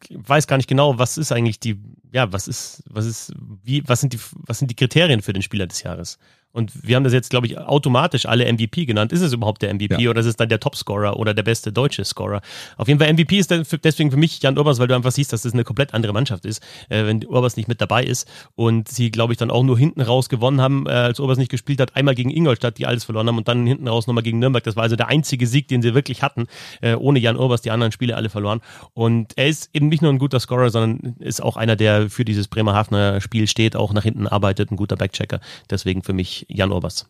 weiß 0.10 0.48
gar 0.48 0.58
nicht 0.58 0.70
genau, 0.70 0.98
was 0.98 1.18
ist 1.18 1.32
eigentlich 1.32 1.60
die, 1.60 1.80
ja, 2.12 2.32
was 2.32 2.48
ist, 2.48 2.84
was 2.90 3.06
ist, 3.06 3.34
wie, 3.64 3.84
was 3.88 4.00
sind 4.00 4.14
die, 4.14 4.20
was 4.34 4.60
sind 4.60 4.72
die 4.72 4.76
Kriterien 4.76 5.22
für 5.22 5.34
den 5.34 5.42
Spieler 5.42 5.68
des 5.68 5.84
Jahres? 5.84 6.18
Und 6.54 6.88
wir 6.88 6.96
haben 6.96 7.04
das 7.04 7.14
jetzt, 7.14 7.30
glaube 7.30 7.46
ich, 7.46 7.58
automatisch 7.58 8.26
alle 8.26 8.52
MVP 8.52 8.86
genannt. 8.86 9.12
Ist 9.12 9.22
es 9.22 9.32
überhaupt 9.32 9.62
der 9.62 9.74
MVP 9.74 10.02
ja. 10.02 10.10
oder 10.10 10.22
ist 10.22 10.26
es 10.26 10.38
dann 10.38 10.50
der 10.50 10.60
Topscorer 10.60 11.18
oder 11.18 11.36
der 11.36 11.44
beste 11.44 11.72
deutsche 11.72 12.04
Scorer? 12.04 12.42
Auf 12.78 12.88
jeden 12.88 13.00
Fall 13.00 13.14
MVP 13.14 13.38
ist 13.38 13.54
deswegen 13.84 14.10
für 14.10 14.18
mich 14.18 14.42
Jan 14.42 14.58
Urbers, 14.58 14.80
weil 14.80 14.88
du 14.88 14.96
einfach 14.96 15.12
siehst, 15.12 15.34
dass 15.34 15.44
das 15.44 15.54
eine 15.54 15.64
komplett 15.64 15.94
andere 15.94 16.14
Mannschaft 16.14 16.46
ist, 16.46 16.64
äh, 16.90 17.06
wenn 17.06 17.24
Urbers 17.28 17.58
nicht 17.58 17.68
mit 17.68 17.80
dabei 17.80 18.04
ist 18.04 18.28
und 18.56 18.88
sie, 18.88 19.12
glaube 19.12 19.34
ich, 19.34 19.38
dann 19.38 19.52
auch 19.52 19.64
nur 19.64 19.78
hinten 19.78 20.02
raus 20.02 20.30
gewonnen 20.30 20.60
haben, 20.60 20.88
äh, 20.88 20.92
als 20.92 21.20
Urbers 21.20 21.38
nicht 21.38 21.52
gespielt 21.52 21.80
hat, 21.80 21.96
einmal 21.96 22.16
gegen 22.16 22.32
Ingolstadt, 22.32 22.78
die 22.78 22.88
alles 22.88 23.04
verloren 23.04 23.28
haben 23.28 23.38
und 23.38 23.48
dann 23.48 23.68
hinten 23.68 23.88
raus 23.88 24.08
nochmal 24.08 24.24
gegen 24.24 24.40
Nürnberg. 24.40 24.64
Das 24.64 24.76
war 24.76 24.84
also 24.84 24.96
der 24.96 25.10
einzige 25.10 25.46
Sieg, 25.46 25.68
den 25.68 25.82
sie 25.84 25.94
wirklich 25.94 26.24
hatten, 26.24 26.48
äh, 26.82 26.96
ohne 26.96 27.20
Jan 27.20 27.38
Urbers 27.38 27.62
die 27.62 27.70
anderen 27.72 27.92
Spiele 27.92 28.16
alle 28.16 28.30
verloren. 28.30 28.62
Und 28.94 29.34
er 29.36 29.48
ist 29.48 29.70
eben 29.74 29.90
nicht 29.90 30.02
nur 30.02 30.12
ein 30.12 30.18
guter 30.18 30.40
Scorer, 30.40 30.72
sondern 30.72 31.16
ist 31.20 31.44
auch 31.44 31.58
einer, 31.58 31.76
der 31.76 32.10
für 32.10 32.26
dieses 32.26 32.48
Bremerhavener 32.48 33.22
Spiel 33.22 33.48
steht, 33.48 33.76
auch 33.76 33.94
nach 33.94 34.04
hinten 34.04 34.26
arbeitet, 34.26 34.72
ein 34.72 34.76
guter 34.76 34.96
Backchecker. 34.96 35.40
Deswegen 35.70 36.02
für 36.02 36.14
mich 36.14 36.37
Jan 36.50 36.72
Urbers. 36.72 37.08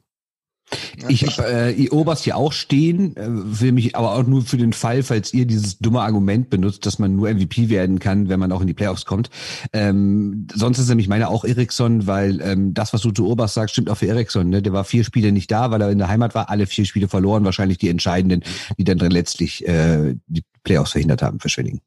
Ich 1.07 1.25
habe 1.25 1.47
äh, 1.47 1.71
ihr 1.71 1.93
Oberst 1.93 2.25
hier 2.25 2.35
auch 2.35 2.51
stehen, 2.51 3.15
äh, 3.15 3.25
will 3.27 3.71
mich 3.71 3.95
aber 3.95 4.13
auch 4.13 4.27
nur 4.27 4.41
für 4.43 4.57
den 4.57 4.73
Fall, 4.73 5.01
falls 5.01 5.33
ihr 5.33 5.45
dieses 5.45 5.77
dumme 5.79 6.01
Argument 6.01 6.49
benutzt, 6.49 6.85
dass 6.85 6.99
man 6.99 7.15
nur 7.15 7.33
MVP 7.33 7.69
werden 7.69 7.99
kann, 7.99 8.27
wenn 8.27 8.39
man 8.39 8.51
auch 8.51 8.59
in 8.59 8.67
die 8.67 8.73
Playoffs 8.73 9.05
kommt. 9.05 9.29
Ähm, 9.71 10.47
sonst 10.53 10.79
ist 10.79 10.89
nämlich 10.89 11.07
meine 11.07 11.29
auch 11.29 11.45
Eriksson, 11.45 12.05
weil 12.05 12.41
ähm, 12.41 12.73
das, 12.73 12.91
was 12.91 13.01
du 13.01 13.11
zu 13.11 13.27
Oberst 13.27 13.53
sagst, 13.53 13.73
stimmt 13.73 13.89
auch 13.89 13.97
für 13.97 14.07
Eriksson. 14.07 14.49
Ne? 14.49 14.61
Der 14.61 14.73
war 14.73 14.83
vier 14.83 15.05
Spiele 15.05 15.31
nicht 15.31 15.49
da, 15.51 15.71
weil 15.71 15.81
er 15.81 15.89
in 15.89 15.99
der 15.99 16.09
Heimat 16.09 16.35
war, 16.35 16.49
alle 16.49 16.67
vier 16.67 16.85
Spiele 16.85 17.07
verloren, 17.07 17.45
wahrscheinlich 17.45 17.77
die 17.77 17.89
entscheidenden, 17.89 18.43
die 18.77 18.83
dann 18.83 18.97
drin 18.97 19.11
letztlich 19.11 19.65
äh, 19.65 20.15
die 20.27 20.43
Playoffs 20.63 20.91
verhindert 20.91 21.21
haben 21.21 21.39
für 21.39 21.49
Schwenningen. 21.49 21.79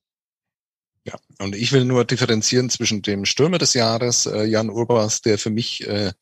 Ja, 1.07 1.15
und 1.39 1.55
ich 1.55 1.73
will 1.73 1.85
nur 1.85 2.05
differenzieren 2.05 2.71
zwischen 2.71 3.03
dem 3.03 3.25
Stürmer 3.27 3.59
des 3.59 3.75
Jahres, 3.75 4.27
äh, 4.27 4.45
Jan 4.45 4.71
Urbas, 4.71 5.21
der 5.21 5.39
für 5.39 5.51
mich 5.51 5.87
äh, 5.87 6.13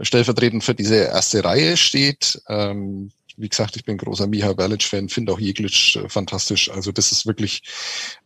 stellvertretend 0.00 0.64
für 0.64 0.74
diese 0.74 0.96
erste 0.96 1.44
Reihe 1.44 1.76
steht. 1.76 2.40
Ähm, 2.48 3.10
wie 3.36 3.48
gesagt, 3.48 3.76
ich 3.76 3.84
bin 3.84 3.96
großer 3.96 4.26
Miha 4.26 4.52
Berlic-Fan, 4.52 5.08
finde 5.08 5.32
auch 5.32 5.40
Jeglic 5.40 5.96
äh, 5.96 6.08
fantastisch. 6.08 6.70
Also 6.70 6.92
das 6.92 7.12
ist 7.12 7.26
wirklich 7.26 7.62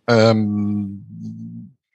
ähm, 0.08 1.04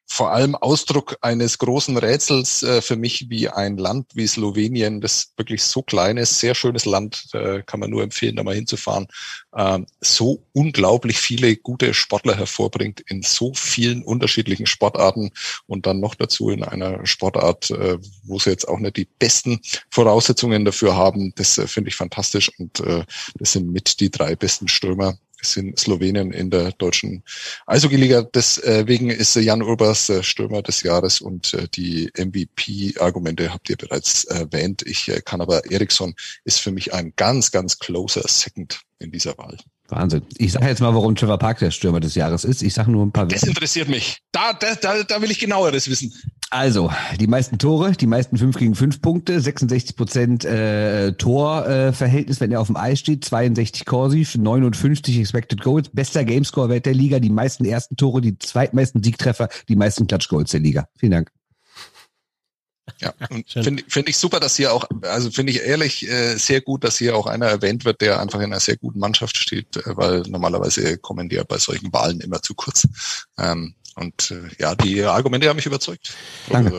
vor 0.10 0.32
allem 0.32 0.56
Ausdruck 0.56 1.18
eines 1.22 1.58
großen 1.58 1.98
Rätsels 1.98 2.64
äh, 2.64 2.82
für 2.82 2.96
mich, 2.96 3.30
wie 3.30 3.50
ein 3.50 3.78
Land 3.78 4.08
wie 4.14 4.26
Slowenien, 4.26 5.02
das 5.02 5.34
wirklich 5.36 5.64
so 5.64 5.82
klein 5.82 6.16
ist, 6.18 6.40
sehr 6.40 6.56
schönes 6.56 6.86
Land, 6.86 7.28
äh, 7.34 7.62
kann 7.64 7.82
man 7.82 7.90
nur 7.90 8.04
empfehlen, 8.04 8.38
da 8.38 8.44
mal 8.44 8.56
hinzufahren, 8.56 9.08
äh, 9.52 9.80
so 10.00 10.44
unglaublich 10.54 11.20
viele 11.20 11.58
gute 11.58 11.94
Sportler 11.94 12.38
hervorbringt 12.38 13.02
in 13.02 13.22
so 13.22 13.54
vielen 13.54 14.02
unterschiedlichen 14.02 14.66
Sportarten 14.66 15.32
und 15.68 15.86
dann 15.86 16.00
noch 16.00 16.16
dazu 16.16 16.50
in 16.50 16.64
einer 16.64 17.06
Sportart, 17.06 17.70
äh, 17.72 17.98
wo 18.24 18.40
sie 18.40 18.50
jetzt 18.50 18.68
auch 18.68 18.80
nicht 18.80 18.96
die 18.96 19.10
besten 19.20 19.60
Voraussetzungen 19.90 20.64
dafür 20.64 20.96
haben. 20.96 21.34
Das 21.36 21.58
äh, 21.58 21.68
finde 21.68 21.90
ich 21.90 21.96
fantastisch 21.96 22.50
und 22.58 22.80
äh, 22.80 23.04
das 23.36 23.52
sind 23.52 23.72
mit 23.72 24.00
die 24.00 24.10
drei 24.10 24.36
besten 24.36 24.70
Stürmer 24.70 25.18
sind 25.42 25.80
Slowenien 25.80 26.32
in 26.32 26.50
der 26.50 26.72
deutschen 26.72 27.24
Eishockey-Liga. 27.66 28.24
Deswegen 28.24 29.10
ist 29.10 29.36
Jan 29.36 29.62
Urbas 29.62 30.12
Stürmer 30.22 30.62
des 30.62 30.84
Jahres 30.84 31.22
und 31.22 31.54
äh, 31.54 31.68
die 31.68 32.12
MVP-Argumente 32.18 33.54
habt 33.54 33.70
ihr 33.70 33.78
bereits 33.78 34.26
erwähnt. 34.26 34.84
Ich 34.86 35.08
äh, 35.10 35.22
kann 35.22 35.42
aber 35.42 35.70
Eriksson 35.72 36.16
ist 36.44 36.60
für 36.60 36.72
mich 36.72 36.94
ein 36.94 37.14
ganz, 37.16 37.52
ganz 37.52 37.80
closer 37.80 38.24
Second 38.28 38.82
in 39.00 39.12
dieser 39.12 39.38
Wahl. 39.38 39.58
Wahnsinn. 39.90 40.24
Ich 40.38 40.52
sage 40.52 40.68
jetzt 40.68 40.82
mal, 40.82 40.94
warum 40.94 41.16
Trevor 41.16 41.38
Park 41.38 41.60
der 41.60 41.72
Stürmer 41.72 42.00
des 42.00 42.16
Jahres 42.16 42.44
ist. 42.44 42.62
Ich 42.62 42.74
sage 42.74 42.92
nur 42.92 43.06
ein 43.06 43.12
paar. 43.12 43.26
Das 43.28 43.44
interessiert 43.44 43.88
mich. 43.88 44.18
Da, 44.32 44.54
da, 44.54 44.76
da, 44.76 45.04
da 45.04 45.22
will 45.22 45.32
ich 45.32 45.40
genaueres 45.40 45.90
wissen. 45.90 46.14
Also, 46.50 46.90
die 47.20 47.28
meisten 47.28 47.58
Tore, 47.58 47.92
die 47.92 48.08
meisten 48.08 48.38
5 48.38 48.58
gegen 48.58 48.74
5 48.74 49.02
Punkte, 49.02 49.42
66 49.42 49.98
Prozent 49.98 50.46
äh, 50.46 51.12
Torverhältnis, 51.14 52.38
äh, 52.38 52.40
wenn 52.42 52.52
er 52.54 52.62
auf 52.62 52.68
dem 52.68 52.78
Eis 52.78 53.00
steht, 53.00 53.26
62 53.26 53.86
Corsi, 53.86 54.26
59 54.38 55.20
Expected 55.20 55.62
Goals, 55.62 55.90
bester 55.90 56.24
Gamescore-Wert 56.24 56.86
der 56.86 56.94
Liga, 56.94 57.20
die 57.20 57.30
meisten 57.30 57.66
ersten 57.66 57.98
Tore, 57.98 58.22
die 58.22 58.38
zweitmeisten 58.40 59.04
Siegtreffer, 59.04 59.50
die 59.68 59.76
meisten 59.76 60.08
Clutch 60.08 60.30
Goals 60.30 60.52
der 60.52 60.62
Liga. 60.62 60.88
Vielen 60.98 61.12
Dank. 61.12 61.32
Ja, 63.00 63.14
und 63.30 63.50
finde 63.50 63.84
find 63.88 64.08
ich 64.08 64.18
super, 64.18 64.40
dass 64.40 64.56
hier 64.56 64.74
auch, 64.74 64.88
also 65.02 65.30
finde 65.30 65.52
ich 65.52 65.62
ehrlich 65.62 66.08
äh, 66.08 66.38
sehr 66.38 66.62
gut, 66.62 66.86
dass 66.86 66.98
hier 66.98 67.18
auch 67.18 67.28
einer 67.28 67.48
erwähnt 67.48 67.84
wird, 67.84 68.00
der 68.00 68.22
einfach 68.22 68.40
in 68.40 68.46
einer 68.46 68.62
sehr 68.62 68.78
guten 68.78 69.00
Mannschaft 69.00 69.38
steht, 69.38 69.76
äh, 69.76 69.98
weil 69.98 70.22
normalerweise 70.22 70.98
kommen 70.98 71.28
die 71.28 71.36
ja 71.36 71.44
bei 71.44 71.58
solchen 71.58 71.92
Wahlen 71.92 72.22
immer 72.22 72.42
zu 72.42 72.56
kurz. 72.56 72.88
Ähm, 73.38 73.76
und 73.98 74.32
äh, 74.32 74.50
ja, 74.60 74.76
die 74.76 75.04
Argumente 75.04 75.50
haben 75.50 75.56
mich 75.56 75.66
überzeugt. 75.66 76.14
Danke. 76.50 76.72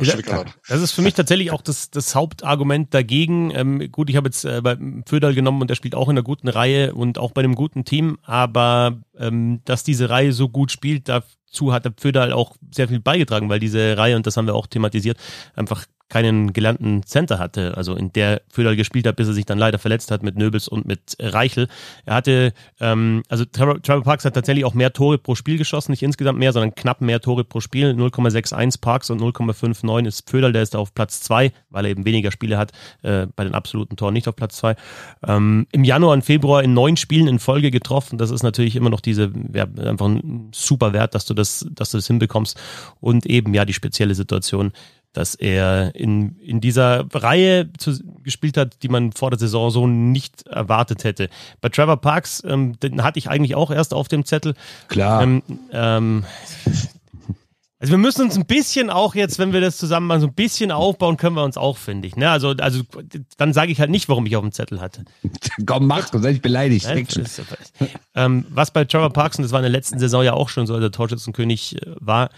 Das 0.69 0.81
ist 0.81 0.93
für 0.93 1.03
mich 1.03 1.15
tatsächlich 1.15 1.51
auch 1.51 1.63
das, 1.63 1.91
das 1.91 2.15
Hauptargument 2.15 2.95
dagegen. 2.95 3.51
Ähm, 3.55 3.91
gut, 3.91 4.09
ich 4.09 4.17
habe 4.17 4.29
jetzt 4.29 4.45
äh, 4.45 4.61
bei 4.63 4.79
Föderl 5.07 5.35
genommen 5.35 5.61
und 5.61 5.71
er 5.71 5.77
spielt 5.77 5.95
auch 5.95 6.09
in 6.09 6.13
einer 6.13 6.23
guten 6.23 6.49
Reihe 6.49 6.95
und 6.95 7.19
auch 7.19 7.33
bei 7.33 7.41
einem 7.41 7.55
guten 7.55 7.85
Team, 7.85 8.19
aber 8.23 9.01
ähm, 9.19 9.61
dass 9.65 9.83
diese 9.83 10.11
Reihe 10.11 10.33
so 10.33 10.49
gut 10.49 10.71
spielt, 10.71 11.09
dazu 11.09 11.73
hat 11.73 11.85
der 11.85 11.93
Föderl 11.97 12.33
auch 12.33 12.57
sehr 12.71 12.89
viel 12.89 13.01
beigetragen, 13.01 13.49
weil 13.49 13.61
diese 13.61 13.99
Reihe, 13.99 14.17
und 14.17 14.27
das 14.27 14.37
haben 14.37 14.47
wir 14.47 14.55
auch 14.55 14.69
thematisiert, 14.69 15.19
einfach 15.57 15.87
keinen 16.09 16.53
gelernten 16.53 17.03
Center 17.05 17.39
hatte, 17.39 17.77
also 17.77 17.95
in 17.95 18.13
der 18.13 18.41
Föderl 18.49 18.77
gespielt 18.77 19.07
hat, 19.07 19.17
bis 19.17 19.29
er 19.29 19.35
sich 19.35 19.45
dann 19.45 19.59
leider 19.59 19.79
verletzt 19.79 20.11
hat 20.11 20.23
mit 20.23 20.37
Nöbels 20.37 20.67
und 20.67 20.87
mit 20.87 21.17
Reichel. 21.21 21.69
Er 22.07 22.15
hatte, 22.15 22.53
ähm, 22.81 23.23
also 23.29 23.45
Trevor, 23.45 24.03
Parks 24.03 24.25
hat 24.25 24.35
tatsächlich 24.35 24.65
auch 24.65 24.75
mehr 24.75 24.93
Tore 24.93 25.19
pro 25.19 25.35
Spiel 25.35 25.59
geschossen, 25.59 25.93
nicht 25.93 26.03
insgesamt 26.03 26.39
mehr, 26.39 26.53
sondern 26.53 26.75
knapp 26.75 27.01
mehr 27.03 27.21
Tore 27.21 27.45
pro 27.45 27.61
Spiel. 27.61 27.91
0,61 27.91 28.81
Parks 28.81 29.11
und 29.11 29.21
0,59 29.21 30.07
ist 30.07 30.31
Föderl, 30.31 30.53
der 30.53 30.63
ist 30.63 30.77
auf 30.77 30.95
Platz 30.95 31.21
zwei, 31.21 31.53
weil 31.69 31.85
er 31.85 31.91
eben 31.91 32.07
weniger 32.07 32.33
Spiele 32.33 32.57
hat, 32.57 32.73
äh, 33.03 33.27
bei 33.37 33.45
den 33.45 33.55
absoluten 33.55 33.97
Toren 33.97 34.15
nicht 34.15 34.29
auf 34.29 34.37
Platz 34.37 34.57
zwei. 34.57 34.77
Ähm, 35.27 35.67
Im 35.73 35.85
Januar 35.85 36.15
und 36.15 36.25
Februar 36.25 36.63
in 36.63 36.73
neun 36.73 36.97
Spielen 36.97 37.29
in 37.29 37.39
Folge 37.39 37.71
getroffen. 37.71 38.17
Das 38.19 38.31
ist 38.31 38.43
natürlich 38.43 38.77
immer 38.77 38.91
noch 38.91 39.01
diese, 39.01 39.31
ja, 39.53 39.65
einfach 39.65 40.07
ein 40.07 40.49
super 40.53 40.95
Wert, 40.95 41.15
dass 41.15 41.27
du 41.27 41.35
das, 41.35 41.67
dass 41.71 41.91
du 41.91 41.99
das 41.99 42.07
hinbekommst. 42.07 42.59
Und 43.01 43.27
eben, 43.27 43.53
ja, 43.53 43.67
die 43.67 43.75
spezielle 43.75 44.15
Situation 44.15 44.73
dass 45.13 45.35
er 45.35 45.95
in, 45.95 46.37
in 46.39 46.61
dieser 46.61 47.07
Reihe 47.13 47.71
zu, 47.79 47.99
gespielt 48.23 48.57
hat, 48.57 48.83
die 48.83 48.89
man 48.89 49.13
vor 49.13 49.31
der 49.31 49.39
Saison 49.39 49.71
so 49.71 49.87
nicht 49.87 50.47
erwartet 50.47 51.05
hätte. 51.05 51.29
Bei 51.61 51.69
Trevor 51.69 51.97
Parks, 51.97 52.43
ähm, 52.47 52.79
den 52.81 53.03
hatte 53.03 53.19
ich 53.19 53.29
eigentlich 53.29 53.55
auch 53.55 53.71
erst 53.71 53.95
auf 53.95 54.09
dem 54.09 54.25
Zettel. 54.25 54.55
Klar. 54.89 55.23
Ähm, 55.23 55.43
ähm, 55.73 56.25
also 57.81 57.93
wir 57.93 57.99
müssen 57.99 58.23
uns 58.23 58.37
ein 58.37 58.45
bisschen 58.45 58.91
auch 58.91 59.15
jetzt, 59.15 59.39
wenn 59.39 59.53
wir 59.53 59.61
das 59.61 59.77
zusammen 59.77 60.09
machen, 60.09 60.21
so 60.21 60.27
ein 60.27 60.35
bisschen 60.35 60.73
aufbauen, 60.73 61.17
können 61.17 61.37
wir 61.37 61.45
uns 61.45 61.57
auch, 61.57 61.77
finde 61.77 62.09
ich. 62.09 62.17
Ne? 62.17 62.29
Also, 62.29 62.51
also 62.59 62.83
dann 63.37 63.53
sage 63.53 63.71
ich 63.71 63.79
halt 63.79 63.91
nicht, 63.91 64.09
warum 64.09 64.27
ich 64.27 64.35
auf 64.35 64.43
dem 64.43 64.51
Zettel 64.51 64.81
hatte. 64.81 65.05
Komm, 65.67 65.87
mach, 65.87 66.09
sonst 66.11 66.25
ich 66.27 66.43
beleidigt. 66.43 66.87
Nein, 66.87 67.07
ähm, 68.17 68.47
was 68.51 68.73
bei 68.73 68.85
Trevor 68.85 69.13
Parks, 69.13 69.39
und 69.39 69.45
das 69.45 69.53
war 69.53 69.61
in 69.61 69.65
der 69.65 69.71
letzten 69.71 70.01
Saison 70.01 70.25
ja 70.25 70.33
auch 70.33 70.49
schon 70.49 70.67
so, 70.67 70.75
als 70.75 70.83
er 70.83 70.91
Torschützenkönig 70.91 71.81
äh, 71.81 71.95
war, 72.01 72.31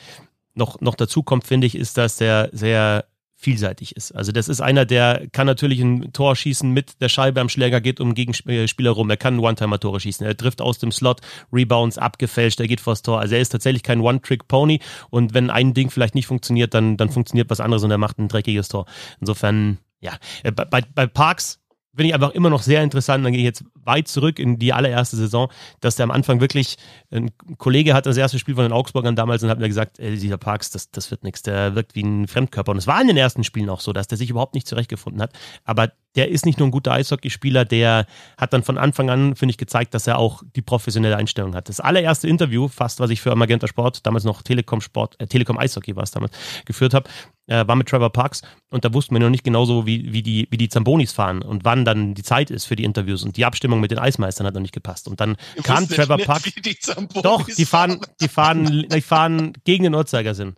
noch, 0.55 0.81
noch 0.81 0.95
dazu 0.95 1.23
kommt, 1.23 1.47
finde 1.47 1.67
ich, 1.67 1.75
ist, 1.75 1.97
dass 1.97 2.17
der 2.17 2.51
sehr 2.53 3.05
vielseitig 3.41 3.97
ist. 3.97 4.13
Also 4.13 4.33
das 4.33 4.49
ist 4.49 4.61
einer, 4.61 4.85
der 4.85 5.27
kann 5.33 5.47
natürlich 5.47 5.81
ein 5.81 6.13
Tor 6.13 6.37
schießen 6.37 6.71
mit 6.71 7.01
der 7.01 7.09
Scheibe 7.09 7.41
am 7.41 7.49
Schläger, 7.49 7.81
geht 7.81 7.99
um 7.99 8.15
Gegenspieler 8.15 8.91
rum. 8.91 9.09
Er 9.09 9.17
kann 9.17 9.39
One-Timer-Tore 9.39 9.99
schießen. 9.99 10.27
Er 10.27 10.37
trifft 10.37 10.61
aus 10.61 10.79
dem 10.79 10.93
Slot, 10.93 11.21
Rebounds 11.51 11.97
abgefälscht, 11.97 12.61
er 12.61 12.69
geht 12.69 12.83
vors 12.83 13.01
Tor. 13.01 13.19
Also 13.19 13.35
er 13.37 13.41
ist 13.41 13.49
tatsächlich 13.49 13.83
kein 13.83 14.01
One-Trick-Pony 14.01 14.81
und 15.09 15.33
wenn 15.33 15.49
ein 15.49 15.73
Ding 15.73 15.89
vielleicht 15.89 16.15
nicht 16.15 16.27
funktioniert, 16.27 16.75
dann, 16.75 16.99
dann 16.99 17.09
funktioniert 17.09 17.49
was 17.49 17.61
anderes 17.61 17.83
und 17.83 17.91
er 17.91 17.99
macht 17.99 18.19
ein 18.19 18.29
dreckiges 18.29 18.69
Tor. 18.69 18.85
Insofern, 19.21 19.79
ja, 20.01 20.19
äh, 20.43 20.53
bei, 20.53 20.83
bei 20.83 21.07
Parks 21.07 21.60
finde 22.01 22.09
ich 22.09 22.15
einfach 22.15 22.31
immer 22.31 22.49
noch 22.49 22.63
sehr 22.63 22.83
interessant. 22.83 23.27
Dann 23.27 23.33
gehe 23.33 23.41
ich 23.41 23.45
jetzt 23.45 23.63
weit 23.75 24.09
zurück 24.09 24.39
in 24.39 24.59
die 24.59 24.73
allererste 24.73 25.17
Saison, 25.17 25.51
dass 25.81 25.97
der 25.97 26.05
am 26.05 26.11
Anfang 26.11 26.41
wirklich, 26.41 26.79
ein 27.11 27.31
Kollege 27.59 27.93
hat 27.93 28.07
das 28.07 28.17
erste 28.17 28.39
Spiel 28.39 28.55
von 28.55 28.65
den 28.65 28.73
Augsburgern 28.73 29.17
damals 29.17 29.43
und 29.43 29.51
hat 29.51 29.59
mir 29.59 29.69
gesagt, 29.69 29.99
ey, 29.99 30.17
dieser 30.17 30.39
Parks, 30.39 30.71
das, 30.71 30.91
das 30.91 31.11
wird 31.11 31.25
nichts, 31.25 31.43
der 31.43 31.75
wirkt 31.75 31.95
wie 31.95 32.03
ein 32.03 32.27
Fremdkörper. 32.27 32.73
Und 32.73 32.79
es 32.79 32.87
war 32.87 33.03
in 33.03 33.09
den 33.09 33.19
ersten 33.19 33.45
Spielen 33.45 33.69
auch 33.69 33.81
so, 33.81 33.93
dass 33.93 34.09
der 34.09 34.17
sich 34.17 34.31
überhaupt 34.31 34.55
nicht 34.55 34.67
zurechtgefunden 34.67 35.21
hat. 35.21 35.35
Aber 35.65 35.93
der 36.17 36.31
ist 36.31 36.47
nicht 36.47 36.59
nur 36.59 36.69
ein 36.69 36.71
guter 36.71 36.93
Eishockeyspieler, 36.93 37.67
der 37.67 38.07
hat 38.39 38.55
dann 38.55 38.63
von 38.63 38.79
Anfang 38.79 39.11
an, 39.11 39.37
finde 39.37 39.51
ich, 39.51 39.59
gezeigt, 39.59 39.93
dass 39.93 40.07
er 40.07 40.19
auch 40.19 40.43
die 40.57 40.63
professionelle 40.63 41.19
Einstellung 41.19 41.55
hat. 41.55 41.69
Das 41.69 41.81
allererste 41.81 42.29
Interview, 42.29 42.69
fast 42.69 42.99
was 42.99 43.11
ich 43.11 43.21
für 43.21 43.35
Magenta 43.37 43.69
Sport, 43.69 44.07
damals 44.07 44.25
noch 44.25 44.41
Telekom 44.41 44.81
Sport, 44.81 45.21
äh, 45.21 45.27
Telekom 45.27 45.59
Eishockey 45.59 45.95
war 45.97 46.05
es 46.05 46.13
damals, 46.13 46.33
geführt 46.65 46.95
habe, 46.95 47.11
äh, 47.51 47.67
war 47.67 47.75
mit 47.75 47.89
Trevor 47.89 48.11
Parks 48.11 48.43
und 48.71 48.85
da 48.85 48.95
wussten 48.95 49.15
wir 49.15 49.21
noch 49.21 49.29
nicht 49.29 49.43
genauso, 49.43 49.85
wie, 49.85 50.13
wie, 50.13 50.23
die, 50.23 50.47
wie 50.51 50.57
die 50.57 50.69
Zambonis 50.69 51.13
fahren 51.13 51.43
und 51.43 51.65
wann 51.65 51.85
dann 51.85 52.15
die 52.15 52.23
Zeit 52.23 52.51
ist 52.51 52.65
für 52.65 52.77
die 52.77 52.85
Interviews 52.85 53.25
und 53.25 53.37
die 53.37 53.45
Abstimmung 53.45 53.81
mit 53.81 53.91
den 53.91 53.99
Eismeistern 53.99 54.47
hat 54.47 54.55
noch 54.55 54.61
nicht 54.61 54.73
gepasst. 54.73 55.09
Und 55.09 55.21
dann 55.21 55.37
Wir 55.55 55.65
kam 55.65 55.89
Trevor 55.89 56.19
Parks. 56.19 56.45
Die 56.45 56.77
doch, 57.23 57.47
die 57.47 57.67
fahren, 57.67 58.01
die 58.21 58.29
fahren, 58.29 58.87
die 58.89 59.01
fahren 59.01 59.53
gegen 59.65 59.85
den 59.85 59.95
Uhrzeigersinn. 59.95 60.55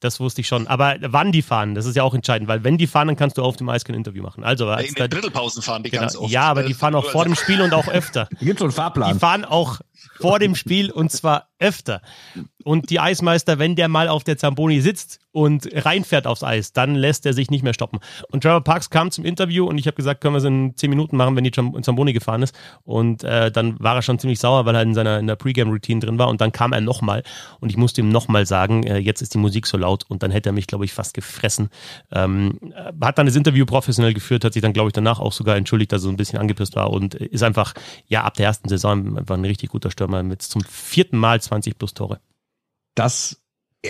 Das 0.00 0.20
wusste 0.20 0.42
ich 0.42 0.48
schon. 0.48 0.66
Aber 0.66 0.96
wann 1.00 1.32
die 1.32 1.40
fahren, 1.40 1.74
das 1.74 1.86
ist 1.86 1.96
ja 1.96 2.02
auch 2.02 2.12
entscheidend, 2.12 2.46
weil 2.46 2.62
wenn 2.62 2.76
die 2.76 2.86
fahren, 2.86 3.06
dann 3.08 3.16
kannst 3.16 3.38
du 3.38 3.42
auf 3.42 3.56
dem 3.56 3.70
Eis 3.70 3.86
kein 3.86 3.96
Interview 3.96 4.22
machen. 4.22 4.44
Also 4.44 4.68
als 4.68 4.88
in 4.88 4.94
den 4.94 5.08
Drittelpausen 5.08 5.62
fahren 5.62 5.82
die 5.82 5.90
genau, 5.90 6.02
ganz 6.02 6.16
oft. 6.16 6.30
Ja, 6.30 6.42
aber 6.42 6.64
die 6.64 6.74
fahren 6.74 6.94
auch 6.94 7.10
vor 7.10 7.24
dem 7.24 7.34
Spiel 7.34 7.62
und 7.62 7.72
auch 7.72 7.88
öfter. 7.88 8.28
Gibt 8.40 8.58
so 8.58 8.66
einen 8.66 8.72
Fahrplan. 8.72 9.14
Die 9.14 9.18
fahren 9.18 9.46
auch 9.46 9.80
vor 10.20 10.38
dem 10.38 10.54
Spiel 10.54 10.90
und 10.90 11.10
zwar 11.10 11.48
öfter. 11.58 12.02
Und 12.64 12.90
die 12.90 12.98
Eismeister, 12.98 13.58
wenn 13.58 13.76
der 13.76 13.88
mal 13.88 14.08
auf 14.08 14.24
der 14.24 14.38
Zamboni 14.38 14.80
sitzt 14.80 15.20
und 15.32 15.68
reinfährt 15.72 16.26
aufs 16.26 16.42
Eis, 16.42 16.72
dann 16.72 16.94
lässt 16.94 17.26
er 17.26 17.34
sich 17.34 17.50
nicht 17.50 17.62
mehr 17.62 17.74
stoppen. 17.74 18.00
Und 18.30 18.42
Trevor 18.42 18.62
Parks 18.62 18.88
kam 18.88 19.10
zum 19.10 19.24
Interview 19.24 19.66
und 19.66 19.78
ich 19.78 19.86
habe 19.86 19.96
gesagt, 19.96 20.20
können 20.20 20.34
wir 20.34 20.38
es 20.38 20.44
in 20.44 20.74
zehn 20.76 20.90
Minuten 20.90 21.16
machen, 21.16 21.36
wenn 21.36 21.44
die 21.44 21.50
Zamboni 21.50 22.12
gefahren 22.12 22.42
ist. 22.42 22.54
Und 22.84 23.22
äh, 23.24 23.50
dann 23.50 23.78
war 23.80 23.96
er 23.96 24.02
schon 24.02 24.18
ziemlich 24.18 24.38
sauer, 24.38 24.64
weil 24.64 24.74
er 24.74 24.82
in 24.82 24.94
seiner 24.94 25.18
in 25.18 25.26
der 25.26 25.36
Pre-Game-Routine 25.36 26.00
drin 26.00 26.18
war. 26.18 26.28
Und 26.28 26.40
dann 26.40 26.52
kam 26.52 26.72
er 26.72 26.80
nochmal 26.80 27.22
und 27.60 27.70
ich 27.70 27.76
musste 27.76 28.00
ihm 28.00 28.08
nochmal 28.08 28.46
sagen, 28.46 28.84
äh, 28.84 28.98
jetzt 28.98 29.20
ist 29.20 29.34
die 29.34 29.38
Musik 29.38 29.66
so 29.66 29.76
laut 29.76 30.04
und 30.08 30.22
dann 30.22 30.30
hätte 30.30 30.50
er 30.50 30.52
mich, 30.52 30.66
glaube 30.66 30.84
ich, 30.84 30.92
fast 30.92 31.14
gefressen. 31.14 31.68
Ähm, 32.12 32.58
hat 33.02 33.18
dann 33.18 33.26
das 33.26 33.36
Interview 33.36 33.66
professionell 33.66 34.14
geführt, 34.14 34.44
hat 34.44 34.54
sich 34.54 34.62
dann, 34.62 34.72
glaube 34.72 34.88
ich, 34.88 34.92
danach 34.92 35.20
auch 35.20 35.32
sogar 35.32 35.56
entschuldigt, 35.56 35.92
dass 35.92 36.02
er 36.02 36.04
so 36.04 36.08
ein 36.10 36.16
bisschen 36.16 36.38
angepisst 36.38 36.76
war 36.76 36.90
und 36.90 37.14
ist 37.14 37.42
einfach, 37.42 37.74
ja, 38.06 38.22
ab 38.22 38.34
der 38.34 38.46
ersten 38.46 38.68
Saison 38.68 39.18
einfach 39.18 39.34
ein 39.34 39.44
richtig 39.44 39.70
guter 39.70 39.90
Stürmer 39.90 40.22
mit 40.22 40.42
zum 40.42 40.62
vierten 40.62 41.18
Mal 41.18 41.40
20 41.40 41.78
plus 41.78 41.92
Tore. 41.94 42.20
Das, 42.94 43.40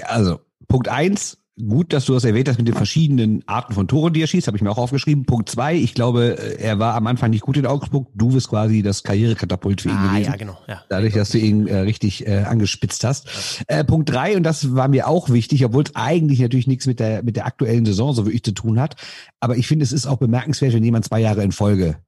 also 0.06 0.40
Punkt 0.68 0.88
eins, 0.88 1.38
gut, 1.56 1.92
dass 1.92 2.04
du 2.06 2.14
das 2.14 2.24
erwähnt 2.24 2.48
hast 2.48 2.58
mit 2.58 2.66
den 2.66 2.74
verschiedenen 2.74 3.44
Arten 3.46 3.74
von 3.74 3.86
Toren, 3.86 4.12
die 4.12 4.22
er 4.22 4.26
schießt, 4.26 4.46
habe 4.46 4.56
ich 4.56 4.62
mir 4.62 4.70
auch 4.70 4.78
aufgeschrieben. 4.78 5.24
Punkt 5.24 5.48
zwei, 5.48 5.74
ich 5.76 5.94
glaube, 5.94 6.36
er 6.58 6.78
war 6.78 6.94
am 6.94 7.06
Anfang 7.06 7.30
nicht 7.30 7.42
gut 7.42 7.56
in 7.56 7.66
Augsburg. 7.66 8.08
Du 8.14 8.30
bist 8.30 8.48
quasi 8.48 8.82
das 8.82 9.02
Karrierekatapult 9.02 9.82
für 9.82 9.90
ihn 9.90 9.96
ah, 9.96 10.08
gewesen. 10.08 10.30
Ja, 10.30 10.36
genau. 10.36 10.58
Ja, 10.66 10.82
Dadurch, 10.88 11.14
dass 11.14 11.30
du 11.30 11.38
ihn 11.38 11.66
äh, 11.68 11.78
richtig 11.78 12.26
äh, 12.26 12.38
angespitzt 12.38 13.04
hast. 13.04 13.28
Ja. 13.70 13.78
Äh, 13.78 13.84
Punkt 13.84 14.10
drei, 14.10 14.36
und 14.36 14.42
das 14.42 14.74
war 14.74 14.88
mir 14.88 15.06
auch 15.06 15.28
wichtig, 15.30 15.64
obwohl 15.64 15.84
es 15.84 15.94
eigentlich 15.94 16.40
natürlich 16.40 16.66
nichts 16.66 16.86
mit 16.86 16.98
der, 16.98 17.22
mit 17.22 17.36
der 17.36 17.46
aktuellen 17.46 17.86
Saison 17.86 18.12
so 18.12 18.26
wirklich 18.26 18.42
zu 18.42 18.52
tun 18.52 18.80
hat. 18.80 18.96
Aber 19.40 19.56
ich 19.56 19.66
finde, 19.66 19.84
es 19.84 19.92
ist 19.92 20.06
auch 20.06 20.18
bemerkenswert, 20.18 20.72
wenn 20.72 20.84
jemand 20.84 21.04
zwei 21.04 21.20
Jahre 21.20 21.44
in 21.44 21.52
Folge 21.52 21.98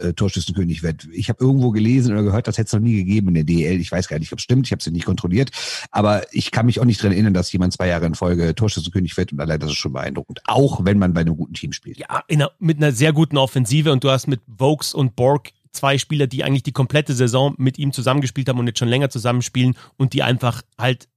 äh, 0.00 0.12
Torschützenkönig 0.12 0.82
wird. 0.82 1.08
Ich 1.12 1.28
habe 1.28 1.42
irgendwo 1.44 1.70
gelesen 1.70 2.12
oder 2.12 2.22
gehört, 2.22 2.48
das 2.48 2.58
hätte 2.58 2.66
es 2.66 2.72
noch 2.72 2.80
nie 2.80 2.96
gegeben 2.96 3.28
in 3.28 3.34
der 3.34 3.44
DL. 3.44 3.80
Ich 3.80 3.92
weiß 3.92 4.08
gar 4.08 4.18
nicht, 4.18 4.32
ob 4.32 4.38
es 4.38 4.44
stimmt. 4.44 4.66
Ich 4.66 4.72
habe 4.72 4.80
es 4.80 4.86
nicht 4.86 5.04
kontrolliert. 5.04 5.50
Aber 5.90 6.22
ich 6.32 6.50
kann 6.50 6.66
mich 6.66 6.80
auch 6.80 6.84
nicht 6.84 7.02
dran 7.02 7.12
erinnern, 7.12 7.34
dass 7.34 7.52
jemand 7.52 7.72
zwei 7.72 7.88
Jahre 7.88 8.06
in 8.06 8.14
Folge 8.14 8.54
Torschützenkönig 8.54 9.16
wird. 9.16 9.32
Und 9.32 9.40
allein 9.40 9.60
das 9.60 9.70
ist 9.70 9.76
schon 9.76 9.92
beeindruckend. 9.92 10.40
Auch 10.46 10.84
wenn 10.84 10.98
man 10.98 11.14
bei 11.14 11.22
einem 11.22 11.36
guten 11.36 11.54
Team 11.54 11.72
spielt. 11.72 11.98
Ja, 11.98 12.24
einer, 12.28 12.50
mit 12.58 12.78
einer 12.78 12.92
sehr 12.92 13.12
guten 13.12 13.36
Offensive. 13.36 13.92
Und 13.92 14.04
du 14.04 14.10
hast 14.10 14.26
mit 14.26 14.40
Vokes 14.46 14.94
und 14.94 15.16
Borg 15.16 15.50
zwei 15.72 15.98
Spieler, 15.98 16.26
die 16.26 16.42
eigentlich 16.42 16.62
die 16.62 16.72
komplette 16.72 17.14
Saison 17.14 17.54
mit 17.58 17.78
ihm 17.78 17.92
zusammengespielt 17.92 18.48
haben 18.48 18.58
und 18.58 18.66
jetzt 18.66 18.78
schon 18.78 18.88
länger 18.88 19.10
zusammenspielen 19.10 19.76
und 19.96 20.14
die 20.14 20.22
einfach 20.22 20.62
halt 20.78 21.08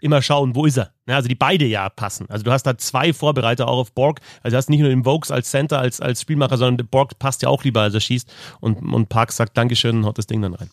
immer 0.00 0.22
schauen, 0.22 0.54
wo 0.54 0.66
ist 0.66 0.76
er. 0.76 0.92
Ja, 1.06 1.16
also 1.16 1.28
die 1.28 1.34
beide 1.34 1.64
ja 1.64 1.88
passen. 1.88 2.26
Also 2.28 2.44
du 2.44 2.52
hast 2.52 2.64
da 2.64 2.76
zwei 2.76 3.12
Vorbereiter 3.12 3.68
auch 3.68 3.78
auf 3.78 3.92
Borg. 3.92 4.20
Also 4.42 4.54
du 4.54 4.58
hast 4.58 4.70
nicht 4.70 4.80
nur 4.80 4.88
den 4.88 5.04
Vokes 5.04 5.30
als 5.30 5.50
Center, 5.50 5.78
als, 5.78 6.00
als 6.00 6.20
Spielmacher, 6.20 6.56
sondern 6.58 6.86
Borg 6.88 7.18
passt 7.18 7.42
ja 7.42 7.48
auch 7.48 7.64
lieber, 7.64 7.82
als 7.82 7.94
er 7.94 8.00
schießt. 8.00 8.30
Und, 8.60 8.92
und 8.92 9.08
Park 9.08 9.32
sagt 9.32 9.56
Dankeschön 9.56 9.98
und 9.98 10.04
haut 10.04 10.18
das 10.18 10.26
Ding 10.26 10.42
dann 10.42 10.54
rein. 10.54 10.70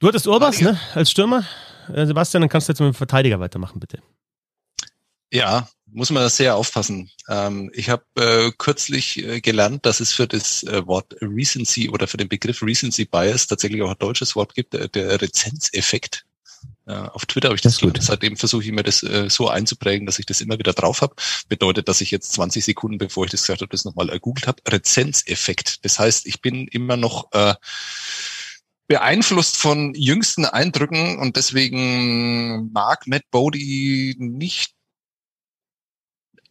Du 0.00 0.06
hattest 0.06 0.28
Urbas, 0.28 0.60
ne, 0.60 0.78
als 0.94 1.10
Stürmer. 1.10 1.44
Äh, 1.92 2.06
Sebastian, 2.06 2.42
dann 2.42 2.48
kannst 2.48 2.68
du 2.68 2.72
jetzt 2.72 2.80
mit 2.80 2.88
dem 2.88 2.94
Verteidiger 2.94 3.40
weitermachen, 3.40 3.80
bitte. 3.80 4.00
Ja, 5.32 5.68
muss 5.86 6.10
man 6.10 6.28
sehr 6.28 6.56
aufpassen. 6.56 7.10
Ähm, 7.28 7.70
ich 7.74 7.90
habe 7.90 8.04
äh, 8.16 8.50
kürzlich 8.56 9.22
äh, 9.22 9.40
gelernt, 9.40 9.84
dass 9.84 10.00
es 10.00 10.12
für 10.12 10.26
das 10.26 10.62
äh, 10.62 10.86
Wort 10.86 11.16
Recency 11.20 11.88
oder 11.88 12.06
für 12.06 12.16
den 12.16 12.28
Begriff 12.28 12.62
Recency 12.62 13.04
Bias 13.04 13.46
tatsächlich 13.46 13.82
auch 13.82 13.90
ein 13.90 13.98
deutsches 13.98 14.36
Wort 14.36 14.54
gibt, 14.54 14.74
äh, 14.74 14.88
der 14.88 15.20
Rezenzeffekt. 15.20 16.24
Äh, 16.88 17.10
auf 17.12 17.26
Twitter 17.26 17.48
habe 17.48 17.56
ich 17.56 17.60
das, 17.60 17.74
das 17.74 17.82
gut. 17.82 18.02
Seitdem 18.02 18.36
versuche 18.36 18.64
ich 18.64 18.72
mir 18.72 18.82
das 18.82 19.02
äh, 19.02 19.28
so 19.28 19.48
einzuprägen, 19.48 20.06
dass 20.06 20.18
ich 20.18 20.24
das 20.26 20.40
immer 20.40 20.58
wieder 20.58 20.72
drauf 20.72 21.02
habe. 21.02 21.14
Bedeutet, 21.48 21.86
dass 21.88 22.00
ich 22.00 22.10
jetzt 22.10 22.32
20 22.32 22.64
Sekunden, 22.64 22.96
bevor 22.96 23.26
ich 23.26 23.30
das 23.30 23.42
gesagt 23.42 23.60
habe, 23.60 23.70
das 23.70 23.84
nochmal 23.84 24.08
ergoogelt 24.08 24.46
habe. 24.46 24.62
Rezenzeffekt. 24.66 25.84
Das 25.84 25.98
heißt, 25.98 26.26
ich 26.26 26.40
bin 26.40 26.66
immer 26.68 26.96
noch 26.96 27.30
äh, 27.32 27.54
beeinflusst 28.86 29.58
von 29.58 29.92
jüngsten 29.94 30.46
Eindrücken 30.46 31.18
und 31.18 31.36
deswegen 31.36 32.72
mag 32.72 33.06
Matt 33.06 33.24
Bodie 33.30 34.16
nicht 34.18 34.72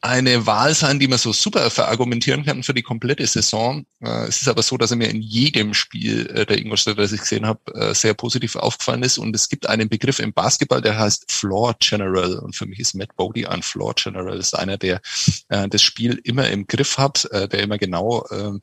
eine 0.01 0.45
Wahl 0.45 0.75
sein, 0.75 0.99
die 0.99 1.07
man 1.07 1.17
so 1.17 1.33
super 1.33 1.71
verargumentieren 1.71 2.45
kann 2.45 2.61
für 2.61 2.73
die 2.73 2.83
komplette 2.83 3.25
Saison. 3.25 3.85
Äh, 3.99 4.27
es 4.27 4.41
ist 4.41 4.47
aber 4.47 4.61
so, 4.61 4.77
dass 4.77 4.91
er 4.91 4.97
mir 4.97 5.09
in 5.09 5.21
jedem 5.21 5.73
Spiel 5.73 6.27
äh, 6.27 6.45
der 6.45 6.59
Ingolstadt, 6.59 6.99
das 6.99 7.11
ich 7.11 7.21
gesehen 7.21 7.47
habe, 7.47 7.73
äh, 7.73 7.95
sehr 7.95 8.13
positiv 8.13 8.55
aufgefallen 8.55 9.01
ist. 9.01 9.17
Und 9.17 9.35
es 9.35 9.49
gibt 9.49 9.67
einen 9.67 9.89
Begriff 9.89 10.19
im 10.19 10.33
Basketball, 10.33 10.81
der 10.81 10.99
heißt 10.99 11.31
Floor 11.31 11.75
General. 11.79 12.37
Und 12.37 12.55
für 12.55 12.67
mich 12.67 12.79
ist 12.79 12.93
Matt 12.93 13.15
Bodie 13.15 13.47
ein 13.47 13.63
Floor 13.63 13.95
General. 13.95 14.37
Das 14.37 14.47
ist 14.47 14.53
einer, 14.53 14.77
der 14.77 15.01
das 15.47 15.81
Spiel 15.81 16.19
immer 16.23 16.49
im 16.49 16.67
Griff 16.67 16.97
hat, 16.97 17.27
der 17.31 17.59
immer 17.59 17.77
genau 17.77 18.25
ähm, 18.31 18.61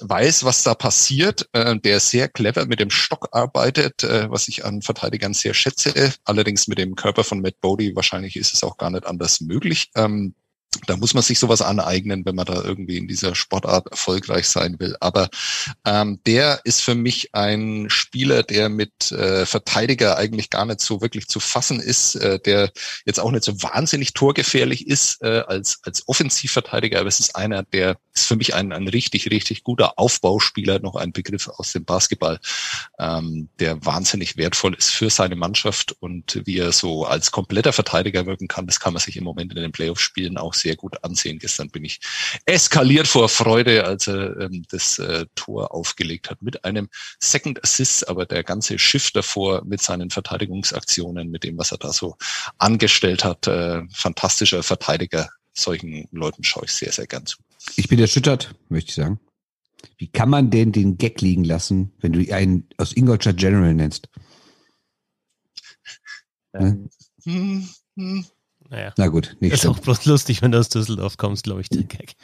weiß, 0.00 0.44
was 0.44 0.62
da 0.62 0.74
passiert, 0.74 1.48
der 1.54 2.00
sehr 2.00 2.28
clever 2.28 2.66
mit 2.66 2.80
dem 2.80 2.90
Stock 2.90 3.28
arbeitet, 3.32 4.02
was 4.02 4.48
ich 4.48 4.64
an 4.64 4.82
Verteidigern 4.82 5.34
sehr 5.34 5.54
schätze. 5.54 6.12
Allerdings 6.24 6.68
mit 6.68 6.78
dem 6.78 6.94
Körper 6.94 7.24
von 7.24 7.40
Matt 7.40 7.60
Bodie 7.60 7.94
wahrscheinlich 7.94 8.36
ist 8.36 8.52
es 8.52 8.62
auch 8.62 8.76
gar 8.76 8.90
nicht 8.90 9.06
anders 9.06 9.40
möglich. 9.40 9.90
Da 10.86 10.96
muss 10.96 11.12
man 11.12 11.22
sich 11.22 11.38
sowas 11.38 11.60
aneignen, 11.60 12.24
wenn 12.24 12.34
man 12.34 12.46
da 12.46 12.62
irgendwie 12.62 12.96
in 12.96 13.06
dieser 13.06 13.34
Sportart 13.34 13.88
erfolgreich 13.88 14.48
sein 14.48 14.80
will. 14.80 14.96
Aber 15.00 15.28
ähm, 15.84 16.18
der 16.26 16.60
ist 16.64 16.80
für 16.80 16.94
mich 16.94 17.34
ein 17.34 17.90
Spieler, 17.90 18.42
der 18.42 18.70
mit 18.70 19.12
äh, 19.12 19.44
Verteidiger 19.44 20.16
eigentlich 20.16 20.48
gar 20.48 20.64
nicht 20.64 20.80
so 20.80 21.02
wirklich 21.02 21.28
zu 21.28 21.40
fassen 21.40 21.78
ist, 21.78 22.14
äh, 22.14 22.38
der 22.38 22.72
jetzt 23.04 23.20
auch 23.20 23.30
nicht 23.30 23.44
so 23.44 23.62
wahnsinnig 23.62 24.14
torgefährlich 24.14 24.86
ist 24.86 25.22
äh, 25.22 25.42
als 25.46 25.80
als 25.82 26.08
Offensivverteidiger, 26.08 27.00
aber 27.00 27.08
es 27.08 27.20
ist 27.20 27.36
einer, 27.36 27.62
der 27.64 27.98
ist 28.14 28.26
für 28.26 28.36
mich 28.36 28.54
ein, 28.54 28.72
ein 28.72 28.88
richtig 28.88 29.30
richtig 29.30 29.64
guter 29.64 29.98
Aufbauspieler, 29.98 30.78
noch 30.80 30.96
ein 30.96 31.12
Begriff 31.12 31.48
aus 31.48 31.72
dem 31.72 31.84
Basketball, 31.84 32.40
ähm, 32.98 33.50
der 33.60 33.84
wahnsinnig 33.84 34.36
wertvoll 34.38 34.74
ist 34.74 34.90
für 34.90 35.10
seine 35.10 35.36
Mannschaft 35.36 35.94
und 36.00 36.40
wie 36.44 36.58
er 36.58 36.72
so 36.72 37.04
als 37.04 37.30
kompletter 37.30 37.72
Verteidiger 37.72 38.26
wirken 38.26 38.48
kann, 38.48 38.66
das 38.66 38.80
kann 38.80 38.94
man 38.94 39.02
sich 39.02 39.16
im 39.16 39.24
Moment 39.24 39.52
in 39.52 39.60
den 39.60 39.72
Playoff-Spielen 39.72 40.38
auch 40.38 40.54
sehr 40.62 40.76
gut 40.76 41.02
ansehen. 41.04 41.38
Gestern 41.38 41.70
bin 41.70 41.84
ich 41.84 42.00
eskaliert 42.46 43.06
vor 43.06 43.28
Freude, 43.28 43.84
als 43.84 44.06
er 44.06 44.38
ähm, 44.40 44.64
das 44.70 44.98
äh, 44.98 45.26
Tor 45.34 45.74
aufgelegt 45.74 46.30
hat 46.30 46.42
mit 46.42 46.64
einem 46.64 46.88
Second 47.20 47.62
Assist, 47.62 48.08
aber 48.08 48.26
der 48.26 48.44
ganze 48.44 48.78
Schiff 48.78 49.10
davor 49.10 49.64
mit 49.64 49.82
seinen 49.82 50.10
Verteidigungsaktionen, 50.10 51.30
mit 51.30 51.44
dem, 51.44 51.58
was 51.58 51.72
er 51.72 51.78
da 51.78 51.92
so 51.92 52.16
angestellt 52.58 53.24
hat, 53.24 53.46
äh, 53.46 53.82
fantastischer 53.92 54.62
Verteidiger. 54.62 55.28
Solchen 55.54 56.08
Leuten 56.12 56.44
schaue 56.44 56.64
ich 56.64 56.72
sehr, 56.72 56.92
sehr 56.92 57.06
gern 57.06 57.26
zu. 57.26 57.38
Ich 57.76 57.88
bin 57.88 57.98
erschüttert, 57.98 58.54
möchte 58.68 58.88
ich 58.88 58.94
sagen. 58.94 59.20
Wie 59.98 60.08
kann 60.08 60.30
man 60.30 60.50
denn 60.50 60.72
den 60.72 60.96
Gag 60.96 61.20
liegen 61.20 61.44
lassen, 61.44 61.92
wenn 62.00 62.12
du 62.12 62.32
einen 62.32 62.68
aus 62.76 62.92
Ingolstadt 62.92 63.36
General 63.36 63.74
nennst? 63.74 64.08
Ähm, 66.54 66.88
hm? 67.24 67.32
Hm, 67.34 67.68
hm. 67.96 68.26
Naja. 68.72 68.94
Na 68.96 69.08
gut, 69.08 69.36
nicht 69.40 69.52
Ist 69.52 69.66
auch 69.66 69.78
bloß 69.78 70.06
lustig, 70.06 70.40
wenn 70.40 70.50
du 70.50 70.58
aus 70.58 70.70
Düsseldorf 70.70 71.18
kommst, 71.18 71.44
glaube 71.44 71.60
ich, 71.60 71.68
der 71.68 71.82
Gag. 71.84 72.16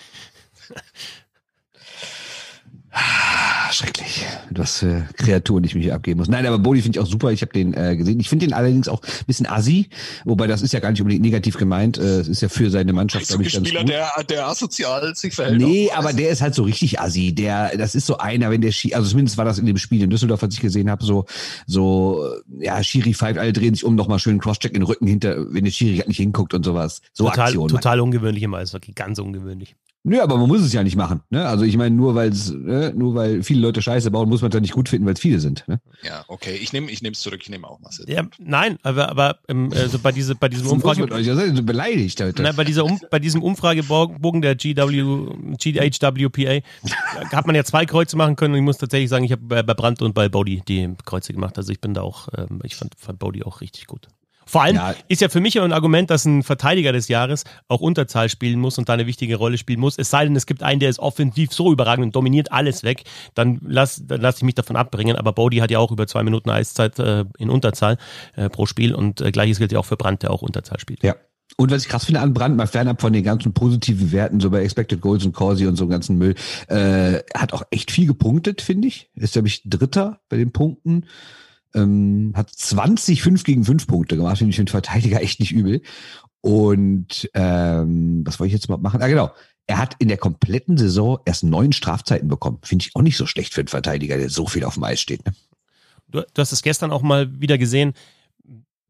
Schrecklich. 3.73 4.27
Was 4.51 4.79
für 4.79 5.07
Kreaturen 5.17 5.65
ich 5.65 5.75
mich 5.75 5.93
abgeben 5.93 6.19
muss. 6.19 6.29
Nein, 6.29 6.47
aber 6.47 6.59
Bodi 6.59 6.83
finde 6.83 6.99
ich 6.99 7.05
auch 7.05 7.09
super. 7.09 7.31
Ich 7.31 7.43
habe 7.43 7.53
den 7.53 7.75
äh, 7.75 7.97
gesehen. 7.97 8.19
Ich 8.21 8.29
finde 8.29 8.47
den 8.47 8.55
allerdings 8.55 8.89
auch 8.89 9.03
ein 9.03 9.27
bisschen 9.27 9.47
assi, 9.47 9.89
wobei 10.25 10.47
das 10.47 10.63
ist 10.63 10.73
ja 10.73 10.81
gar 10.81 10.91
nicht 10.91 11.01
unbedingt 11.01 11.23
negativ 11.23 11.57
gemeint. 11.57 11.99
Äh, 11.99 12.21
es 12.21 12.29
ist 12.29 12.41
ja 12.41 12.49
für 12.49 12.71
seine 12.71 12.93
Mannschaft, 12.93 13.29
glaube 13.29 13.45
ich, 13.45 13.53
ganz 13.53 13.67
Spieler, 13.67 13.83
gut. 13.83 13.91
Der, 13.91 14.11
der 14.29 14.47
asozial 14.49 15.15
sich 15.15 15.35
verhält. 15.35 15.61
Nee, 15.61 15.91
aber 15.95 16.13
der 16.13 16.31
ist 16.31 16.41
halt 16.41 16.55
so 16.55 16.63
richtig 16.63 17.01
assi. 17.01 17.35
Der, 17.35 17.77
das 17.77 17.95
ist 17.95 18.07
so 18.07 18.19
einer, 18.19 18.51
wenn 18.51 18.61
der 18.61 18.73
Schiri, 18.73 18.95
also 18.95 19.11
zumindest 19.11 19.39
war 19.39 19.45
das 19.45 19.59
in 19.59 19.67
dem 19.67 19.79
Spiel 19.79 20.03
in 20.03 20.11
Düsseldorf, 20.11 20.43
was 20.43 20.55
ich 20.55 20.61
gesehen 20.61 20.91
habe, 20.91 21.05
so, 21.05 21.27
so, 21.67 22.27
ja, 22.59 22.83
Schiri 22.83 23.15
pfeift, 23.15 23.39
alle 23.39 23.53
drehen 23.53 23.75
sich 23.75 23.85
um, 23.85 23.95
nochmal 23.95 24.19
schön 24.19 24.39
Crosscheck 24.39 24.73
in 24.73 24.81
den 24.81 24.87
Rücken 24.87 25.07
hinter, 25.07 25.53
wenn 25.53 25.65
der 25.65 25.71
Schiri 25.71 25.99
halt 25.99 26.09
nicht 26.09 26.19
hinguckt 26.19 26.55
und 26.55 26.65
sowas. 26.65 27.03
So 27.13 27.29
total, 27.29 27.47
Aktionen. 27.47 27.69
Total 27.69 28.01
ungewöhnlich 28.01 28.43
im 28.43 28.55
Eishockey, 28.55 28.93
ganz 28.93 29.19
ungewöhnlich. 29.19 29.77
Nö, 30.09 30.21
aber 30.21 30.37
man 30.37 30.49
muss 30.49 30.63
es 30.63 30.73
ja 30.73 30.83
nicht 30.83 30.97
machen. 30.97 31.21
Ne? 31.31 31.47
Also 31.47 31.65
ich 31.65 31.77
meine, 31.77 31.95
nur 31.95 32.15
weil 32.15 32.31
ne, 32.31 32.93
nur 32.97 33.15
weil 33.15 33.43
viele 33.43 33.61
Leute 33.61 33.83
Scheiße 33.83 34.11
bauen, 34.11 34.29
muss 34.29 34.43
man 34.43 34.51
es 34.51 34.55
ja 34.55 34.61
nicht 34.61 34.73
gut 34.73 34.89
finden, 34.89 35.07
weil 35.07 35.15
es 35.15 35.21
viele 35.21 35.41
sind. 35.41 35.65
Ne? 35.69 35.81
Ja, 36.03 36.25
okay. 36.29 36.57
Ich 36.57 36.73
nehme 36.73 36.91
ich 36.91 37.03
nehme 37.03 37.13
es 37.13 37.21
zurück. 37.21 37.41
Ich 37.43 37.51
nehme 37.51 37.69
auch 37.69 37.81
Masse. 37.81 38.05
Ja, 38.09 38.25
nein, 38.39 38.79
aber 38.83 39.11
aber 39.11 39.39
ähm, 39.49 39.71
also 39.75 39.99
bei 39.99 40.13
diese 40.13 40.35
bei 40.35 40.49
diesem 40.49 40.69
Umfrage 40.69 41.03
mit 41.03 41.13
euch? 41.13 41.27
Ihr 41.27 41.35
seid 41.37 41.57
so 41.57 41.63
beleidigt 41.63 42.21
heute. 42.21 42.43
Nein, 42.43 42.57
bei 42.57 42.65
dieser 42.65 42.85
um, 42.85 42.99
bei 43.11 43.19
diesem 43.19 43.43
Umfragebogen 43.43 44.43
der 44.43 44.55
GW 44.55 44.79
GHWPA 45.59 46.61
hat 47.33 47.47
man 47.47 47.55
ja 47.55 47.65
zwei 47.65 47.87
Kreuze 47.87 48.17
machen 48.17 48.37
können 48.37 48.55
und 48.55 48.61
ich 48.61 48.65
muss 48.65 48.79
tatsächlich 48.79 49.11
sagen, 49.11 49.25
ich 49.25 49.33
habe 49.33 49.63
bei 49.63 49.75
Brandt 49.75 50.03
und 50.03 50.15
bei 50.15 50.29
Bodie 50.29 50.63
die 50.67 50.95
Kreuze 51.05 51.33
gemacht. 51.33 51.59
Also 51.59 51.73
ich 51.73 51.81
bin 51.81 51.95
da 51.95 52.03
auch, 52.03 52.29
ähm, 52.37 52.61
ich 52.65 52.77
fand, 52.77 52.95
fand 52.97 53.19
Bodie 53.19 53.45
auch 53.45 53.61
richtig 53.61 53.87
gut. 53.87 54.09
Vor 54.49 54.63
allem 54.63 54.77
ja. 54.77 54.95
ist 55.09 55.21
ja 55.21 55.29
für 55.29 55.41
mich 55.41 55.61
ein 55.61 55.73
Argument, 55.73 56.09
dass 56.11 56.25
ein 56.25 56.43
Verteidiger 56.43 56.93
des 56.93 57.09
Jahres 57.09 57.45
auch 57.69 57.81
Unterzahl 57.81 58.31
spielen 58.31 58.59
muss 58.59 58.79
und 58.79 58.89
da 58.89 58.95
eine 58.95 59.07
wichtige 59.07 59.37
Rolle 59.37 59.59
spielen 59.59 59.79
muss. 59.79 59.99
Es 59.99 60.09
sei 60.09 60.25
denn, 60.25 60.35
es 60.37 60.47
gibt 60.47 60.63
einen, 60.63 60.81
der 60.81 60.89
ist 60.89 60.99
offensiv 60.99 61.53
so 61.53 61.71
überragend 61.71 62.07
und 62.07 62.17
dominiert 62.17 62.51
alles 62.51 62.83
weg, 62.83 63.05
dann 63.35 63.61
lass, 63.63 64.03
dann 64.07 64.23
lass 64.23 64.39
ich 64.39 64.45
mich 64.45 64.55
davon 64.55 64.77
abbringen. 64.77 65.17
Aber 65.17 65.33
Bodie 65.33 65.61
hat 65.61 65.71
ja 65.71 65.79
auch 65.79 65.91
über 65.91 66.07
zwei 66.07 66.23
Minuten 66.23 66.49
Eiszeit 66.49 66.99
äh, 66.99 67.27
in 67.39 67.51
Unterzahl 67.51 67.99
äh, 68.37 68.49
pro 68.49 68.65
Spiel 68.65 68.95
und 68.95 69.21
äh, 69.21 69.31
gleiches 69.31 69.59
gilt 69.59 69.71
ja 69.71 69.79
auch 69.79 69.85
für 69.85 69.99
Brandt, 69.99 70.23
der 70.23 70.31
auch 70.31 70.41
Unterzahl 70.41 70.81
spielt. 70.81 71.03
Ja. 71.03 71.15
Und 71.57 71.71
was 71.71 71.83
ich 71.83 71.89
krass 71.89 72.05
finde 72.05 72.21
an 72.21 72.35
Brandt, 72.35 72.57
mal 72.57 72.67
fernab 72.67 73.01
von 73.01 73.13
den 73.13 73.25
ganzen 73.25 73.53
positiven 73.53 74.13
Werten, 74.13 74.39
so 74.39 74.51
bei 74.51 74.63
Expected 74.63 75.01
Goals 75.01 75.25
und 75.25 75.33
Corsi 75.33 75.67
und 75.67 75.77
so 75.77 75.85
einem 75.85 75.91
ganzen 75.91 76.17
Müll, 76.19 76.35
äh, 76.69 77.21
hat 77.35 77.53
auch 77.53 77.63
echt 77.71 77.91
viel 77.91 78.07
gepunktet, 78.07 78.61
finde 78.61 78.89
ich. 78.89 79.11
Ist, 79.15 79.33
glaube 79.33 79.49
ich, 79.49 79.63
Dritter 79.65 80.21
bei 80.29 80.37
den 80.37 80.53
Punkten. 80.53 81.07
Ähm, 81.75 82.33
hat 82.35 82.51
20 82.51 83.23
5 83.23 83.45
gegen 83.45 83.65
5 83.65 83.87
Punkte 83.87 84.17
gemacht, 84.17 84.39
finde 84.39 84.51
ich 84.51 84.57
den 84.57 84.69
Verteidiger 84.69 85.21
echt 85.21 85.41
nicht 85.41 85.53
übel. 85.53 85.83
Und 86.41 87.29
ähm, 87.35 88.23
was 88.25 88.39
wollte 88.39 88.49
ich 88.49 88.55
jetzt 88.55 88.69
mal 88.69 88.79
machen? 88.79 89.03
Ah, 89.03 89.09
genau. 89.09 89.31
Er 89.67 89.79
hat 89.79 89.97
in 89.99 90.09
der 90.09 90.17
kompletten 90.17 90.79
Saison 90.79 91.19
erst 91.27 91.45
neun 91.45 91.73
Strafzeiten 91.73 92.29
bekommen. 92.29 92.59
Finde 92.63 92.85
ich 92.85 92.97
auch 92.97 93.03
nicht 93.03 93.19
so 93.19 93.27
schlecht 93.27 93.53
für 93.53 93.61
einen 93.61 93.69
Verteidiger, 93.69 94.17
der 94.17 94.31
so 94.31 94.47
viel 94.47 94.65
auf 94.65 94.75
dem 94.75 94.85
Eis 94.85 95.01
steht. 95.01 95.27
Ne? 95.27 95.33
Du, 96.11 96.23
du 96.23 96.41
hast 96.41 96.53
es 96.53 96.63
gestern 96.63 96.91
auch 96.91 97.03
mal 97.03 97.41
wieder 97.41 97.59
gesehen 97.59 97.93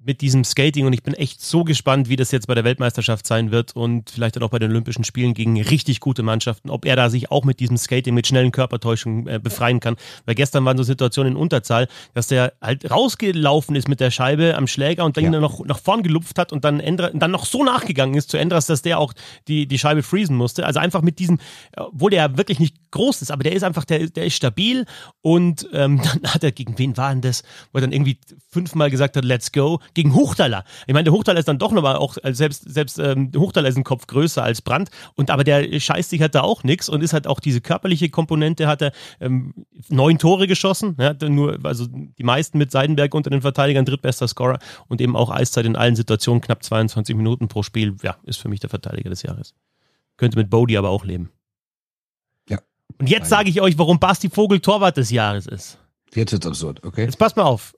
mit 0.09 0.23
diesem 0.23 0.43
Skating 0.43 0.87
und 0.87 0.95
ich 0.95 1.03
bin 1.03 1.13
echt 1.13 1.43
so 1.43 1.65
gespannt, 1.65 2.09
wie 2.09 2.17
das 2.17 2.31
jetzt 2.31 2.47
bei 2.47 2.55
der 2.55 2.65
Weltmeisterschaft 2.65 3.27
sein 3.27 3.51
wird 3.51 3.77
und 3.77 4.09
vielleicht 4.09 4.37
dann 4.37 4.43
auch 4.43 4.49
bei 4.49 4.59
den 4.59 4.71
Olympischen 4.71 5.05
Spielen 5.05 5.35
gegen 5.35 5.61
richtig 5.61 6.01
gute 6.01 6.23
Mannschaften, 6.23 6.71
ob 6.71 6.87
er 6.87 6.97
da 6.97 7.11
sich 7.11 7.31
auch 7.31 7.45
mit 7.45 7.61
diesem 7.61 7.77
Skating, 7.77 8.15
mit 8.15 8.27
schnellen 8.27 8.51
Körpertäuschungen 8.51 9.29
äh, 9.29 9.39
befreien 9.39 9.81
kann. 9.81 9.97
Weil 10.25 10.35
gestern 10.35 10.65
waren 10.65 10.79
so 10.79 10.83
Situationen 10.83 11.35
in 11.35 11.39
Unterzahl, 11.39 11.89
dass 12.15 12.27
der 12.27 12.55
halt 12.63 12.91
rausgelaufen 12.91 13.77
ist 13.77 13.87
mit 13.87 14.01
der 14.01 14.11
Scheibe 14.11 14.57
am 14.57 14.67
Schläger 14.67 15.05
und 15.05 15.19
dann 15.19 15.25
ja. 15.25 15.41
noch 15.41 15.63
nach 15.67 15.79
vorn 15.79 16.03
gelupft 16.03 16.39
hat 16.39 16.55
und 16.55 16.65
dann, 16.65 16.81
Endra, 16.81 17.11
dann 17.13 17.31
noch 17.31 17.45
so 17.45 17.63
nachgegangen 17.63 18.15
ist 18.15 18.31
zu 18.31 18.39
Endras, 18.39 18.65
dass 18.65 18.81
der 18.81 19.01
auch 19.01 19.13
die, 19.47 19.67
die 19.67 19.79
Scheibe 19.79 20.03
freezen 20.03 20.37
musste. 20.37 20.65
Also 20.65 20.81
einfach 20.81 21.03
mit 21.03 21.19
diesem, 21.19 21.39
obwohl 21.77 22.13
der 22.13 22.39
wirklich 22.39 22.61
nicht 22.61 22.77
groß 22.93 23.21
ist, 23.21 23.31
aber 23.31 23.43
der 23.43 23.53
ist 23.53 23.63
einfach, 23.63 23.85
der, 23.85 24.07
der 24.07 24.25
ist 24.25 24.37
stabil 24.37 24.87
und 25.21 25.69
ähm, 25.75 26.01
dann 26.23 26.33
hat 26.33 26.43
er, 26.45 26.53
gegen 26.53 26.79
wen 26.79 26.97
war 26.97 27.11
denn 27.11 27.21
das, 27.21 27.43
wo 27.73 27.79
er 27.79 27.83
dann 27.83 27.93
irgendwie 27.93 28.17
fünfmal 28.49 28.91
gesagt 28.91 29.15
hat, 29.19 29.25
let's 29.27 29.53
go, 29.53 29.81
gegen 29.99 30.15
Hochtaler. 30.15 30.63
Ich 30.87 30.95
meine, 30.95 31.03
der 31.03 31.13
Hochtaler 31.13 31.41
ist 31.41 31.49
dann 31.49 31.59
doch 31.59 31.73
nochmal 31.73 31.97
auch, 31.97 32.19
also 32.23 32.39
selbst, 32.39 32.73
selbst 32.73 33.01
ähm, 33.01 33.33
Hochtaler 33.37 33.69
ist 33.69 33.77
ein 33.77 33.83
Kopf 33.83 34.07
größer 34.07 34.45
als 34.45 34.63
Brand 34.63 34.91
und 35.17 35.29
aber 35.29 35.43
der 35.43 35.81
scheißt 35.81 36.11
sich 36.11 36.21
halt 36.21 36.37
da 36.37 36.43
auch 36.43 36.63
nichts 36.63 36.89
und 36.89 37.03
ist 37.03 37.13
halt 37.13 37.27
auch 37.27 37.41
diese 37.41 37.61
körperliche 37.61 38.09
Komponente, 38.09 38.69
hat 38.69 38.81
er 38.81 38.93
ähm, 39.19 39.67
neun 39.89 40.21
Tore 40.21 40.47
geschossen, 40.47 40.97
ja, 41.01 41.15
nur, 41.29 41.59
also 41.65 41.87
die 41.89 42.23
meisten 42.23 42.59
mit 42.59 42.71
Seidenberg 42.71 43.13
unter 43.13 43.29
den 43.29 43.43
Verteidigern, 43.43 43.85
drittbester 43.85 44.29
Scorer 44.29 44.61
und 44.87 45.01
eben 45.01 45.17
auch 45.17 45.31
Eiszeit 45.31 45.67
in 45.67 45.75
allen 45.75 45.97
Situationen, 45.97 46.41
knapp 46.41 46.63
22 46.63 47.17
Minuten 47.17 47.49
pro 47.49 47.65
Spiel, 47.65 47.97
ja, 48.05 48.19
ist 48.23 48.37
für 48.37 48.49
mich 48.49 48.61
der 48.61 48.71
Verteidiger 48.71 49.11
des 49.11 49.25
Jahres. 49.25 49.53
Könnte 50.17 50.39
mit 50.39 50.49
Bodie 50.49 50.79
aber 50.79 50.91
auch 50.91 51.05
leben. 51.05 51.33
Ja. 52.49 52.61
Und 52.99 53.11
jetzt 53.11 53.31
sage 53.31 53.51
ich 53.51 53.61
euch, 53.61 53.77
warum 53.79 53.99
Basti 53.99 54.31
Vogel 54.31 54.61
Torwart 54.61 54.97
des 54.97 55.11
Jahres 55.11 55.49
ist. 55.49 55.79
Jetzt 56.15 56.31
wird's 56.31 56.47
absurd, 56.47 56.85
okay. 56.85 57.03
Jetzt 57.03 57.19
passt 57.19 57.37
mal 57.37 57.43
auf. 57.43 57.75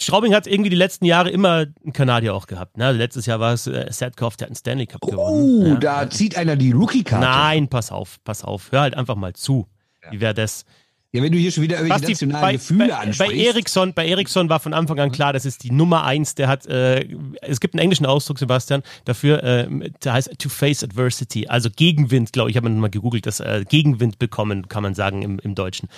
Straubing 0.00 0.34
hat 0.34 0.46
irgendwie 0.46 0.70
die 0.70 0.76
letzten 0.76 1.04
Jahre 1.04 1.30
immer 1.30 1.66
einen 1.82 1.92
Kanadier 1.92 2.34
auch 2.34 2.46
gehabt. 2.46 2.76
Ne? 2.76 2.86
Also 2.86 2.98
letztes 2.98 3.26
Jahr 3.26 3.40
war 3.40 3.52
es 3.52 3.66
äh, 3.66 3.86
Sadkoff, 3.90 4.36
der 4.36 4.46
hat 4.46 4.50
einen 4.50 4.56
Stanley 4.56 4.86
Cup 4.86 5.00
oh, 5.02 5.10
gewonnen. 5.10 5.62
Oh, 5.62 5.66
ja. 5.66 5.74
da 5.76 6.10
zieht 6.10 6.36
einer 6.36 6.56
die 6.56 6.70
Rookie-Karte. 6.70 7.26
Nein, 7.26 7.68
pass 7.68 7.90
auf, 7.90 8.18
pass 8.22 8.44
auf. 8.44 8.70
Hör 8.70 8.82
halt 8.82 8.94
einfach 8.94 9.16
mal 9.16 9.32
zu. 9.32 9.66
Ja. 10.04 10.12
Wie 10.12 10.20
wäre 10.20 10.34
das? 10.34 10.64
Ja, 11.10 11.22
wenn 11.22 11.32
du 11.32 11.38
hier 11.38 11.50
schon 11.50 11.62
wieder 11.62 11.78
irgendwelche 11.78 12.04
die, 12.04 12.12
nationalen 12.12 12.42
bei, 12.42 12.52
Gefühle 12.52 12.88
bei, 12.88 12.94
ansprichst. 12.94 13.18
Bei 13.18 13.32
Ericsson, 13.32 13.94
bei 13.94 14.06
Ericsson 14.06 14.48
war 14.50 14.60
von 14.60 14.74
Anfang 14.74 15.00
an 15.00 15.10
klar, 15.10 15.32
das 15.32 15.46
ist 15.46 15.64
die 15.64 15.70
Nummer 15.70 16.04
eins. 16.04 16.34
Der 16.34 16.48
hat, 16.48 16.66
äh, 16.66 17.08
es 17.40 17.60
gibt 17.60 17.74
einen 17.74 17.80
englischen 17.80 18.04
Ausdruck, 18.04 18.38
Sebastian, 18.38 18.82
dafür, 19.06 19.42
äh, 19.42 19.90
der 20.04 20.12
heißt 20.12 20.38
to 20.38 20.50
face 20.50 20.84
adversity, 20.84 21.46
also 21.46 21.70
Gegenwind, 21.74 22.34
glaube 22.34 22.50
ich, 22.50 22.58
habe 22.58 22.68
mal 22.68 22.90
gegoogelt, 22.90 23.24
das 23.24 23.40
äh, 23.40 23.64
Gegenwind 23.66 24.18
bekommen, 24.18 24.68
kann 24.68 24.82
man 24.82 24.94
sagen 24.94 25.22
im, 25.22 25.38
im 25.38 25.54
Deutschen. 25.54 25.88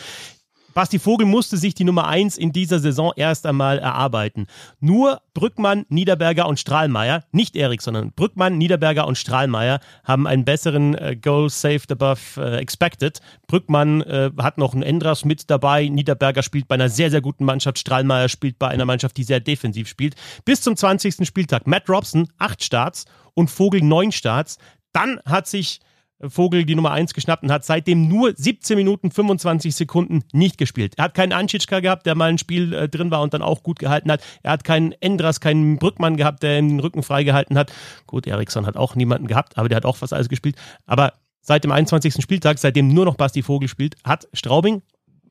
Basti 0.75 0.99
Vogel 0.99 1.27
musste 1.27 1.57
sich 1.57 1.75
die 1.75 1.85
Nummer 1.85 2.07
1 2.07 2.39
in 2.39 2.53
dieser 2.53 2.79
Saison 2.79 3.13
erst 3.17 3.47
einmal 3.47 3.79
erarbeiten. 3.79 4.47
Nur 4.79 5.21
Brückmann, 5.35 5.85
Niederberger 5.89 6.47
und 6.47 6.61
Strahlmeier, 6.61 7.25
nicht 7.33 7.57
Erik, 7.57 7.83
sondern 7.83 8.13
Brückmann, 8.13 8.59
Niederberger 8.59 9.07
und 9.07 9.19
Strahlmeier 9.19 9.81
haben 10.05 10.27
einen 10.27 10.45
besseren 10.45 10.95
äh, 10.95 11.17
Goal 11.17 11.51
saved 11.51 11.91
above 11.93 12.21
äh, 12.37 12.57
expected. 12.59 13.21
Brückmann 13.47 14.03
äh, 14.03 14.31
hat 14.39 14.59
noch 14.59 14.75
einen 14.75 14.83
Endras 14.83 15.25
mit 15.25 15.51
dabei, 15.51 15.89
Niederberger 15.89 16.43
spielt 16.43 16.69
bei 16.69 16.75
einer 16.77 16.89
sehr, 16.89 17.11
sehr 17.11 17.21
guten 17.21 17.45
Mannschaft, 17.45 17.79
Strahlmeier 17.79 18.29
spielt 18.29 18.59
bei 18.59 18.69
einer 18.69 18.85
Mannschaft, 18.85 19.17
die 19.17 19.25
sehr 19.25 19.41
defensiv 19.41 19.89
spielt. 19.89 20.15
Bis 20.45 20.61
zum 20.61 20.77
20. 20.77 21.27
Spieltag 21.27 21.67
Matt 21.67 21.89
Robson, 21.89 22.29
acht 22.39 22.63
Starts 22.63 23.07
und 23.35 23.51
Vogel 23.51 23.83
neun 23.83 24.13
Starts. 24.13 24.59
Dann 24.93 25.21
hat 25.25 25.47
sich 25.47 25.81
Vogel 26.29 26.65
die 26.65 26.75
Nummer 26.75 26.91
1 26.93 27.15
geschnappt 27.15 27.43
und 27.43 27.51
hat 27.51 27.65
seitdem 27.65 28.09
nur 28.09 28.33
17 28.37 28.77
Minuten 28.77 29.11
25 29.11 29.75
Sekunden 29.75 30.23
nicht 30.33 30.59
gespielt. 30.59 30.95
Er 30.99 31.05
hat 31.05 31.15
keinen 31.15 31.33
Anschitschka 31.33 31.81
gehabt, 31.81 32.07
der 32.07 32.15
mal 32.15 32.29
ein 32.29 32.39
Spiel 32.39 32.73
äh, 32.75 32.89
drin 32.89 33.11
war 33.11 33.23
und 33.23 33.33
dann 33.33 33.43
auch 33.43 33.63
gut 33.63 33.79
gehalten 33.79 34.11
hat. 34.11 34.23
Er 34.43 34.53
hat 34.53 34.65
keinen 34.65 34.93
Endras, 35.01 35.41
keinen 35.41 35.79
Brückmann 35.79 36.17
gehabt, 36.17 36.43
der 36.43 36.61
den 36.61 36.81
Rücken 36.81 37.03
freigehalten 37.03 37.57
hat. 37.57 37.73
Gut, 38.07 38.27
Eriksson 38.27 38.67
hat 38.67 38.77
auch 38.77 38.95
niemanden 38.95 39.27
gehabt, 39.27 39.57
aber 39.57 39.69
der 39.69 39.77
hat 39.77 39.85
auch 39.85 39.97
fast 39.97 40.13
alles 40.13 40.29
gespielt. 40.29 40.57
Aber 40.87 41.15
seit 41.41 41.65
dem 41.65 41.73
21. 41.73 42.23
Spieltag, 42.23 42.59
seitdem 42.59 42.89
nur 42.93 43.05
noch 43.05 43.17
Basti 43.17 43.43
Vogel 43.43 43.69
spielt, 43.69 43.97
hat 44.05 44.29
Straubing, 44.35 44.83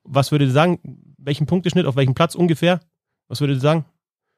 was 0.04 0.32
würdet 0.32 0.50
ihr 0.50 0.54
sagen, 0.54 0.80
welchen 1.18 1.46
Punkteschnitt, 1.46 1.86
auf 1.86 1.96
welchem 1.96 2.16
Platz 2.16 2.34
ungefähr? 2.34 2.80
Was 3.28 3.42
würdet 3.42 3.58
ihr 3.58 3.62
sagen? 3.62 3.86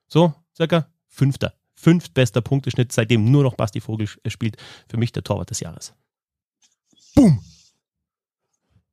So, 0.07 0.33
circa? 0.55 0.87
Fünfter. 1.07 1.53
Fünftbester 1.75 2.41
Punkteschnitt, 2.41 2.91
seitdem 2.91 3.31
nur 3.31 3.43
noch 3.43 3.55
Basti 3.55 3.79
Vogel 3.79 4.07
spielt. 4.27 4.57
Für 4.89 4.97
mich 4.97 5.13
der 5.13 5.23
Torwart 5.23 5.49
des 5.49 5.61
Jahres. 5.61 5.93
Boom. 7.15 7.43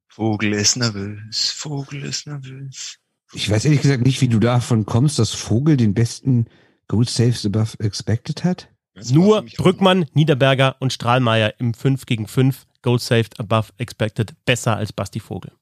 Vogel 0.08 0.54
ist 0.54 0.76
nervös, 0.76 1.50
Vogel 1.50 2.04
ist 2.04 2.26
nervös. 2.26 2.98
Ich 3.32 3.48
weiß 3.48 3.66
ehrlich 3.66 3.82
gesagt 3.82 4.04
nicht, 4.04 4.20
wie 4.20 4.28
du 4.28 4.40
davon 4.40 4.86
kommst, 4.86 5.18
dass 5.18 5.32
Vogel 5.32 5.76
den 5.76 5.94
besten 5.94 6.46
Goal 6.88 7.06
Saves 7.06 7.44
above 7.44 7.78
expected 7.78 8.42
hat. 8.42 8.68
Das 8.94 9.12
Nur 9.12 9.42
Brückmann, 9.56 10.06
Niederberger 10.14 10.76
und 10.80 10.92
Strahlmeier 10.92 11.54
im 11.58 11.74
5 11.74 12.06
gegen 12.06 12.26
5 12.26 12.66
Goal 12.82 12.98
Saved 12.98 13.38
above 13.38 13.72
expected 13.78 14.34
besser 14.44 14.76
als 14.76 14.92
Basti 14.92 15.20
Vogel. 15.20 15.52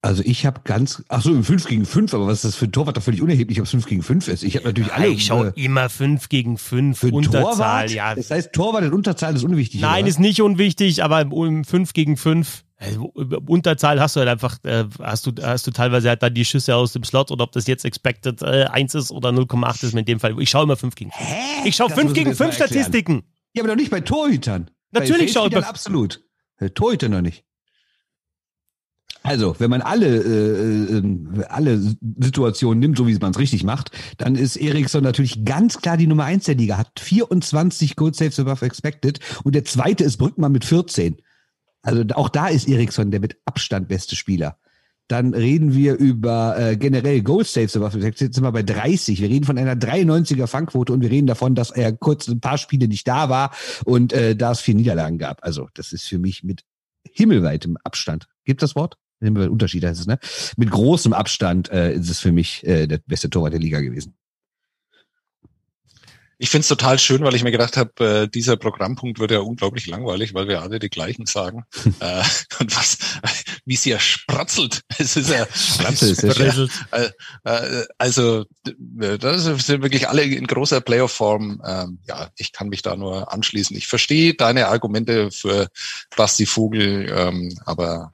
Also 0.00 0.22
ich 0.24 0.46
habe 0.46 0.60
ganz, 0.62 1.02
ach 1.08 1.22
so, 1.22 1.30
im 1.30 1.42
5 1.42 1.66
gegen 1.66 1.84
5, 1.84 2.14
aber 2.14 2.28
was 2.28 2.36
ist 2.36 2.44
das 2.44 2.54
für 2.54 2.66
ein 2.66 2.72
Torwart? 2.72 2.96
Doch 2.96 3.02
völlig 3.02 3.20
unerheblich, 3.20 3.58
ob 3.58 3.64
es 3.64 3.72
5 3.72 3.86
gegen 3.86 4.02
5 4.02 4.28
ist. 4.28 4.44
Ich 4.44 4.54
habe 4.54 4.66
natürlich 4.66 4.92
alle. 4.92 5.08
Ich 5.08 5.26
schaue 5.26 5.52
äh, 5.56 5.64
immer 5.64 5.88
5 5.88 6.28
gegen 6.28 6.56
5, 6.56 7.02
Unterzahl, 7.02 7.42
Torwart? 7.42 7.90
ja. 7.90 8.14
Das 8.14 8.30
heißt, 8.30 8.52
Torwart 8.52 8.84
in 8.84 8.92
Unterzahl 8.92 9.34
ist 9.34 9.42
unwichtig. 9.42 9.80
Nein, 9.80 10.02
oder? 10.02 10.08
ist 10.08 10.20
nicht 10.20 10.40
unwichtig, 10.40 11.02
aber 11.02 11.22
im 11.22 11.64
5 11.64 11.92
gegen 11.94 12.16
5, 12.16 12.64
also 12.76 13.12
Unterzahl 13.46 14.00
hast 14.00 14.14
du 14.14 14.20
halt 14.20 14.28
einfach, 14.28 14.58
äh, 14.62 14.84
hast 15.02 15.26
du, 15.26 15.32
hast 15.42 15.66
du 15.66 15.72
teilweise 15.72 16.10
halt 16.10 16.22
dann 16.22 16.32
die 16.32 16.44
Schüsse 16.44 16.76
aus 16.76 16.92
dem 16.92 17.02
Slot 17.02 17.32
oder 17.32 17.42
ob 17.42 17.50
das 17.50 17.66
jetzt 17.66 17.84
expected 17.84 18.40
äh, 18.42 18.66
1 18.66 18.94
ist 18.94 19.10
oder 19.10 19.30
0,8 19.30 19.84
ist 19.84 19.94
in 19.94 20.04
dem 20.04 20.20
Fall. 20.20 20.40
Ich 20.40 20.50
schaue 20.50 20.62
immer 20.62 20.76
5 20.76 20.94
gegen 20.94 21.10
5. 21.10 21.28
Hä? 21.28 21.68
Ich 21.68 21.74
schaue 21.74 21.90
5 21.90 22.12
gegen 22.12 22.36
5 22.36 22.54
Statistiken. 22.54 23.24
Ja, 23.52 23.64
aber 23.64 23.72
doch 23.72 23.76
nicht 23.76 23.90
bei 23.90 24.00
Torhütern. 24.00 24.70
Natürlich 24.92 25.32
schaue 25.32 25.48
ich 25.48 25.56
Absolut. 25.56 26.22
Torhüter 26.74 27.08
noch 27.08 27.20
nicht. 27.20 27.44
Also, 29.22 29.56
wenn 29.58 29.68
man 29.68 29.82
alle, 29.82 30.06
äh, 30.06 30.98
äh, 30.98 31.44
alle 31.48 31.78
Situationen 32.18 32.78
nimmt, 32.78 32.96
so 32.96 33.06
wie 33.06 33.18
man 33.18 33.32
es 33.32 33.38
richtig 33.38 33.64
macht, 33.64 33.90
dann 34.16 34.36
ist 34.36 34.56
Eriksson 34.56 35.02
natürlich 35.02 35.44
ganz 35.44 35.78
klar 35.78 35.96
die 35.96 36.06
Nummer 36.06 36.24
eins 36.24 36.44
der 36.44 36.54
Liga, 36.54 36.78
hat 36.78 36.98
24 36.98 37.96
Goal 37.96 38.14
Saves 38.14 38.38
above 38.38 38.64
expected 38.64 39.20
und 39.44 39.54
der 39.54 39.64
zweite 39.64 40.04
ist 40.04 40.16
Brückmann 40.16 40.52
mit 40.52 40.64
14. 40.64 41.16
Also 41.82 42.04
auch 42.14 42.28
da 42.28 42.48
ist 42.48 42.68
Eriksson 42.68 43.10
der 43.10 43.20
mit 43.20 43.36
Abstand 43.44 43.88
beste 43.88 44.16
Spieler. 44.16 44.56
Dann 45.08 45.32
reden 45.32 45.74
wir 45.74 45.96
über 45.96 46.58
äh, 46.58 46.76
generell 46.76 47.22
Goal 47.22 47.44
Saves 47.44 47.76
above 47.76 47.96
expected, 47.96 48.34
sind 48.34 48.44
wir 48.44 48.52
bei 48.52 48.62
30. 48.62 49.20
Wir 49.20 49.28
reden 49.28 49.44
von 49.44 49.58
einer 49.58 49.74
93er 49.74 50.46
Fangquote 50.46 50.92
und 50.92 51.00
wir 51.00 51.10
reden 51.10 51.26
davon, 51.26 51.54
dass 51.54 51.70
er 51.70 51.92
kurz 51.92 52.28
ein 52.28 52.40
paar 52.40 52.58
Spiele 52.58 52.88
nicht 52.88 53.08
da 53.08 53.28
war 53.28 53.50
und 53.84 54.12
äh, 54.12 54.36
da 54.36 54.52
es 54.52 54.60
vier 54.60 54.74
Niederlagen 54.74 55.18
gab. 55.18 55.44
Also 55.44 55.68
das 55.74 55.92
ist 55.92 56.04
für 56.04 56.18
mich 56.18 56.44
mit 56.44 56.64
himmelweitem 57.12 57.76
Abstand. 57.84 58.26
Gibt 58.44 58.62
das 58.62 58.74
Wort? 58.74 58.96
Unterschied 59.20 59.84
heißt 59.84 60.00
es, 60.00 60.06
ne? 60.06 60.18
Mit 60.56 60.70
großem 60.70 61.12
Abstand 61.12 61.70
äh, 61.70 61.94
ist 61.94 62.08
es 62.08 62.20
für 62.20 62.32
mich 62.32 62.64
äh, 62.66 62.86
der 62.86 62.98
beste 63.06 63.28
Torwart 63.28 63.52
der 63.52 63.60
Liga 63.60 63.80
gewesen. 63.80 64.14
Ich 66.40 66.50
finde 66.50 66.62
es 66.62 66.68
total 66.68 66.98
schön, 67.00 67.22
weil 67.22 67.34
ich 67.34 67.42
mir 67.42 67.50
gedacht 67.50 67.76
habe, 67.76 68.22
äh, 68.22 68.28
dieser 68.28 68.56
Programmpunkt 68.56 69.18
wird 69.18 69.32
ja 69.32 69.40
unglaublich 69.40 69.88
langweilig, 69.88 70.34
weil 70.34 70.46
wir 70.46 70.62
alle 70.62 70.78
die 70.78 70.88
gleichen 70.88 71.26
sagen. 71.26 71.64
äh, 72.00 72.22
und 72.60 72.76
was, 72.76 72.98
wie 73.64 73.74
sie 73.74 73.90
ja 73.90 73.98
spratzelt. 73.98 74.82
Es 74.98 75.16
ist 75.16 75.30
ja, 75.30 75.46
Spratzelt, 75.52 76.22
ja, 76.22 76.68
äh, 76.92 77.10
äh, 77.44 77.86
also 77.98 78.44
das 78.70 79.44
sind 79.66 79.82
wirklich 79.82 80.08
alle 80.08 80.22
in 80.22 80.46
großer 80.46 80.80
Playoff-Form. 80.80 81.60
Ähm, 81.66 81.98
ja, 82.06 82.30
ich 82.36 82.52
kann 82.52 82.68
mich 82.68 82.82
da 82.82 82.96
nur 82.96 83.32
anschließen. 83.32 83.76
Ich 83.76 83.88
verstehe 83.88 84.34
deine 84.34 84.68
Argumente 84.68 85.32
für 85.32 85.68
Basti 86.16 86.46
Vogel, 86.46 87.12
ähm, 87.14 87.58
aber 87.66 88.12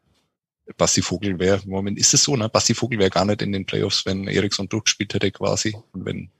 Basti 0.76 1.02
Vogel 1.02 1.38
wäre, 1.38 1.60
im 1.62 1.70
Moment 1.70 1.98
ist 1.98 2.14
es 2.14 2.24
so, 2.24 2.36
ne? 2.36 2.48
Basti 2.48 2.74
Vogel 2.74 2.98
wäre 2.98 3.10
gar 3.10 3.24
nicht 3.24 3.42
in 3.42 3.52
den 3.52 3.66
Playoffs, 3.66 4.06
wenn 4.06 4.26
Eriksson 4.26 4.68
durchgespielt 4.68 5.12
hätte 5.14 5.30
quasi. 5.30 5.76
Und 5.92 6.04
wenn. 6.06 6.30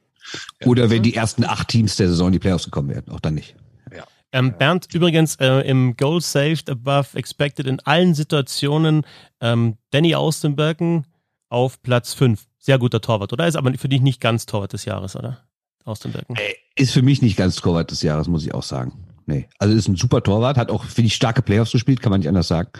Oder 0.65 0.91
wenn 0.91 1.03
die 1.03 1.15
ersten 1.15 1.45
acht 1.45 1.69
Teams 1.69 1.97
der 1.97 2.09
Saison 2.09 2.29
in 2.29 2.33
die 2.35 2.39
Playoffs 2.39 2.65
gekommen 2.65 2.91
wären, 2.91 3.09
auch 3.09 3.21
dann 3.21 3.35
nicht. 3.35 3.57
Ja. 3.95 4.05
Ähm, 4.33 4.55
Bernd, 4.59 4.93
übrigens 4.95 5.37
äh, 5.37 5.61
im 5.61 5.97
Goal 5.97 6.21
Saved 6.21 6.71
Above 6.71 7.17
Expected 7.17 7.67
in 7.67 7.81
allen 7.81 8.15
Situationen 8.15 9.03
ähm, 9.41 9.77
Danny 9.91 10.15
Austenbergen 10.15 11.07
auf 11.49 11.83
Platz 11.83 12.15
5. 12.15 12.45
Sehr 12.59 12.79
guter 12.79 13.01
Torwart, 13.01 13.33
oder? 13.33 13.47
Ist 13.47 13.57
aber 13.57 13.73
für 13.75 13.89
dich 13.89 14.01
nicht 14.01 14.21
ganz 14.21 14.47
Torwart 14.47 14.73
des 14.73 14.85
Jahres, 14.87 15.17
oder? 15.17 15.45
Austenbergen. 15.85 16.37
Äh, 16.37 16.55
ist 16.77 16.93
für 16.93 17.03
mich 17.03 17.21
nicht 17.21 17.37
ganz 17.37 17.57
Torwart 17.57 17.91
des 17.91 18.03
Jahres, 18.03 18.27
muss 18.27 18.45
ich 18.45 18.55
auch 18.55 18.63
sagen. 18.63 19.05
Nee. 19.27 19.49
Also 19.59 19.75
ist 19.75 19.89
ein 19.89 19.97
super 19.97 20.23
Torwart, 20.23 20.57
hat 20.57 20.71
auch, 20.71 20.85
finde 20.85 21.07
ich, 21.07 21.15
starke 21.15 21.43
Playoffs 21.43 21.73
gespielt, 21.73 22.01
kann 22.01 22.11
man 22.11 22.21
nicht 22.21 22.29
anders 22.29 22.49
sagen. 22.49 22.71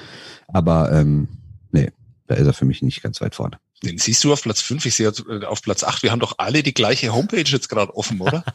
Aber 0.49 0.93
ähm, 0.93 1.29
nee, 1.71 1.91
da 2.27 2.35
ist 2.35 2.47
er 2.47 2.53
für 2.53 2.65
mich 2.65 2.83
nicht 2.83 3.03
ganz 3.03 3.21
weit 3.21 3.35
vorne. 3.35 3.59
Den 3.83 3.99
siehst 3.99 4.23
du 4.25 4.33
auf 4.33 4.43
Platz 4.43 4.63
5, 4.63 4.87
ich 4.87 4.95
sehe 4.95 5.09
äh, 5.09 5.45
auf 5.45 5.63
Platz 5.63 5.85
8. 5.85 6.03
Wir 6.03 6.11
haben 6.11 6.21
doch 6.21 6.35
alle 6.39 6.63
die 6.63 6.75
gleiche 6.75 7.13
Homepage 7.13 7.45
jetzt 7.45 7.69
gerade 7.69 7.95
offen, 7.97 8.21
oder? 8.21 8.45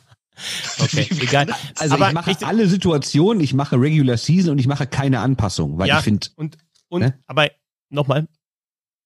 Okay, 0.79 1.05
egal. 1.19 1.53
Also 1.75 1.95
Aber 1.95 2.07
ich 2.07 2.13
mache 2.13 2.31
ich, 2.31 2.45
alle 2.45 2.67
Situationen, 2.69 3.43
ich 3.43 3.53
mache 3.53 3.75
Regular 3.75 4.15
Season 4.15 4.51
und 4.51 4.59
ich 4.59 4.67
mache 4.67 4.87
keine 4.87 5.19
Anpassung, 5.19 5.77
weil 5.77 5.89
ja, 5.89 5.97
ich 5.97 6.05
finde. 6.05 6.27
Und, 6.37 6.57
und 6.87 7.01
ne? 7.01 7.19
aber 7.27 7.49
nochmal, 7.89 8.25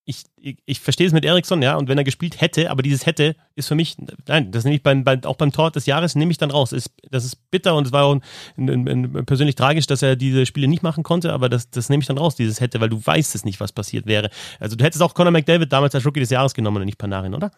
ich, 0.06 0.24
ich, 0.36 0.58
ich 0.66 0.80
verstehe 0.80 1.08
es 1.08 1.14
mit 1.14 1.24
Eriksson, 1.24 1.62
ja, 1.62 1.78
und 1.78 1.88
wenn 1.88 1.98
er 1.98 2.04
gespielt 2.04 2.42
hätte, 2.42 2.70
aber 2.70 2.82
dieses 2.82 3.06
hätte 3.06 3.36
ist 3.56 3.68
für 3.68 3.76
mich, 3.76 3.96
nein, 4.28 4.52
das 4.52 4.66
nehme 4.66 4.76
ich 4.76 4.84
beim, 4.84 5.04
beim, 5.04 5.24
auch 5.24 5.38
beim 5.38 5.52
Tor 5.52 5.72
des 5.72 5.86
Jahres, 5.86 6.16
nehme 6.16 6.32
ich 6.32 6.38
dann 6.38 6.52
raus. 6.52 6.72
Das 6.72 6.86
ist, 6.86 6.92
das 7.10 7.24
ist 7.24 7.50
bitter 7.52 7.76
und 7.76 7.88
es 7.88 7.94
war 7.94 8.06
auch 8.06 8.20
ein, 8.58 8.70
ein, 8.70 8.88
ein, 8.88 9.26
persönlich 9.26 9.56
tragisch, 9.56 9.88
dass 9.88 10.02
er 10.02 10.16
diese 10.16 10.46
Spiele 10.46 10.68
nicht 10.68 10.84
machen 10.84 11.04
konnte, 11.04 11.32
aber 11.32 11.48
das, 11.48 11.70
das 11.70 11.90
nehme 11.90 12.02
ich 12.02 12.08
dann 12.08 12.18
raus, 12.18 12.36
dieses 12.36 12.60
hätte, 12.60 12.82
weil 12.82 12.90
du 12.90 13.06
weißt 13.06 13.34
es 13.36 13.46
nicht, 13.46 13.60
was 13.60 13.72
passiert 13.72 14.06
wäre. 14.06 14.30
Also 14.60 14.76
du 14.76 14.84
hättest 14.84 15.02
auch 15.02 15.14
Conor 15.14 15.32
McDavid 15.32 15.72
damals 15.72 15.96
als 15.96 16.06
Rookie 16.06 16.20
des 16.20 16.30
Jahres 16.30 16.54
genommen 16.54 16.78
und 16.78 16.86
nicht 16.86 16.98
Panarin, 16.98 17.34
oder? 17.34 17.52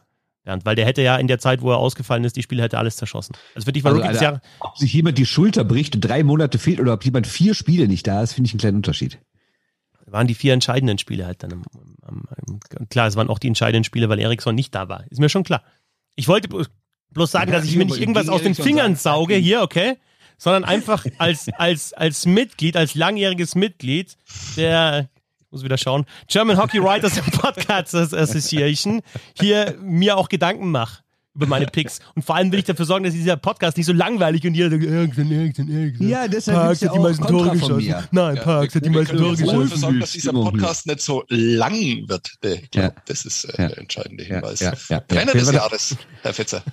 Ja, 0.45 0.59
weil 0.63 0.75
der 0.75 0.85
hätte 0.85 1.01
ja 1.01 1.17
in 1.17 1.25
der 1.25 1.39
Zeit, 1.39 1.63
wo 1.63 1.71
er 1.71 1.77
ausgefallen 1.77 2.23
ist, 2.23 2.35
die 2.35 2.43
Spiele 2.43 2.61
hätte 2.61 2.77
alles 2.77 2.97
zerschossen. 2.97 3.35
Also 3.55 3.65
für 3.65 3.73
dich 3.73 3.83
war 3.83 3.91
also, 3.91 4.03
Rookie 4.03 4.13
des 4.13 4.21
Jahres. 4.21 4.39
Ob 4.59 4.77
sich 4.77 4.93
jemand 4.93 5.17
die 5.17 5.25
Schulter 5.25 5.63
bricht 5.63 5.95
und 5.95 6.01
drei 6.01 6.23
Monate 6.23 6.59
fehlt 6.59 6.79
oder 6.79 6.93
ob 6.93 7.03
jemand 7.03 7.25
vier 7.25 7.55
Spiele 7.55 7.87
nicht 7.87 8.05
da 8.05 8.21
ist, 8.21 8.33
finde 8.33 8.47
ich 8.47 8.53
einen 8.53 8.59
kleinen 8.59 8.77
Unterschied 8.77 9.17
waren 10.05 10.27
die 10.27 10.35
vier 10.35 10.53
entscheidenden 10.53 10.97
Spiele 10.97 11.25
halt 11.25 11.43
dann. 11.43 11.53
Am, 11.53 11.63
am, 12.01 12.23
am, 12.47 12.59
klar, 12.89 13.07
es 13.07 13.15
waren 13.15 13.29
auch 13.29 13.39
die 13.39 13.47
entscheidenden 13.47 13.83
Spiele, 13.83 14.09
weil 14.09 14.19
Eriksson 14.19 14.55
nicht 14.55 14.73
da 14.75 14.89
war. 14.89 15.05
Ist 15.09 15.19
mir 15.19 15.29
schon 15.29 15.43
klar. 15.43 15.63
Ich 16.15 16.27
wollte 16.27 16.49
bloß 17.11 17.31
sagen, 17.31 17.51
ja, 17.51 17.57
dass 17.57 17.67
ich 17.67 17.75
mir 17.75 17.85
nicht 17.85 17.99
irgendwas 17.99 18.29
aus 18.29 18.43
den 18.43 18.55
Fingern 18.55 18.95
sauge 18.95 19.35
hier, 19.35 19.61
okay? 19.61 19.97
Sondern 20.37 20.65
einfach 20.65 21.05
als, 21.17 21.49
als, 21.57 21.93
als 21.93 22.25
Mitglied, 22.25 22.75
als 22.77 22.95
langjähriges 22.95 23.55
Mitglied 23.55 24.17
der, 24.57 25.09
muss 25.49 25.63
wieder 25.63 25.77
schauen, 25.77 26.05
German 26.27 26.57
Hockey 26.57 26.81
Writers 26.81 27.21
Podcast 27.31 27.95
Association 27.95 29.01
hier 29.39 29.75
mir 29.81 30.17
auch 30.17 30.29
Gedanken 30.29 30.71
mache 30.71 31.04
über 31.35 31.47
meine 31.47 31.65
Picks. 31.67 31.99
Und 32.15 32.23
vor 32.23 32.35
allem 32.35 32.51
will 32.51 32.59
ich 32.59 32.65
dafür 32.65 32.85
sorgen, 32.85 33.03
dass 33.03 33.13
dieser 33.13 33.37
Podcast 33.37 33.77
nicht 33.77 33.85
so 33.85 33.93
langweilig 33.93 34.45
und 34.47 34.53
jeder 34.53 34.69
sagt, 34.69 34.83
Ericsson, 34.83 35.31
Ericsson, 35.31 35.69
Ericsson. 35.69 36.07
Ja, 36.07 36.27
deshalb 36.27 36.57
Parks 36.57 36.81
hat 36.81 36.95
die 36.95 36.99
meisten 36.99 37.27
Tore 37.27 37.51
geschossen. 37.51 37.95
Nein, 38.11 38.35
Parks 38.37 38.73
ja, 38.73 38.79
hat 38.79 38.85
die 38.85 38.89
meisten 38.89 39.17
Tore 39.17 39.35
geschossen. 39.35 39.59
dafür 39.59 39.77
sorgen, 39.77 39.99
dass 39.99 40.11
dieser 40.11 40.33
Podcast 40.33 40.87
nicht 40.87 41.01
so 41.01 41.23
lang 41.29 42.07
wird. 42.07 42.31
Ich 42.41 42.71
glaube, 42.71 42.87
ja. 42.95 43.01
das 43.05 43.25
ist 43.25 43.43
äh, 43.45 43.57
der 43.57 43.77
entscheidende 43.77 44.23
Hinweis. 44.23 44.61
Ja, 44.61 44.73
ja, 44.89 44.99
Trainer 45.01 45.33
des 45.33 45.51
Jahres, 45.51 45.97
Herr 46.21 46.33
Fetzer. 46.33 46.63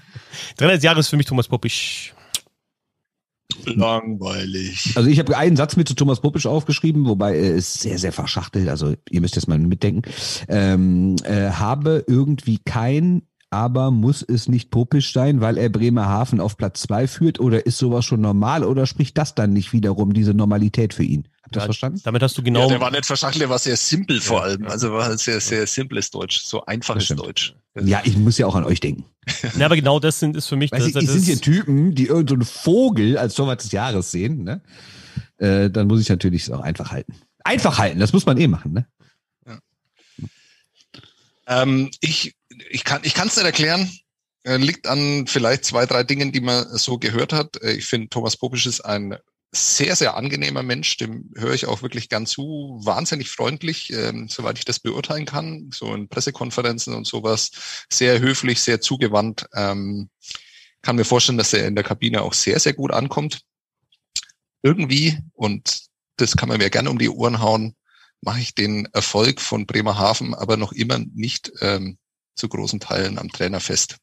Trainer 0.56 0.74
des 0.74 0.82
Jahres 0.82 1.08
für 1.08 1.16
mich 1.16 1.26
Thomas 1.26 1.48
Poppisch. 1.48 2.14
Langweilig. 3.64 4.92
Also 4.96 5.08
ich 5.08 5.18
habe 5.18 5.36
einen 5.36 5.56
Satz 5.56 5.76
mit 5.76 5.88
zu 5.88 5.94
Thomas 5.94 6.20
Poppisch 6.20 6.46
aufgeschrieben, 6.46 7.06
wobei 7.06 7.36
er 7.36 7.54
ist 7.54 7.80
sehr, 7.80 7.98
sehr 7.98 8.12
verschachtelt. 8.12 8.68
Also 8.68 8.94
ihr 9.10 9.20
müsst 9.20 9.36
jetzt 9.36 9.48
mal 9.48 9.58
mitdenken. 9.58 10.02
Ähm, 10.48 11.16
äh, 11.24 11.50
habe 11.50 12.04
irgendwie 12.06 12.58
kein 12.64 13.22
aber 13.52 13.90
muss 13.90 14.22
es 14.22 14.48
nicht 14.48 14.70
popisch 14.70 15.12
sein, 15.12 15.42
weil 15.42 15.58
er 15.58 15.68
Bremerhaven 15.68 16.40
auf 16.40 16.56
Platz 16.56 16.80
zwei 16.80 17.06
führt 17.06 17.38
oder 17.38 17.66
ist 17.66 17.76
sowas 17.76 18.04
schon 18.04 18.22
normal 18.22 18.64
oder 18.64 18.86
spricht 18.86 19.18
das 19.18 19.34
dann 19.34 19.52
nicht 19.52 19.74
wiederum 19.74 20.14
diese 20.14 20.32
Normalität 20.32 20.94
für 20.94 21.02
ihn? 21.02 21.28
Habt 21.42 21.56
ihr 21.56 21.58
das 21.58 21.64
verstanden? 21.64 22.00
Damit 22.02 22.22
hast 22.22 22.38
du 22.38 22.42
genau. 22.42 22.60
Ja, 22.60 22.68
der 22.68 22.80
war 22.80 22.90
nicht 22.90 23.04
verschachtelt, 23.04 23.42
der 23.42 23.50
war 23.50 23.58
sehr 23.58 23.76
simpel 23.76 24.22
vor 24.22 24.42
allem. 24.42 24.66
Also 24.66 24.92
war 24.92 25.18
sehr, 25.18 25.38
sehr 25.40 25.66
simples 25.66 26.10
Deutsch, 26.10 26.40
so 26.44 26.64
einfaches 26.64 27.08
Deutsch. 27.08 27.54
Ja, 27.74 28.00
ich 28.04 28.16
muss 28.16 28.38
ja 28.38 28.46
auch 28.46 28.54
an 28.54 28.64
euch 28.64 28.80
denken. 28.80 29.04
ja, 29.58 29.66
aber 29.66 29.76
genau 29.76 30.00
das 30.00 30.18
sind, 30.18 30.34
ist 30.34 30.46
für 30.46 30.56
mich. 30.56 30.72
Weißt 30.72 30.86
das, 30.86 30.92
das, 30.92 31.04
das 31.04 31.12
sind 31.14 31.24
hier 31.24 31.40
Typen, 31.40 31.94
die 31.94 32.06
irgendeinen 32.06 32.42
so 32.42 32.50
Vogel 32.50 33.18
als 33.18 33.34
Torwart 33.34 33.62
des 33.62 33.72
Jahres 33.72 34.10
sehen, 34.10 34.44
ne? 34.44 34.62
Äh, 35.36 35.68
dann 35.68 35.88
muss 35.88 36.00
ich 36.00 36.08
natürlich 36.08 36.44
es 36.44 36.50
auch 36.50 36.60
einfach 36.60 36.90
halten. 36.90 37.14
Einfach 37.44 37.78
halten, 37.78 37.98
das 37.98 38.14
muss 38.14 38.24
man 38.24 38.38
eh 38.38 38.48
machen, 38.48 38.72
ne? 38.72 38.86
Ja. 39.46 39.58
Ähm, 41.46 41.90
ich 42.00 42.34
ich 42.70 42.84
kann 42.84 43.02
ich 43.04 43.14
kann 43.14 43.28
es 43.28 43.36
nicht 43.36 43.44
erklären. 43.44 43.90
Liegt 44.44 44.88
an 44.88 45.28
vielleicht 45.28 45.64
zwei, 45.64 45.86
drei 45.86 46.02
Dingen, 46.02 46.32
die 46.32 46.40
man 46.40 46.66
so 46.76 46.98
gehört 46.98 47.32
hat. 47.32 47.62
Äh, 47.62 47.74
ich 47.74 47.86
finde, 47.86 48.08
Thomas 48.08 48.36
Popisch 48.36 48.66
ist 48.66 48.80
ein 48.80 49.16
sehr, 49.54 49.94
sehr 49.96 50.16
angenehmer 50.16 50.62
Mensch, 50.62 50.96
dem 50.96 51.30
höre 51.36 51.52
ich 51.52 51.66
auch 51.66 51.82
wirklich 51.82 52.08
gern 52.08 52.26
zu, 52.26 52.80
wahnsinnig 52.82 53.30
freundlich, 53.30 53.92
ähm, 53.92 54.26
soweit 54.28 54.58
ich 54.58 54.64
das 54.64 54.80
beurteilen 54.80 55.26
kann, 55.26 55.70
so 55.72 55.94
in 55.94 56.08
Pressekonferenzen 56.08 56.94
und 56.94 57.06
sowas, 57.06 57.50
sehr 57.90 58.18
höflich, 58.18 58.62
sehr 58.62 58.80
zugewandt. 58.80 59.46
Ähm, 59.54 60.08
kann 60.80 60.96
mir 60.96 61.04
vorstellen, 61.04 61.38
dass 61.38 61.52
er 61.52 61.68
in 61.68 61.74
der 61.74 61.84
Kabine 61.84 62.22
auch 62.22 62.32
sehr, 62.32 62.58
sehr 62.58 62.72
gut 62.72 62.92
ankommt. 62.92 63.42
Irgendwie, 64.62 65.18
und 65.34 65.82
das 66.16 66.36
kann 66.36 66.48
man 66.48 66.58
mir 66.58 66.70
gerne 66.70 66.90
um 66.90 66.98
die 66.98 67.10
Ohren 67.10 67.40
hauen, 67.40 67.76
mache 68.22 68.40
ich 68.40 68.54
den 68.54 68.86
Erfolg 68.92 69.40
von 69.40 69.66
Bremerhaven 69.66 70.34
aber 70.34 70.56
noch 70.56 70.72
immer 70.72 70.98
nicht 71.14 71.52
ähm, 71.60 71.98
zu 72.34 72.48
großen 72.48 72.80
Teilen 72.80 73.18
am 73.18 73.30
Trainer 73.30 73.60
fest. 73.60 73.96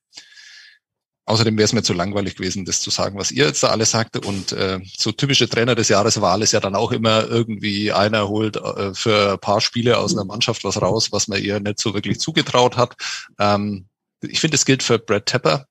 Außerdem 1.25 1.57
wäre 1.57 1.65
es 1.65 1.73
mir 1.73 1.83
zu 1.83 1.93
langweilig 1.93 2.37
gewesen, 2.37 2.65
das 2.65 2.81
zu 2.81 2.89
sagen, 2.89 3.19
was 3.19 3.31
ihr 3.31 3.45
jetzt 3.45 3.61
da 3.61 3.67
alle 3.67 3.85
sagt. 3.85 4.25
Und 4.25 4.51
äh, 4.51 4.79
so 4.97 5.11
typische 5.11 5.47
Trainer 5.47 5.75
des 5.75 5.87
Jahreswahl 5.87 6.41
ist 6.41 6.53
ja 6.53 6.59
dann 6.59 6.73
auch 6.73 6.91
immer 6.91 7.27
irgendwie 7.27 7.91
einer 7.91 8.27
holt 8.27 8.55
äh, 8.55 8.95
für 8.95 9.33
ein 9.33 9.39
paar 9.39 9.61
Spiele 9.61 9.99
aus 9.99 10.13
einer 10.13 10.25
Mannschaft 10.25 10.63
was 10.63 10.81
raus, 10.81 11.11
was 11.11 11.27
man 11.27 11.39
ihr 11.39 11.59
nicht 11.59 11.79
so 11.79 11.93
wirklich 11.93 12.19
zugetraut 12.19 12.77
hat. 12.77 12.95
Ähm, 13.37 13.85
ich 14.21 14.39
finde, 14.39 14.55
es 14.55 14.65
gilt 14.65 14.81
für 14.81 14.97
Brad 14.97 15.27
Tepper. 15.27 15.67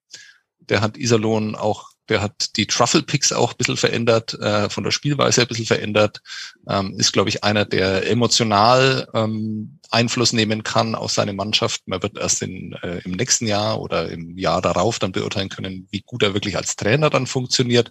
Der 0.61 0.81
hat 0.81 0.97
Iserlohn 0.97 1.57
auch 1.57 1.89
der 2.09 2.23
hat 2.23 2.57
die 2.57 2.67
Truffle 2.67 3.03
Picks 3.03 3.33
auch 3.33 3.53
ein 3.53 3.57
bisschen 3.59 3.77
verändert, 3.77 4.35
äh, 4.41 4.71
von 4.71 4.85
der 4.85 4.91
Spielweise 4.91 5.43
ein 5.43 5.49
bisschen 5.49 5.67
verändert. 5.67 6.23
Ähm, 6.69 6.99
ist, 6.99 7.13
glaube 7.13 7.29
ich, 7.29 7.45
einer, 7.45 7.65
der 7.65 8.09
emotional 8.09 9.09
ähm, 9.15 9.78
Einfluss 9.91 10.33
nehmen 10.33 10.63
kann 10.63 10.95
auf 10.95 11.13
seine 11.13 11.33
Mannschaft. 11.33 11.83
Man 11.87 12.03
wird 12.03 12.19
erst 12.19 12.43
in, 12.43 12.73
äh, 12.83 13.01
im 13.05 13.13
nächsten 13.13 13.47
Jahr 13.47 13.81
oder 13.81 14.11
im 14.11 14.37
Jahr 14.37 14.61
darauf 14.61 14.99
dann 14.99 15.13
beurteilen 15.13 15.49
können, 15.49 15.89
wie 15.91 16.03
gut 16.03 16.23
er 16.23 16.35
wirklich 16.35 16.57
als 16.57 16.77
Trainer 16.77 17.11
dann 17.11 17.27
funktioniert. 17.27 17.91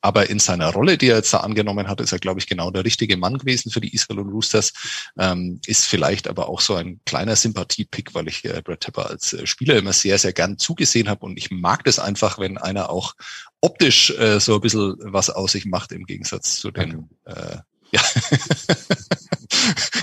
Aber 0.00 0.30
in 0.30 0.38
seiner 0.38 0.72
Rolle, 0.72 0.96
die 0.96 1.08
er 1.08 1.16
jetzt 1.16 1.32
da 1.32 1.38
angenommen 1.38 1.88
hat, 1.88 2.00
ist 2.00 2.12
er, 2.12 2.18
glaube 2.18 2.40
ich, 2.40 2.46
genau 2.46 2.70
der 2.70 2.84
richtige 2.84 3.16
Mann 3.16 3.38
gewesen 3.38 3.70
für 3.70 3.80
die 3.80 3.94
Iserlohn 3.94 4.30
Roosters. 4.30 4.72
Ähm, 5.18 5.60
ist 5.66 5.84
vielleicht 5.84 6.28
aber 6.28 6.48
auch 6.48 6.60
so 6.60 6.74
ein 6.74 7.00
kleiner 7.04 7.36
Sympathie-Pick, 7.36 8.14
weil 8.14 8.28
ich 8.28 8.44
äh, 8.44 8.62
Brad 8.62 8.80
Tepper 8.80 9.10
als 9.10 9.32
äh, 9.32 9.46
Spieler 9.46 9.76
immer 9.76 9.92
sehr, 9.92 10.18
sehr 10.18 10.32
gern 10.32 10.58
zugesehen 10.58 11.08
habe 11.08 11.26
und 11.26 11.36
ich 11.36 11.50
mag 11.50 11.84
das 11.84 11.98
einfach, 11.98 12.38
wenn 12.38 12.56
einer 12.58 12.90
auch 12.90 13.14
optisch 13.60 14.10
äh, 14.10 14.40
so 14.40 14.54
ein 14.54 14.60
bisschen 14.60 14.96
was 15.00 15.30
aus 15.30 15.52
sich 15.52 15.66
macht 15.66 15.92
im 15.92 16.04
Gegensatz 16.04 16.56
zu 16.56 16.70
den 16.70 17.08
äh, 17.24 17.58
ja. 17.92 18.02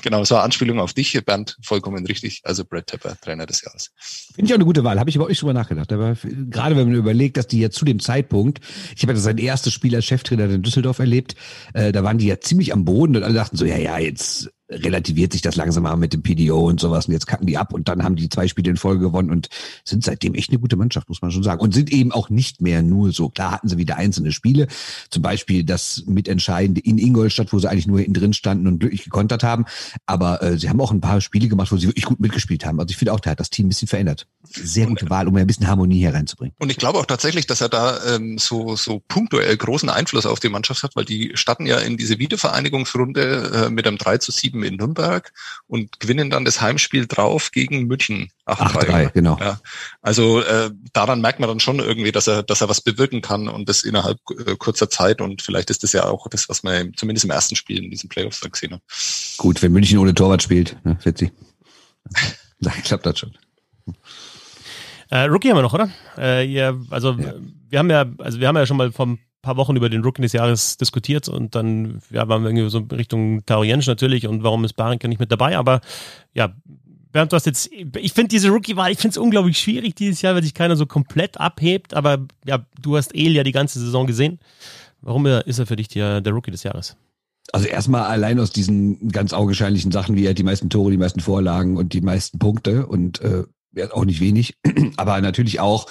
genau, 0.01 0.21
es 0.21 0.31
war 0.31 0.43
Anspielung 0.43 0.79
auf 0.79 0.93
dich, 0.93 1.19
Bernd, 1.25 1.57
vollkommen 1.61 2.05
richtig. 2.05 2.41
Also 2.43 2.65
Brad 2.65 2.88
Tepper, 2.88 3.19
Trainer 3.19 3.45
des 3.45 3.61
Jahres. 3.61 3.91
Finde 4.36 4.45
ich 4.45 4.53
auch 4.53 4.57
eine 4.57 4.65
gute 4.65 4.84
Wahl, 4.84 4.99
habe 4.99 5.09
ich 5.09 5.19
auch 5.19 5.27
nicht 5.27 5.41
drüber 5.41 5.53
nachgedacht. 5.53 5.91
Aber 5.91 6.15
gerade 6.49 6.75
wenn 6.75 6.88
man 6.88 6.95
überlegt, 6.95 7.38
dass 7.38 7.47
die 7.47 7.59
ja 7.59 7.69
zu 7.69 7.86
dem 7.86 7.99
Zeitpunkt, 7.99 8.59
ich 8.95 9.03
habe 9.03 9.13
ja 9.13 9.19
sein 9.19 9.38
erstes 9.38 9.73
Spiel 9.73 9.95
als 9.95 10.05
Cheftrainer 10.05 10.49
in 10.49 10.61
Düsseldorf 10.61 10.99
erlebt, 10.99 11.36
äh, 11.73 11.91
da 11.91 12.03
waren 12.03 12.17
die 12.17 12.27
ja 12.27 12.39
ziemlich 12.39 12.73
am 12.73 12.86
Boden 12.86 13.15
und 13.15 13.23
alle 13.23 13.34
dachten 13.34 13.57
so, 13.57 13.65
ja, 13.65 13.77
ja, 13.77 13.97
jetzt 13.97 14.49
relativiert 14.74 15.34
sich 15.34 15.41
das 15.41 15.55
langsam 15.55 15.84
mal 15.84 15.95
mit 15.95 16.13
dem 16.13 16.24
PDO 16.24 16.67
und 16.67 16.80
sowas 16.80 17.07
und 17.07 17.13
jetzt 17.13 17.28
kacken 17.28 17.47
die 17.47 17.57
ab 17.57 17.74
und 17.74 17.88
dann 17.88 18.03
haben 18.03 18.15
die 18.15 18.30
zwei 18.30 18.47
Spiele 18.47 18.71
in 18.71 18.78
Folge 18.78 19.01
gewonnen 19.01 19.30
und 19.30 19.49
sind 19.84 20.03
seitdem 20.03 20.34
echt 20.34 20.49
eine 20.49 20.59
gute 20.59 20.76
Mannschaft, 20.76 21.09
muss 21.09 21.21
man 21.21 21.32
schon 21.32 21.43
sagen. 21.43 21.61
Und 21.61 21.74
sind 21.74 21.91
eben 21.91 22.11
auch 22.11 22.30
nicht 22.30 22.61
mehr 22.61 22.82
nur 22.82 23.11
so. 23.11 23.30
Klar 23.30 23.51
hatten 23.51 23.67
sie 23.67 23.78
wieder 23.78 23.97
einzelne 23.97 24.32
Spiele, 24.32 24.67
zum 25.09 25.21
Beispiel 25.21 25.63
das 25.63 26.03
Mitentscheidende 26.07 26.82
in 26.82 26.97
Ingolstadt, 26.97 27.53
wo 27.53 27.59
sie 27.59 27.69
eigentlich 27.69 27.88
nur 27.88 27.99
hinten 27.99 28.13
drin 28.13 28.34
standen 28.34 28.67
und 28.67 28.80
glücklich 28.80 29.03
gekontert 29.03 29.43
haben, 29.43 29.65
aber 30.05 30.41
äh, 30.41 30.57
sie 30.57 30.69
haben 30.69 30.82
auch 30.82 30.91
ein 30.91 31.01
paar 31.01 31.21
Spiele 31.21 31.47
gemacht, 31.47 31.71
wo 31.71 31.78
sie 31.78 31.88
wirklich 31.88 32.05
gut 32.05 32.19
mitgespielt 32.19 32.65
haben. 32.65 32.80
Also 32.80 32.91
ich 32.91 32.97
finde 32.97 33.13
auch, 33.13 33.19
der 33.19 33.34
hat 33.34 33.39
das 33.39 33.49
Team 33.49 33.67
ein 33.67 33.69
bisschen 33.69 33.88
verändert. 33.88 34.28
Sehr 34.43 34.88
gute 34.88 35.09
Wahl, 35.09 35.28
um 35.28 35.36
ein 35.36 35.47
bisschen 35.47 35.67
Harmonie 35.67 35.99
hier 35.99 36.13
reinzubringen. 36.13 36.55
Und 36.59 36.71
ich 36.71 36.78
glaube 36.78 36.99
auch 36.99 37.05
tatsächlich, 37.05 37.47
dass 37.47 37.61
er 37.61 37.69
da 37.69 38.15
ähm, 38.15 38.38
so, 38.38 38.76
so 38.76 39.01
punktuell 39.07 39.55
großen 39.55 39.89
Einfluss 39.89 40.26
auf 40.26 40.39
die 40.39 40.49
Mannschaft 40.49 40.84
hat, 40.84 40.95
weil 40.95 41.05
die 41.05 41.32
starten 41.36 41.65
ja 41.65 41.78
in 41.80 41.97
diese 41.97 42.19
Wiedervereinigungsrunde 42.19 43.67
äh, 43.67 43.69
mit 43.69 43.88
einem 43.88 43.97
3 43.97 44.17
zu 44.17 44.32
7 44.32 44.62
in 44.64 44.76
Nürnberg 44.76 45.32
und 45.68 45.99
gewinnen 45.99 46.30
dann 46.30 46.45
das 46.45 46.61
Heimspiel 46.61 47.07
drauf 47.07 47.51
gegen 47.51 47.86
München. 47.86 48.30
8-3, 48.45 49.11
genau. 49.11 49.38
Ja, 49.39 49.59
also 50.01 50.41
äh, 50.41 50.72
daran 50.91 51.22
merkt 51.22 51.39
man 51.39 51.49
dann 51.49 51.59
schon 51.59 51.80
irgendwie, 51.80 52.11
dass 52.11 52.28
er, 52.28 52.43
dass 52.43 52.61
er 52.61 52.70
was 52.70 52.82
bewirken 52.82 53.22
kann 53.22 53.47
und 53.47 53.70
das 53.70 53.84
innerhalb 53.84 54.20
äh, 54.45 54.55
kurzer 54.55 54.89
Zeit. 54.89 55.22
Und 55.22 55.41
vielleicht 55.41 55.70
ist 55.70 55.84
das 55.84 55.93
ja 55.93 56.05
auch 56.05 56.28
das, 56.28 56.49
was 56.49 56.64
man 56.64 56.93
zumindest 56.95 57.26
im 57.26 57.32
ersten 57.32 57.55
Spiel 57.55 57.84
in 57.84 57.91
diesem 57.91 58.09
Playoffs 58.09 58.41
da 58.41 58.49
gesehen 58.49 58.74
hat. 58.74 58.82
Gut, 59.38 59.61
wenn 59.61 59.72
München 59.72 59.97
ohne 59.97 60.14
Torwart 60.14 60.43
spielt, 60.43 60.78
ne, 60.84 60.97
Fitzi. 60.99 61.32
Dann 62.59 62.82
klappt 62.84 63.05
das 63.05 63.20
schon. 63.20 63.38
Äh, 65.09 65.26
Rookie 65.26 65.49
haben 65.49 65.57
wir 65.57 65.61
noch, 65.61 65.74
oder? 65.74 65.89
Äh, 66.18 66.45
ja, 66.45 66.74
also 66.89 67.11
ja. 67.11 67.34
wir 67.70 67.80
haben 67.80 67.89
ja, 67.89 68.05
also 68.18 68.39
wir 68.39 68.47
haben 68.47 68.55
ja 68.55 68.66
schon 68.66 68.78
mal 68.78 68.91
vom 68.91 69.20
paar 69.43 69.57
Wochen 69.57 69.75
über 69.75 69.89
den 69.89 70.03
Rookie 70.03 70.23
des 70.23 70.33
Jahres 70.33 70.77
diskutiert 70.77 71.29
und 71.29 71.53
dann 71.53 72.01
ja, 72.09 72.27
waren 72.27 72.41
wir 72.41 72.49
irgendwie 72.49 72.69
so 72.69 72.79
Richtung 72.91 73.45
Tauriensch 73.45 73.85
natürlich 73.85 74.25
und 74.27 74.41
warum 74.41 74.65
ist 74.65 74.73
Barenka 74.73 75.07
nicht 75.07 75.19
mit 75.19 75.31
dabei, 75.31 75.55
aber 75.57 75.81
ja, 76.33 76.55
Bernd, 77.11 77.31
du 77.31 77.35
hast 77.35 77.45
jetzt, 77.45 77.69
ich 77.71 78.13
finde 78.13 78.29
diese 78.29 78.49
Rookie-Wahl, 78.49 78.91
ich 78.91 78.97
finde 78.97 79.11
es 79.11 79.17
unglaublich 79.17 79.59
schwierig 79.59 79.93
dieses 79.93 80.23
Jahr, 80.23 80.33
weil 80.33 80.41
sich 80.41 80.55
keiner 80.55 80.75
so 80.75 80.87
komplett 80.87 81.39
abhebt, 81.39 81.93
aber 81.93 82.25
ja, 82.43 82.65
du 82.81 82.97
hast 82.97 83.13
El 83.15 83.33
ja 83.33 83.43
die 83.43 83.51
ganze 83.51 83.79
Saison 83.79 84.07
gesehen. 84.07 84.39
Warum 85.01 85.25
ist 85.27 85.59
er 85.59 85.67
für 85.67 85.75
dich 85.75 85.89
der, 85.89 86.21
der 86.21 86.33
Rookie 86.33 86.49
des 86.49 86.63
Jahres? 86.63 86.97
Also 87.51 87.67
erstmal 87.67 88.03
allein 88.03 88.39
aus 88.39 88.51
diesen 88.51 89.09
ganz 89.09 89.33
augenscheinlichen 89.33 89.91
Sachen, 89.91 90.15
wie 90.15 90.25
er 90.25 90.33
die 90.33 90.43
meisten 90.43 90.69
Tore, 90.69 90.89
die 90.89 90.97
meisten 90.97 91.19
Vorlagen 91.19 91.77
und 91.77 91.93
die 91.93 92.01
meisten 92.01 92.39
Punkte 92.39 92.87
und 92.87 93.21
äh, 93.21 93.43
auch 93.91 94.05
nicht 94.05 94.21
wenig, 94.21 94.55
aber 94.97 95.21
natürlich 95.21 95.59
auch 95.59 95.87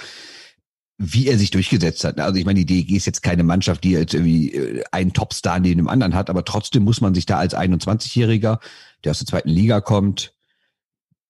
wie 0.99 1.27
er 1.27 1.39
sich 1.39 1.51
durchgesetzt 1.51 2.05
hat. 2.05 2.21
Also 2.21 2.39
ich 2.39 2.45
meine, 2.45 2.65
die 2.65 2.67
DEG 2.67 2.91
ist 2.97 3.07
jetzt 3.07 3.23
keine 3.23 3.43
Mannschaft, 3.43 3.83
die 3.85 3.91
jetzt 3.91 4.15
irgendwie 4.15 4.53
äh, 4.53 4.85
einen 4.93 5.13
Topstar 5.13 5.59
neben 5.59 5.79
dem 5.79 5.89
anderen 5.89 6.15
hat, 6.15 6.31
aber 6.31 6.45
trotzdem 6.45 6.85
muss 6.85 7.01
man 7.01 7.15
sich 7.15 7.27
da 7.27 7.39
als 7.39 7.57
21-Jähriger, 7.57 8.59
der 9.05 9.11
aus 9.11 9.19
der 9.19 9.27
zweiten 9.27 9.49
Liga 9.49 9.81
kommt, 9.81 10.33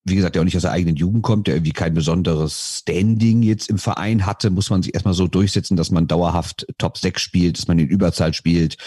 wie 0.04 0.16
gesagt, 0.16 0.34
der 0.34 0.42
auch 0.42 0.44
nicht 0.44 0.56
aus 0.56 0.62
der 0.62 0.72
eigenen 0.72 0.96
Jugend 0.96 1.22
kommt, 1.22 1.46
der 1.46 1.54
irgendwie 1.54 1.72
kein 1.72 1.94
besonderes 1.94 2.80
Standing 2.80 3.42
jetzt 3.42 3.70
im 3.70 3.78
Verein 3.78 4.26
hatte, 4.26 4.50
muss 4.50 4.68
man 4.68 4.82
sich 4.82 4.94
erstmal 4.94 5.14
so 5.14 5.28
durchsetzen, 5.28 5.76
dass 5.76 5.92
man 5.92 6.08
dauerhaft 6.08 6.66
Top 6.78 6.98
6 6.98 7.22
spielt, 7.22 7.56
dass 7.56 7.68
man 7.68 7.78
in 7.78 7.86
Überzahl 7.86 8.34
spielt 8.34 8.78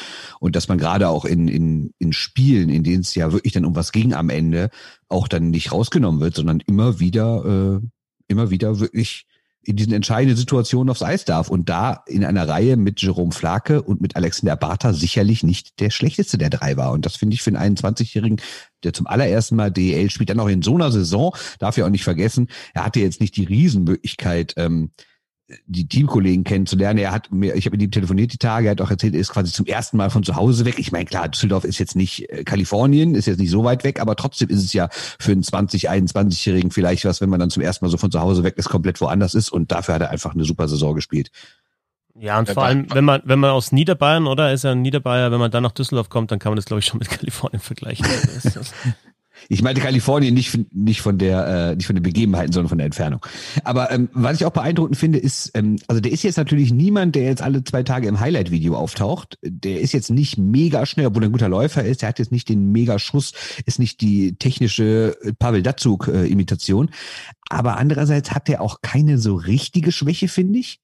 und 0.41 0.57
dass 0.57 0.67
man 0.67 0.77
gerade 0.77 1.07
auch 1.07 1.23
in, 1.23 1.47
in, 1.47 1.93
in 1.99 2.11
Spielen, 2.11 2.69
in 2.69 2.83
denen 2.83 3.01
es 3.01 3.15
ja 3.15 3.31
wirklich 3.31 3.53
dann 3.53 3.63
um 3.63 3.75
was 3.75 3.93
ging 3.93 4.13
am 4.13 4.29
Ende, 4.29 4.69
auch 5.07 5.29
dann 5.29 5.51
nicht 5.51 5.71
rausgenommen 5.71 6.19
wird, 6.19 6.35
sondern 6.35 6.59
immer 6.59 6.99
wieder, 6.99 7.79
äh, 7.81 7.87
immer 8.27 8.49
wieder 8.49 8.79
wirklich 8.81 9.25
in 9.65 9.75
diesen 9.75 9.93
entscheidenden 9.93 10.37
Situationen 10.37 10.89
aufs 10.89 11.01
Eis 11.01 11.25
darf. 11.25 11.49
Und 11.49 11.69
da 11.69 12.03
in 12.07 12.23
einer 12.23 12.47
Reihe 12.47 12.77
mit 12.77 13.01
Jerome 13.01 13.31
Flake 13.31 13.81
und 13.81 14.01
mit 14.01 14.15
Alexander 14.15 14.55
Bartha 14.55 14.93
sicherlich 14.93 15.43
nicht 15.43 15.79
der 15.79 15.89
schlechteste 15.89 16.37
der 16.37 16.49
drei 16.49 16.77
war. 16.77 16.91
Und 16.91 17.05
das 17.05 17.15
finde 17.15 17.33
ich 17.33 17.41
für 17.41 17.55
einen 17.57 17.77
21-Jährigen, 17.77 18.41
der 18.83 18.93
zum 18.93 19.07
allerersten 19.07 19.55
Mal 19.55 19.71
DL 19.71 20.09
spielt, 20.09 20.29
dann 20.29 20.39
auch 20.39 20.47
in 20.47 20.61
so 20.61 20.75
einer 20.75 20.91
Saison, 20.91 21.35
darf 21.59 21.77
ja 21.77 21.85
auch 21.85 21.89
nicht 21.89 22.03
vergessen, 22.03 22.47
er 22.73 22.85
hatte 22.85 22.99
jetzt 22.99 23.19
nicht 23.19 23.35
die 23.35 23.45
Riesenmöglichkeit, 23.45 24.53
ähm, 24.57 24.91
die 25.67 25.87
Teamkollegen 25.87 26.43
kennenzulernen. 26.43 26.99
Er 26.99 27.11
hat 27.11 27.31
mir, 27.31 27.55
ich 27.55 27.65
habe 27.65 27.75
mit 27.75 27.83
ihm 27.83 27.91
telefoniert 27.91 28.33
die 28.33 28.37
Tage, 28.37 28.67
er 28.67 28.71
hat 28.71 28.81
auch 28.81 28.89
erzählt, 28.89 29.13
er 29.13 29.19
ist 29.19 29.31
quasi 29.31 29.51
zum 29.51 29.67
ersten 29.67 29.97
Mal 29.97 30.09
von 30.09 30.23
zu 30.23 30.35
Hause 30.35 30.65
weg. 30.65 30.79
Ich 30.79 30.91
meine, 30.91 31.05
klar, 31.05 31.29
Düsseldorf 31.29 31.63
ist 31.65 31.77
jetzt 31.77 31.95
nicht 31.95 32.29
äh, 32.31 32.43
Kalifornien, 32.43 33.13
ist 33.13 33.27
jetzt 33.27 33.39
nicht 33.39 33.51
so 33.51 33.63
weit 33.63 33.83
weg, 33.83 33.99
aber 33.99 34.15
trotzdem 34.15 34.49
ist 34.49 34.63
es 34.63 34.73
ja 34.73 34.89
für 34.91 35.33
einen 35.33 35.43
20, 35.43 35.89
21-Jährigen 35.89 36.71
vielleicht 36.71 37.05
was, 37.05 37.21
wenn 37.21 37.29
man 37.29 37.39
dann 37.39 37.51
zum 37.51 37.61
ersten 37.61 37.85
Mal 37.85 37.91
so 37.91 37.97
von 37.97 38.11
zu 38.11 38.19
Hause 38.19 38.43
weg 38.43 38.57
ist, 38.57 38.69
komplett 38.69 38.99
woanders 39.01 39.35
ist. 39.35 39.49
Und 39.49 39.71
dafür 39.71 39.95
hat 39.95 40.01
er 40.01 40.09
einfach 40.09 40.33
eine 40.33 40.45
super 40.45 40.67
Saison 40.67 40.95
gespielt. 40.95 41.29
Ja, 42.17 42.39
und 42.39 42.49
vor 42.49 42.63
allem, 42.63 42.87
wenn 42.93 43.03
man, 43.03 43.21
wenn 43.25 43.39
man 43.39 43.51
aus 43.51 43.71
Niederbayern, 43.71 44.25
oder 44.25 44.53
ist 44.53 44.63
er 44.63 44.71
ein 44.71 44.81
Niederbayer, 44.81 45.31
wenn 45.31 45.39
man 45.39 45.51
dann 45.51 45.63
nach 45.63 45.73
Düsseldorf 45.73 46.09
kommt, 46.09 46.31
dann 46.31 46.39
kann 46.39 46.51
man 46.51 46.55
das, 46.55 46.65
glaube 46.65 46.79
ich, 46.79 46.85
schon 46.85 46.97
mit 46.97 47.09
Kalifornien 47.09 47.59
vergleichen. 47.59 48.05
Ich 49.49 49.61
meinte 49.61 49.81
Kalifornien 49.81 50.33
nicht, 50.33 50.57
nicht 50.73 51.01
von 51.01 51.17
der, 51.17 51.47
äh, 51.71 51.75
nicht 51.75 51.87
von 51.87 51.95
den 51.95 52.03
Begebenheiten, 52.03 52.51
sondern 52.51 52.69
von 52.69 52.77
der 52.77 52.85
Entfernung. 52.85 53.25
Aber 53.63 53.91
ähm, 53.91 54.09
was 54.13 54.39
ich 54.39 54.45
auch 54.45 54.51
beeindruckend 54.51 54.97
finde, 54.97 55.19
ist, 55.19 55.51
ähm, 55.53 55.77
also 55.87 56.01
der 56.01 56.11
ist 56.11 56.23
jetzt 56.23 56.37
natürlich 56.37 56.73
niemand, 56.73 57.15
der 57.15 57.23
jetzt 57.23 57.41
alle 57.41 57.63
zwei 57.63 57.83
Tage 57.83 58.07
im 58.07 58.19
Highlight-Video 58.19 58.75
auftaucht. 58.75 59.37
Der 59.43 59.81
ist 59.81 59.93
jetzt 59.93 60.09
nicht 60.09 60.37
mega 60.37 60.85
schnell, 60.85 61.07
obwohl 61.07 61.23
er 61.23 61.29
ein 61.29 61.33
guter 61.33 61.49
Läufer 61.49 61.83
ist. 61.83 62.01
Der 62.01 62.09
hat 62.09 62.19
jetzt 62.19 62.31
nicht 62.31 62.49
den 62.49 62.71
Mega-Schuss, 62.71 63.33
ist 63.65 63.79
nicht 63.79 64.01
die 64.01 64.35
technische 64.35 65.17
Pavel 65.39 65.63
Datsuk-Imitation. 65.63 66.89
Aber 67.49 67.77
andererseits 67.77 68.31
hat 68.31 68.49
er 68.49 68.61
auch 68.61 68.81
keine 68.81 69.17
so 69.17 69.35
richtige 69.35 69.91
Schwäche, 69.91 70.27
finde 70.27 70.59
ich. 70.59 70.79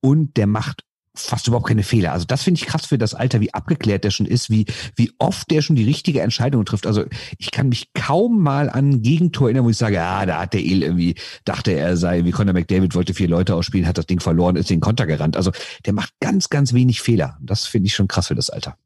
Und 0.00 0.36
der 0.36 0.46
macht 0.46 0.84
fast 1.16 1.46
überhaupt 1.46 1.68
keine 1.68 1.84
Fehler. 1.84 2.12
Also 2.12 2.26
das 2.26 2.42
finde 2.42 2.60
ich 2.60 2.66
krass 2.66 2.86
für 2.86 2.98
das 2.98 3.14
Alter, 3.14 3.40
wie 3.40 3.54
abgeklärt 3.54 4.04
der 4.04 4.10
schon 4.10 4.26
ist, 4.26 4.50
wie, 4.50 4.66
wie 4.96 5.12
oft 5.18 5.50
der 5.50 5.62
schon 5.62 5.76
die 5.76 5.84
richtige 5.84 6.20
Entscheidung 6.20 6.64
trifft. 6.64 6.86
Also 6.86 7.04
ich 7.38 7.50
kann 7.52 7.68
mich 7.68 7.92
kaum 7.94 8.40
mal 8.40 8.68
an 8.68 8.90
ein 8.90 9.02
Gegentor 9.02 9.48
erinnern, 9.48 9.64
wo 9.64 9.70
ich 9.70 9.76
sage, 9.76 9.94
ja, 9.94 10.26
da 10.26 10.40
hat 10.40 10.54
der 10.54 10.60
El 10.60 10.82
irgendwie, 10.82 11.14
dachte 11.44 11.72
er 11.72 11.96
sei, 11.96 12.24
wie 12.24 12.32
Conor 12.32 12.54
McDavid 12.54 12.94
wollte 12.94 13.14
vier 13.14 13.28
Leute 13.28 13.54
ausspielen, 13.54 13.86
hat 13.86 13.98
das 13.98 14.06
Ding 14.06 14.20
verloren, 14.20 14.56
ist 14.56 14.70
den 14.70 14.80
Konter 14.80 15.06
gerannt. 15.06 15.36
Also 15.36 15.52
der 15.86 15.92
macht 15.92 16.12
ganz, 16.20 16.50
ganz 16.50 16.72
wenig 16.72 17.00
Fehler. 17.00 17.38
Das 17.40 17.66
finde 17.66 17.86
ich 17.86 17.94
schon 17.94 18.08
krass 18.08 18.28
für 18.28 18.34
das 18.34 18.50
Alter. 18.50 18.76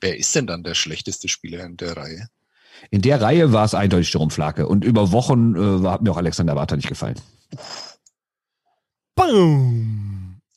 Wer 0.00 0.18
ist 0.18 0.34
denn 0.34 0.46
dann 0.46 0.64
der 0.64 0.74
schlechteste 0.74 1.28
Spieler 1.28 1.64
in 1.64 1.76
der 1.76 1.96
Reihe? 1.96 2.28
In 2.90 3.02
der 3.02 3.20
Reihe 3.20 3.52
war 3.52 3.64
es 3.64 3.74
eindeutig 3.74 4.12
Jerome 4.12 4.30
Flake. 4.30 4.66
Und 4.66 4.84
über 4.84 5.12
Wochen 5.12 5.54
äh, 5.54 5.86
hat 5.86 6.02
mir 6.02 6.10
auch 6.10 6.16
Alexander 6.16 6.54
Barter 6.54 6.76
nicht 6.76 6.88
gefallen. 6.88 7.20
Boom. 9.14 10.03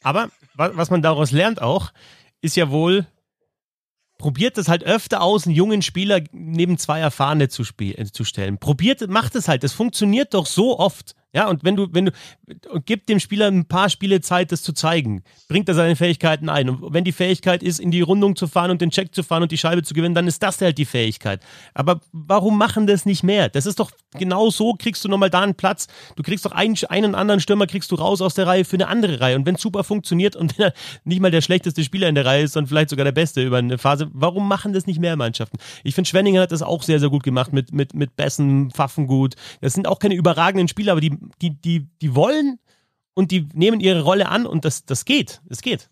Aber 0.08 0.30
was 0.54 0.90
man 0.90 1.02
daraus 1.02 1.32
lernt 1.32 1.62
auch, 1.62 1.92
ist 2.40 2.56
ja 2.56 2.70
wohl, 2.70 3.06
probiert 4.18 4.58
es 4.58 4.70
halt 4.70 4.86
öfter 4.86 5.22
aus, 5.22 5.46
einen 5.46 5.54
jungen 5.54 5.82
Spieler 5.82 6.22
neben 6.32 6.78
zwei 6.78 7.02
Erfahrene 7.02 7.50
zu, 7.50 7.64
äh, 7.82 8.06
zu 8.06 8.24
stellen. 8.24 8.58
Probiert, 8.58 9.06
macht 9.10 9.36
es 9.36 9.50
halt. 9.50 9.64
Das 9.64 9.74
funktioniert 9.74 10.34
doch 10.34 10.46
so 10.46 10.80
oft. 10.80 11.14
Ja, 11.34 11.50
und 11.50 11.66
wenn 11.66 11.76
du, 11.76 11.88
wenn 11.92 12.06
du, 12.06 12.12
und 12.72 12.86
gib 12.86 13.06
dem 13.06 13.20
Spieler 13.20 13.48
ein 13.48 13.68
paar 13.68 13.90
Spiele 13.90 14.22
Zeit, 14.22 14.54
das 14.54 14.64
zu 14.64 14.72
zeigen, 14.72 15.24
bringt 15.50 15.68
er 15.68 15.76
seine 15.76 15.98
Fähigkeiten 15.98 16.48
ein. 16.48 16.70
Und 16.70 16.94
wenn 16.94 17.04
die 17.04 17.12
Fähigkeit 17.12 17.62
ist, 17.62 17.80
in 17.80 17.92
die 17.92 18.00
Rundung 18.00 18.38
zu 18.38 18.48
fahren 18.48 18.72
und 18.72 18.82
den 18.82 18.92
Check 18.92 19.14
zu 19.14 19.24
fahren 19.24 19.44
und 19.44 19.52
die 19.52 19.58
Scheibe 19.58 19.84
zu 19.84 19.94
gewinnen, 19.94 20.16
dann 20.16 20.28
ist 20.28 20.42
das 20.42 20.62
halt 20.62 20.78
die 20.78 20.86
Fähigkeit. 20.86 21.44
Aber 21.74 22.00
warum 22.14 22.58
machen 22.58 22.88
das 22.88 23.06
nicht 23.06 23.24
mehr? 23.24 23.50
Das 23.50 23.66
ist 23.66 23.82
doch 23.82 23.92
genau 24.18 24.50
so, 24.50 24.74
kriegst 24.74 25.04
du 25.04 25.10
nochmal 25.10 25.30
da 25.30 25.42
einen 25.42 25.56
Platz. 25.56 25.88
Du 26.16 26.24
kriegst 26.24 26.46
doch 26.46 26.52
einen, 26.52 26.76
einen 26.90 27.16
anderen 27.16 27.40
Stürmer, 27.40 27.68
kriegst 27.68 27.92
du 27.92 27.96
raus 27.96 28.22
aus 28.22 28.34
der 28.34 28.48
Reihe 28.48 28.66
für 28.66 28.76
eine 28.76 28.88
andere 28.88 29.20
Reihe. 29.20 29.36
Und 29.36 29.46
wenn 29.46 29.56
es 29.56 29.62
super 29.62 29.84
funktioniert 29.84 30.36
und 30.36 30.58
wenn 30.58 30.68
er 30.68 30.74
nicht 31.04 31.22
mal 31.22 31.32
der 31.32 31.42
schlechteste 31.42 31.84
Spieler 31.84 32.08
in 32.10 32.16
der 32.16 32.26
Reihe 32.26 32.44
ist, 32.44 32.54
sondern 32.54 32.70
vielleicht 32.70 32.90
sogar 32.90 33.06
der 33.06 33.12
beste 33.12 33.44
über 33.44 33.58
eine 33.58 33.78
Phase, 33.78 34.10
warum 34.14 34.48
machen 34.48 34.74
das 34.74 34.88
nicht 34.88 35.00
mehr 35.00 35.16
Mannschaften? 35.16 35.58
Ich 35.84 35.96
finde, 35.96 36.10
Schwenninger 36.10 36.42
hat 36.42 36.52
das 36.52 36.62
auch 36.62 36.84
sehr, 36.84 37.00
sehr 37.00 37.10
gut 37.10 37.24
gemacht 37.24 37.54
mit, 37.54 37.74
mit, 37.74 37.94
mit 37.94 38.16
Bessen, 38.16 38.72
Pfaffengut. 38.72 39.36
Das 39.62 39.74
sind 39.74 39.88
auch 39.88 40.00
keine 40.00 40.16
überragenden 40.16 40.68
Spieler, 40.68 40.94
aber 40.94 41.02
die 41.02 41.18
die, 41.42 41.62
die, 41.62 41.88
die 42.02 42.16
wollen 42.16 42.60
und 43.14 43.32
die 43.32 43.48
nehmen 43.54 43.80
ihre 43.80 44.02
Rolle 44.02 44.30
an 44.30 44.46
und 44.46 44.66
das, 44.66 44.86
das 44.86 45.06
geht. 45.06 45.42
Es 45.50 45.62
geht. 45.62 45.90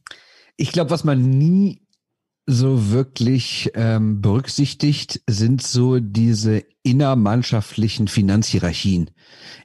Ich 0.57 0.71
glaube, 0.71 0.89
was 0.89 1.03
man 1.03 1.30
nie 1.30 1.82
so 2.48 2.91
wirklich 2.91 3.72
ähm, 3.74 4.22
berücksichtigt, 4.22 5.22
sind 5.28 5.64
so 5.64 6.00
diese 6.00 6.64
innermannschaftlichen 6.84 8.08
Finanzhierarchien. 8.08 9.10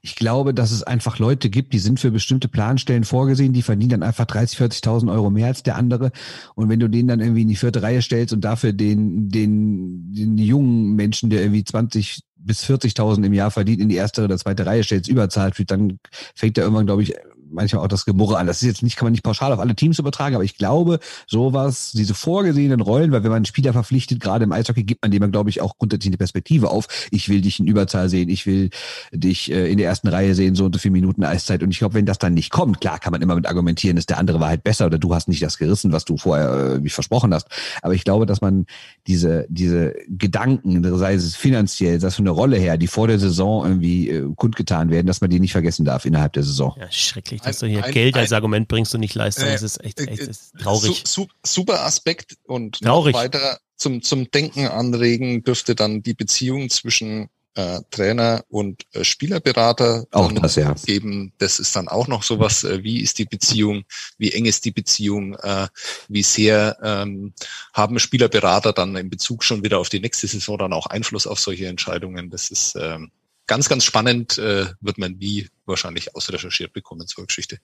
Ich 0.00 0.16
glaube, 0.16 0.54
dass 0.54 0.70
es 0.70 0.82
einfach 0.82 1.18
Leute 1.18 1.50
gibt, 1.50 1.74
die 1.74 1.78
sind 1.78 2.00
für 2.00 2.10
bestimmte 2.10 2.48
Planstellen 2.48 3.04
vorgesehen, 3.04 3.52
die 3.52 3.60
verdienen 3.60 3.90
dann 3.90 4.02
einfach 4.02 4.24
30, 4.24 4.58
40.000 4.58 5.12
Euro 5.12 5.28
mehr 5.28 5.48
als 5.48 5.62
der 5.62 5.76
andere. 5.76 6.10
Und 6.54 6.70
wenn 6.70 6.80
du 6.80 6.88
den 6.88 7.08
dann 7.08 7.20
irgendwie 7.20 7.42
in 7.42 7.48
die 7.48 7.56
vierte 7.56 7.82
Reihe 7.82 8.00
stellst 8.00 8.32
und 8.32 8.40
dafür 8.40 8.72
den, 8.72 9.28
den, 9.28 10.14
den 10.14 10.38
jungen 10.38 10.94
Menschen, 10.96 11.28
der 11.28 11.42
irgendwie 11.42 11.64
20 11.64 12.22
bis 12.36 12.64
40.000 12.64 13.24
im 13.26 13.34
Jahr 13.34 13.50
verdient, 13.50 13.82
in 13.82 13.90
die 13.90 13.96
erste 13.96 14.24
oder 14.24 14.38
zweite 14.38 14.64
Reihe 14.64 14.82
stellst, 14.82 15.10
überzahlt 15.10 15.58
wird, 15.58 15.70
dann 15.70 15.98
fängt 16.34 16.56
er 16.56 16.64
irgendwann, 16.64 16.86
glaube 16.86 17.02
ich, 17.02 17.14
manchmal 17.50 17.84
auch 17.84 17.88
das 17.88 18.04
Gemurre 18.04 18.38
an. 18.38 18.46
Das 18.46 18.62
ist 18.62 18.68
jetzt 18.68 18.82
nicht, 18.82 18.96
kann 18.96 19.06
man 19.06 19.12
nicht 19.12 19.22
pauschal 19.22 19.52
auf 19.52 19.58
alle 19.58 19.74
Teams 19.74 19.98
übertragen, 19.98 20.34
aber 20.34 20.44
ich 20.44 20.56
glaube, 20.56 21.00
sowas, 21.26 21.92
diese 21.92 22.14
vorgesehenen 22.14 22.80
Rollen, 22.80 23.12
weil 23.12 23.22
wenn 23.22 23.30
man 23.30 23.36
einen 23.36 23.44
Spieler 23.44 23.72
verpflichtet, 23.72 24.20
gerade 24.20 24.44
im 24.44 24.52
Eishockey, 24.52 24.84
gibt 24.84 25.02
man 25.02 25.10
dem, 25.10 25.30
glaube 25.30 25.50
ich, 25.50 25.60
auch 25.60 25.78
grundsätzlich 25.78 26.10
eine 26.10 26.18
Perspektive 26.18 26.70
auf. 26.70 26.86
Ich 27.10 27.28
will 27.28 27.40
dich 27.40 27.60
in 27.60 27.66
Überzahl 27.66 28.08
sehen, 28.08 28.28
ich 28.28 28.46
will 28.46 28.70
dich 29.12 29.50
äh, 29.50 29.70
in 29.70 29.78
der 29.78 29.88
ersten 29.88 30.08
Reihe 30.08 30.34
sehen, 30.34 30.54
so 30.54 30.64
und 30.64 30.74
so 30.74 30.78
viele 30.78 30.92
Minuten 30.92 31.24
Eiszeit. 31.24 31.62
Und 31.62 31.70
ich 31.70 31.78
glaube, 31.78 31.94
wenn 31.94 32.06
das 32.06 32.18
dann 32.18 32.34
nicht 32.34 32.50
kommt, 32.50 32.80
klar 32.80 32.98
kann 32.98 33.12
man 33.12 33.22
immer 33.22 33.34
mit 33.34 33.46
argumentieren, 33.46 33.96
ist 33.96 34.10
der 34.10 34.18
andere 34.18 34.40
war 34.40 34.48
halt 34.48 34.64
besser 34.64 34.86
oder 34.86 34.98
du 34.98 35.14
hast 35.14 35.28
nicht 35.28 35.42
das 35.42 35.58
gerissen, 35.58 35.92
was 35.92 36.04
du 36.04 36.16
vorher 36.16 36.76
äh, 36.76 36.84
wie 36.84 36.88
versprochen 36.88 37.34
hast. 37.34 37.48
Aber 37.82 37.94
ich 37.94 38.04
glaube, 38.04 38.26
dass 38.26 38.40
man 38.40 38.66
diese, 39.06 39.46
diese 39.48 39.94
Gedanken, 40.08 40.82
sei 40.98 41.14
es 41.14 41.36
finanziell, 41.36 42.00
sei 42.00 42.08
es 42.08 42.16
von 42.16 42.24
der 42.24 42.34
Rolle 42.34 42.56
her, 42.56 42.76
die 42.76 42.86
vor 42.86 43.08
der 43.08 43.18
Saison 43.18 43.64
irgendwie 43.64 44.08
äh, 44.10 44.28
kundgetan 44.36 44.90
werden, 44.90 45.06
dass 45.06 45.20
man 45.20 45.30
die 45.30 45.40
nicht 45.40 45.52
vergessen 45.52 45.84
darf 45.84 46.04
innerhalb 46.04 46.32
der 46.32 46.42
Saison. 46.42 46.74
Ja, 46.78 46.90
schrecklich 46.90 47.39
nicht, 47.40 47.54
dass 47.54 47.58
du 47.58 47.66
hier 47.66 47.84
ein, 47.84 47.92
Geld 47.92 48.16
als 48.16 48.32
ein, 48.32 48.36
Argument 48.36 48.68
bringst 48.68 48.94
und 48.94 49.00
nicht 49.00 49.14
Leistung. 49.14 49.46
Äh, 49.46 49.52
das 49.52 49.62
ist 49.62 49.82
echt, 49.82 50.00
echt 50.00 50.22
äh, 50.22 50.30
ist 50.30 50.52
traurig. 50.58 51.02
Su, 51.06 51.26
super 51.44 51.84
Aspekt 51.84 52.36
und 52.44 52.80
traurig. 52.80 53.14
noch 53.14 53.20
weiter 53.20 53.58
zum, 53.76 54.02
zum 54.02 54.30
Denken 54.30 54.66
anregen 54.66 55.42
dürfte 55.42 55.74
dann 55.74 56.02
die 56.02 56.14
Beziehung 56.14 56.68
zwischen 56.68 57.30
äh, 57.54 57.80
Trainer 57.90 58.44
und 58.48 58.84
äh, 58.92 59.04
Spielerberater 59.04 60.06
auch 60.12 60.30
das, 60.32 60.56
ja. 60.56 60.74
geben. 60.74 61.32
Das 61.38 61.58
ist 61.58 61.74
dann 61.74 61.88
auch 61.88 62.06
noch 62.06 62.22
sowas, 62.22 62.62
äh, 62.62 62.84
wie 62.84 63.00
ist 63.00 63.18
die 63.18 63.24
Beziehung, 63.24 63.84
wie 64.18 64.32
eng 64.32 64.44
ist 64.44 64.64
die 64.64 64.70
Beziehung, 64.70 65.34
äh, 65.34 65.66
wie 66.08 66.22
sehr 66.22 66.78
ähm, 66.82 67.32
haben 67.72 67.98
Spielerberater 67.98 68.72
dann 68.72 68.94
in 68.96 69.10
Bezug 69.10 69.42
schon 69.42 69.64
wieder 69.64 69.78
auf 69.78 69.88
die 69.88 70.00
nächste 70.00 70.26
Saison 70.26 70.58
dann 70.58 70.72
auch 70.72 70.86
Einfluss 70.86 71.26
auf 71.26 71.40
solche 71.40 71.66
Entscheidungen. 71.66 72.30
Das 72.30 72.50
ist 72.50 72.76
ähm, 72.76 73.10
ganz, 73.50 73.68
ganz 73.68 73.84
spannend, 73.84 74.38
äh, 74.38 74.66
wird 74.80 74.98
man 74.98 75.14
nie 75.14 75.48
wahrscheinlich 75.66 76.14
ausrecherchiert 76.14 76.72
bekommen 76.72 77.08
zur 77.08 77.26
Geschichte. 77.26 77.58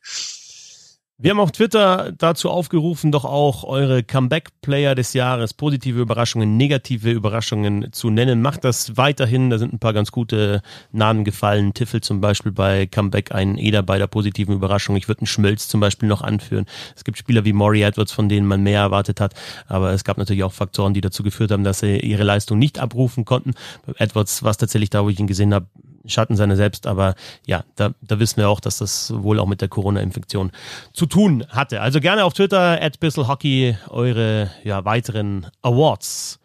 Wir 1.18 1.30
haben 1.30 1.40
auf 1.40 1.50
Twitter 1.50 2.12
dazu 2.18 2.50
aufgerufen, 2.50 3.10
doch 3.10 3.24
auch 3.24 3.64
eure 3.64 4.02
Comeback-Player 4.02 4.94
des 4.94 5.14
Jahres, 5.14 5.54
positive 5.54 5.98
Überraschungen, 5.98 6.58
negative 6.58 7.10
Überraschungen 7.10 7.90
zu 7.90 8.10
nennen. 8.10 8.42
Macht 8.42 8.64
das 8.64 8.98
weiterhin. 8.98 9.48
Da 9.48 9.56
sind 9.56 9.72
ein 9.72 9.78
paar 9.78 9.94
ganz 9.94 10.12
gute 10.12 10.60
Namen 10.92 11.24
gefallen. 11.24 11.72
Tiffel 11.72 12.02
zum 12.02 12.20
Beispiel 12.20 12.52
bei 12.52 12.84
Comeback, 12.84 13.32
ein 13.34 13.56
Eder 13.56 13.82
bei 13.82 13.96
der 13.96 14.08
positiven 14.08 14.54
Überraschung. 14.54 14.94
Ich 14.96 15.08
würde 15.08 15.22
einen 15.22 15.26
Schmelz 15.26 15.68
zum 15.68 15.80
Beispiel 15.80 16.06
noch 16.06 16.20
anführen. 16.20 16.66
Es 16.94 17.02
gibt 17.02 17.16
Spieler 17.16 17.46
wie 17.46 17.54
Maury 17.54 17.80
Edwards, 17.80 18.12
von 18.12 18.28
denen 18.28 18.46
man 18.46 18.62
mehr 18.62 18.80
erwartet 18.80 19.18
hat. 19.18 19.32
Aber 19.68 19.92
es 19.92 20.04
gab 20.04 20.18
natürlich 20.18 20.44
auch 20.44 20.52
Faktoren, 20.52 20.92
die 20.92 21.00
dazu 21.00 21.22
geführt 21.22 21.50
haben, 21.50 21.64
dass 21.64 21.78
sie 21.78 21.98
ihre 21.98 22.24
Leistung 22.24 22.58
nicht 22.58 22.78
abrufen 22.78 23.24
konnten. 23.24 23.54
Edwards 23.96 24.42
war 24.42 24.54
tatsächlich 24.54 24.90
da, 24.90 25.02
wo 25.02 25.08
ich 25.08 25.18
ihn 25.18 25.26
gesehen 25.26 25.54
habe, 25.54 25.66
Schatten 26.08 26.36
seiner 26.36 26.56
selbst, 26.56 26.86
aber 26.86 27.14
ja, 27.46 27.64
da, 27.74 27.92
da 28.00 28.18
wissen 28.18 28.38
wir 28.38 28.48
auch, 28.48 28.60
dass 28.60 28.78
das 28.78 29.12
wohl 29.14 29.38
auch 29.38 29.46
mit 29.46 29.60
der 29.60 29.68
Corona-Infektion 29.68 30.52
zu 30.92 31.06
tun 31.06 31.46
hatte. 31.48 31.80
Also 31.80 32.00
gerne 32.00 32.24
auf 32.24 32.34
Twitter, 32.34 32.80
at 32.80 32.98
Hockey, 33.02 33.76
eure 33.88 34.50
ja, 34.64 34.84
weiteren 34.84 35.46
Awards. 35.62 36.38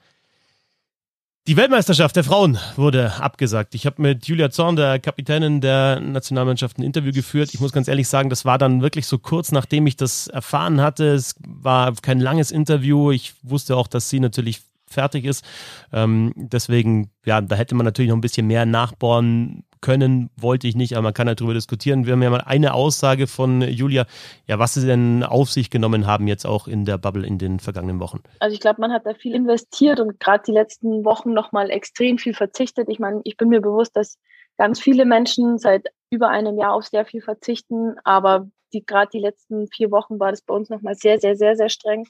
Die 1.47 1.57
Weltmeisterschaft 1.57 2.15
der 2.15 2.23
Frauen 2.23 2.59
wurde 2.75 3.13
abgesagt. 3.15 3.73
Ich 3.73 3.87
habe 3.87 3.99
mit 3.99 4.27
Julia 4.27 4.51
Zorn, 4.51 4.75
der 4.75 4.99
Kapitänin 4.99 5.59
der 5.59 5.99
Nationalmannschaft, 5.99 6.77
ein 6.77 6.83
Interview 6.83 7.11
geführt. 7.11 7.51
Ich 7.51 7.59
muss 7.59 7.71
ganz 7.71 7.87
ehrlich 7.87 8.07
sagen, 8.07 8.29
das 8.29 8.45
war 8.45 8.59
dann 8.59 8.83
wirklich 8.83 9.07
so 9.07 9.17
kurz, 9.17 9.51
nachdem 9.51 9.87
ich 9.87 9.97
das 9.97 10.27
erfahren 10.27 10.81
hatte. 10.81 11.07
Es 11.07 11.33
war 11.43 11.95
kein 11.95 12.19
langes 12.19 12.51
Interview. 12.51 13.09
Ich 13.09 13.33
wusste 13.41 13.75
auch, 13.75 13.87
dass 13.87 14.07
sie 14.07 14.19
natürlich 14.19 14.61
fertig 14.91 15.25
ist. 15.25 15.45
Ähm, 15.93 16.33
deswegen, 16.35 17.11
ja, 17.25 17.41
da 17.41 17.55
hätte 17.55 17.75
man 17.75 17.85
natürlich 17.85 18.09
noch 18.09 18.17
ein 18.17 18.21
bisschen 18.21 18.47
mehr 18.47 18.65
nachbohren 18.65 19.63
können, 19.81 20.29
wollte 20.37 20.67
ich 20.67 20.75
nicht, 20.75 20.93
aber 20.93 21.03
man 21.03 21.13
kann 21.13 21.27
darüber 21.27 21.53
diskutieren. 21.53 22.05
Wir 22.05 22.13
haben 22.13 22.21
ja 22.21 22.29
mal 22.29 22.41
eine 22.41 22.73
Aussage 22.73 23.27
von 23.27 23.61
Julia, 23.61 24.05
ja, 24.47 24.59
was 24.59 24.75
sie 24.75 24.85
denn 24.85 25.23
auf 25.23 25.51
sich 25.51 25.69
genommen 25.69 26.05
haben 26.05 26.27
jetzt 26.27 26.45
auch 26.45 26.67
in 26.67 26.85
der 26.85 26.97
Bubble 26.97 27.25
in 27.25 27.37
den 27.37 27.59
vergangenen 27.59 27.99
Wochen. 27.99 28.21
Also 28.39 28.53
ich 28.53 28.59
glaube, 28.59 28.79
man 28.79 28.93
hat 28.93 29.05
da 29.05 29.13
viel 29.13 29.33
investiert 29.33 29.99
und 29.99 30.19
gerade 30.19 30.43
die 30.45 30.51
letzten 30.51 31.03
Wochen 31.03 31.33
nochmal 31.33 31.71
extrem 31.71 32.17
viel 32.17 32.33
verzichtet. 32.33 32.87
Ich 32.89 32.99
meine, 32.99 33.21
ich 33.23 33.37
bin 33.37 33.49
mir 33.49 33.61
bewusst, 33.61 33.95
dass 33.95 34.17
ganz 34.57 34.79
viele 34.79 35.05
Menschen 35.05 35.57
seit 35.57 35.87
über 36.11 36.29
einem 36.29 36.57
Jahr 36.57 36.73
auf 36.73 36.85
sehr 36.85 37.05
viel 37.05 37.21
verzichten, 37.21 37.95
aber 38.03 38.47
die 38.73 38.85
gerade 38.85 39.09
die 39.11 39.19
letzten 39.19 39.67
vier 39.67 39.91
Wochen 39.91 40.19
war 40.19 40.31
das 40.31 40.41
bei 40.41 40.53
uns 40.53 40.69
nochmal 40.69 40.95
sehr, 40.95 41.19
sehr, 41.19 41.35
sehr, 41.35 41.55
sehr 41.55 41.69
streng. 41.69 42.07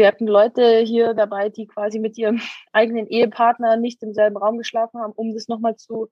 Wir 0.00 0.06
hatten 0.06 0.26
Leute 0.26 0.78
hier 0.78 1.12
dabei, 1.12 1.50
die 1.50 1.66
quasi 1.66 1.98
mit 1.98 2.16
ihrem 2.16 2.40
eigenen 2.72 3.06
Ehepartner 3.06 3.76
nicht 3.76 4.02
im 4.02 4.14
selben 4.14 4.38
Raum 4.38 4.56
geschlafen 4.56 4.98
haben, 4.98 5.12
um 5.12 5.34
das 5.34 5.46
nochmal 5.46 5.76
zu 5.76 6.08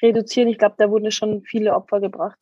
reduzieren. 0.00 0.48
Ich 0.48 0.58
glaube, 0.58 0.76
da 0.78 0.88
wurden 0.88 1.10
schon 1.10 1.42
viele 1.42 1.74
Opfer 1.74 1.98
gebracht. 1.98 2.38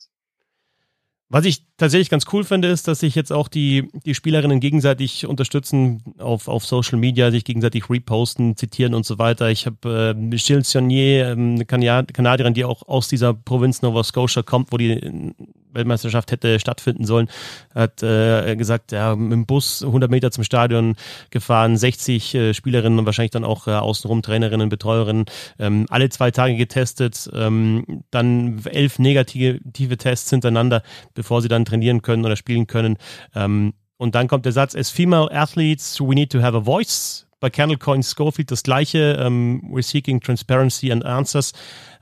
Was 1.31 1.47
ich 1.47 1.70
tatsächlich 1.81 2.11
ganz 2.11 2.27
cool 2.33 2.45
finde, 2.45 2.69
ist, 2.69 2.87
dass 2.87 3.01
sich 3.01 3.15
jetzt 3.15 3.33
auch 3.33 3.49
die, 3.49 3.89
die 4.05 4.15
Spielerinnen 4.15 4.61
gegenseitig 4.61 5.27
unterstützen 5.27 6.03
auf, 6.19 6.47
auf 6.47 6.67
Social 6.67 6.99
Media, 6.99 7.31
sich 7.31 7.45
gegenseitig 7.45 7.89
reposten, 7.89 8.57
zitieren 8.57 8.95
und 8.95 9.07
so 9.07 9.19
weiter. 9.19 9.49
Ich 9.51 9.67
habe 9.67 10.15
äh, 10.15 10.15
Michelle 10.15 10.63
Sionnier, 10.63 11.31
ähm, 11.31 11.55
eine 11.55 11.65
Kanadierin, 11.65 12.55
die 12.55 12.65
auch 12.65 12.87
aus 12.87 13.09
dieser 13.09 13.33
Provinz 13.33 13.81
Nova 13.81 14.05
Scotia 14.05 14.43
kommt, 14.43 14.73
wo 14.73 14.77
die 14.77 15.33
Weltmeisterschaft 15.73 16.33
hätte 16.33 16.59
stattfinden 16.61 17.05
sollen, 17.05 17.29
hat 17.75 18.03
äh, 18.03 18.57
gesagt, 18.57 18.93
ja, 18.93 19.15
dem 19.15 19.47
Bus 19.47 19.83
100 19.83 20.11
Meter 20.11 20.31
zum 20.31 20.45
Stadion 20.45 20.97
gefahren, 21.31 21.77
60 21.77 22.35
äh, 22.35 22.55
Spielerinnen 22.55 22.99
und 22.99 23.07
wahrscheinlich 23.07 23.31
dann 23.31 23.45
auch 23.45 23.67
äh, 23.67 23.73
außenrum 23.73 24.23
Trainerinnen, 24.23 24.69
Betreuerinnen, 24.69 25.27
ähm, 25.59 25.87
alle 25.89 26.09
zwei 26.09 26.31
Tage 26.31 26.57
getestet, 26.57 27.31
ähm, 27.35 28.03
dann 28.11 28.63
elf 28.65 28.99
negative 28.99 29.97
Tests 29.97 30.31
hintereinander, 30.31 30.83
bevor 31.15 31.43
sie 31.43 31.49
dann 31.49 31.65
trainieren 31.71 32.03
können 32.03 32.25
oder 32.25 32.37
spielen 32.37 32.67
können. 32.67 32.97
Ähm, 33.35 33.73
und 33.97 34.15
dann 34.15 34.29
kommt 34.29 34.45
der 34.45 34.53
Satz, 34.53 34.75
as 34.75 34.91
female 34.91 35.31
athletes, 35.31 36.01
we 36.01 36.15
need 36.15 36.31
to 36.31 36.41
have 36.41 36.57
a 36.57 36.61
voice. 36.61 37.27
Bei 37.41 37.49
Candle 37.49 37.79
Coin 37.79 38.03
Schofield 38.03 38.51
das 38.51 38.63
gleiche, 38.63 39.17
ähm, 39.19 39.63
we're 39.73 39.83
seeking 39.83 40.21
transparency 40.21 40.93
and 40.93 41.05
answers. 41.05 41.53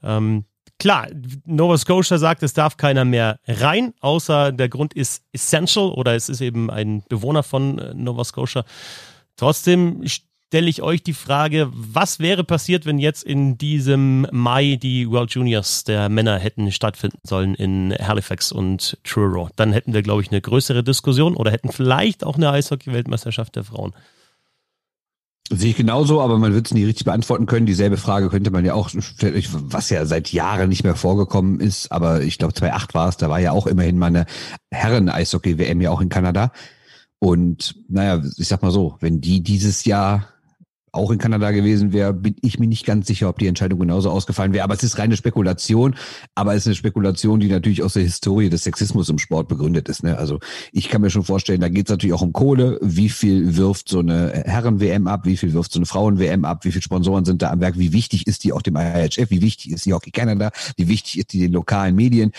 Ähm, 0.02 0.44
Klar, 0.80 1.08
Nova 1.44 1.76
Scotia 1.76 2.18
sagt, 2.18 2.44
es 2.44 2.52
darf 2.52 2.76
keiner 2.76 3.04
mehr 3.04 3.40
rein, 3.48 3.94
außer 4.00 4.52
der 4.52 4.68
Grund 4.68 4.94
ist 4.94 5.24
essential 5.32 5.90
oder 5.90 6.14
es 6.14 6.28
ist 6.28 6.40
eben 6.40 6.70
ein 6.70 7.02
Bewohner 7.08 7.42
von 7.42 7.78
äh, 7.78 7.94
Nova 7.94 8.22
Scotia. 8.22 8.64
Trotzdem 9.34 10.04
stelle 10.48 10.70
ich 10.70 10.80
euch 10.80 11.02
die 11.02 11.12
Frage, 11.12 11.68
was 11.74 12.20
wäre 12.20 12.42
passiert, 12.42 12.86
wenn 12.86 12.98
jetzt 12.98 13.22
in 13.22 13.58
diesem 13.58 14.26
Mai 14.32 14.78
die 14.80 15.10
World 15.10 15.30
Juniors 15.32 15.84
der 15.84 16.08
Männer 16.08 16.38
hätten 16.38 16.72
stattfinden 16.72 17.18
sollen 17.22 17.54
in 17.54 17.92
Halifax 17.92 18.50
und 18.50 18.96
Truro? 19.04 19.50
Dann 19.56 19.74
hätten 19.74 19.92
wir, 19.92 20.00
glaube 20.00 20.22
ich, 20.22 20.30
eine 20.30 20.40
größere 20.40 20.82
Diskussion 20.82 21.36
oder 21.36 21.50
hätten 21.50 21.70
vielleicht 21.70 22.24
auch 22.24 22.36
eine 22.36 22.50
Eishockey-Weltmeisterschaft 22.50 23.56
der 23.56 23.64
Frauen. 23.64 23.92
Sehe 25.50 25.70
ich 25.70 25.76
genauso, 25.76 26.22
aber 26.22 26.38
man 26.38 26.54
wird 26.54 26.66
es 26.66 26.72
nie 26.72 26.84
richtig 26.84 27.04
beantworten 27.04 27.44
können. 27.44 27.66
Dieselbe 27.66 27.98
Frage 27.98 28.30
könnte 28.30 28.50
man 28.50 28.64
ja 28.64 28.72
auch, 28.72 28.88
was 28.94 29.90
ja 29.90 30.06
seit 30.06 30.32
Jahren 30.32 30.70
nicht 30.70 30.82
mehr 30.82 30.96
vorgekommen 30.96 31.60
ist, 31.60 31.92
aber 31.92 32.22
ich 32.22 32.38
glaube 32.38 32.54
2008 32.54 32.94
war 32.94 33.08
es, 33.10 33.18
da 33.18 33.28
war 33.28 33.38
ja 33.38 33.52
auch 33.52 33.66
immerhin 33.66 33.98
mal 33.98 34.06
eine 34.06 34.24
Herren-Eishockey-WM 34.70 35.82
ja 35.82 35.90
auch 35.90 36.00
in 36.00 36.08
Kanada. 36.08 36.52
Und 37.18 37.74
naja, 37.88 38.22
ich 38.38 38.48
sag 38.48 38.62
mal 38.62 38.70
so, 38.70 38.96
wenn 39.00 39.20
die 39.20 39.42
dieses 39.42 39.84
Jahr 39.84 40.28
auch 40.92 41.10
in 41.10 41.18
Kanada 41.18 41.50
gewesen 41.50 41.92
wäre, 41.92 42.12
bin 42.12 42.36
ich 42.42 42.58
mir 42.58 42.66
nicht 42.66 42.86
ganz 42.86 43.06
sicher, 43.06 43.28
ob 43.28 43.38
die 43.38 43.46
Entscheidung 43.46 43.80
genauso 43.80 44.10
ausgefallen 44.10 44.52
wäre. 44.52 44.64
Aber 44.64 44.74
es 44.74 44.82
ist 44.82 44.98
reine 44.98 45.16
Spekulation, 45.16 45.96
aber 46.34 46.54
es 46.54 46.62
ist 46.62 46.66
eine 46.68 46.74
Spekulation, 46.76 47.40
die 47.40 47.48
natürlich 47.48 47.82
aus 47.82 47.94
der 47.94 48.02
Historie 48.02 48.48
des 48.48 48.64
Sexismus 48.64 49.08
im 49.08 49.18
Sport 49.18 49.48
begründet 49.48 49.88
ist. 49.88 50.02
Ne? 50.02 50.16
Also 50.16 50.38
ich 50.72 50.88
kann 50.88 51.00
mir 51.00 51.10
schon 51.10 51.24
vorstellen, 51.24 51.60
da 51.60 51.68
geht 51.68 51.88
es 51.88 51.90
natürlich 51.90 52.14
auch 52.14 52.22
um 52.22 52.32
Kohle. 52.32 52.78
Wie 52.82 53.08
viel 53.08 53.56
wirft 53.56 53.88
so 53.88 54.00
eine 54.00 54.42
Herren-WM 54.44 55.06
ab? 55.06 55.24
Wie 55.24 55.36
viel 55.36 55.52
wirft 55.52 55.72
so 55.72 55.78
eine 55.78 55.86
Frauen-WM 55.86 56.44
ab? 56.44 56.64
Wie 56.64 56.72
viele 56.72 56.82
Sponsoren 56.82 57.24
sind 57.24 57.42
da 57.42 57.50
am 57.50 57.60
Werk? 57.60 57.78
Wie 57.78 57.92
wichtig 57.92 58.26
ist 58.26 58.44
die 58.44 58.52
auch 58.52 58.62
dem 58.62 58.76
IHF? 58.76 59.30
Wie 59.30 59.42
wichtig 59.42 59.72
ist 59.72 59.86
die 59.86 59.92
Hockey 59.92 60.10
Canada? 60.10 60.50
Wie 60.76 60.88
wichtig 60.88 61.18
ist 61.18 61.32
die 61.32 61.40
den 61.40 61.52
lokalen 61.52 61.94
Medien? 61.94 62.32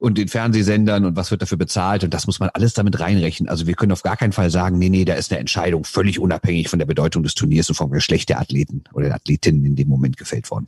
Und 0.00 0.16
den 0.16 0.28
Fernsehsendern 0.28 1.04
und 1.04 1.14
was 1.14 1.30
wird 1.30 1.42
dafür 1.42 1.58
bezahlt 1.58 2.02
und 2.02 2.14
das 2.14 2.26
muss 2.26 2.40
man 2.40 2.48
alles 2.54 2.72
damit 2.72 2.98
reinrechnen. 2.98 3.50
Also 3.50 3.66
wir 3.66 3.74
können 3.74 3.92
auf 3.92 4.02
gar 4.02 4.16
keinen 4.16 4.32
Fall 4.32 4.50
sagen, 4.50 4.78
nee, 4.78 4.88
nee, 4.88 5.04
da 5.04 5.14
ist 5.14 5.30
eine 5.30 5.38
Entscheidung 5.38 5.84
völlig 5.84 6.18
unabhängig 6.18 6.70
von 6.70 6.78
der 6.78 6.86
Bedeutung 6.86 7.22
des 7.22 7.34
Turniers 7.34 7.68
und 7.68 7.74
vom 7.74 7.90
Geschlecht 7.90 8.30
der 8.30 8.40
Athleten 8.40 8.82
oder 8.94 9.06
der 9.06 9.16
Athletinnen 9.16 9.64
in 9.64 9.76
dem 9.76 9.88
Moment 9.88 10.16
gefällt 10.16 10.50
worden. 10.50 10.66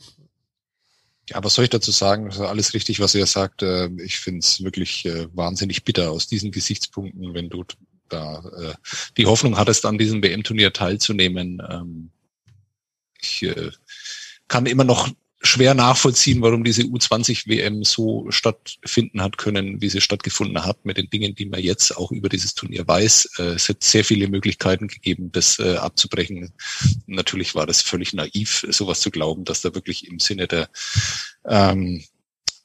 Ja, 1.30 1.42
was 1.42 1.54
soll 1.54 1.64
ich 1.64 1.70
dazu 1.70 1.90
sagen? 1.90 2.26
Das 2.26 2.36
ist 2.36 2.42
alles 2.42 2.74
richtig, 2.74 3.00
was 3.00 3.14
ihr 3.14 3.24
sagt. 3.24 3.62
Äh, 3.62 3.88
ich 4.04 4.18
finde 4.18 4.40
es 4.40 4.62
wirklich 4.62 5.06
äh, 5.06 5.28
wahnsinnig 5.32 5.82
bitter 5.82 6.10
aus 6.10 6.26
diesen 6.26 6.50
Gesichtspunkten, 6.50 7.32
wenn 7.32 7.48
du 7.48 7.64
da 8.10 8.44
äh, 8.58 8.74
die 9.16 9.24
Hoffnung 9.24 9.56
hattest, 9.56 9.86
an 9.86 9.96
diesem 9.96 10.22
WM-Turnier 10.22 10.74
teilzunehmen. 10.74 11.62
Ähm, 11.66 12.10
ich 13.18 13.46
kann 14.48 14.66
immer 14.66 14.82
noch 14.82 15.08
schwer 15.42 15.74
nachvollziehen, 15.74 16.40
warum 16.40 16.64
diese 16.64 16.82
U20-WM 16.82 17.84
so 17.84 18.30
stattfinden 18.30 19.22
hat 19.22 19.38
können, 19.38 19.80
wie 19.80 19.88
sie 19.88 20.00
stattgefunden 20.00 20.64
hat, 20.64 20.84
mit 20.84 20.96
den 20.96 21.10
Dingen, 21.10 21.34
die 21.34 21.46
man 21.46 21.60
jetzt 21.60 21.96
auch 21.96 22.12
über 22.12 22.28
dieses 22.28 22.54
Turnier 22.54 22.86
weiß. 22.86 23.28
Äh, 23.38 23.42
es 23.54 23.68
hat 23.68 23.82
sehr 23.82 24.04
viele 24.04 24.28
Möglichkeiten 24.28 24.88
gegeben, 24.88 25.30
das 25.32 25.58
äh, 25.58 25.76
abzubrechen. 25.76 26.52
Natürlich 27.06 27.54
war 27.54 27.66
das 27.66 27.82
völlig 27.82 28.12
naiv, 28.12 28.66
sowas 28.70 29.00
zu 29.00 29.10
glauben, 29.10 29.44
dass 29.44 29.62
da 29.62 29.74
wirklich 29.74 30.06
im 30.06 30.18
Sinne 30.20 30.46
der 30.46 30.68
ähm, 31.44 32.02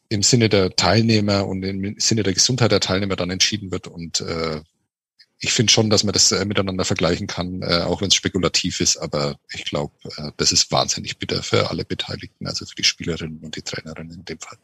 im 0.10 0.24
Sinne 0.24 0.48
der 0.48 0.76
Teilnehmer 0.76 1.46
und 1.46 1.64
im 1.64 1.96
Sinne 2.00 2.24
der 2.24 2.34
Gesundheit 2.34 2.72
der 2.72 2.80
Teilnehmer 2.80 3.18
dann 3.18 3.30
entschieden 3.30 3.72
wird. 3.72 3.88
Und 3.88 4.22
äh, 4.22 4.62
ich 5.40 5.54
finde 5.54 5.72
schon, 5.72 5.90
dass 5.90 6.04
man 6.04 6.14
das 6.14 6.32
äh, 6.32 6.46
miteinander 6.46 6.84
vergleichen 6.84 7.28
kann, 7.28 7.62
äh, 7.62 7.82
auch 7.82 8.02
wenn 8.02 8.08
es 8.08 8.16
spekulativ 8.16 8.80
ist. 8.80 8.98
Aber 8.98 9.36
ich 9.54 9.66
glaube, 9.66 9.94
äh, 10.18 10.32
das 10.38 10.52
ist 10.52 10.72
wahnsinnig 10.72 11.20
bitter 11.20 11.44
für 11.44 11.70
alle 11.70 11.86
Beteiligten, 11.86 12.48
also 12.48 12.66
für 12.66 12.76
die 12.76 12.84
Spielerinnen 12.84 13.40
und 13.44 13.56
die 13.56 13.62
Trainerinnen 13.62 14.18
in 14.18 14.26
dem 14.26 14.40
Fall. 14.40 14.58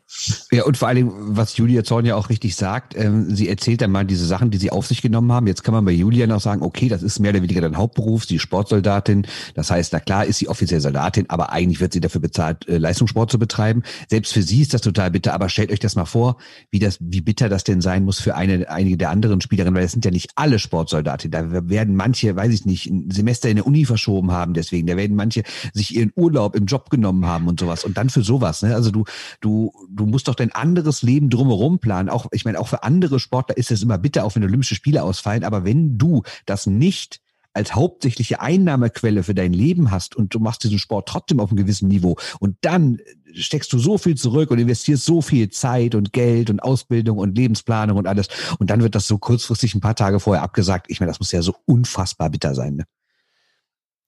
Ja, 0.51 0.63
und 0.63 0.77
vor 0.77 0.87
allem, 0.87 1.11
was 1.13 1.57
Julia 1.57 1.83
Zorn 1.83 2.05
ja 2.05 2.15
auch 2.15 2.29
richtig 2.29 2.55
sagt, 2.55 2.95
ähm, 2.97 3.35
sie 3.35 3.49
erzählt 3.49 3.81
dann 3.81 3.91
mal 3.91 4.05
diese 4.05 4.25
Sachen, 4.25 4.49
die 4.49 4.57
sie 4.57 4.71
auf 4.71 4.87
sich 4.87 5.03
genommen 5.03 5.31
haben. 5.31 5.45
Jetzt 5.45 5.63
kann 5.63 5.75
man 5.75 5.85
bei 5.85 5.91
Julia 5.91 6.25
noch 6.25 6.41
sagen, 6.41 6.63
okay, 6.63 6.89
das 6.89 7.03
ist 7.03 7.19
mehr 7.19 7.31
oder 7.31 7.43
weniger 7.43 7.61
dein 7.61 7.77
Hauptberuf, 7.77 8.25
sie 8.25 8.37
ist 8.37 8.41
Sportsoldatin. 8.41 9.27
Das 9.53 9.69
heißt, 9.69 9.93
na 9.93 9.99
klar 9.99 10.25
ist 10.25 10.39
sie 10.39 10.49
offiziell 10.49 10.81
Soldatin, 10.81 11.29
aber 11.29 11.51
eigentlich 11.51 11.81
wird 11.81 11.93
sie 11.93 12.01
dafür 12.01 12.21
bezahlt, 12.21 12.67
äh, 12.67 12.79
Leistungssport 12.79 13.29
zu 13.29 13.37
betreiben. 13.37 13.83
Selbst 14.09 14.33
für 14.33 14.41
sie 14.41 14.61
ist 14.61 14.73
das 14.73 14.81
total 14.81 15.11
bitter. 15.11 15.33
Aber 15.35 15.49
stellt 15.49 15.71
euch 15.71 15.79
das 15.79 15.95
mal 15.95 16.05
vor, 16.05 16.37
wie 16.71 16.79
das, 16.79 16.97
wie 16.99 17.21
bitter 17.21 17.47
das 17.47 17.63
denn 17.63 17.81
sein 17.81 18.05
muss 18.05 18.19
für 18.19 18.33
eine, 18.33 18.69
einige 18.69 18.97
der 18.97 19.11
anderen 19.11 19.39
Spielerinnen, 19.39 19.75
weil 19.75 19.85
es 19.85 19.91
sind 19.91 20.03
ja 20.03 20.11
nicht 20.11 20.31
alle 20.35 20.59
Sportsoldatin. 20.63 21.31
Da 21.31 21.69
werden 21.69 21.95
manche, 21.95 22.35
weiß 22.35 22.53
ich 22.53 22.65
nicht, 22.65 22.87
ein 22.87 23.09
Semester 23.11 23.49
in 23.49 23.57
der 23.57 23.67
Uni 23.67 23.85
verschoben 23.85 24.31
haben 24.31 24.53
deswegen. 24.53 24.87
Da 24.87 24.97
werden 24.97 25.15
manche 25.15 25.43
sich 25.73 25.95
ihren 25.95 26.11
Urlaub 26.15 26.55
im 26.55 26.65
Job 26.65 26.89
genommen 26.89 27.25
haben 27.25 27.47
und 27.47 27.59
sowas. 27.59 27.83
Und 27.83 27.97
dann 27.97 28.09
für 28.09 28.23
sowas. 28.23 28.61
Ne? 28.61 28.73
Also 28.75 28.91
du, 28.91 29.05
du, 29.41 29.71
du 29.89 30.05
musst 30.05 30.27
doch 30.27 30.35
dein 30.35 30.51
anderes 30.51 31.01
Leben 31.01 31.29
drumherum 31.29 31.79
planen. 31.79 32.09
Auch, 32.09 32.27
ich 32.31 32.45
meine, 32.45 32.59
auch 32.59 32.67
für 32.67 32.83
andere 32.83 33.19
Sportler 33.19 33.57
ist 33.57 33.71
es 33.71 33.83
immer 33.83 33.97
bitter, 33.97 34.25
auch 34.25 34.35
wenn 34.35 34.43
Olympische 34.43 34.75
Spiele 34.75 35.03
ausfallen. 35.03 35.43
Aber 35.43 35.65
wenn 35.65 35.97
du 35.97 36.23
das 36.45 36.67
nicht 36.67 37.22
als 37.53 37.75
hauptsächliche 37.75 38.41
Einnahmequelle 38.41 39.23
für 39.23 39.35
dein 39.35 39.53
Leben 39.53 39.91
hast 39.91 40.15
und 40.15 40.33
du 40.33 40.39
machst 40.39 40.63
diesen 40.63 40.79
Sport 40.79 41.07
trotzdem 41.07 41.39
auf 41.39 41.49
einem 41.49 41.57
gewissen 41.57 41.87
Niveau 41.87 42.15
und 42.39 42.57
dann 42.61 42.99
steckst 43.33 43.71
du 43.73 43.79
so 43.79 43.97
viel 43.97 44.15
zurück 44.15 44.51
und 44.51 44.59
investierst 44.59 45.05
so 45.05 45.21
viel 45.21 45.49
Zeit 45.49 45.95
und 45.95 46.13
Geld 46.13 46.49
und 46.49 46.61
Ausbildung 46.61 47.17
und 47.17 47.35
Lebensplanung 47.35 47.97
und 47.97 48.07
alles 48.07 48.27
und 48.59 48.69
dann 48.69 48.81
wird 48.81 48.95
das 48.95 49.07
so 49.07 49.17
kurzfristig 49.17 49.75
ein 49.75 49.81
paar 49.81 49.95
Tage 49.95 50.19
vorher 50.19 50.43
abgesagt. 50.43 50.87
Ich 50.89 50.99
meine, 50.99 51.11
das 51.11 51.19
muss 51.19 51.31
ja 51.31 51.41
so 51.41 51.55
unfassbar 51.65 52.29
bitter 52.29 52.55
sein. 52.55 52.75
Ne? 52.75 52.85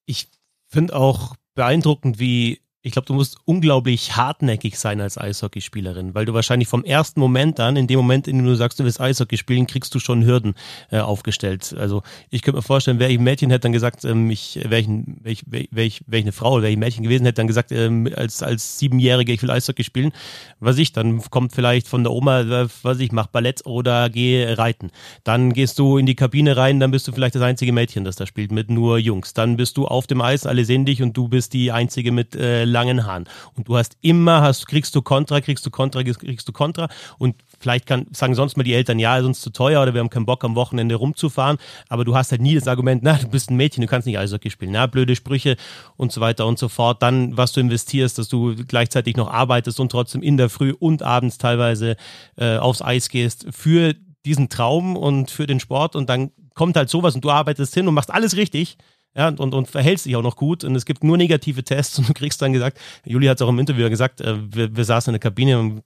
Ich 0.06 0.30
finde 0.68 0.96
auch 0.96 1.36
beeindruckend, 1.54 2.20
wie 2.20 2.62
ich 2.86 2.92
glaube, 2.92 3.08
du 3.08 3.16
musst 3.16 3.38
unglaublich 3.46 4.16
hartnäckig 4.16 4.78
sein 4.78 5.02
als 5.02 5.18
Eishockeyspielerin, 5.18 6.14
weil 6.14 6.26
du 6.26 6.36
wahrscheinlich 6.36 6.68
vom 6.68 6.84
ersten 6.84 7.20
Moment 7.20 7.60
an, 7.60 7.78
in 7.78 7.88
dem 7.88 7.98
Moment, 7.98 8.28
in 8.28 8.38
dem 8.38 8.46
du 8.46 8.54
sagst, 8.54 8.80
du 8.80 8.84
willst 8.84 9.02
Eishockey 9.02 9.38
spielen, 9.38 9.66
kriegst 9.66 9.96
du 9.96 10.00
schon 10.00 10.24
Hürden 10.24 10.54
äh, 10.92 11.00
aufgestellt. 11.00 11.76
Also 11.80 12.04
ich 12.30 12.44
könnte 12.44 12.58
mir 12.58 12.62
vorstellen, 12.62 13.00
wäre 13.00 13.12
ein 13.12 13.24
Mädchen, 13.24 13.50
hätte 13.50 13.62
dann 13.62 13.72
gesagt, 13.72 14.06
ähm, 14.06 14.30
ich 14.30 14.60
wäre 14.64 14.86
ich, 15.24 15.44
wär 15.48 15.84
ich, 15.84 16.04
wär 16.06 16.20
eine 16.20 16.32
Frau, 16.32 16.62
wäre 16.62 16.70
ich 16.70 16.78
ein 16.78 16.80
Mädchen 16.80 17.04
gewesen, 17.04 17.26
hätte 17.26 17.38
dann 17.38 17.48
gesagt, 17.48 17.72
ähm, 17.72 18.08
als, 18.16 18.44
als 18.44 18.78
Siebenjährige, 18.78 19.34
ich 19.34 19.42
will 19.42 19.50
Eishockey 19.50 19.84
spielen. 19.84 20.12
Was 20.60 20.78
ich, 20.78 20.94
dann 20.94 21.20
kommt 21.32 21.54
vielleicht 21.54 21.88
von 21.88 22.04
der 22.04 22.14
Oma, 22.14 22.42
äh, 22.42 22.68
was 22.84 23.00
ich, 23.00 23.12
mach 23.12 23.26
Ballett 23.26 23.66
oder 23.66 24.12
geh 24.12 24.46
reiten. 24.54 24.92
Dann 25.24 25.54
gehst 25.54 25.80
du 25.80 25.98
in 25.98 26.06
die 26.06 26.16
Kabine 26.16 26.56
rein, 26.56 26.80
dann 26.80 26.92
bist 26.92 27.08
du 27.08 27.12
vielleicht 27.12 27.34
das 27.34 27.42
einzige 27.42 27.72
Mädchen, 27.72 28.04
das 28.04 28.16
da 28.16 28.28
spielt, 28.28 28.52
mit 28.52 28.70
nur 28.70 29.00
Jungs. 29.00 29.34
Dann 29.34 29.58
bist 29.58 29.76
du 29.78 29.88
auf 29.88 30.06
dem 30.06 30.22
Eis, 30.22 30.46
alle 30.46 30.66
sehen 30.66 30.86
dich 30.86 31.02
und 31.02 31.18
du 31.18 31.30
bist 31.30 31.54
die 31.54 31.72
einzige 31.72 32.12
mit 32.12 32.36
äh, 32.36 32.75
langen 32.76 33.06
Haaren. 33.06 33.26
Und 33.56 33.70
du 33.70 33.78
hast 33.78 33.98
immer, 34.02 34.42
hast, 34.42 34.68
kriegst 34.68 34.94
du 34.96 35.02
Kontra, 35.02 35.40
kriegst 35.40 35.66
du 35.66 35.72
Kontra, 35.72 36.04
kriegst 36.04 36.48
du 36.48 36.52
Kontra. 36.52 36.90
Und 37.18 37.36
vielleicht 37.60 37.86
kann, 37.86 38.06
sagen 38.12 38.36
sonst 38.36 38.58
mal 38.58 38.64
die 38.64 38.74
Eltern, 38.74 39.00
ja, 39.00 39.18
ist 39.18 39.26
uns 39.26 39.40
zu 39.40 39.50
teuer 39.50 39.82
oder 39.82 39.94
wir 39.94 40.02
haben 40.02 40.10
keinen 40.10 40.26
Bock 40.26 40.44
am 40.44 40.56
Wochenende 40.56 40.96
rumzufahren. 40.96 41.58
Aber 41.88 42.04
du 42.04 42.16
hast 42.16 42.32
halt 42.32 42.42
nie 42.42 42.56
das 42.56 42.68
Argument, 42.68 43.02
na, 43.04 43.14
du 43.14 43.30
bist 43.30 43.50
ein 43.50 43.56
Mädchen, 43.56 43.82
du 43.82 43.88
kannst 43.88 44.06
nicht 44.06 44.20
Eishockey 44.20 44.50
spielen. 44.50 44.72
Na, 44.72 44.88
blöde 44.88 45.16
Sprüche 45.16 45.56
und 45.96 46.12
so 46.12 46.20
weiter 46.20 46.46
und 46.46 46.60
so 46.60 46.68
fort. 46.68 47.02
Dann, 47.02 47.38
was 47.38 47.54
du 47.54 47.62
investierst, 47.62 48.18
dass 48.18 48.28
du 48.28 48.56
gleichzeitig 48.68 49.16
noch 49.16 49.32
arbeitest 49.32 49.80
und 49.80 49.92
trotzdem 49.92 50.22
in 50.22 50.36
der 50.36 50.50
Früh 50.50 50.74
und 50.78 51.02
abends 51.02 51.38
teilweise 51.38 51.96
äh, 52.36 52.58
aufs 52.58 52.82
Eis 52.82 53.10
gehst 53.10 53.48
für 53.52 53.96
diesen 54.26 54.50
Traum 54.50 54.98
und 54.98 55.32
für 55.32 55.48
den 55.48 55.60
Sport 55.60 55.96
und 55.96 56.10
dann 56.10 56.32
kommt 56.56 56.76
halt 56.76 56.90
sowas 56.90 57.16
und 57.16 57.24
du 57.24 57.30
arbeitest 57.30 57.74
hin 57.74 57.88
und 57.88 57.94
machst 57.94 58.12
alles 58.12 58.36
richtig. 58.36 58.78
Ja, 59.16 59.30
und, 59.30 59.40
und 59.40 59.70
verhältst 59.70 60.06
dich 60.06 60.16
auch 60.16 60.22
noch 60.22 60.36
gut 60.36 60.64
und 60.64 60.76
es 60.76 60.86
gibt 60.86 61.04
nur 61.04 61.18
negative 61.18 61.64
Tests 61.64 61.98
und 62.00 62.10
du 62.10 62.14
kriegst 62.14 62.42
dann 62.42 62.54
gesagt, 62.54 62.80
Juli 63.06 63.28
hat 63.28 63.38
es 63.38 63.42
auch 63.42 63.50
im 63.50 63.60
Interview 63.60 63.90
gesagt, 63.90 64.22
äh, 64.22 64.38
wir, 64.54 64.76
wir 64.76 64.86
saßen 64.86 65.12
in 65.12 65.20
der 65.20 65.32
Kabine 65.32 65.60
und 65.60 65.84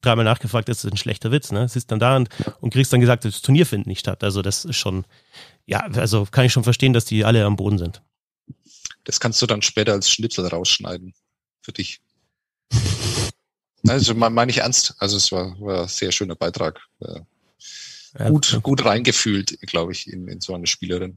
dreimal 0.00 0.24
nachgefragt, 0.24 0.68
das 0.68 0.84
ist 0.84 0.90
ein 0.90 0.96
schlechter 0.96 1.32
Witz, 1.32 1.52
ne? 1.52 1.68
Sitzt 1.68 1.90
dann 1.90 1.98
da 1.98 2.16
und, 2.16 2.28
und 2.60 2.72
kriegst 2.72 2.92
dann 2.92 3.00
gesagt, 3.00 3.24
das 3.24 3.42
Turnier 3.42 3.66
findet 3.66 3.86
nicht 3.86 4.00
statt. 4.00 4.24
Also 4.24 4.42
das 4.42 4.64
ist 4.64 4.76
schon, 4.76 5.04
ja, 5.66 5.80
also 5.80 6.26
kann 6.30 6.44
ich 6.44 6.52
schon 6.52 6.64
verstehen, 6.64 6.92
dass 6.92 7.04
die 7.04 7.24
alle 7.24 7.44
am 7.44 7.56
Boden 7.56 7.78
sind. 7.78 8.02
Das 9.04 9.20
kannst 9.20 9.40
du 9.40 9.46
dann 9.46 9.62
später 9.62 9.92
als 9.92 10.10
Schnitzel 10.10 10.46
rausschneiden. 10.46 11.14
Für 11.62 11.72
dich. 11.72 12.00
Also 13.86 14.14
meine 14.14 14.50
ich 14.50 14.58
ernst. 14.58 14.94
Also 14.98 15.16
es 15.16 15.30
war, 15.32 15.58
war 15.60 15.82
ein 15.82 15.88
sehr 15.88 16.12
schöner 16.12 16.34
Beitrag. 16.34 16.80
Ja, 17.00 18.28
gut, 18.28 18.58
gut 18.62 18.84
reingefühlt, 18.84 19.58
glaube 19.62 19.92
ich, 19.92 20.08
in, 20.08 20.28
in 20.28 20.40
so 20.40 20.54
eine 20.54 20.66
Spielerin. 20.66 21.16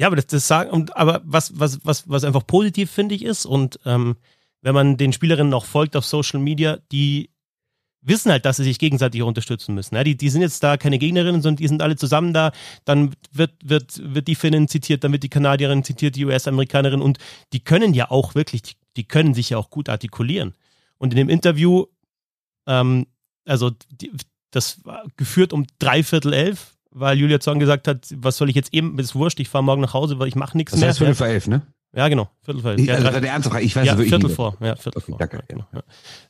Ja, 0.00 0.06
aber 0.06 0.16
das, 0.16 0.28
das 0.28 0.48
sagen, 0.48 0.70
und 0.70 0.96
aber 0.96 1.20
was, 1.24 1.60
was, 1.60 1.84
was, 1.84 2.08
was 2.08 2.24
einfach 2.24 2.46
positiv 2.46 2.90
finde 2.90 3.14
ich 3.14 3.22
ist, 3.22 3.44
und 3.44 3.78
ähm, 3.84 4.16
wenn 4.62 4.74
man 4.74 4.96
den 4.96 5.12
Spielerinnen 5.12 5.52
auch 5.52 5.66
folgt 5.66 5.94
auf 5.94 6.06
Social 6.06 6.40
Media, 6.40 6.78
die 6.90 7.28
wissen 8.00 8.32
halt, 8.32 8.46
dass 8.46 8.56
sie 8.56 8.64
sich 8.64 8.78
gegenseitig 8.78 9.20
unterstützen 9.20 9.74
müssen. 9.74 9.94
Ja, 9.96 10.02
die, 10.02 10.16
die 10.16 10.30
sind 10.30 10.40
jetzt 10.40 10.62
da 10.62 10.78
keine 10.78 10.98
Gegnerinnen, 10.98 11.42
sondern 11.42 11.58
die 11.58 11.68
sind 11.68 11.82
alle 11.82 11.96
zusammen 11.96 12.32
da. 12.32 12.52
Dann 12.86 13.12
wird, 13.30 13.52
wird, 13.62 14.00
wird 14.02 14.26
die 14.26 14.36
Finnin 14.36 14.68
zitiert, 14.68 15.04
dann 15.04 15.12
wird 15.12 15.22
die 15.22 15.28
Kanadierin 15.28 15.84
zitiert, 15.84 16.16
die 16.16 16.24
US-Amerikanerin 16.24 17.02
und 17.02 17.18
die 17.52 17.60
können 17.60 17.92
ja 17.92 18.10
auch 18.10 18.34
wirklich, 18.34 18.62
die, 18.62 18.76
die 18.96 19.04
können 19.04 19.34
sich 19.34 19.50
ja 19.50 19.58
auch 19.58 19.68
gut 19.68 19.90
artikulieren. 19.90 20.54
Und 20.96 21.12
in 21.12 21.18
dem 21.18 21.28
Interview, 21.28 21.84
ähm, 22.66 23.06
also 23.44 23.70
die, 23.90 24.12
das 24.50 24.82
war 24.82 25.04
geführt 25.18 25.52
um 25.52 25.66
dreiviertel 25.78 26.32
elf, 26.32 26.78
weil 26.90 27.18
Julia 27.18 27.40
Zorn 27.40 27.58
gesagt 27.58 27.88
hat, 27.88 28.08
was 28.16 28.36
soll 28.36 28.48
ich 28.50 28.56
jetzt 28.56 28.74
eben, 28.74 28.98
ist 28.98 29.14
wurscht, 29.14 29.40
ich 29.40 29.48
fahre 29.48 29.64
morgen 29.64 29.80
nach 29.80 29.94
Hause, 29.94 30.18
weil 30.18 30.28
ich 30.28 30.36
mache 30.36 30.56
nichts 30.56 30.72
das 30.72 30.80
mehr. 30.80 30.88
Das 30.88 30.96
heißt 30.96 30.98
Viertel 30.98 31.14
vor 31.14 31.26
elf, 31.26 31.48
ne? 31.48 31.62
Ja, 31.92 32.08
genau, 32.08 32.30
Viertel 32.42 32.62
vor 32.62 32.70
elf. 32.72 32.80
Ja, 32.80 32.94
also 32.94 33.20
der 33.20 33.30
Ernst, 33.30 33.50
ich 33.60 33.76
weiß 33.76 33.86
ja, 33.86 33.92
wirklich 33.92 34.10
Viertel 34.10 34.30
vor, 34.30 34.56
ja, 34.60 34.76
Viertel 34.76 34.98
okay, 34.98 35.10
vor. 35.12 35.18
Danke. 35.18 35.36
Ja, 35.36 35.42
genau, 35.48 35.66
ja. 35.72 35.82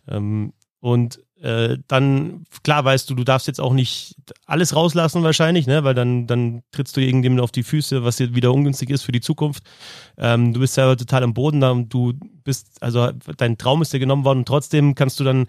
ähm, 0.09 0.53
und 0.81 1.21
äh, 1.43 1.79
dann, 1.89 2.45
klar 2.65 2.85
weißt 2.85 3.09
du, 3.09 3.15
du 3.15 3.25
darfst 3.25 3.47
jetzt 3.47 3.61
auch 3.61 3.73
nicht 3.73 4.17
alles 4.47 4.75
rauslassen 4.75 5.23
wahrscheinlich, 5.23 5.67
ne? 5.67 5.85
weil 5.85 5.95
dann, 5.95 6.27
dann 6.27 6.63
trittst 6.71 6.97
du 6.97 7.01
irgendjemandem 7.01 7.45
auf 7.45 7.53
die 7.53 7.63
Füße, 7.63 8.05
was 8.05 8.17
dir 8.17 8.35
wieder 8.35 8.53
ungünstig 8.53 8.91
ist 8.91 9.03
für 9.03 9.13
die 9.13 9.21
Zukunft. 9.21 9.63
Ähm, 10.19 10.53
du 10.53 10.61
bist 10.61 10.75
selber 10.75 10.97
total 10.97 11.23
am 11.23 11.35
Boden 11.35 11.61
da 11.61 11.71
und 11.71 11.89
du 11.93 12.15
bist, 12.45 12.83
also 12.83 13.11
dein 13.37 13.57
Traum 13.57 13.81
ist 13.83 13.93
dir 13.93 13.99
genommen 13.99 14.25
worden 14.25 14.41
und 14.41 14.49
trotzdem 14.49 14.95
kannst 14.95 15.21
du 15.21 15.25
dann 15.25 15.47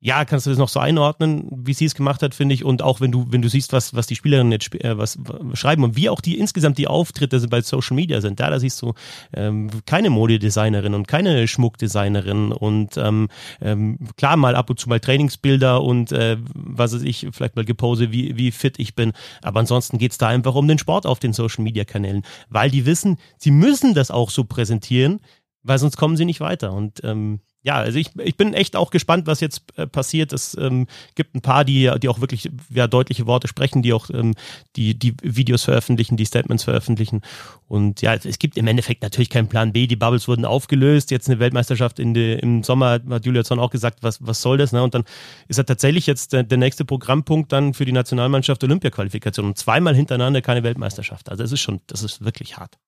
ja, 0.00 0.24
kannst 0.24 0.46
du 0.46 0.50
das 0.50 0.58
noch 0.58 0.68
so 0.68 0.78
einordnen, 0.78 1.48
wie 1.50 1.74
sie 1.74 1.84
es 1.84 1.96
gemacht 1.96 2.22
hat, 2.22 2.32
finde 2.32 2.54
ich. 2.54 2.64
Und 2.64 2.82
auch 2.82 3.00
wenn 3.00 3.10
du, 3.10 3.26
wenn 3.30 3.42
du 3.42 3.48
siehst, 3.48 3.72
was, 3.72 3.94
was 3.94 4.06
die 4.06 4.14
Spielerinnen 4.14 4.52
jetzt 4.52 4.72
äh, 4.76 4.96
was, 4.96 5.18
schreiben 5.54 5.82
und 5.82 5.96
wie 5.96 6.08
auch 6.08 6.20
die 6.20 6.38
insgesamt 6.38 6.78
die 6.78 6.86
Auftritte 6.86 7.40
bei 7.48 7.62
Social 7.62 7.96
Media 7.96 8.20
sind, 8.20 8.38
da, 8.38 8.48
da 8.48 8.60
siehst 8.60 8.80
du 8.80 8.94
ähm, 9.32 9.70
keine 9.86 10.10
Modedesignerin 10.10 10.94
und 10.94 11.08
keine 11.08 11.48
Schmuckdesignerin 11.48 12.52
und 12.52 12.96
ähm, 12.96 13.28
ähm, 13.60 13.98
klar 14.16 14.36
mal 14.36 14.54
ab 14.54 14.70
und 14.70 14.78
zu 14.78 14.88
mal 14.88 15.00
Trainingsbilder 15.00 15.82
und 15.82 16.12
äh, 16.12 16.36
was 16.54 16.94
weiß 16.94 17.02
ich, 17.02 17.26
vielleicht 17.32 17.56
mal 17.56 17.64
gepose, 17.64 18.12
wie, 18.12 18.36
wie 18.36 18.52
fit 18.52 18.78
ich 18.78 18.94
bin. 18.94 19.12
Aber 19.42 19.58
ansonsten 19.58 19.98
geht's 19.98 20.18
da 20.18 20.28
einfach 20.28 20.54
um 20.54 20.68
den 20.68 20.78
Sport 20.78 21.06
auf 21.06 21.18
den 21.18 21.32
Social 21.32 21.64
Media 21.64 21.84
Kanälen, 21.84 22.22
weil 22.48 22.70
die 22.70 22.86
wissen, 22.86 23.18
sie 23.36 23.50
müssen 23.50 23.94
das 23.94 24.12
auch 24.12 24.30
so 24.30 24.44
präsentieren, 24.44 25.18
weil 25.64 25.78
sonst 25.78 25.96
kommen 25.96 26.16
sie 26.16 26.24
nicht 26.24 26.40
weiter. 26.40 26.72
Und 26.72 27.02
ähm, 27.02 27.40
ja, 27.62 27.74
also 27.74 27.98
ich, 27.98 28.10
ich 28.18 28.36
bin 28.36 28.54
echt 28.54 28.76
auch 28.76 28.90
gespannt, 28.90 29.26
was 29.26 29.40
jetzt 29.40 29.62
äh, 29.76 29.86
passiert. 29.86 30.32
Es 30.32 30.56
ähm, 30.56 30.86
gibt 31.16 31.34
ein 31.34 31.40
paar, 31.40 31.64
die, 31.64 31.90
die 32.00 32.08
auch 32.08 32.20
wirklich 32.20 32.48
ja, 32.70 32.86
deutliche 32.86 33.26
Worte 33.26 33.48
sprechen, 33.48 33.82
die 33.82 33.92
auch 33.92 34.10
ähm, 34.10 34.34
die, 34.76 34.96
die 34.96 35.14
Videos 35.22 35.64
veröffentlichen, 35.64 36.16
die 36.16 36.24
Statements 36.24 36.64
veröffentlichen. 36.64 37.22
Und 37.66 38.00
ja, 38.00 38.14
es 38.14 38.38
gibt 38.38 38.56
im 38.56 38.66
Endeffekt 38.68 39.02
natürlich 39.02 39.28
keinen 39.28 39.48
Plan 39.48 39.72
B. 39.72 39.88
Die 39.88 39.96
Bubbles 39.96 40.28
wurden 40.28 40.44
aufgelöst. 40.44 41.10
Jetzt 41.10 41.28
eine 41.28 41.40
Weltmeisterschaft 41.40 41.98
in 41.98 42.14
de, 42.14 42.38
im 42.38 42.62
Sommer 42.62 43.00
hat 43.10 43.26
Julia 43.26 43.42
Zorn 43.42 43.60
auch 43.60 43.70
gesagt, 43.70 44.02
was, 44.02 44.24
was 44.24 44.40
soll 44.40 44.56
das? 44.56 44.72
Ne? 44.72 44.82
Und 44.82 44.94
dann 44.94 45.04
ist 45.48 45.58
er 45.58 45.66
tatsächlich 45.66 46.06
jetzt 46.06 46.32
der, 46.32 46.44
der 46.44 46.58
nächste 46.58 46.84
Programmpunkt 46.84 47.52
dann 47.52 47.74
für 47.74 47.84
die 47.84 47.92
Nationalmannschaft 47.92 48.62
Olympia-Qualifikation. 48.62 49.44
Und 49.44 49.58
zweimal 49.58 49.96
hintereinander 49.96 50.42
keine 50.42 50.62
Weltmeisterschaft. 50.62 51.28
Also 51.28 51.42
es 51.42 51.50
ist 51.50 51.60
schon, 51.60 51.80
das 51.88 52.04
ist 52.04 52.24
wirklich 52.24 52.56
hart. 52.56 52.78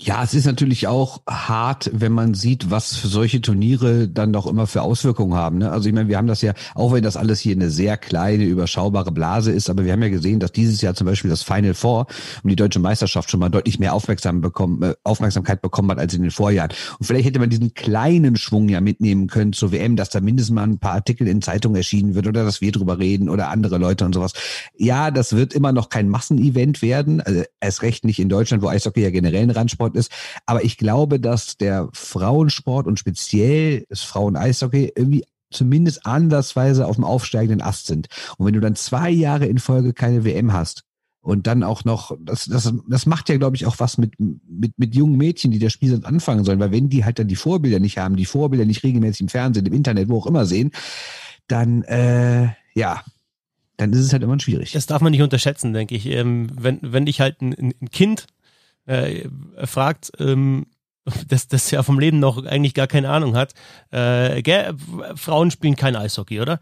Ja, 0.00 0.22
es 0.22 0.32
ist 0.32 0.46
natürlich 0.46 0.86
auch 0.86 1.22
hart, 1.28 1.90
wenn 1.92 2.12
man 2.12 2.32
sieht, 2.32 2.70
was 2.70 2.94
für 2.94 3.08
solche 3.08 3.40
Turniere 3.40 4.06
dann 4.06 4.32
doch 4.32 4.46
immer 4.46 4.68
für 4.68 4.82
Auswirkungen 4.82 5.34
haben. 5.34 5.58
Ne? 5.58 5.72
Also 5.72 5.88
ich 5.88 5.94
meine, 5.94 6.08
wir 6.08 6.16
haben 6.16 6.28
das 6.28 6.40
ja, 6.40 6.52
auch 6.76 6.92
wenn 6.92 7.02
das 7.02 7.16
alles 7.16 7.40
hier 7.40 7.56
eine 7.56 7.68
sehr 7.68 7.96
kleine, 7.96 8.44
überschaubare 8.44 9.10
Blase 9.10 9.50
ist, 9.50 9.68
aber 9.68 9.84
wir 9.84 9.92
haben 9.92 10.02
ja 10.04 10.08
gesehen, 10.08 10.38
dass 10.38 10.52
dieses 10.52 10.80
Jahr 10.82 10.94
zum 10.94 11.08
Beispiel 11.08 11.30
das 11.30 11.42
Final 11.42 11.74
Four 11.74 12.06
um 12.44 12.48
die 12.48 12.54
deutsche 12.54 12.78
Meisterschaft 12.78 13.28
schon 13.28 13.40
mal 13.40 13.48
deutlich 13.48 13.80
mehr 13.80 13.92
Aufmerksam 13.92 14.40
bekommen, 14.40 14.80
äh, 14.84 14.94
Aufmerksamkeit 15.02 15.62
bekommen 15.62 15.90
hat 15.90 15.98
als 15.98 16.14
in 16.14 16.22
den 16.22 16.30
Vorjahren. 16.30 16.70
Und 17.00 17.04
vielleicht 17.04 17.26
hätte 17.26 17.40
man 17.40 17.50
diesen 17.50 17.74
kleinen 17.74 18.36
Schwung 18.36 18.68
ja 18.68 18.80
mitnehmen 18.80 19.26
können 19.26 19.52
zur 19.52 19.72
WM, 19.72 19.96
dass 19.96 20.10
da 20.10 20.20
mindestens 20.20 20.54
mal 20.54 20.62
ein 20.62 20.78
paar 20.78 20.92
Artikel 20.92 21.26
in 21.26 21.42
Zeitungen 21.42 21.74
erschienen 21.74 22.14
wird 22.14 22.28
oder 22.28 22.44
dass 22.44 22.60
wir 22.60 22.70
drüber 22.70 23.00
reden 23.00 23.28
oder 23.28 23.48
andere 23.48 23.78
Leute 23.78 24.04
und 24.04 24.14
sowas. 24.14 24.32
Ja, 24.76 25.10
das 25.10 25.34
wird 25.34 25.54
immer 25.54 25.72
noch 25.72 25.88
kein 25.88 26.08
Massenevent 26.08 26.82
werden, 26.82 27.20
also 27.20 27.42
erst 27.58 27.82
recht 27.82 28.04
nicht 28.04 28.20
in 28.20 28.28
Deutschland, 28.28 28.62
wo 28.62 28.68
Eishockey 28.68 29.02
ja 29.02 29.10
generell 29.10 29.42
ein 29.42 29.50
Randsport 29.50 29.87
Sport 29.88 29.96
ist. 29.96 30.12
Aber 30.46 30.64
ich 30.64 30.76
glaube, 30.76 31.20
dass 31.20 31.56
der 31.56 31.88
Frauensport 31.92 32.86
und 32.86 32.98
speziell 32.98 33.84
das 33.88 34.02
Frauen-Eishockey 34.02 34.92
irgendwie 34.94 35.24
zumindest 35.50 36.04
andersweise 36.04 36.86
auf 36.86 36.96
dem 36.96 37.04
aufsteigenden 37.04 37.62
Ast 37.62 37.86
sind. 37.86 38.08
Und 38.36 38.46
wenn 38.46 38.54
du 38.54 38.60
dann 38.60 38.76
zwei 38.76 39.10
Jahre 39.10 39.46
in 39.46 39.58
Folge 39.58 39.92
keine 39.92 40.24
WM 40.24 40.52
hast, 40.52 40.84
und 41.20 41.46
dann 41.46 41.62
auch 41.62 41.84
noch, 41.84 42.16
das, 42.20 42.46
das, 42.46 42.72
das 42.88 43.04
macht 43.04 43.28
ja, 43.28 43.36
glaube 43.36 43.56
ich, 43.56 43.66
auch 43.66 43.80
was 43.80 43.98
mit, 43.98 44.14
mit, 44.18 44.72
mit 44.78 44.94
jungen 44.94 45.18
Mädchen, 45.18 45.50
die 45.50 45.58
das 45.58 45.72
Spiel 45.74 45.90
sonst 45.90 46.06
anfangen 46.06 46.44
sollen, 46.44 46.60
weil 46.60 46.70
wenn 46.70 46.88
die 46.88 47.04
halt 47.04 47.18
dann 47.18 47.28
die 47.28 47.36
Vorbilder 47.36 47.80
nicht 47.80 47.98
haben, 47.98 48.16
die 48.16 48.24
Vorbilder 48.24 48.64
nicht 48.64 48.82
regelmäßig 48.82 49.22
im 49.22 49.28
Fernsehen, 49.28 49.66
im 49.66 49.74
Internet, 49.74 50.08
wo 50.08 50.18
auch 50.18 50.26
immer 50.26 50.46
sehen, 50.46 50.70
dann, 51.48 51.82
äh, 51.82 52.48
ja, 52.74 53.02
dann 53.76 53.92
ist 53.92 53.98
es 53.98 54.12
halt 54.12 54.22
immer 54.22 54.38
schwierig. 54.40 54.72
Das 54.72 54.86
darf 54.86 55.02
man 55.02 55.10
nicht 55.10 55.20
unterschätzen, 55.20 55.74
denke 55.74 55.96
ich. 55.96 56.06
Ähm, 56.06 56.46
wenn, 56.54 56.78
wenn 56.82 57.04
dich 57.04 57.20
halt 57.20 57.42
ein, 57.42 57.74
ein 57.82 57.90
Kind 57.90 58.26
äh, 58.88 59.28
fragt, 59.64 60.10
ähm, 60.18 60.66
dass 61.28 61.48
das 61.48 61.70
ja 61.70 61.82
vom 61.82 61.98
Leben 61.98 62.18
noch 62.18 62.44
eigentlich 62.44 62.74
gar 62.74 62.86
keine 62.86 63.10
Ahnung 63.10 63.36
hat. 63.36 63.54
Äh, 63.90 64.42
gell, 64.42 64.74
Frauen 65.14 65.50
spielen 65.50 65.76
kein 65.76 65.96
Eishockey, 65.96 66.40
oder? 66.40 66.60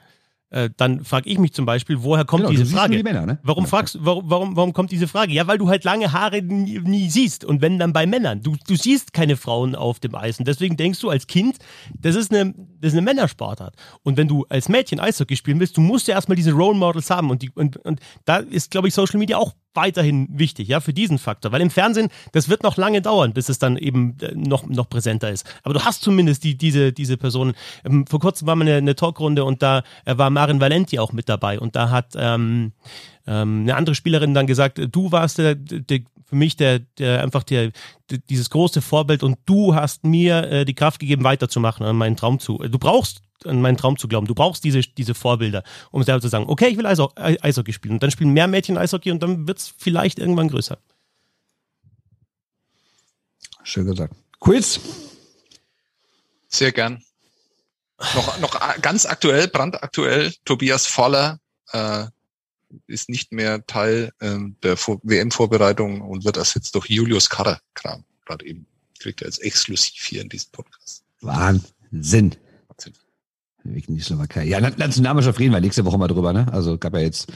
Äh, 0.48 0.70
dann 0.76 1.04
frage 1.04 1.28
ich 1.28 1.38
mich 1.38 1.52
zum 1.52 1.66
Beispiel, 1.66 2.04
woher 2.04 2.24
kommt 2.24 2.44
genau, 2.44 2.50
diese 2.52 2.66
Frage? 2.66 2.96
Die 2.96 3.02
Männer, 3.02 3.26
ne? 3.26 3.40
Warum 3.42 3.66
fragst 3.66 3.98
warum, 4.00 4.30
warum, 4.30 4.56
warum 4.56 4.72
kommt 4.72 4.92
diese 4.92 5.08
Frage? 5.08 5.32
Ja, 5.32 5.48
weil 5.48 5.58
du 5.58 5.68
halt 5.68 5.82
lange 5.82 6.12
Haare 6.12 6.40
nie, 6.40 6.78
nie, 6.78 7.10
siehst. 7.10 7.44
Und 7.44 7.62
wenn 7.62 7.80
dann 7.80 7.92
bei 7.92 8.06
Männern. 8.06 8.42
Du, 8.42 8.54
du 8.66 8.76
siehst 8.76 9.12
keine 9.12 9.36
Frauen 9.36 9.74
auf 9.74 9.98
dem 9.98 10.14
Eis. 10.14 10.38
Und 10.38 10.46
deswegen 10.46 10.76
denkst 10.76 11.00
du 11.00 11.10
als 11.10 11.26
Kind, 11.26 11.58
das 11.98 12.14
ist 12.14 12.32
eine, 12.32 12.54
das 12.80 12.92
ist 12.92 12.98
eine 12.98 13.02
Männersportart. 13.02 13.74
Und 14.04 14.16
wenn 14.16 14.28
du 14.28 14.46
als 14.48 14.68
Mädchen 14.68 15.00
Eishockey 15.00 15.34
spielen 15.34 15.58
willst, 15.58 15.76
du 15.76 15.80
musst 15.80 16.06
ja 16.06 16.14
erstmal 16.14 16.36
diese 16.36 16.52
Role 16.52 16.78
Models 16.78 17.10
haben. 17.10 17.30
Und, 17.30 17.42
die, 17.42 17.50
und, 17.50 17.78
und 17.78 17.98
da 18.24 18.36
ist, 18.36 18.70
glaube 18.70 18.86
ich, 18.86 18.94
Social 18.94 19.18
Media 19.18 19.38
auch 19.38 19.52
weiterhin 19.76 20.26
wichtig, 20.30 20.68
ja, 20.68 20.80
für 20.80 20.92
diesen 20.92 21.18
Faktor. 21.18 21.52
Weil 21.52 21.60
im 21.60 21.70
Fernsehen, 21.70 22.08
das 22.32 22.48
wird 22.48 22.62
noch 22.62 22.76
lange 22.76 23.02
dauern, 23.02 23.32
bis 23.32 23.48
es 23.48 23.58
dann 23.58 23.76
eben 23.76 24.16
äh, 24.20 24.34
noch, 24.34 24.66
noch 24.66 24.88
präsenter 24.88 25.30
ist. 25.30 25.46
Aber 25.62 25.74
du 25.74 25.84
hast 25.84 26.02
zumindest 26.02 26.44
die, 26.44 26.56
diese, 26.56 26.92
diese 26.92 27.16
Personen. 27.16 27.54
Ähm, 27.84 28.06
vor 28.06 28.20
kurzem 28.20 28.46
war 28.46 28.56
mal 28.56 28.62
eine, 28.62 28.76
eine 28.76 28.96
Talkrunde 28.96 29.44
und 29.44 29.62
da 29.62 29.82
äh, 30.04 30.16
war 30.16 30.30
Marin 30.30 30.60
Valenti 30.60 30.98
auch 30.98 31.12
mit 31.12 31.28
dabei 31.28 31.60
und 31.60 31.76
da 31.76 31.90
hat 31.90 32.14
ähm, 32.16 32.72
ähm, 33.26 33.62
eine 33.62 33.76
andere 33.76 33.94
Spielerin 33.94 34.34
dann 34.34 34.46
gesagt, 34.46 34.80
du 34.90 35.12
warst 35.12 35.38
der, 35.38 35.54
der 35.54 36.00
für 36.24 36.36
mich 36.36 36.56
der, 36.56 36.80
der 36.80 37.22
einfach 37.22 37.44
der, 37.44 37.70
dieses 38.28 38.50
große 38.50 38.82
Vorbild 38.82 39.22
und 39.22 39.38
du 39.46 39.74
hast 39.74 40.04
mir 40.04 40.50
äh, 40.50 40.64
die 40.64 40.74
Kraft 40.74 41.00
gegeben, 41.00 41.24
weiterzumachen 41.24 41.86
an 41.86 41.96
meinen 41.96 42.16
Traum 42.16 42.40
zu. 42.40 42.58
Du 42.58 42.78
brauchst 42.78 43.22
an 43.44 43.60
meinen 43.60 43.76
Traum 43.76 43.98
zu 43.98 44.08
glauben. 44.08 44.26
Du 44.26 44.34
brauchst 44.34 44.64
diese, 44.64 44.80
diese 44.80 45.14
Vorbilder, 45.14 45.62
um 45.90 46.02
selber 46.02 46.20
zu 46.20 46.28
sagen, 46.28 46.46
okay, 46.48 46.68
ich 46.68 46.78
will 46.78 46.86
Eishockey 46.86 47.72
spielen. 47.72 47.94
Und 47.94 48.02
dann 48.02 48.10
spielen 48.10 48.30
mehr 48.30 48.46
Mädchen 48.46 48.78
Eishockey 48.78 49.10
und 49.10 49.22
dann 49.22 49.46
wird 49.46 49.58
es 49.58 49.74
vielleicht 49.76 50.18
irgendwann 50.18 50.48
größer. 50.48 50.78
Schön 53.62 53.86
gesagt. 53.86 54.14
Quiz? 54.40 54.80
Sehr 56.48 56.72
gern. 56.72 57.02
Noch, 58.14 58.38
noch 58.40 58.80
ganz 58.82 59.06
aktuell, 59.06 59.48
brandaktuell, 59.48 60.32
Tobias 60.44 60.86
Voller 60.86 61.40
äh, 61.72 62.04
ist 62.86 63.08
nicht 63.08 63.32
mehr 63.32 63.64
Teil 63.66 64.12
äh, 64.20 64.38
der 64.62 64.76
WM-Vorbereitung 64.76 66.02
und 66.02 66.24
wird 66.24 66.36
ersetzt 66.36 66.74
durch 66.74 66.86
Julius 66.86 67.30
Karrer. 67.30 67.60
Kram, 67.74 68.04
gerade 68.24 68.46
eben. 68.46 68.66
Kriegt 68.98 69.20
er 69.22 69.28
jetzt 69.28 69.42
exklusiv 69.42 70.04
hier 70.04 70.22
in 70.22 70.28
diesem 70.28 70.50
Podcast. 70.52 71.04
Wahnsinn. 71.20 72.36
Weg 73.74 73.88
in 73.88 73.96
die 73.96 74.00
Slowakei. 74.00 74.44
Ja, 74.44 74.60
Nationalmannschaft 74.60 75.38
reden 75.38 75.52
wir 75.52 75.60
nächste 75.60 75.84
Woche 75.84 75.98
mal 75.98 76.08
drüber, 76.08 76.32
ne? 76.32 76.46
Also 76.52 76.78
gab 76.78 76.94
ja 76.94 77.00
jetzt 77.00 77.32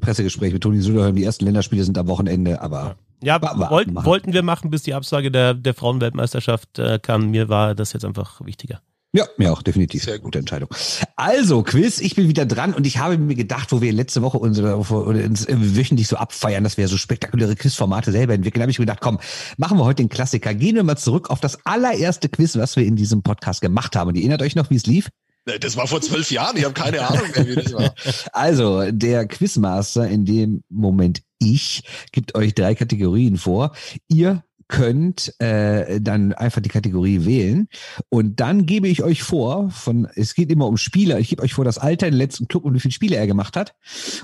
Pressegespräch 0.00 0.52
mit 0.52 0.62
Toni 0.62 0.80
Söderholm. 0.80 1.16
Die 1.16 1.24
ersten 1.24 1.44
Länderspiele 1.44 1.84
sind 1.84 1.98
am 1.98 2.08
Wochenende, 2.08 2.60
aber. 2.60 2.96
Ja, 3.22 3.40
ja 3.40 3.70
wollten, 3.70 3.94
wollten 3.94 4.32
wir 4.32 4.42
machen, 4.42 4.70
bis 4.70 4.82
die 4.82 4.94
Absage 4.94 5.30
der, 5.30 5.54
der 5.54 5.74
Frauenweltmeisterschaft 5.74 6.78
äh, 6.78 6.98
kam. 7.00 7.30
Mir 7.30 7.48
war 7.48 7.74
das 7.74 7.92
jetzt 7.92 8.04
einfach 8.04 8.44
wichtiger. 8.44 8.80
Ja, 9.14 9.26
mir 9.36 9.52
auch, 9.52 9.60
definitiv. 9.60 10.04
Sehr 10.04 10.18
gute 10.18 10.38
Entscheidung. 10.38 10.70
Also, 11.16 11.62
Quiz, 11.62 12.00
ich 12.00 12.14
bin 12.14 12.28
wieder 12.28 12.46
dran 12.46 12.72
und 12.72 12.86
ich 12.86 12.96
habe 12.96 13.18
mir 13.18 13.34
gedacht, 13.34 13.70
wo 13.70 13.82
wir 13.82 13.92
letzte 13.92 14.22
Woche 14.22 14.38
unsere, 14.38 14.76
uns 14.76 15.46
wöchentlich 15.50 16.08
so 16.08 16.16
abfeiern, 16.16 16.64
dass 16.64 16.78
wir 16.78 16.88
so 16.88 16.96
spektakuläre 16.96 17.54
Quizformate 17.54 18.10
selber 18.10 18.32
entwickeln, 18.32 18.62
habe 18.62 18.70
ich 18.70 18.78
mir 18.78 18.86
gedacht, 18.86 19.02
komm, 19.02 19.18
machen 19.58 19.76
wir 19.76 19.84
heute 19.84 20.02
den 20.02 20.08
Klassiker. 20.08 20.54
Gehen 20.54 20.76
wir 20.76 20.82
mal 20.82 20.96
zurück 20.96 21.28
auf 21.28 21.40
das 21.40 21.58
allererste 21.66 22.30
Quiz, 22.30 22.56
was 22.56 22.76
wir 22.76 22.86
in 22.86 22.96
diesem 22.96 23.22
Podcast 23.22 23.60
gemacht 23.60 23.96
haben. 23.96 24.08
Und 24.08 24.14
ihr 24.14 24.22
erinnert 24.22 24.40
euch 24.40 24.56
noch, 24.56 24.70
wie 24.70 24.76
es 24.76 24.86
lief? 24.86 25.10
Das 25.44 25.76
war 25.76 25.88
vor 25.88 26.00
zwölf 26.00 26.30
Jahren, 26.30 26.56
ich 26.56 26.64
habe 26.64 26.74
keine 26.74 27.06
Ahnung 27.06 27.26
mehr, 27.34 27.46
wie 27.48 27.54
das 27.56 27.72
war. 27.72 27.94
Also, 28.32 28.90
der 28.92 29.26
Quizmaster, 29.26 30.06
in 30.06 30.24
dem 30.24 30.62
Moment 30.68 31.22
ich, 31.40 31.82
gibt 32.12 32.36
euch 32.36 32.54
drei 32.54 32.74
Kategorien 32.74 33.36
vor. 33.36 33.74
Ihr 34.08 34.44
könnt 34.68 35.34
äh, 35.40 36.00
dann 36.00 36.32
einfach 36.32 36.60
die 36.60 36.68
Kategorie 36.68 37.24
wählen 37.24 37.68
und 38.08 38.40
dann 38.40 38.66
gebe 38.66 38.88
ich 38.88 39.02
euch 39.02 39.22
vor, 39.22 39.70
von 39.70 40.08
es 40.14 40.34
geht 40.34 40.50
immer 40.50 40.66
um 40.66 40.76
Spieler, 40.76 41.18
ich 41.18 41.28
gebe 41.28 41.42
euch 41.42 41.54
vor 41.54 41.64
das 41.64 41.78
Alter, 41.78 42.10
den 42.10 42.16
letzten 42.16 42.48
Club 42.48 42.64
und 42.64 42.74
wie 42.74 42.80
viele 42.80 42.92
Spiele 42.92 43.16
er 43.16 43.26
gemacht 43.26 43.56
hat. 43.56 43.74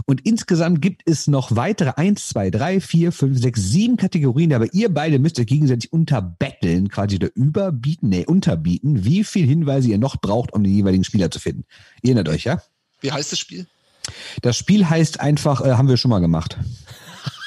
Und 0.06 0.26
insgesamt 0.26 0.82
gibt 0.82 1.02
es 1.06 1.26
noch 1.26 1.56
weitere 1.56 1.90
eins, 1.96 2.28
zwei, 2.28 2.50
drei, 2.50 2.80
vier, 2.80 3.12
fünf, 3.12 3.38
sechs, 3.38 3.62
sieben 3.62 3.96
Kategorien, 3.96 4.52
aber 4.52 4.72
ihr 4.72 4.92
beide 4.92 5.18
müsst 5.18 5.38
euch 5.38 5.46
gegenseitig 5.46 5.92
unterbetteln, 5.92 6.88
quasi 6.88 7.16
oder 7.16 7.28
überbieten, 7.34 8.08
nee, 8.08 8.24
unterbieten, 8.24 9.04
wie 9.04 9.24
viel 9.24 9.46
Hinweise 9.46 9.88
ihr 9.88 9.98
noch 9.98 10.16
braucht, 10.16 10.52
um 10.52 10.62
den 10.62 10.72
jeweiligen 10.72 11.04
Spieler 11.04 11.30
zu 11.30 11.40
finden. 11.40 11.64
Ihr 12.02 12.10
erinnert 12.10 12.28
euch, 12.28 12.44
ja? 12.44 12.62
Wie 13.00 13.12
heißt 13.12 13.32
das 13.32 13.38
Spiel? 13.38 13.66
Das 14.42 14.56
Spiel 14.56 14.88
heißt 14.88 15.20
einfach, 15.20 15.60
äh, 15.60 15.72
haben 15.72 15.88
wir 15.88 15.96
schon 15.96 16.10
mal 16.10 16.20
gemacht. 16.20 16.58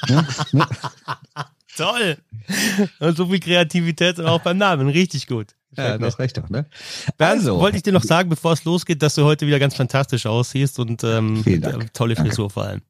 ja? 0.07 0.25
Ne? 0.51 0.65
Toll. 1.77 2.17
Und 2.99 3.17
so 3.17 3.27
viel 3.27 3.39
Kreativität 3.39 4.19
auch 4.19 4.41
beim 4.41 4.57
Namen. 4.57 4.89
Richtig 4.89 5.27
gut. 5.27 5.55
Ja, 5.77 5.97
das 5.97 6.19
reicht 6.19 6.37
doch, 6.37 6.49
ne? 6.49 6.65
Bernd, 7.17 7.39
also. 7.39 7.59
wollte 7.59 7.77
ich 7.77 7.83
dir 7.83 7.93
noch 7.93 8.03
sagen, 8.03 8.29
bevor 8.29 8.51
es 8.53 8.65
losgeht, 8.65 9.01
dass 9.01 9.15
du 9.15 9.23
heute 9.23 9.47
wieder 9.47 9.57
ganz 9.57 9.75
fantastisch 9.75 10.25
aussiehst 10.25 10.79
und 10.79 11.03
ähm, 11.03 11.43
tolle 11.93 12.15
Frisur 12.17 12.49
vor 12.49 12.65
allem. 12.65 12.81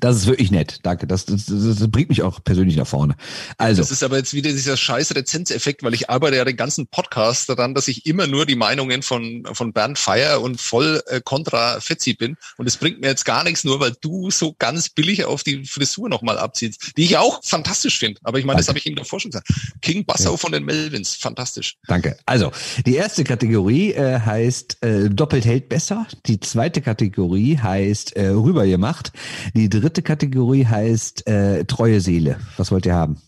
Das 0.00 0.16
ist 0.16 0.26
wirklich 0.26 0.50
nett. 0.50 0.80
Danke. 0.82 1.06
Das, 1.06 1.24
das, 1.24 1.46
das 1.46 1.90
bringt 1.90 2.10
mich 2.10 2.22
auch 2.22 2.44
persönlich 2.44 2.76
nach 2.76 2.86
vorne. 2.86 3.16
Also. 3.56 3.82
Das 3.82 3.90
ist 3.90 4.02
aber 4.02 4.18
jetzt 4.18 4.34
wieder 4.34 4.50
dieser 4.50 4.76
scheiß 4.76 5.14
Rezenzeffekt, 5.14 5.82
weil 5.82 5.94
ich 5.94 6.10
arbeite 6.10 6.36
ja 6.36 6.44
den 6.44 6.56
ganzen 6.56 6.86
Podcast 6.86 7.48
daran, 7.48 7.74
dass 7.74 7.88
ich 7.88 8.06
immer 8.06 8.26
nur 8.26 8.46
die 8.46 8.54
Meinungen 8.54 9.02
von, 9.02 9.44
von 9.52 9.72
Bernd 9.72 9.98
feier 9.98 10.40
und 10.42 10.60
voll 10.60 11.02
äh, 11.06 11.20
kontra 11.24 11.80
Fetzi 11.80 12.14
bin. 12.14 12.36
Und 12.58 12.66
es 12.66 12.76
bringt 12.76 13.00
mir 13.00 13.08
jetzt 13.08 13.24
gar 13.24 13.44
nichts, 13.44 13.64
nur 13.64 13.80
weil 13.80 13.94
du 14.00 14.30
so 14.30 14.54
ganz 14.58 14.90
billig 14.90 15.24
auf 15.24 15.42
die 15.42 15.64
Frisur 15.64 16.08
nochmal 16.08 16.38
abziehst, 16.38 16.92
die 16.96 17.04
ich 17.04 17.16
auch 17.16 17.42
fantastisch 17.42 17.98
finde. 17.98 18.20
Aber 18.24 18.38
ich 18.38 18.44
meine, 18.44 18.58
das 18.58 18.68
habe 18.68 18.78
ich 18.78 18.86
ihm 18.86 18.94
davor 18.94 19.20
schon 19.20 19.30
gesagt. 19.30 19.48
King 19.80 20.04
Bassau 20.04 20.32
ja. 20.32 20.36
von 20.36 20.52
den 20.52 20.64
Melvins. 20.64 21.14
Fantastisch. 21.14 21.76
Danke. 21.86 22.18
Also, 22.26 22.52
die 22.84 22.94
erste 22.94 23.24
Kategorie 23.24 23.92
äh, 23.92 24.20
heißt 24.20 24.82
äh, 24.84 25.08
doppelt 25.08 25.44
hält 25.44 25.68
besser. 25.68 26.06
Die 26.26 26.38
zweite 26.40 26.82
Kategorie 26.82 27.58
heißt 27.58 28.16
äh, 28.16 28.28
rübergemacht. 28.28 29.12
Die 29.54 29.77
dritte 29.80 30.02
Kategorie 30.02 30.66
heißt 30.66 31.26
äh, 31.26 31.64
treue 31.64 32.00
Seele. 32.00 32.38
Was 32.56 32.70
wollt 32.70 32.86
ihr 32.86 32.94
haben? 32.94 33.20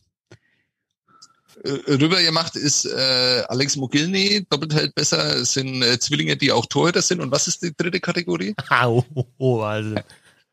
Äh, 1.62 1.92
rübergemacht 1.92 2.56
ist 2.56 2.86
äh, 2.86 3.42
Alex 3.48 3.76
Mogilny, 3.76 4.46
doppelt 4.48 4.74
hält 4.74 4.94
besser, 4.94 5.36
es 5.36 5.52
sind 5.52 5.82
äh, 5.82 5.98
Zwillinge, 5.98 6.36
die 6.36 6.52
auch 6.52 6.66
Torhüter 6.66 7.02
sind. 7.02 7.20
Und 7.20 7.30
was 7.30 7.48
ist 7.48 7.62
die 7.62 7.74
dritte 7.76 8.00
Kategorie? 8.00 8.54
Oh, 8.84 9.04
oh, 9.38 9.60
also. 9.60 9.96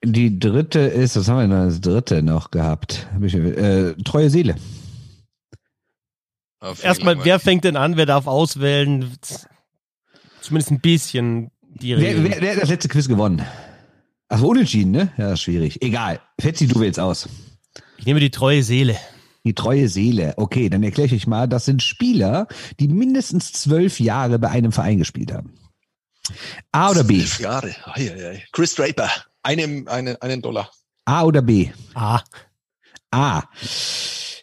Die 0.03 0.37
dritte 0.39 0.79
ist, 0.79 1.15
was 1.15 1.27
haben 1.27 1.37
wir 1.37 1.47
denn 1.47 1.53
als 1.53 1.81
dritte 1.81 2.21
noch 2.21 2.51
gehabt? 2.51 3.07
Äh, 3.21 3.93
treue 4.03 4.29
Seele. 4.29 4.55
Erstmal, 6.81 7.23
wer 7.23 7.39
fängt 7.39 7.63
denn 7.63 7.77
an? 7.77 7.97
Wer 7.97 8.05
darf 8.05 8.27
auswählen? 8.27 9.11
Zumindest 10.41 10.71
ein 10.71 10.81
bisschen 10.81 11.51
die 11.61 11.93
Regeln. 11.93 12.25
Wer, 12.25 12.31
wer, 12.31 12.41
wer 12.41 12.55
hat 12.55 12.61
das 12.63 12.69
letzte 12.69 12.89
Quiz 12.89 13.07
gewonnen? 13.07 13.43
Ach, 14.29 14.41
unentschieden, 14.41 14.91
ne? 14.91 15.11
Ja, 15.17 15.35
schwierig. 15.37 15.81
Egal. 15.81 16.19
Fetzi, 16.39 16.67
du 16.67 16.79
wählst 16.79 16.99
aus. 16.99 17.29
Ich 17.97 18.05
nehme 18.05 18.19
die 18.19 18.31
treue 18.31 18.63
Seele. 18.63 18.97
Die 19.45 19.53
treue 19.53 19.87
Seele. 19.87 20.33
Okay, 20.37 20.69
dann 20.69 20.83
erkläre 20.83 21.07
ich 21.07 21.13
euch 21.13 21.27
mal, 21.27 21.47
das 21.47 21.65
sind 21.65 21.81
Spieler, 21.81 22.47
die 22.79 22.89
mindestens 22.89 23.53
zwölf 23.53 23.99
Jahre 23.99 24.39
bei 24.39 24.49
einem 24.49 24.73
Verein 24.73 24.97
gespielt 24.97 25.31
haben. 25.31 25.53
A 26.73 26.91
oder 26.91 27.05
B? 27.05 27.19
Zwölf 27.19 27.39
Jahre. 27.39 27.75
Ei, 27.85 28.11
ei, 28.11 28.29
ei. 28.29 28.43
Chris 28.51 28.75
Draper. 28.75 29.09
Einem, 29.43 29.87
einen, 29.87 30.21
einen 30.21 30.41
Dollar. 30.41 30.69
A 31.05 31.23
oder 31.23 31.41
B? 31.41 31.71
A. 31.93 32.21
A. 33.11 33.43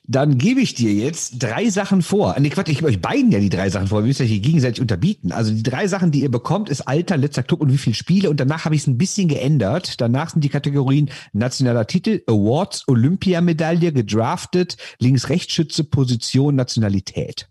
Dann 0.07 0.37
gebe 0.37 0.61
ich 0.61 0.75
dir 0.75 0.93
jetzt 0.93 1.43
drei 1.43 1.71
Sachen 1.71 2.03
vor. 2.03 2.37
Nee, 2.39 2.51
Quatsch, 2.51 2.69
ich 2.69 2.77
gebe 2.77 2.89
euch 2.89 3.01
beiden 3.01 3.33
ja 3.33 3.41
die 3.41 3.49
drei 3.49 3.71
Sachen 3.71 3.89
vor. 3.89 4.03
Wir 4.03 4.09
müssen 4.09 4.25
euch 4.25 4.31
hier 4.31 4.41
gegenseitig 4.41 4.83
unterbieten. 4.83 5.33
Also 5.33 5.51
die 5.51 5.63
drei 5.63 5.89
Sachen, 5.89 6.11
die 6.11 6.21
ihr 6.21 6.31
bekommt, 6.31 6.69
ist 6.69 6.83
Alter, 6.83 7.17
letzter 7.17 7.43
Club 7.43 7.63
und 7.63 7.73
wie 7.73 7.79
viele 7.79 7.95
Spiele. 7.95 8.29
Und 8.29 8.39
danach 8.39 8.67
habe 8.67 8.75
ich 8.75 8.83
es 8.83 8.87
ein 8.87 8.99
bisschen 8.99 9.29
geändert. 9.29 10.03
Danach 10.03 10.29
sind 10.29 10.45
die 10.45 10.51
Kategorien 10.51 11.11
nationaler 11.33 11.87
Titel, 11.87 12.23
Awards, 12.27 12.87
Olympiamedaille, 12.87 13.93
gedraftet, 13.93 14.77
Links-Rechtsschütze, 14.99 15.85
Position, 15.85 16.55
Nationalität. 16.55 17.49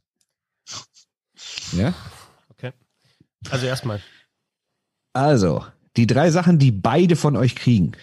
Ja? 1.72 1.95
Okay. 2.49 2.72
Also 3.49 3.66
erstmal. 3.66 3.99
Also, 5.14 5.66
die 5.97 6.06
drei 6.06 6.30
Sachen, 6.30 6.60
die 6.60 6.72
beide 6.72 7.16
von 7.16 7.36
euch 7.36 7.56
kriegen. 7.56 7.93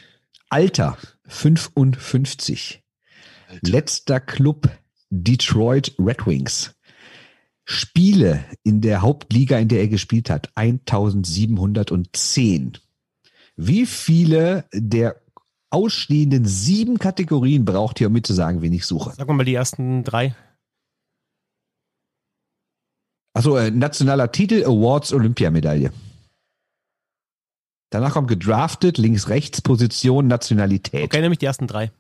Alter, 0.49 0.99
55. 1.29 2.80
Letzter 3.63 4.21
Club 4.21 4.71
Detroit 5.11 5.95
Red 5.99 6.27
Wings. 6.27 6.75
Spiele 7.65 8.45
in 8.63 8.81
der 8.81 9.03
Hauptliga, 9.03 9.59
in 9.59 9.69
der 9.69 9.81
er 9.81 9.89
gespielt 9.89 10.31
hat, 10.31 10.51
1710. 10.57 12.79
Wie 13.57 13.85
viele 13.87 14.65
der 14.73 15.21
ausstehenden 15.71 16.45
sieben 16.47 16.99
Kategorien 16.99 17.65
braucht 17.65 18.01
ihr, 18.01 18.07
um 18.09 18.13
mitzusagen, 18.13 18.61
wen 18.63 18.73
ich 18.73 18.87
suche? 18.87 19.13
Sag 19.17 19.29
mal 19.29 19.45
die 19.45 19.55
ersten 19.55 20.03
drei. 20.03 20.35
Achso, 23.35 23.57
äh, 23.57 23.71
nationaler 23.71 24.33
Titel, 24.33 24.65
Awards, 24.65 25.13
Olympiamedaille. 25.13 25.93
Danach 27.91 28.15
kommt 28.15 28.27
gedraftet, 28.29 28.99
links, 28.99 29.29
rechts, 29.29 29.63
Position, 29.63 30.27
Nationalität. 30.27 31.05
Okay, 31.05 31.21
nämlich 31.21 31.39
die 31.39 31.47
ersten 31.47 31.69
drei. 31.69 31.93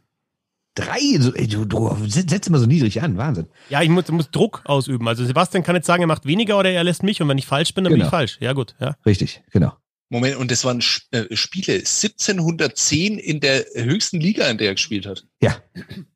Drei? 0.74 1.18
So, 1.18 1.34
ey, 1.34 1.48
du, 1.48 1.64
du 1.64 1.96
setzt 2.06 2.46
immer 2.46 2.58
so 2.58 2.66
niedrig 2.66 3.02
an, 3.02 3.16
Wahnsinn. 3.16 3.46
Ja, 3.68 3.82
ich 3.82 3.88
muss, 3.88 4.08
muss 4.08 4.30
Druck 4.30 4.62
ausüben. 4.64 5.06
Also 5.08 5.24
Sebastian 5.24 5.64
kann 5.64 5.74
jetzt 5.74 5.86
sagen, 5.86 6.02
er 6.02 6.06
macht 6.06 6.26
weniger 6.26 6.58
oder 6.58 6.70
er 6.70 6.84
lässt 6.84 7.02
mich 7.02 7.20
und 7.20 7.28
wenn 7.28 7.38
ich 7.38 7.46
falsch 7.46 7.74
bin, 7.74 7.84
dann 7.84 7.92
genau. 7.92 8.04
bin 8.04 8.06
ich 8.06 8.10
falsch. 8.10 8.38
Ja, 8.40 8.52
gut. 8.52 8.76
Ja. 8.80 8.96
Richtig, 9.04 9.42
genau. 9.50 9.72
Moment, 10.12 10.36
und 10.36 10.50
das 10.50 10.64
waren 10.64 10.82
äh, 11.12 11.36
Spiele 11.36 11.74
1710 11.74 13.18
in 13.18 13.38
der 13.38 13.64
höchsten 13.74 14.20
Liga, 14.20 14.46
in 14.48 14.58
der 14.58 14.68
er 14.68 14.74
gespielt 14.74 15.06
hat. 15.06 15.24
Ja. 15.40 15.56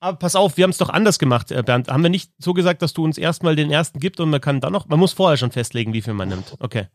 Aber 0.00 0.18
pass 0.18 0.34
auf, 0.34 0.57
wir 0.57 0.64
haben 0.64 0.70
es 0.70 0.78
doch 0.78 0.88
anders 0.88 1.20
gemacht, 1.20 1.52
äh, 1.52 1.62
Bernd. 1.62 1.88
Haben 1.88 2.02
wir 2.02 2.11
nicht 2.11 2.32
so 2.38 2.55
gesagt, 2.55 2.82
dass 2.82 2.92
du 2.92 3.05
uns 3.05 3.18
erstmal 3.18 3.55
den 3.55 3.70
ersten 3.70 4.00
gibt 4.00 4.18
und 4.18 4.30
man 4.30 4.40
kann 4.40 4.61
dann 4.61 4.72
noch, 4.72 4.88
man 4.88 4.98
muss 4.98 5.12
vorher 5.12 5.36
schon 5.36 5.52
festlegen, 5.52 5.92
wie 5.92 6.02
viel 6.02 6.14
man 6.14 6.28
nimmt. 6.28 6.57
Okay. 6.59 6.88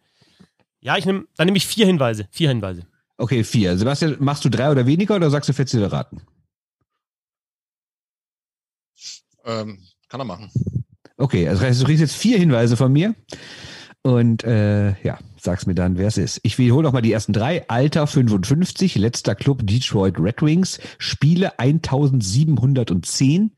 Ja, 0.82 0.98
ich 0.98 1.06
nehme, 1.06 1.24
dann 1.38 1.46
nehme 1.46 1.58
ich 1.58 1.68
vier 1.68 1.86
Hinweise. 1.86 2.28
Vier 2.32 2.50
Hinweise. 2.50 2.86
Okay, 3.18 3.46
vier. 3.46 3.78
Sebastian, 3.78 4.18
machst 4.20 4.44
du 4.44 4.50
drei 4.50 4.70
oder 4.70 4.86
weniger 4.86 5.16
oder 5.16 5.30
sagst 5.30 5.48
du 5.48 5.54
fetze 5.54 5.90
raten? 5.90 6.22
Ähm, 9.46 9.80
kann 10.10 10.22
er 10.22 10.26
machen. 10.26 10.52
Okay, 11.18 11.48
also 11.48 11.66
du 11.66 11.86
kriegst 11.86 12.02
jetzt 12.02 12.16
vier 12.16 12.38
Hinweise 12.38 12.78
von 12.78 12.92
mir. 12.92 13.14
Und 14.02 14.46
äh, 14.46 14.92
ja, 15.04 15.20
sag's 15.38 15.66
mir 15.66 15.76
dann, 15.76 15.98
wer 15.98 16.08
es 16.08 16.18
ist. 16.18 16.40
Ich 16.44 16.58
wiederhole 16.58 16.84
nochmal 16.84 17.02
die 17.02 17.12
ersten 17.12 17.34
drei. 17.34 17.68
Alter 17.68 18.08
55, 18.08 18.96
letzter 18.96 19.36
Club 19.36 19.60
Detroit 19.64 20.18
Red 20.18 20.42
Wings, 20.42 20.80
Spiele 20.98 21.60
1710. 21.60 23.52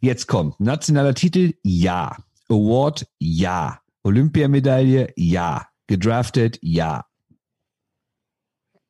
Jetzt 0.00 0.26
kommt 0.28 0.58
nationaler 0.60 1.14
Titel, 1.14 1.52
ja. 1.62 2.16
Award, 2.48 3.06
ja. 3.18 3.80
Olympiamedaille, 4.02 5.12
ja. 5.16 5.66
Gedraftet, 5.86 6.58
ja. 6.62 7.04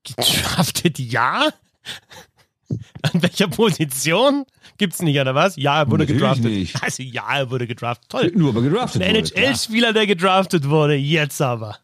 Gedraftet, 0.05 1.01
ja? 1.01 1.49
An 3.03 3.23
welcher 3.23 3.49
Position? 3.49 4.45
Gibt's 4.79 5.03
nicht, 5.03 5.19
oder 5.19 5.35
was? 5.35 5.57
Ja, 5.57 5.81
er 5.81 5.91
wurde 5.91 6.05
Natürlich 6.05 6.21
gedraftet. 6.21 6.45
Nicht. 6.45 6.83
Also 6.83 7.03
ja, 7.03 7.39
er 7.39 7.51
wurde 7.51 7.67
gedraftet. 7.67 8.09
Toll. 8.09 8.33
Nur 8.35 8.51
aber 8.51 8.63
gedraftet 8.63 9.03
Ein 9.03 9.17
NHL-Spieler, 9.17 9.93
der 9.93 10.07
gedraftet 10.07 10.69
wurde. 10.69 10.95
Jetzt 10.95 11.41
aber. 11.41 11.79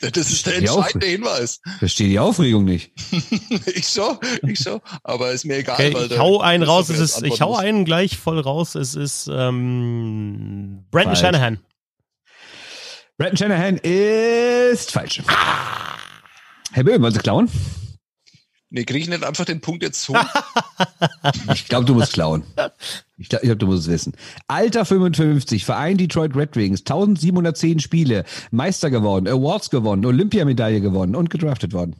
Das 0.00 0.30
ist 0.30 0.46
der 0.46 0.56
entscheidende 0.56 1.06
Hinweis. 1.06 1.60
Verstehe 1.78 2.08
die 2.08 2.18
Aufregung 2.18 2.64
nicht. 2.64 2.90
ich 3.66 3.86
schon, 3.86 4.18
ich 4.42 4.58
schon. 4.58 4.80
Aber 5.04 5.30
ist 5.30 5.44
mir 5.44 5.58
egal. 5.58 5.74
Okay, 5.74 5.94
weil 5.94 6.10
ich 6.10 6.18
hau 6.18 6.40
einen 6.40 6.64
raus. 6.64 6.88
Es 6.88 6.98
ist, 6.98 7.22
ich 7.22 7.40
hau 7.40 7.56
einen 7.56 7.84
gleich 7.84 8.16
voll 8.16 8.40
raus. 8.40 8.74
Es 8.74 8.96
ist 8.96 9.28
ähm, 9.32 10.84
Brandon 10.90 11.14
Falsch. 11.14 11.20
Shanahan. 11.20 11.60
Brandon 13.16 13.36
Shanahan 13.36 13.76
ist 13.76 14.90
falsch. 14.90 15.22
Herr 16.72 16.84
Böhm, 16.84 17.00
wollen 17.00 17.14
Sie 17.14 17.20
klauen? 17.20 17.48
Nee, 18.74 18.86
nicht 18.88 19.22
einfach 19.22 19.44
den 19.44 19.60
Punkt 19.60 19.82
jetzt 19.82 20.02
so? 20.02 20.16
Ich 21.52 21.68
glaube, 21.68 21.84
du 21.84 21.94
musst 21.94 22.14
klauen. 22.14 22.42
Ich 23.18 23.28
glaube, 23.28 23.44
glaub, 23.46 23.58
du 23.58 23.66
musst 23.66 23.82
es 23.82 23.88
wissen. 23.88 24.16
Alter 24.48 24.84
55, 24.84 25.64
Verein 25.64 25.98
Detroit 25.98 26.34
Red 26.34 26.56
Wings, 26.56 26.80
1710 26.80 27.80
Spiele, 27.80 28.24
Meister 28.50 28.90
geworden, 28.90 29.28
Awards 29.28 29.70
gewonnen, 29.70 30.04
Olympiamedaille 30.04 30.80
gewonnen 30.80 31.14
und 31.14 31.28
gedraftet 31.28 31.72
worden. 31.72 31.96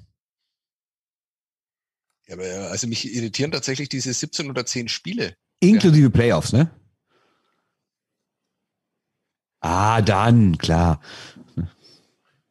ja, 2.27 2.35
aber, 2.35 2.71
also 2.71 2.87
mich 2.87 3.15
irritieren 3.15 3.53
tatsächlich 3.53 3.89
diese 3.89 4.13
17 4.13 4.49
oder 4.49 4.65
10 4.65 4.89
Spiele. 4.89 5.37
Inklusive 5.61 6.11
Playoffs, 6.11 6.53
ne? 6.53 6.71
Ah, 9.61 10.01
dann, 10.01 10.59
klar. 10.59 11.01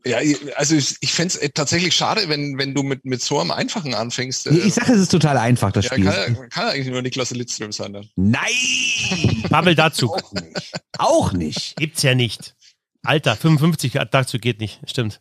Ja, 0.06 0.18
also 0.56 0.76
ich, 0.76 0.95
ich 1.02 1.14
fände 1.14 1.38
es 1.40 1.49
tatsächlich 1.53 1.95
schade, 1.95 2.28
wenn, 2.28 2.57
wenn 2.57 2.73
du 2.73 2.82
mit, 2.84 3.06
mit 3.06 3.22
so 3.22 3.40
einem 3.40 3.52
Einfachen 3.52 3.94
anfängst. 3.94 4.49
Nee, 4.52 4.60
ich 4.60 4.73
sage, 4.73 4.94
es 4.94 5.02
ist 5.02 5.11
total 5.11 5.38
einfach, 5.38 5.72
das 5.72 5.86
ja, 5.86 5.91
Spiel. 5.94 6.06
kann, 6.06 6.49
kann 6.49 6.65
ja 6.68 6.73
eigentlich 6.73 6.88
nur 6.88 7.02
Niklas 7.02 7.30
Lidström 7.32 7.72
sein 7.72 7.94
dann. 7.94 8.10
Nein! 8.15 9.44
Pavel 9.49 9.76
dazu. 9.76 10.11
Auch 10.11 10.32
nicht. 10.34 10.72
Auch 10.98 11.34
nicht. 11.34 11.76
Gibt's 11.78 12.02
ja 12.03 12.15
nicht. 12.15 12.56
Alter, 13.03 13.36
55 13.36 13.94
dazu 14.11 14.38
geht 14.40 14.60
nicht. 14.60 14.80
Stimmt. 14.88 15.19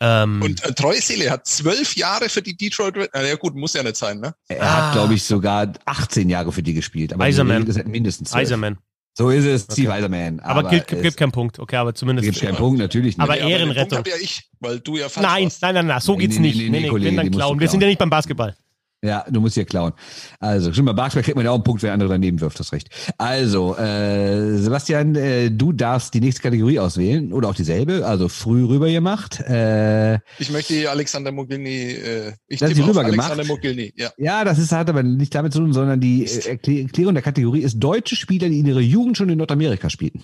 Ähm, 0.00 0.40
Und 0.42 0.64
äh, 0.64 0.72
Treuseele 0.72 1.30
hat 1.30 1.46
zwölf 1.46 1.94
Jahre 1.94 2.30
für 2.30 2.40
die 2.40 2.56
Detroit 2.56 2.96
Red. 2.96 3.10
Äh, 3.14 3.28
ja 3.28 3.36
gut, 3.36 3.54
muss 3.54 3.74
ja 3.74 3.82
nicht 3.82 3.96
sein, 3.96 4.18
ne? 4.18 4.34
Er 4.48 4.62
Ah. 4.62 4.86
hat, 4.86 4.92
glaube 4.94 5.14
ich, 5.14 5.24
sogar 5.24 5.72
18 5.84 6.30
Jahre 6.30 6.52
für 6.52 6.62
die 6.62 6.72
gespielt. 6.72 7.12
Aber 7.12 7.24
halt 7.24 7.86
mindestens 7.86 8.30
12. 8.30 8.40
Eiserman. 8.42 8.78
So 9.14 9.30
ist 9.30 9.44
es, 9.44 9.64
Okay. 9.64 9.72
Steve 9.72 9.92
Eiserman. 9.92 10.40
Aber, 10.40 10.68
gibt, 10.68 10.92
es 10.92 11.02
gibt 11.02 11.16
keinen 11.16 11.32
Punkt. 11.32 11.58
Okay, 11.58 11.76
aber 11.76 11.94
zumindest. 11.94 12.28
gibt 12.28 12.40
keinen 12.40 12.56
Punkt, 12.56 12.78
natürlich 12.78 13.16
nicht. 13.18 13.20
Aber 13.24 13.36
den 13.36 13.48
Ehrenrettung. 13.48 14.02
Punkt 14.02 14.12
hab 14.12 14.18
ja 14.18 14.22
ich, 14.22 14.48
weil 14.60 14.80
du 14.80 14.96
ja 14.96 15.08
falsch 15.08 15.26
Nein, 15.26 15.50
nein, 15.60 15.74
nein, 15.74 15.86
nein, 15.86 16.00
so 16.00 16.12
Nee, 16.12 16.18
geht's 16.20 16.36
nee, 16.38 16.48
nicht. 16.48 16.56
nee, 16.58 16.62
Nee, 16.64 16.70
nee, 16.70 16.80
nee, 16.82 16.88
Kollege, 16.88 17.16
dann 17.16 17.24
die 17.24 17.30
musst 17.30 17.34
du 17.34 17.38
klauen. 17.38 17.60
Wir 17.60 17.68
sind 17.68 17.80
ja 17.82 17.88
nicht 17.88 17.98
beim 17.98 18.10
Basketball. 18.10 18.54
Ja, 19.02 19.24
du 19.30 19.40
musst 19.40 19.54
hier 19.54 19.64
klauen. 19.64 19.94
Also, 20.40 20.74
schon 20.74 20.84
mal 20.84 20.92
Basketball 20.92 21.22
kriegt 21.22 21.36
man 21.36 21.44
ja 21.46 21.50
auch 21.52 21.54
einen 21.54 21.64
Punkt, 21.64 21.82
wenn 21.82 21.86
der 21.88 21.94
andere 21.94 22.10
daneben 22.10 22.38
wirft, 22.42 22.60
das 22.60 22.70
recht. 22.72 22.90
Also, 23.16 23.74
äh, 23.78 24.58
Sebastian, 24.58 25.14
äh, 25.14 25.50
du 25.50 25.72
darfst 25.72 26.12
die 26.12 26.20
nächste 26.20 26.42
Kategorie 26.42 26.78
auswählen 26.78 27.32
oder 27.32 27.48
auch 27.48 27.54
dieselbe, 27.54 28.04
also 28.06 28.28
früh 28.28 28.62
rüber 28.66 28.90
gemacht. 28.90 29.40
Äh, 29.40 30.16
Ich 30.38 30.50
möchte 30.50 30.90
Alexander 30.90 31.32
Mogilny, 31.32 31.92
äh, 31.92 32.32
ich 32.46 32.60
Das 32.60 32.68
tippe 32.74 32.86
rüber 32.88 33.02
gemacht. 33.04 33.30
Alexander 33.30 33.44
Mogilny, 33.54 33.90
ja. 33.96 34.10
ja, 34.18 34.44
das 34.44 34.58
ist, 34.58 34.70
hat 34.72 34.90
aber 34.90 35.02
nicht 35.02 35.34
damit 35.34 35.54
zu 35.54 35.60
tun, 35.60 35.72
sondern 35.72 35.98
die 35.98 36.24
äh, 36.26 36.56
Erklä- 36.56 36.82
Erklärung 36.82 37.14
der 37.14 37.22
Kategorie 37.22 37.60
ist 37.60 37.78
deutsche 37.78 38.16
Spieler, 38.16 38.50
die 38.50 38.58
in 38.58 38.66
ihrer 38.66 38.80
Jugend 38.80 39.16
schon 39.16 39.30
in 39.30 39.38
Nordamerika 39.38 39.88
spielten. 39.88 40.22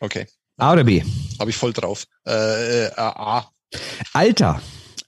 Okay, 0.00 0.26
A 0.58 0.74
oder 0.74 0.84
B? 0.84 1.02
habe 1.40 1.48
ich 1.48 1.56
voll 1.56 1.72
drauf. 1.72 2.04
Äh, 2.26 2.84
äh, 2.84 2.90
A. 2.96 3.48
Alter, 4.12 4.60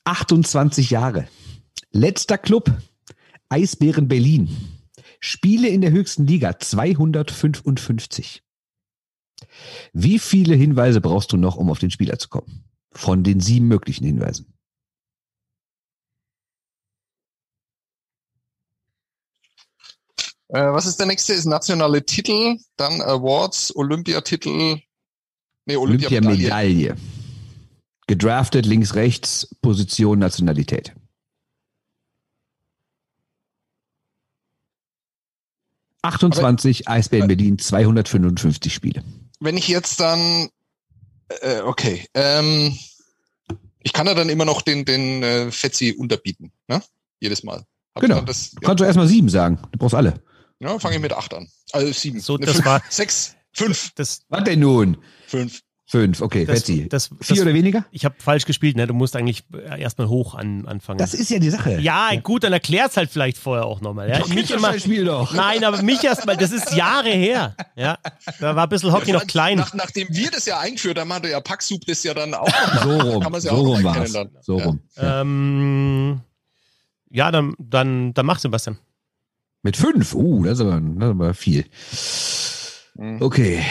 28 0.05 0.89
Jahre. 0.91 1.29
Letzter 1.97 2.37
Club, 2.37 2.71
Eisbären 3.49 4.07
Berlin. 4.07 4.55
Spiele 5.19 5.69
in 5.69 5.81
der 5.81 5.93
höchsten 5.93 6.27
Liga, 6.27 6.59
255. 6.59 8.43
Wie 9.95 10.19
viele 10.19 10.55
Hinweise 10.55 11.01
brauchst 11.01 11.33
du 11.33 11.39
noch, 11.39 11.57
um 11.57 11.71
auf 11.71 11.79
den 11.79 11.91
Spieler 11.91 12.19
zu 12.19 12.29
kommen? 12.29 12.65
Von 12.93 13.25
den 13.25 13.41
sieben 13.41 13.67
möglichen 13.69 14.05
Hinweisen. 14.05 14.53
Äh, 20.49 20.73
was 20.73 20.85
ist 20.85 21.01
der 21.01 21.07
nächste? 21.07 21.33
Ist 21.33 21.47
nationale 21.47 22.05
Titel, 22.05 22.59
dann 22.77 23.01
Awards, 23.01 23.75
Olympiatitel, 23.75 24.83
nee, 25.65 25.77
Olympiamedaille. 25.77 26.29
Olympiamedaille. 26.29 26.97
Gedraftet, 28.07 28.67
links, 28.67 28.95
rechts, 28.95 29.49
Position, 29.63 30.19
Nationalität. 30.19 30.95
...28, 36.07 36.89
Eisbären 36.89 37.29
Berlin, 37.29 37.59
255 37.59 38.73
Spiele. 38.73 39.03
Wenn 39.41 39.57
ich 39.57 39.69
jetzt 39.69 40.01
dann, 40.01 40.49
äh, 41.41 41.61
okay, 41.61 42.07
ähm, 42.15 42.77
ich 43.83 43.93
kann 43.93 44.07
ja 44.07 44.15
dann 44.15 44.29
immer 44.29 44.45
noch 44.45 44.63
den, 44.63 44.85
den 44.85 45.23
äh, 45.23 45.51
Fetzi 45.51 45.93
unterbieten, 45.97 46.53
ne? 46.69 46.83
Jedes 47.21 47.43
Mal. 47.43 47.65
Hab 47.95 48.03
Genau. 48.03 48.21
Das, 48.21 48.51
Du 48.51 48.61
kannst 48.61 48.81
doch 48.81 48.87
erstmal 48.87 49.09
sieben 49.09 49.29
sagen. 49.29 49.59
Du 49.73 49.79
brauchst 49.79 49.95
alle. 49.95 50.23
ja, 50.61 50.71
ja 50.71 50.79
fange 50.79 50.97
ich 50.97 51.03
mit 51.03 51.13
acht 51.13 51.33
an. 51.35 51.49
Also 51.73 51.93
sieben. 51.93 52.21
So, 52.21 52.37
Ne, 52.37 52.47
das 52.47 52.57
fünf, 52.57 52.67
war- 52.67 52.83
Sechs, 52.89 53.35
fünf, 53.53 53.91
Das, 53.95 54.21
Was 54.29 54.45
denn 54.45 54.61
nun? 54.61 54.99
fünf. 55.27 55.61
Fünf, 55.89 56.21
okay, 56.21 56.45
das, 56.45 56.61
Betsy. 56.63 56.89
das, 56.89 57.07
Vier 57.21 57.37
das, 57.37 57.41
oder 57.43 57.55
weniger? 57.55 57.85
ich 57.93 58.05
habe 58.05 58.17
falsch 58.19 58.45
gespielt, 58.45 58.77
ne? 58.77 58.89
Du 58.89 58.95
musst 58.95 59.15
eigentlich 59.15 59.45
äh, 59.55 59.81
erstmal 59.81 60.09
hoch 60.09 60.35
an, 60.35 60.67
anfangen. 60.67 60.99
Das 60.99 61.15
ist 61.15 61.31
ja 61.31 61.39
die 61.39 61.49
Sache. 61.51 61.79
ja, 61.81 62.11
gut, 62.21 62.43
dann 62.43 62.53
erklär's 62.53 62.97
halt 62.97 63.09
vielleicht 63.09 63.39
vorher 63.39 63.67
auch 63.67 63.81
nochmal. 63.81 64.09
Ja? 64.11 64.27
Mich 64.27 64.51
immer, 64.51 64.73
das 64.73 64.83
Spiel 64.83 65.05
doch. 65.05 65.33
nein, 65.33 65.63
aber 65.63 65.81
mich 65.83 66.03
erstmal, 66.03 66.37
das 66.37 66.51
ist 66.51 66.75
Jahre 66.75 67.11
her. 67.11 67.55
Ja, 67.77 67.99
da 68.41 68.57
war 68.57 68.65
ein 68.65 68.69
bisschen 68.69 68.91
Hockey 68.93 69.13
noch 69.13 69.29
klein. 69.29 69.59
Nach, 69.59 69.73
nachdem 69.75 70.09
wir 70.11 70.31
das 70.33 70.45
ja 70.47 70.59
eingeführt 70.59 70.99
haben, 70.99 71.13
hatte 71.13 71.29
ja 71.31 71.41
Packsub 71.41 71.87
das 71.87 72.03
ja 72.03 72.15
dann 72.15 72.35
auch 72.35 72.49
noch 72.49 72.83
So 72.83 72.99
rum, 72.99 73.23
Kann 73.23 73.33
ja 73.35 73.41
so 73.41 73.49
rum 73.55 73.85
war's. 73.85 73.95
kennenlernen. 73.97 74.37
So 74.43 74.59
Ja. 74.59 74.65
rum. 74.65 74.81
Ja. 74.97 75.21
Ähm, 75.21 76.21
ja, 77.11 77.31
dann, 77.31 77.55
dann, 77.61 78.13
dann 78.13 78.27
mach 78.27 78.41
Sebastian. 78.41 78.77
Mit 79.63 79.77
fünf, 79.77 80.15
uh, 80.15 80.43
das 80.45 80.59
ist 80.59 80.61
aber, 80.67 80.81
das 80.81 81.09
ist 81.09 81.11
aber 81.11 81.35
viel. 81.35 81.65
Mhm. 82.97 83.23
Okay. 83.23 83.63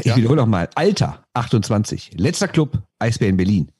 Ich 0.00 0.06
Ja. 0.06 0.16
wiederhole 0.16 0.40
nochmal. 0.42 0.68
Alter, 0.74 1.24
28. 1.34 2.12
Letzter 2.14 2.48
Club, 2.48 2.82
Eisbären 2.98 3.36
Berlin. 3.36 3.72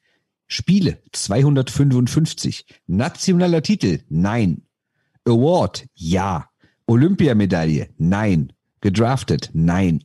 Spiele, 0.46 1.02
255. 1.12 2.64
Nationaler 2.86 3.62
Titel, 3.62 4.00
nein. 4.08 4.62
Award, 5.26 5.86
ja. 5.94 6.48
Olympiamedaille, 6.86 7.90
nein. 7.98 8.52
Gedraftet, 8.80 9.50
nein. 9.52 10.04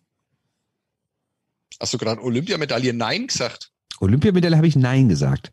Hast 1.80 1.94
du 1.94 1.98
gerade 1.98 2.22
Olympiamedaille 2.22 2.94
Nein 2.94 3.28
gesagt? 3.28 3.72
Olympiamedaille 4.00 4.56
habe 4.58 4.68
ich 4.68 4.76
nein 4.76 5.10
gesagt. 5.10 5.52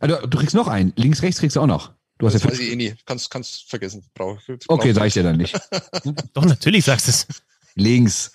Also, 0.00 0.26
du 0.26 0.38
kriegst 0.38 0.54
noch 0.54 0.68
einen. 0.68 0.92
Links, 0.96 1.22
rechts 1.22 1.40
kriegst 1.40 1.56
du 1.56 1.60
auch 1.60 1.66
noch. 1.66 1.92
Du 2.18 2.26
hast 2.26 2.34
Das 2.34 2.42
ja 2.44 2.50
weiß 2.50 2.58
ich 2.60 2.70
eh 2.72 2.76
nie. 2.76 2.94
Kannst, 3.06 3.30
kannst 3.30 3.68
vergessen. 3.68 4.04
Brauch, 4.14 4.38
Okay, 4.48 4.58
brauch- 4.66 4.94
sag 4.94 5.06
ich 5.06 5.14
dir 5.14 5.22
dann 5.22 5.36
nicht. 5.36 5.58
Doch, 6.34 6.44
natürlich 6.44 6.84
sagst 6.84 7.06
du 7.06 7.10
es. 7.10 7.26
Links. 7.74 8.32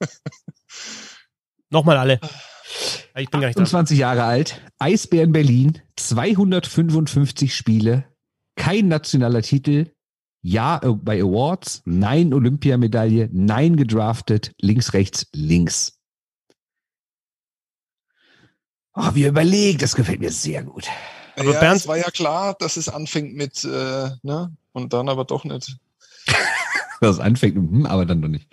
Nochmal 1.70 1.96
alle. 1.98 2.20
Ich 3.16 3.30
bin 3.30 3.40
gar 3.40 3.48
nicht 3.48 3.58
da. 3.58 3.62
28 3.62 3.98
Jahre 3.98 4.24
alt, 4.24 4.60
Eisbären 4.78 5.32
Berlin, 5.32 5.80
255 5.96 7.54
Spiele, 7.54 8.04
kein 8.56 8.88
nationaler 8.88 9.42
Titel, 9.42 9.90
ja 10.42 10.80
äh, 10.82 10.92
bei 10.92 11.20
Awards, 11.20 11.82
nein 11.84 12.32
Olympiamedaille, 12.32 13.28
nein 13.32 13.76
gedraftet, 13.76 14.52
links, 14.60 14.92
rechts, 14.92 15.26
links. 15.32 15.98
Oh, 18.94 19.14
wie 19.14 19.24
er 19.24 19.30
überlegt, 19.30 19.82
das 19.82 19.94
gefällt 19.94 20.20
mir 20.20 20.32
sehr 20.32 20.62
gut. 20.64 20.88
Aber 21.36 21.52
ja, 21.52 21.60
Bernd- 21.60 21.76
es 21.76 21.86
war 21.86 21.96
ja 21.96 22.10
klar, 22.10 22.54
dass 22.58 22.76
es 22.76 22.88
anfängt 22.88 23.34
mit, 23.34 23.64
äh, 23.64 24.10
ne? 24.22 24.56
Und 24.72 24.92
dann 24.92 25.08
aber 25.08 25.24
doch 25.24 25.44
nicht. 25.44 25.76
Das 27.00 27.20
anfängt, 27.20 27.54
hm, 27.54 27.86
aber 27.86 28.06
dann 28.06 28.18
noch 28.18 28.26
nicht. 28.26 28.48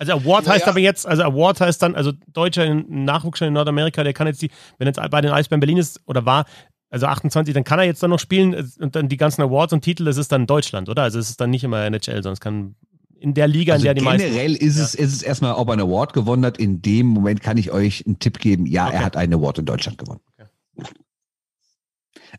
Also 0.00 0.12
Award 0.12 0.46
Ja, 0.46 0.52
heißt 0.52 0.62
ja. 0.66 0.70
aber 0.70 0.80
jetzt, 0.80 1.06
also 1.06 1.22
Award 1.22 1.60
heißt 1.60 1.82
dann, 1.82 1.94
also 1.94 2.12
Deutscher 2.32 2.64
in 2.64 3.04
Nachwuchs 3.04 3.38
schon 3.38 3.48
in 3.48 3.54
Nordamerika, 3.54 4.02
der 4.04 4.12
kann 4.12 4.26
jetzt 4.26 4.42
die, 4.42 4.50
wenn 4.78 4.86
jetzt 4.86 5.00
bei 5.10 5.20
den 5.20 5.30
Eisbären 5.32 5.60
Berlin 5.60 5.78
ist 5.78 6.00
oder 6.06 6.24
war, 6.26 6.44
also 6.90 7.06
28, 7.06 7.52
dann 7.54 7.64
kann 7.64 7.78
er 7.80 7.84
jetzt 7.86 8.02
dann 8.02 8.10
noch 8.10 8.20
spielen 8.20 8.54
und 8.78 8.94
dann 8.94 9.08
die 9.08 9.16
ganzen 9.16 9.42
Awards 9.42 9.72
und 9.72 9.80
Titel, 9.82 10.04
das 10.04 10.16
ist 10.16 10.30
dann 10.30 10.46
Deutschland, 10.46 10.88
oder? 10.88 11.02
Also 11.02 11.18
es 11.18 11.28
ist 11.30 11.40
dann 11.40 11.50
nicht 11.50 11.64
immer 11.64 11.84
NHL, 11.84 12.14
sondern 12.22 12.34
es 12.34 12.40
kann 12.40 12.76
in 13.18 13.32
der 13.34 13.48
Liga, 13.48 13.72
Also 13.72 13.82
in 13.82 13.86
der 13.86 13.94
die 13.94 14.02
meisten. 14.02 14.28
generell 14.28 14.54
ist 14.54 14.78
es, 14.78 14.94
ist 14.94 15.12
es 15.14 15.22
erstmal, 15.22 15.54
ob 15.54 15.68
er 15.68 15.72
einen 15.72 15.82
Award 15.82 16.12
gewonnen 16.12 16.44
hat. 16.44 16.58
In 16.58 16.82
dem 16.82 17.06
Moment 17.06 17.40
kann 17.40 17.56
ich 17.56 17.72
euch 17.72 18.06
einen 18.06 18.18
Tipp 18.18 18.38
geben. 18.38 18.66
Ja, 18.66 18.86
Okay. 18.88 18.96
er 18.96 19.04
hat 19.04 19.16
einen 19.16 19.34
Award 19.34 19.58
in 19.60 19.64
Deutschland 19.64 19.98
gewonnen. 19.98 20.20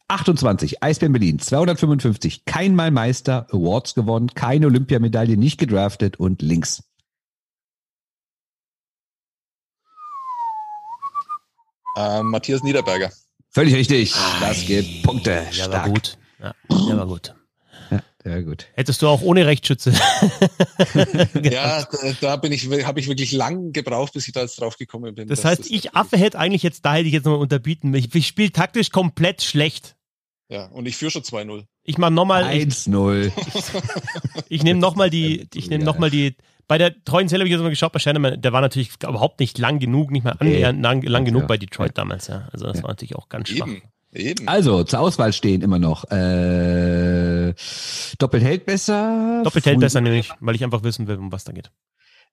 28, 0.08 0.84
Eisbären 0.84 1.14
Berlin, 1.14 1.40
255, 1.40 2.46
keinmal 2.46 2.92
Meister, 2.92 3.48
Awards 3.52 3.96
gewonnen, 3.96 4.28
keine 4.36 4.68
Olympiamedaille, 4.68 5.38
nicht 5.38 5.58
gedraftet 5.58 6.18
und 6.18 6.42
links. 6.42 6.84
Äh, 11.96 12.24
Matthias 12.24 12.64
Niederberger. 12.64 13.12
Völlig 13.50 13.74
richtig. 13.74 14.14
Das 14.42 14.66
gibt 14.66 15.04
Punkte. 15.04 15.32
Ja, 15.52 15.66
war 15.66 15.66
Stark. 15.66 15.94
gut. 15.94 16.18
Ja, 16.40 16.54
der 16.70 16.98
war 16.98 17.08
gut. 17.08 17.34
Ja, 18.26 18.42
gut. 18.42 18.68
Hättest 18.74 19.04
du 19.04 19.08
auch 19.08 19.22
ohne 19.22 19.46
Rechtsschütze. 19.46 19.94
Ja, 21.44 21.88
da, 22.22 22.36
bin 22.38 22.52
ich, 22.52 22.68
habe 22.86 23.00
ich 23.00 23.08
wirklich 23.08 23.32
lang 23.32 23.72
gebraucht, 23.72 24.14
bis 24.14 24.28
ich 24.28 24.34
da 24.34 24.42
jetzt 24.42 24.60
drauf 24.60 24.78
gekommen 24.78 25.14
bin. 25.14 25.28
Das 25.28 25.46
heißt, 25.46 25.62
das 25.62 25.70
ich 25.70 25.94
Affe 25.94 26.18
hätte 26.18 26.40
eigentlich 26.40 26.64
jetzt, 26.64 26.86
da 26.86 26.96
hätte 26.96 27.08
ich 27.08 27.14
jetzt 27.14 27.26
nochmal 27.26 27.42
unterbieten. 27.42 27.94
Ich, 27.94 28.14
ich 28.14 28.28
spiele 28.28 28.52
taktisch 28.52 28.90
komplett 28.90 29.42
schlecht. 29.42 29.96
Ja, 30.50 30.66
und 30.68 30.88
ich 30.88 30.96
führe 30.98 31.12
schon 31.12 31.22
2-0. 31.24 31.66
Ich 31.84 31.98
mach 31.98 32.10
nochmal, 32.10 32.56
ich, 32.56 32.66
1-0. 32.66 33.32
ich 34.50 34.64
nehme 34.64 34.80
nochmal 34.80 35.10
die, 35.10 35.48
ich 35.54 35.70
nehme 35.70 35.84
nochmal 35.84 36.10
die, 36.10 36.36
bei 36.68 36.78
der 36.78 37.04
treuen 37.04 37.28
Zelle 37.30 37.42
habe 37.42 37.48
ich 37.48 37.54
jetzt 37.54 37.62
mal 37.62 37.70
geschaut, 37.70 37.92
bei 37.92 38.00
Shannon, 38.00 38.42
der 38.42 38.54
war 38.54 38.62
natürlich 38.62 38.92
überhaupt 39.04 39.40
nicht 39.40 39.58
lang 39.58 39.80
genug, 39.80 40.12
nicht 40.12 40.24
mal 40.24 40.36
annähernd 40.40 40.82
lang, 40.82 41.02
lang 41.04 41.26
genug 41.26 41.42
Ja. 41.44 41.48
bei 41.48 41.58
Detroit 41.58 41.98
damals, 41.98 42.28
ja. 42.28 42.48
Also 42.52 42.66
das 42.66 42.78
Ja. 42.78 42.84
war 42.84 42.90
natürlich 42.92 43.16
auch 43.16 43.30
ganz 43.30 43.50
schwach. 43.50 43.68
Eben, 43.68 43.82
eben. 44.14 44.48
Also, 44.48 44.84
zur 44.84 45.00
Auswahl 45.00 45.32
stehen 45.34 45.62
immer 45.62 45.80
noch. 45.80 46.06
Äh, 46.12 47.54
doppelt 48.18 48.44
hält 48.44 48.66
besser. 48.66 49.42
Doppelt 49.44 49.66
hält 49.66 49.80
besser 49.80 50.02
nämlich, 50.02 50.30
weil 50.40 50.56
ich 50.56 50.64
einfach 50.64 50.84
wissen 50.84 51.08
will, 51.08 51.18
um 51.18 51.32
was 51.32 51.44
da 51.44 51.52
geht. 51.52 51.72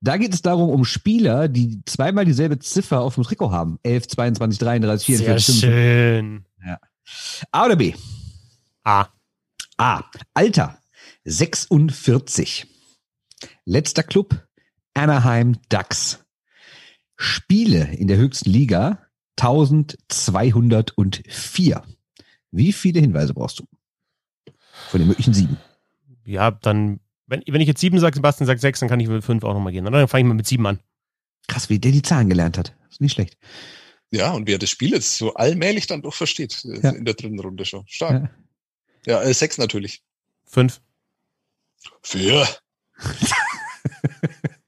Da 0.00 0.16
geht 0.16 0.34
es 0.34 0.42
darum, 0.42 0.68
um 0.70 0.84
Spieler, 0.84 1.46
die 1.48 1.80
zweimal 1.84 2.24
dieselbe 2.24 2.58
Ziffer 2.58 3.02
auf 3.02 3.14
dem 3.14 3.22
Trikot 3.24 3.52
haben. 3.52 3.78
11, 3.84 4.08
22, 4.08 4.58
33, 4.58 5.06
44, 5.06 5.54
Sehr 5.60 5.70
45. 5.70 5.70
schön. 5.70 6.44
A 7.52 7.66
oder 7.66 7.76
B? 7.76 7.94
Ah, 8.84 9.06
A. 9.76 10.02
Alter. 10.34 10.78
46. 11.24 12.66
Letzter 13.64 14.02
Club. 14.02 14.46
Anaheim 14.94 15.56
Ducks. 15.68 16.24
Spiele 17.16 17.94
in 17.94 18.08
der 18.08 18.16
höchsten 18.18 18.50
Liga. 18.50 19.06
1204. 19.38 21.82
Wie 22.50 22.72
viele 22.72 23.00
Hinweise 23.00 23.34
brauchst 23.34 23.60
du? 23.60 23.64
Von 24.90 25.00
den 25.00 25.08
möglichen 25.08 25.34
sieben. 25.34 25.58
ja, 26.24 26.50
dann, 26.50 27.00
wenn, 27.26 27.42
wenn 27.46 27.60
ich 27.60 27.68
jetzt 27.68 27.80
sieben 27.80 27.98
sage, 27.98 28.14
Sebastian 28.16 28.46
sagt 28.46 28.60
sechs, 28.60 28.80
dann 28.80 28.88
kann 28.88 29.00
ich 29.00 29.08
mit 29.08 29.24
fünf 29.24 29.44
auch 29.44 29.52
nochmal 29.54 29.72
gehen. 29.72 29.84
Dann 29.84 30.08
fange 30.08 30.22
ich 30.22 30.28
mal 30.28 30.34
mit 30.34 30.46
sieben 30.46 30.66
an. 30.66 30.80
Krass, 31.48 31.68
wie 31.70 31.78
der 31.78 31.92
die 31.92 32.02
Zahlen 32.02 32.28
gelernt 32.28 32.58
hat. 32.58 32.74
Ist 32.90 33.00
nicht 33.00 33.12
schlecht. 33.14 33.36
Ja, 34.10 34.32
und 34.32 34.46
wer 34.46 34.58
das 34.58 34.68
Spiel 34.70 34.90
jetzt 34.90 35.16
so 35.16 35.32
allmählich 35.34 35.86
dann 35.86 36.02
doch 36.02 36.12
versteht, 36.14 36.62
Ja. 36.64 36.90
in 36.90 37.04
der 37.06 37.14
dritten 37.14 37.38
Runde 37.40 37.64
schon. 37.64 37.84
Stark. 37.86 38.30
Ja, 39.06 39.22
äh, 39.22 39.32
sechs 39.32 39.56
natürlich. 39.58 40.02
Fünf. 40.44 40.80
Vier. 42.02 42.46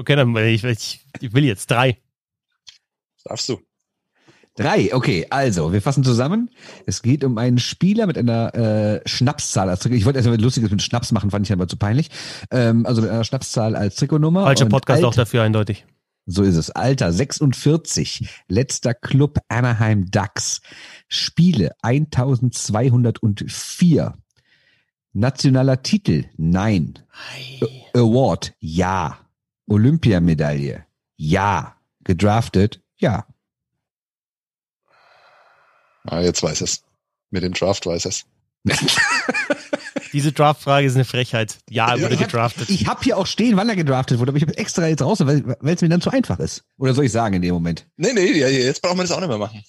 Okay, 0.00 0.16
dann 0.16 0.34
will 0.34 0.46
ich, 0.46 0.64
ich, 0.64 1.04
ich 1.20 1.34
will 1.34 1.44
jetzt 1.44 1.70
drei. 1.70 1.98
Darfst 3.24 3.50
du. 3.50 3.60
Drei, 4.56 4.94
okay, 4.94 5.26
also, 5.28 5.74
wir 5.74 5.82
fassen 5.82 6.04
zusammen. 6.04 6.48
Es 6.86 7.02
geht 7.02 7.22
um 7.22 7.36
einen 7.36 7.58
Spieler 7.58 8.06
mit 8.06 8.16
einer 8.16 8.54
äh, 8.54 9.02
Schnapszahl 9.06 9.68
als 9.68 9.80
Trikot. 9.80 9.96
Ich 9.96 10.06
wollte 10.06 10.18
erst 10.18 10.26
mal 10.26 10.36
was 10.36 10.42
Lustiges 10.42 10.70
mit 10.70 10.80
Schnaps 10.80 11.12
machen, 11.12 11.30
fand 11.30 11.46
ich 11.46 11.52
aber 11.52 11.68
zu 11.68 11.76
peinlich. 11.76 12.08
Ähm, 12.50 12.86
also 12.86 13.02
mit 13.02 13.10
einer 13.10 13.24
Schnapszahl 13.24 13.76
als 13.76 13.96
Trikotnummer. 13.96 14.44
Falscher 14.44 14.64
Podcast 14.66 14.96
Alter, 14.96 15.08
auch 15.08 15.14
dafür 15.14 15.42
eindeutig. 15.42 15.84
So 16.24 16.44
ist 16.44 16.56
es. 16.56 16.70
Alter, 16.70 17.12
46. 17.12 18.26
Letzter 18.48 18.94
Club 18.94 19.40
Anaheim 19.48 20.10
Ducks. 20.10 20.62
Spiele 21.08 21.72
1204. 21.82 24.14
Nationaler 25.12 25.82
Titel? 25.82 26.24
Nein. 26.36 26.98
Award? 27.94 28.52
Ja. 28.60 29.18
Olympiamedaille? 29.66 30.84
Ja. 31.16 31.76
Gedraftet? 32.04 32.80
Ja. 32.96 33.26
Ah, 36.04 36.20
jetzt 36.20 36.42
weiß 36.42 36.60
es. 36.62 36.82
Mit 37.30 37.42
dem 37.42 37.52
Draft 37.52 37.86
weiß 37.86 38.06
es. 38.06 38.24
Diese 40.12 40.32
Draftfrage 40.32 40.86
ist 40.86 40.96
eine 40.96 41.04
Frechheit. 41.04 41.58
Ja, 41.68 41.94
er 41.94 42.02
wurde 42.02 42.14
ich 42.14 42.20
hab- 42.20 42.26
gedraftet. 42.28 42.68
Ich 42.68 42.86
habe 42.88 43.00
hier 43.02 43.16
auch 43.16 43.26
stehen, 43.26 43.56
wann 43.56 43.68
er 43.68 43.76
gedraftet 43.76 44.18
wurde, 44.18 44.30
aber 44.30 44.38
ich 44.38 44.42
habe 44.42 44.56
extra 44.58 44.86
jetzt 44.88 45.02
raus, 45.02 45.20
weil 45.20 45.56
es 45.62 45.82
mir 45.82 45.88
dann 45.88 46.00
zu 46.00 46.10
einfach 46.10 46.40
ist. 46.40 46.64
Oder 46.78 46.94
soll 46.94 47.04
ich 47.04 47.12
sagen 47.12 47.34
in 47.34 47.42
dem 47.42 47.54
Moment? 47.54 47.86
Nee, 47.96 48.12
nee, 48.12 48.32
ja, 48.32 48.48
jetzt 48.48 48.82
brauchen 48.82 48.98
wir 48.98 49.02
das 49.04 49.12
auch 49.12 49.20
nicht 49.20 49.28
mehr 49.28 49.38
machen. 49.38 49.62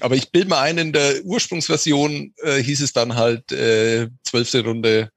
Aber 0.00 0.14
ich 0.16 0.30
bilde 0.30 0.48
mal 0.48 0.60
ein, 0.60 0.78
in 0.78 0.92
der 0.92 1.24
Ursprungsversion 1.24 2.34
äh, 2.42 2.62
hieß 2.62 2.82
es 2.82 2.92
dann 2.92 3.16
halt 3.16 3.50
äh, 3.52 4.08
zwölfte 4.24 4.64
Runde. 4.64 5.10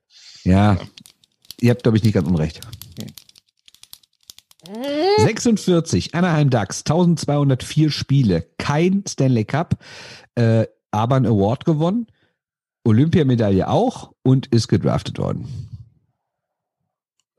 Ja. 0.44 0.80
Ihr 1.61 1.72
habt, 1.72 1.84
glaube 1.84 1.98
ich, 1.98 2.03
nicht 2.03 2.14
ganz 2.14 2.27
unrecht. 2.27 2.61
46, 5.18 6.15
Anaheim 6.15 6.49
Ducks, 6.49 6.80
1204 6.80 7.91
Spiele, 7.91 8.41
kein 8.57 9.03
Stanley 9.07 9.45
Cup, 9.45 9.77
äh, 10.36 10.65
aber 10.91 11.15
ein 11.18 11.26
Award 11.27 11.65
gewonnen, 11.65 12.07
Olympiamedaille 12.84 13.68
auch 13.68 14.14
und 14.23 14.48
ist 14.48 14.68
gedraftet 14.68 15.19
worden. 15.19 15.48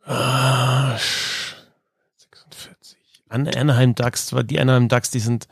Ah, 0.05 0.95
sch- 0.97 1.55
46. 2.19 2.97
An 3.29 3.49
Anaheim 3.49 3.95
Ducks, 3.97 4.33
weil 4.33 4.45
die 4.45 4.61
Anaheim 4.61 4.89
Ducks, 4.89 5.11
die 5.11 5.21
sind. 5.21 5.49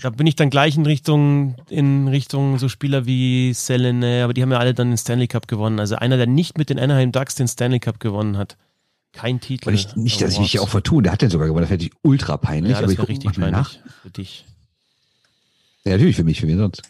Da 0.00 0.10
bin 0.10 0.26
ich 0.26 0.36
dann 0.36 0.50
gleich 0.50 0.76
in 0.76 0.86
Richtung, 0.86 1.56
in 1.68 2.08
Richtung 2.08 2.58
so 2.58 2.68
Spieler 2.68 3.06
wie 3.06 3.52
Selene, 3.54 4.22
aber 4.24 4.34
die 4.34 4.42
haben 4.42 4.52
ja 4.52 4.58
alle 4.58 4.74
dann 4.74 4.90
den 4.90 4.98
Stanley 4.98 5.26
Cup 5.28 5.48
gewonnen. 5.48 5.80
Also 5.80 5.96
einer, 5.96 6.16
der 6.16 6.26
nicht 6.26 6.56
mit 6.58 6.70
den 6.70 6.78
Anaheim 6.78 7.12
Ducks 7.12 7.34
den 7.34 7.48
Stanley 7.48 7.80
Cup 7.80 7.98
gewonnen 8.00 8.36
hat. 8.36 8.56
Kein 9.12 9.40
Titel. 9.40 9.68
Und 9.70 9.74
ich, 9.74 9.96
nicht, 9.96 10.20
dass 10.20 10.32
ich 10.34 10.38
mich 10.40 10.50
hier 10.52 10.62
auch 10.62 10.68
vertue, 10.68 11.02
der 11.02 11.12
hat 11.12 11.22
den 11.22 11.30
sogar 11.30 11.46
gewonnen, 11.48 11.62
das 11.62 11.70
wäre 11.70 11.78
natürlich 11.78 11.94
ultra 12.02 12.36
peinlich, 12.36 12.72
Ja, 12.72 12.78
aber 12.78 12.86
das 12.86 12.92
ich 12.92 12.98
wäre 12.98 13.06
gucke 13.06 13.24
richtig 13.24 13.38
mal 13.38 13.50
nach. 13.50 13.70
peinlich 13.72 13.92
für 14.02 14.10
dich. 14.10 14.44
Ja, 15.84 15.92
natürlich 15.92 16.16
für 16.16 16.24
mich, 16.24 16.40
für 16.40 16.46
wen 16.46 16.58
sonst. 16.58 16.82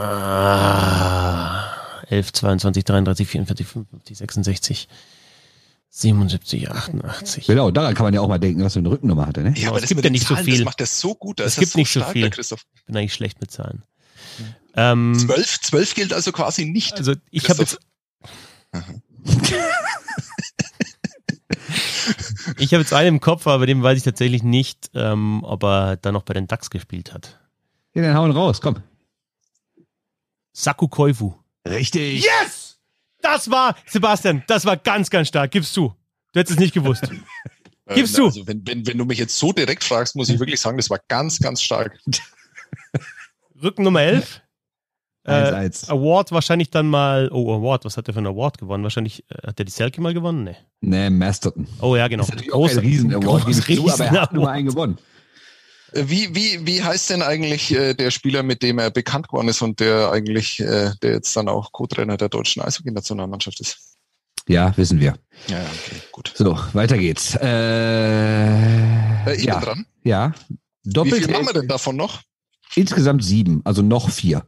Ah, 0.00 1.64
11, 2.08 2.32
22, 2.32 2.84
33, 2.84 3.26
44, 3.28 3.66
55, 3.66 4.18
66, 4.18 4.88
77, 5.92 6.70
88. 6.70 7.46
Genau, 7.46 7.70
daran 7.72 7.94
kann 7.94 8.04
man 8.04 8.14
ja 8.14 8.20
auch 8.20 8.28
mal 8.28 8.38
denken, 8.38 8.62
was 8.62 8.74
für 8.74 8.78
eine 8.78 8.90
Rückennummer 8.90 9.26
hatte, 9.26 9.42
ne? 9.42 9.52
Ja, 9.56 9.68
aber 9.68 9.78
es 9.78 9.82
das 9.82 9.88
gibt 9.88 9.96
mit 9.98 10.04
ja 10.04 10.10
nicht 10.10 10.26
so 10.26 10.34
Zahlen, 10.34 10.44
viel. 10.46 10.58
Das 10.58 10.64
macht 10.64 10.80
das 10.80 11.00
so 11.00 11.14
gut. 11.14 11.40
Das 11.40 11.46
Es 11.48 11.52
ist 11.54 11.58
gibt 11.60 11.72
so 11.72 11.78
nicht 11.78 11.92
so 11.92 12.00
stark, 12.00 12.12
viel. 12.12 12.22
der 12.22 12.30
Christoph. 12.30 12.64
Ich 12.74 12.84
bin 12.84 12.96
eigentlich 12.96 13.12
schlecht 13.14 13.40
mit 13.40 13.50
Zahlen. 13.50 13.82
Ähm, 14.76 15.16
Zwölf, 15.18 15.60
zwölf 15.60 15.94
gilt 15.96 16.12
also 16.12 16.30
quasi 16.30 16.64
nicht. 16.64 16.94
also 16.96 17.14
ich 17.32 17.50
habe 17.50 17.60
jetzt, 17.60 17.80
ich 22.56 22.72
habe 22.72 22.82
jetzt 22.82 22.92
einen 22.92 23.16
im 23.16 23.20
Kopf, 23.20 23.46
aber 23.48 23.66
dem 23.66 23.82
weiß 23.82 23.98
ich 23.98 24.04
tatsächlich 24.04 24.42
nicht, 24.44 24.90
ähm, 24.94 25.42
ob 25.44 25.64
er 25.64 25.96
da 25.96 26.12
noch 26.12 26.22
bei 26.22 26.34
den 26.34 26.46
Ducks 26.46 26.70
gespielt 26.70 27.12
hat. 27.12 27.40
Ja, 27.94 28.02
dann 28.02 28.14
hauen 28.14 28.30
raus, 28.30 28.60
komm. 28.60 28.76
Saku 30.52 30.86
Koivu. 30.88 31.34
Richtig. 31.66 32.24
Yes! 32.24 32.59
Das 33.22 33.50
war, 33.50 33.76
Sebastian, 33.86 34.42
das 34.46 34.64
war 34.64 34.76
ganz, 34.76 35.10
ganz 35.10 35.28
stark. 35.28 35.50
Gibst 35.50 35.76
du. 35.76 35.94
Du 36.32 36.40
hättest 36.40 36.58
es 36.58 36.60
nicht 36.60 36.74
gewusst. 36.74 37.08
Äh, 37.86 37.94
Gibst 37.96 38.16
du. 38.16 38.26
Also 38.26 38.46
wenn, 38.46 38.64
wenn, 38.68 38.86
wenn 38.86 38.98
du 38.98 39.04
mich 39.04 39.18
jetzt 39.18 39.36
so 39.36 39.52
direkt 39.52 39.82
fragst, 39.82 40.14
muss 40.14 40.28
ich 40.28 40.38
wirklich 40.38 40.60
sagen, 40.60 40.76
das 40.76 40.90
war 40.90 41.00
ganz, 41.08 41.40
ganz 41.40 41.60
stark. 41.60 41.98
Rücken 43.62 43.82
Nummer 43.82 44.02
11. 44.02 44.42
Äh, 45.22 45.32
1-1. 45.32 45.90
Award 45.90 46.32
wahrscheinlich 46.32 46.70
dann 46.70 46.88
mal, 46.88 47.28
oh, 47.30 47.52
Award, 47.54 47.84
was 47.84 47.98
hat 47.98 48.06
der 48.06 48.14
für 48.14 48.20
einen 48.20 48.28
Award 48.28 48.56
gewonnen? 48.56 48.82
Wahrscheinlich, 48.84 49.22
äh, 49.30 49.48
hat 49.48 49.58
der 49.58 49.66
die 49.66 49.70
Selkie 49.70 50.00
mal 50.00 50.14
gewonnen? 50.14 50.44
Nee. 50.44 50.56
Ne, 50.80 51.10
Masterton. 51.10 51.68
Oh 51.82 51.94
ja, 51.94 52.08
genau. 52.08 52.22
Das 52.22 52.30
ist 52.30 52.34
natürlich 52.36 52.54
auch 52.54 52.66
kein 52.66 52.78
Riesen-Award, 52.78 53.48
ich 53.48 53.76
zu, 53.76 53.92
aber 53.92 54.04
er 54.06 54.22
hat 54.22 54.32
nur 54.32 54.48
einen 54.50 54.68
gewonnen. 54.68 54.98
Wie, 55.92 56.34
wie, 56.34 56.66
wie 56.66 56.82
heißt 56.82 57.10
denn 57.10 57.22
eigentlich 57.22 57.72
äh, 57.72 57.94
der 57.94 58.10
Spieler, 58.10 58.42
mit 58.42 58.62
dem 58.62 58.78
er 58.78 58.90
bekannt 58.90 59.28
geworden 59.28 59.48
ist 59.48 59.62
und 59.62 59.80
der 59.80 60.10
eigentlich, 60.10 60.60
äh, 60.60 60.92
der 61.02 61.12
jetzt 61.12 61.34
dann 61.36 61.48
auch 61.48 61.72
Co-Trainer 61.72 62.16
der 62.16 62.28
deutschen 62.28 62.62
Eishockey-Nationalmannschaft 62.62 63.60
ist? 63.60 63.96
Ja, 64.48 64.76
wissen 64.76 65.00
wir. 65.00 65.14
Ja, 65.48 65.58
ja, 65.58 65.64
okay, 65.64 66.00
gut. 66.12 66.32
So, 66.34 66.58
weiter 66.72 66.98
geht's. 66.98 67.36
Äh, 67.36 68.90
Äh, 69.26 69.36
ich 69.36 69.44
ja, 69.44 69.58
bin 69.58 69.64
dran. 69.64 69.86
ja. 70.04 70.32
Wie 70.82 70.92
Doppelt 70.92 71.24
viel 71.24 71.32
machen 71.32 71.46
wir 71.46 71.52
denn 71.52 71.68
davon 71.68 71.96
noch? 71.96 72.22
insgesamt 72.76 73.24
sieben, 73.24 73.60
also 73.64 73.82
noch 73.82 74.10
vier. 74.10 74.46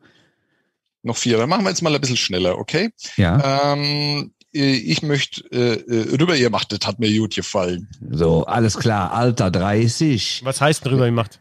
Noch 1.02 1.16
vier. 1.16 1.36
Dann 1.38 1.48
machen 1.48 1.64
wir 1.64 1.70
jetzt 1.70 1.82
mal 1.82 1.94
ein 1.94 2.00
bisschen 2.00 2.16
schneller, 2.16 2.56
okay? 2.56 2.90
Ja. 3.16 3.72
Ähm, 3.72 4.32
äh, 4.40 4.41
ich 4.52 5.02
möchte 5.02 5.42
äh, 5.50 5.74
äh, 5.80 6.20
rüber, 6.20 6.36
ihr 6.36 6.50
macht, 6.50 6.72
das 6.72 6.86
hat 6.86 6.98
mir 6.98 7.10
gut 7.18 7.34
gefallen. 7.34 7.88
So, 8.10 8.44
alles 8.44 8.76
klar. 8.78 9.12
Alter 9.12 9.50
30. 9.50 10.42
Was 10.44 10.60
heißt 10.60 10.84
denn 10.84 10.92
drüber 10.92 11.06
gemacht? 11.06 11.40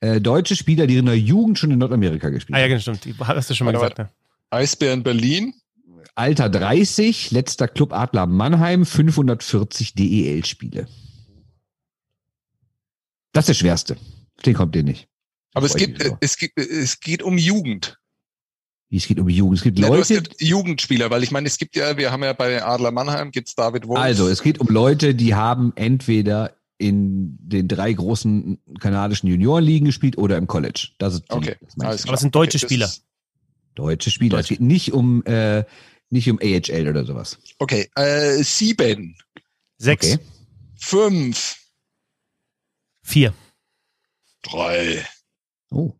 Äh, 0.00 0.20
deutsche 0.20 0.56
Spieler, 0.56 0.86
die 0.86 0.96
in 0.96 1.06
der 1.06 1.18
Jugend 1.18 1.58
schon 1.58 1.70
in 1.70 1.78
Nordamerika 1.78 2.28
gespielt 2.30 2.56
Ah 2.56 2.58
ja, 2.58 2.64
haben. 2.64 2.70
genau, 2.70 2.80
stimmt. 2.80 3.04
Die 3.04 3.14
Hast 3.18 3.50
du 3.50 3.54
schon 3.54 3.66
mal 3.66 3.72
gesagt, 3.72 3.98
ne? 3.98 4.10
Eisbären 4.50 5.02
Berlin. 5.02 5.54
Alter 6.14 6.48
30, 6.50 7.30
letzter 7.30 7.68
Club 7.68 7.92
Adler 7.92 8.26
Mannheim, 8.26 8.84
540 8.84 9.94
DEL-Spiele. 9.94 10.86
Das 13.32 13.44
ist 13.44 13.48
der 13.48 13.54
schwerste. 13.54 13.96
Den 14.44 14.54
kommt 14.54 14.74
dir 14.74 14.82
nicht. 14.82 15.08
Aber 15.54 15.66
es 15.66 15.74
gibt, 15.74 15.98
mich 15.98 16.06
äh, 16.06 16.10
so. 16.10 16.16
es 16.20 16.42
äh, 16.42 16.50
es 16.56 17.00
geht 17.00 17.22
um 17.22 17.38
Jugend. 17.38 17.99
Wie, 18.90 18.96
Es 18.96 19.06
geht 19.06 19.18
um 19.20 19.28
Jugend. 19.28 19.58
Es 19.58 19.62
gibt 19.62 19.78
Ja, 19.78 19.86
du 19.88 19.94
hast 19.96 20.10
Leute, 20.10 20.22
gesagt 20.22 20.42
Jugendspieler, 20.42 21.10
weil 21.10 21.22
ich 21.22 21.30
meine, 21.30 21.46
es 21.46 21.56
gibt 21.58 21.76
ja, 21.76 21.96
wir 21.96 22.10
haben 22.10 22.22
ja 22.24 22.32
bei 22.32 22.62
Adler 22.62 22.90
Mannheim, 22.90 23.30
gibt's 23.30 23.54
David 23.54 23.86
Wolf. 23.86 24.00
Also, 24.00 24.28
es 24.28 24.42
geht 24.42 24.58
um 24.58 24.66
Leute, 24.68 25.14
die 25.14 25.34
haben 25.36 25.72
entweder 25.76 26.56
in 26.76 27.36
den 27.40 27.68
drei 27.68 27.92
großen 27.92 28.58
kanadischen 28.80 29.28
Juniorenligen 29.28 29.86
gespielt 29.86 30.18
oder 30.18 30.36
im 30.38 30.46
College. 30.48 30.88
Das 30.98 31.14
ist 31.14 31.22
die- 31.30 31.34
Okay, 31.36 31.56
das 31.60 32.04
Aber 32.04 32.14
es 32.14 32.20
sind 32.20 32.34
deutsche 32.34 32.56
Okay, 32.58 32.66
Spieler. 32.66 32.90
Deutsche 33.76 34.10
Spieler. 34.10 34.38
Es 34.38 34.48
geht 34.48 34.60
nicht 34.60 34.92
um, 34.92 35.24
äh, 35.24 35.64
nicht 36.08 36.28
um 36.30 36.38
AHL 36.42 36.88
oder 36.88 37.04
sowas. 37.04 37.38
Okay, 37.58 37.88
äh, 37.94 38.42
sieben, 38.42 39.16
Sechs. 39.78 40.14
Okay. 40.14 40.18
fünf, 40.76 41.56
Vier. 43.02 43.32
drei. 44.42 45.06
Oh. 45.70 45.92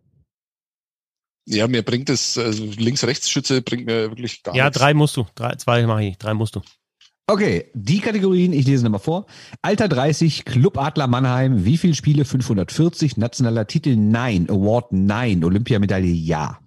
Ja, 1.53 1.67
mir 1.67 1.83
bringt 1.83 2.09
es, 2.11 2.39
also 2.39 2.65
Links-Rechts-Schütze 2.65 3.61
bringt 3.63 3.85
mir 3.87 4.11
wirklich 4.11 4.43
gar 4.45 4.55
Ja, 4.55 4.67
nichts. 4.67 4.79
drei 4.79 4.95
musst 4.95 5.17
du. 5.17 5.27
Drei, 5.35 5.57
zwei 5.57 5.85
mache 5.85 6.03
ich 6.03 6.09
nicht. 6.11 6.23
Drei 6.23 6.33
musst 6.33 6.55
du. 6.55 6.63
Okay, 7.27 7.71
die 7.75 7.99
Kategorien, 8.01 8.53
ich 8.53 8.67
lese 8.67 8.85
nochmal 8.85 9.01
vor. 9.01 9.27
Alter 9.61 9.89
30, 9.89 10.45
Club 10.45 10.79
Adler 10.79 11.09
Mannheim, 11.09 11.65
wie 11.65 11.77
viele 11.77 11.95
Spiele? 11.95 12.25
540, 12.25 13.17
nationaler 13.17 13.67
Titel? 13.67 13.97
Nein, 13.97 14.49
Award? 14.49 14.93
Nein, 14.93 15.43
Olympiamedaille? 15.43 16.13
Ja. 16.13 16.61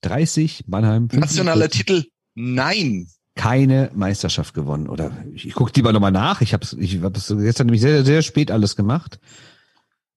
Dreißig, 0.00 0.64
Mannheim. 0.68 1.08
45, 1.10 1.20
Nationaler 1.20 1.68
Titel? 1.68 2.04
Nein. 2.34 3.08
Keine 3.38 3.90
Meisterschaft 3.94 4.52
gewonnen. 4.52 4.88
Oder 4.88 5.12
ich, 5.32 5.46
ich 5.46 5.54
gucke 5.54 5.70
lieber 5.76 5.92
nochmal 5.92 6.10
nach. 6.10 6.40
Ich 6.40 6.52
habe 6.52 6.64
es 6.64 6.72
ich 6.72 7.00
gestern 7.00 7.66
nämlich 7.68 7.80
sehr, 7.80 8.04
sehr 8.04 8.22
spät 8.22 8.50
alles 8.50 8.74
gemacht. 8.74 9.20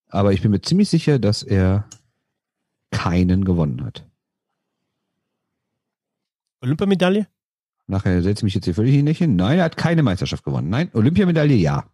Aber 0.10 0.34
ich 0.34 0.42
bin 0.42 0.50
mir 0.50 0.62
ziemlich 0.62 0.90
sicher, 0.90 1.20
dass 1.20 1.44
er 1.44 1.86
keinen 2.90 3.46
gewonnen 3.46 3.86
hat. 3.86 4.04
Olympiamedaille? 6.62 7.28
Nachher 7.86 8.24
setze 8.24 8.40
ich 8.40 8.44
mich 8.44 8.56
jetzt 8.56 8.66
hier 8.66 8.76
völlig 8.76 9.02
nicht 9.04 9.20
hin. 9.20 9.36
Nein, 9.36 9.60
er 9.60 9.66
hat 9.66 9.78
keine 9.78 10.02
Meisterschaft 10.02 10.44
gewonnen. 10.44 10.70
Nein, 10.70 10.90
Olympiamedaille 10.94 11.56
ja. 11.56 11.86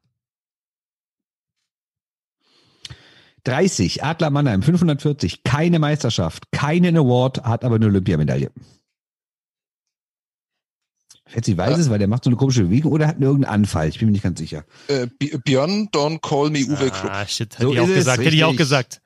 30, 3.44 4.04
Adler 4.04 4.30
Mannheim, 4.30 4.62
540, 4.62 5.44
keine 5.44 5.80
Meisterschaft, 5.80 6.52
keinen 6.52 6.96
Award, 6.96 7.44
hat 7.44 7.66
aber 7.66 7.76
eine 7.76 7.88
Olympiamedaille. 7.88 8.50
Fetzi 11.28 11.58
weiß 11.58 11.78
es, 11.78 11.90
weil 11.90 12.00
der 12.00 12.08
macht 12.08 12.24
so 12.24 12.30
eine 12.30 12.38
komische 12.38 12.64
Bewegung 12.64 12.92
oder 12.92 13.08
hat 13.08 13.20
irgendeinen 13.20 13.54
Anfall. 13.54 13.90
Ich 13.90 14.00
bin 14.00 14.08
mir 14.08 14.14
nicht 14.14 14.24
ganz 14.24 14.40
sicher. 14.40 14.64
Äh, 14.88 15.08
Björn, 15.44 15.90
don't 15.90 16.20
call 16.22 16.50
me 16.50 16.60
Uwe 16.60 16.90
Krupp. 16.90 17.12
Ah, 17.12 17.28
shit. 17.28 17.54
Hätte 17.54 17.64
So 17.64 17.74
ich 17.74 17.80
auch 17.80 17.88
gesagt. 17.88 18.20
Hätte 18.20 18.36
ich 18.36 18.44
auch 18.44 18.56
gesagt. 18.56 19.02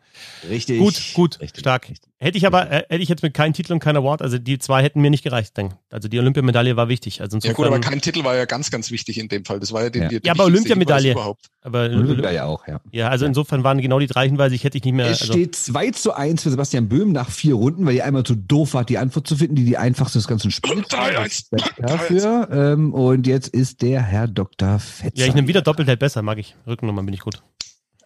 Richtig. 0.49 0.79
Gut, 0.79 1.01
gut, 1.13 1.39
Richtig, 1.41 1.61
stark. 1.61 1.89
richtig. 1.89 2.11
Hätte 2.17 2.37
ich 2.37 2.45
aber, 2.45 2.69
äh, 2.69 2.83
hätte 2.89 3.01
ich 3.01 3.09
jetzt 3.09 3.23
mit 3.23 3.33
keinem 3.33 3.53
Titel 3.53 3.73
und 3.73 3.79
keinem 3.79 4.03
Award, 4.03 4.21
also 4.21 4.37
die 4.37 4.59
zwei 4.59 4.83
hätten 4.83 5.01
mir 5.01 5.09
nicht 5.09 5.23
gereicht. 5.23 5.57
Dann. 5.57 5.73
Also 5.89 6.07
die 6.07 6.19
Olympiamedaille 6.19 6.75
war 6.75 6.87
wichtig. 6.87 7.21
Also 7.21 7.39
Ja 7.39 7.53
gut, 7.53 7.65
aber 7.65 7.79
kein 7.79 7.99
Titel 7.99 8.23
war 8.23 8.35
ja 8.35 8.45
ganz, 8.45 8.69
ganz 8.69 8.91
wichtig 8.91 9.17
in 9.17 9.27
dem 9.27 9.43
Fall. 9.43 9.59
Das 9.59 9.71
war 9.73 9.83
ja, 9.83 9.89
die, 9.89 9.99
Ja. 9.99 10.07
die, 10.09 10.19
die 10.21 10.27
Ja, 10.27 10.33
aber 10.33 10.45
Olympiamedaille. 10.45 11.13
Überhaupt. 11.13 11.47
aber, 11.61 11.85
Olympiamedaille 11.85 12.45
auch, 12.45 12.67
ja. 12.67 12.79
ja, 12.91 13.09
also 13.09 13.25
insofern 13.25 13.63
waren 13.63 13.81
genau 13.81 13.97
die 13.99 14.05
drei 14.07 14.27
Hinweise, 14.27 14.53
ich 14.53 14.63
hätte 14.63 14.77
ich 14.77 14.83
nicht 14.83 14.93
mehr. 14.93 15.07
Es 15.07 15.21
Also, 15.21 15.33
steht 15.33 15.55
2 15.55 15.91
zu 15.91 16.13
1 16.13 16.43
für 16.43 16.51
Sebastian 16.51 16.87
Böhm 16.89 17.11
nach 17.11 17.31
vier 17.31 17.55
Runden, 17.55 17.85
weil 17.87 17.95
ihr 17.95 18.05
einmal 18.05 18.23
zu 18.23 18.35
doof 18.35 18.75
wart, 18.75 18.89
die 18.89 18.99
Antwort 18.99 19.25
zu 19.27 19.35
finden, 19.35 19.55
die 19.55 19.65
die 19.65 19.77
einfachste 19.77 20.19
des 20.19 20.27
ganzen 20.27 20.51
Spiels 20.51 20.91
war. 20.91 21.09
Dafür. 21.79 22.49
Ähm, 22.51 22.93
und 22.93 23.25
jetzt 23.25 23.47
ist 23.47 23.81
der 23.81 24.01
Herr 24.01 24.27
Dr. 24.27 24.77
Fetzer. 24.79 25.17
ja, 25.21 25.25
ich 25.27 25.33
nehme 25.33 25.47
wieder 25.47 25.61
doppelt 25.61 25.87
hält 25.87 25.99
besser, 25.99 26.21
mag 26.21 26.37
ich. 26.37 26.55
Rückennummer 26.67 27.01
bin 27.03 27.13
ich 27.13 27.21
gut. 27.21 27.41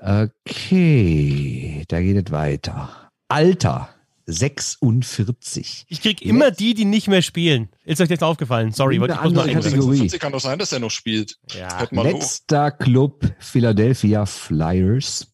Okay, 0.08 1.84
da 1.88 2.00
geht 2.00 2.28
es 2.28 2.32
weiter. 2.32 3.10
Alter, 3.28 3.90
46. 4.28 5.86
Ich 5.90 6.00
krieg 6.02 6.22
immer 6.22 6.52
die, 6.52 6.76
die 6.76 6.86
nicht 6.86 7.08
mehr 7.08 7.24
spielen. 7.24 7.70
Ist 7.86 8.02
euch 8.02 8.12
jetzt 8.12 8.24
aufgefallen? 8.24 8.72
Sorry, 8.72 9.02
wollte 9.02 9.16
ich 9.16 9.20
Eine 9.20 9.30
muss 9.30 9.36
mal. 9.46 9.52
Kategorie. 9.52 9.98
46 9.98 10.20
kann 10.20 10.32
doch 10.32 10.42
sein, 10.42 10.60
dass 10.60 10.72
er 10.72 10.78
noch 10.80 10.92
spielt. 10.92 11.40
Ja. 11.56 11.88
Mal 11.90 12.06
hoch. 12.06 12.12
Letzter 12.20 12.70
Club 12.70 13.34
Philadelphia 13.40 14.28
Flyers. 14.28 15.26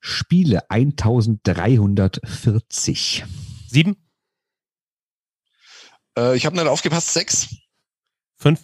Spiele 0.00 0.62
1340. 0.70 3.24
Sieben? 3.68 3.96
Äh, 6.18 6.36
ich 6.36 6.46
habe 6.46 6.56
nicht 6.56 6.68
aufgepasst. 6.68 7.12
Sechs. 7.12 7.54
Fünf? 8.36 8.62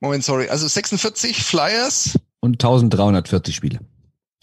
Moment, 0.00 0.24
sorry. 0.24 0.48
Also 0.48 0.66
46 0.68 1.42
Flyers, 1.42 2.18
Und 2.44 2.62
1340 2.62 3.56
Spiele. 3.56 3.78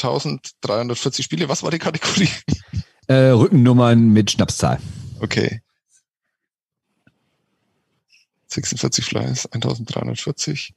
1340 0.01 1.23
Spiele. 1.23 1.49
Was 1.49 1.61
war 1.61 1.69
die 1.69 1.77
Kategorie? 1.77 2.29
Äh, 3.05 3.29
Rückennummern 3.29 4.09
mit 4.09 4.31
Schnapszahl. 4.31 4.79
Okay. 5.19 5.61
46 8.47 9.05
Flyers, 9.05 9.45
1340. 9.51 10.73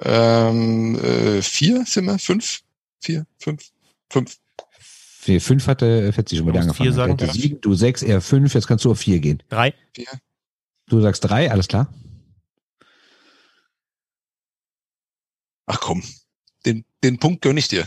Ähm, 0.00 0.98
äh, 0.98 1.40
vier 1.40 1.84
sind 1.86 2.06
wir? 2.06 2.18
Fünf? 2.18 2.62
Vier? 3.00 3.26
Fünf? 3.38 3.70
Fünf. 4.10 4.36
Nee, 5.28 5.38
fünf 5.38 5.68
hatte 5.68 6.12
Fetzi 6.12 6.36
schon 6.36 6.46
mal 6.46 6.56
angefangen. 6.56 6.74
vier 6.74 6.92
sagen. 6.92 7.16
Er 7.16 7.28
hatte 7.28 7.32
sieben, 7.32 7.60
du 7.60 7.74
sechs, 7.74 8.02
er 8.02 8.20
fünf, 8.20 8.54
jetzt 8.54 8.66
kannst 8.66 8.84
du 8.84 8.90
auf 8.90 8.98
vier 8.98 9.20
gehen. 9.20 9.40
Drei? 9.50 9.72
Vier. 9.94 10.08
Du 10.86 11.00
sagst 11.00 11.22
drei, 11.22 11.48
alles 11.48 11.68
klar. 11.68 11.94
Ach 15.66 15.78
komm. 15.78 16.02
Den, 16.66 16.84
den 17.02 17.18
Punkt 17.18 17.42
gönn 17.42 17.56
ich 17.56 17.68
dir. 17.68 17.86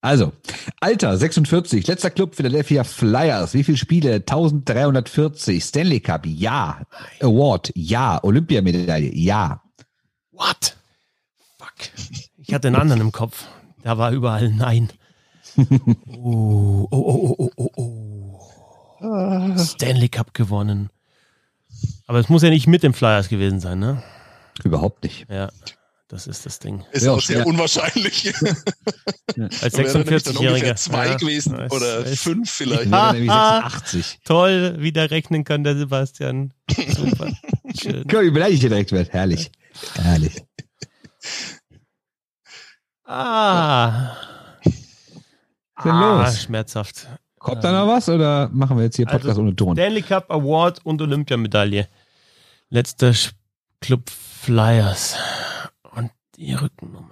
Also, 0.00 0.32
Alter, 0.80 1.16
46, 1.16 1.86
letzter 1.86 2.10
Club 2.10 2.36
Philadelphia 2.36 2.84
Flyers. 2.84 3.54
Wie 3.54 3.64
viele 3.64 3.78
Spiele? 3.78 4.14
1340. 4.14 5.64
Stanley 5.64 6.00
Cup, 6.00 6.26
ja. 6.26 6.82
Award, 7.20 7.72
ja. 7.74 8.22
Olympiamedaille, 8.22 9.12
ja. 9.14 9.62
What? 10.32 10.76
Fuck. 11.58 11.90
Ich 12.36 12.54
hatte 12.54 12.68
einen 12.68 12.76
anderen 12.76 13.00
im 13.00 13.12
Kopf. 13.12 13.46
Da 13.82 13.98
war 13.98 14.12
überall 14.12 14.50
Nein. 14.50 14.90
Oh, 16.06 16.86
oh, 16.90 17.36
oh, 17.38 17.50
oh, 17.56 17.70
oh, 17.76 18.40
oh. 19.00 19.58
Stanley 19.58 20.08
Cup 20.08 20.34
gewonnen. 20.34 20.90
Aber 22.06 22.18
es 22.18 22.28
muss 22.28 22.42
ja 22.42 22.50
nicht 22.50 22.66
mit 22.66 22.82
dem 22.82 22.94
Flyers 22.94 23.28
gewesen 23.28 23.60
sein, 23.60 23.78
ne? 23.78 24.02
Überhaupt 24.62 25.02
nicht. 25.02 25.26
Ja, 25.30 25.50
das 26.08 26.26
ist 26.26 26.46
das 26.46 26.58
Ding. 26.60 26.84
Ist 26.92 27.04
Ja, 27.04 27.12
auch 27.12 27.20
sehr 27.20 27.38
ja. 27.38 27.44
unwahrscheinlich. 27.44 28.32
Als 29.62 29.76
nämlich 29.76 29.92
dann 29.92 30.04
46-Jähriger. 30.04 30.48
ungefähr 30.50 30.76
zwei 30.76 31.06
Ja, 31.08 31.16
gewesen 31.16 31.58
es- 31.60 31.72
oder 31.72 32.04
fünf 32.06 32.50
vielleicht. 32.50 32.92
Ah, 32.92 33.12
nämlich 33.12 33.30
ah. 33.30 33.62
86. 33.70 34.20
Toll, 34.24 34.76
wieder 34.80 35.10
rechnen 35.10 35.44
kann 35.44 35.64
der 35.64 35.76
Sebastian. 35.76 36.52
Super. 36.70 37.32
Schön. 37.80 38.04
Wie 38.08 38.30
beleidigt 38.30 38.60
hier 38.60 38.70
direkt 38.70 38.92
wird. 38.92 39.12
Herrlich. 39.12 39.50
Herrlich. 39.94 40.42
Ah. 43.04 44.16
denn 44.64 45.92
ah, 45.92 46.24
los? 46.24 46.42
schmerzhaft. 46.42 47.08
Kommt 47.38 47.62
da 47.62 47.70
noch 47.72 47.92
was 47.92 48.08
oder 48.08 48.48
machen 48.48 48.76
wir 48.76 48.84
jetzt 48.84 48.96
hier 48.96 49.06
Podcast 49.06 49.28
Also, 49.30 49.42
ohne 49.42 49.54
Ton? 49.54 49.76
Stanley 49.76 50.02
Cup 50.02 50.30
Award 50.30 50.84
und 50.84 51.00
Olympiamedaille. 51.02 51.88
Letzter 52.70 53.12
Club 53.80 54.10
Flyers. 54.10 55.16
Die 56.36 56.54
Rückennummer. 56.54 57.10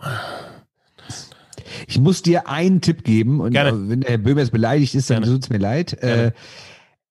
Ich 1.87 1.99
muss 1.99 2.23
dir 2.23 2.49
einen 2.49 2.81
Tipp 2.81 3.05
geben 3.05 3.41
und 3.41 3.53
Gerne. 3.53 3.89
wenn 3.89 4.01
der 4.01 4.11
Herr 4.11 4.19
Böhmer 4.19 4.41
jetzt 4.41 4.53
beleidigt 4.53 4.95
ist, 4.95 5.11
dann 5.11 5.23
tut 5.23 5.45
es 5.45 5.51
mir 5.51 5.59
leid. 5.59 5.95
Äh, 6.03 6.33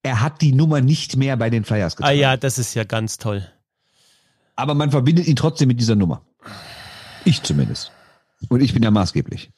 er 0.03 0.21
hat 0.21 0.41
die 0.41 0.51
Nummer 0.51 0.81
nicht 0.81 1.15
mehr 1.15 1.37
bei 1.37 1.49
den 1.49 1.63
Flyers 1.63 1.93
Ah 1.93 1.97
getragen. 1.97 2.19
ja, 2.19 2.37
das 2.37 2.59
ist 2.59 2.73
ja 2.73 2.83
ganz 2.83 3.17
toll. 3.17 3.47
Aber 4.55 4.75
man 4.75 4.91
verbindet 4.91 5.27
ihn 5.27 5.35
trotzdem 5.35 5.67
mit 5.69 5.79
dieser 5.79 5.95
Nummer. 5.95 6.21
Ich 7.25 7.41
zumindest. 7.41 7.91
Und 8.49 8.61
ich 8.61 8.73
bin 8.73 8.83
ja 8.83 8.91
maßgeblich. 8.91 9.51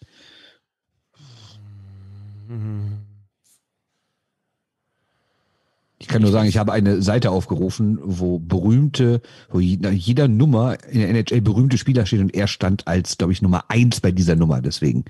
Ich 6.05 6.09
kann 6.09 6.21
nur 6.21 6.29
sagen, 6.29 6.47
ich 6.47 6.59
habe 6.59 6.71
eine 6.71 7.01
Seite 7.01 7.31
aufgerufen, 7.31 7.97
wo 7.99 8.37
berühmte, 8.37 9.23
wo 9.49 9.59
jeder 9.59 10.27
Nummer 10.27 10.77
in 10.87 10.99
der 10.99 11.09
NHL 11.09 11.41
berühmte 11.41 11.79
Spieler 11.79 12.05
steht 12.05 12.19
und 12.19 12.35
er 12.35 12.45
stand 12.45 12.87
als, 12.87 13.17
glaube 13.17 13.33
ich, 13.33 13.41
Nummer 13.41 13.71
eins 13.71 14.01
bei 14.01 14.11
dieser 14.11 14.35
Nummer. 14.35 14.61
Deswegen 14.61 15.05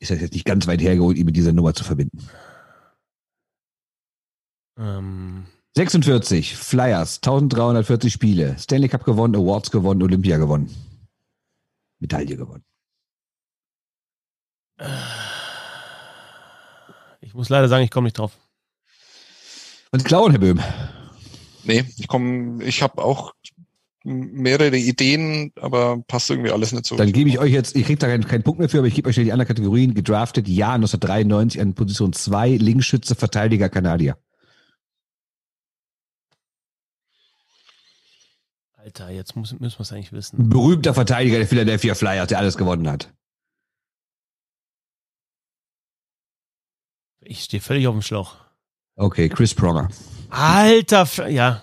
ist 0.00 0.10
das 0.10 0.20
jetzt 0.20 0.32
nicht 0.34 0.44
ganz 0.44 0.66
weit 0.66 0.82
hergeholt, 0.82 1.16
ihn 1.16 1.26
mit 1.26 1.36
dieser 1.36 1.52
Nummer 1.52 1.74
zu 1.74 1.84
verbinden. 1.84 2.28
Ähm, 4.76 5.44
46, 5.76 6.56
Flyers, 6.56 7.18
1340 7.18 8.12
Spiele, 8.12 8.56
Stanley 8.58 8.88
Cup 8.88 9.04
gewonnen, 9.04 9.36
Awards 9.36 9.70
gewonnen, 9.70 10.02
Olympia 10.02 10.38
gewonnen. 10.38 10.74
Medaille 12.00 12.36
gewonnen. 12.36 12.64
ich 17.20 17.32
muss 17.32 17.48
leider 17.48 17.68
sagen, 17.68 17.84
ich 17.84 17.92
komme 17.92 18.06
nicht 18.06 18.18
drauf. 18.18 18.36
Und 19.92 20.04
klauen, 20.04 20.30
Herr 20.32 20.40
Böhm. 20.40 20.60
Nee, 21.64 21.84
ich 21.98 22.06
komme, 22.08 22.62
ich 22.64 22.82
habe 22.82 23.02
auch 23.02 23.34
mehrere 24.04 24.76
Ideen, 24.76 25.52
aber 25.56 26.00
passt 26.06 26.30
irgendwie 26.30 26.52
alles 26.52 26.72
nicht 26.72 26.86
so. 26.86 26.96
Dann 26.96 27.12
gebe 27.12 27.28
ich 27.28 27.40
euch 27.40 27.52
jetzt, 27.52 27.74
ich 27.74 27.84
kriege 27.84 27.98
da 27.98 28.06
keinen, 28.06 28.24
keinen 28.24 28.44
Punkt 28.44 28.60
mehr 28.60 28.68
für, 28.68 28.78
aber 28.78 28.86
ich 28.86 28.94
gebe 28.94 29.08
euch 29.08 29.14
schnell 29.14 29.24
die 29.24 29.32
anderen 29.32 29.48
Kategorien. 29.48 29.94
Gedraftet, 29.94 30.46
ja, 30.46 30.74
1993 30.74 31.60
an 31.60 31.74
Position 31.74 32.12
2, 32.12 32.50
Linksschütze, 32.56 33.16
Verteidiger, 33.16 33.68
Kanadier. 33.68 34.16
Alter, 38.74 39.10
jetzt 39.10 39.34
muss, 39.34 39.58
müssen 39.58 39.78
wir 39.78 39.82
es 39.82 39.92
eigentlich 39.92 40.12
wissen. 40.12 40.48
Berühmter 40.48 40.94
Verteidiger 40.94 41.38
der 41.38 41.48
Philadelphia 41.48 41.96
Flyers, 41.96 42.28
der 42.28 42.38
alles 42.38 42.56
gewonnen 42.56 42.88
hat. 42.88 43.12
Ich 47.18 47.42
stehe 47.42 47.60
völlig 47.60 47.88
auf 47.88 47.94
dem 47.94 48.02
Schlauch. 48.02 48.45
Okay, 48.98 49.28
Chris 49.28 49.54
Pronger. 49.54 49.88
Alter, 50.30 51.28
ja. 51.28 51.62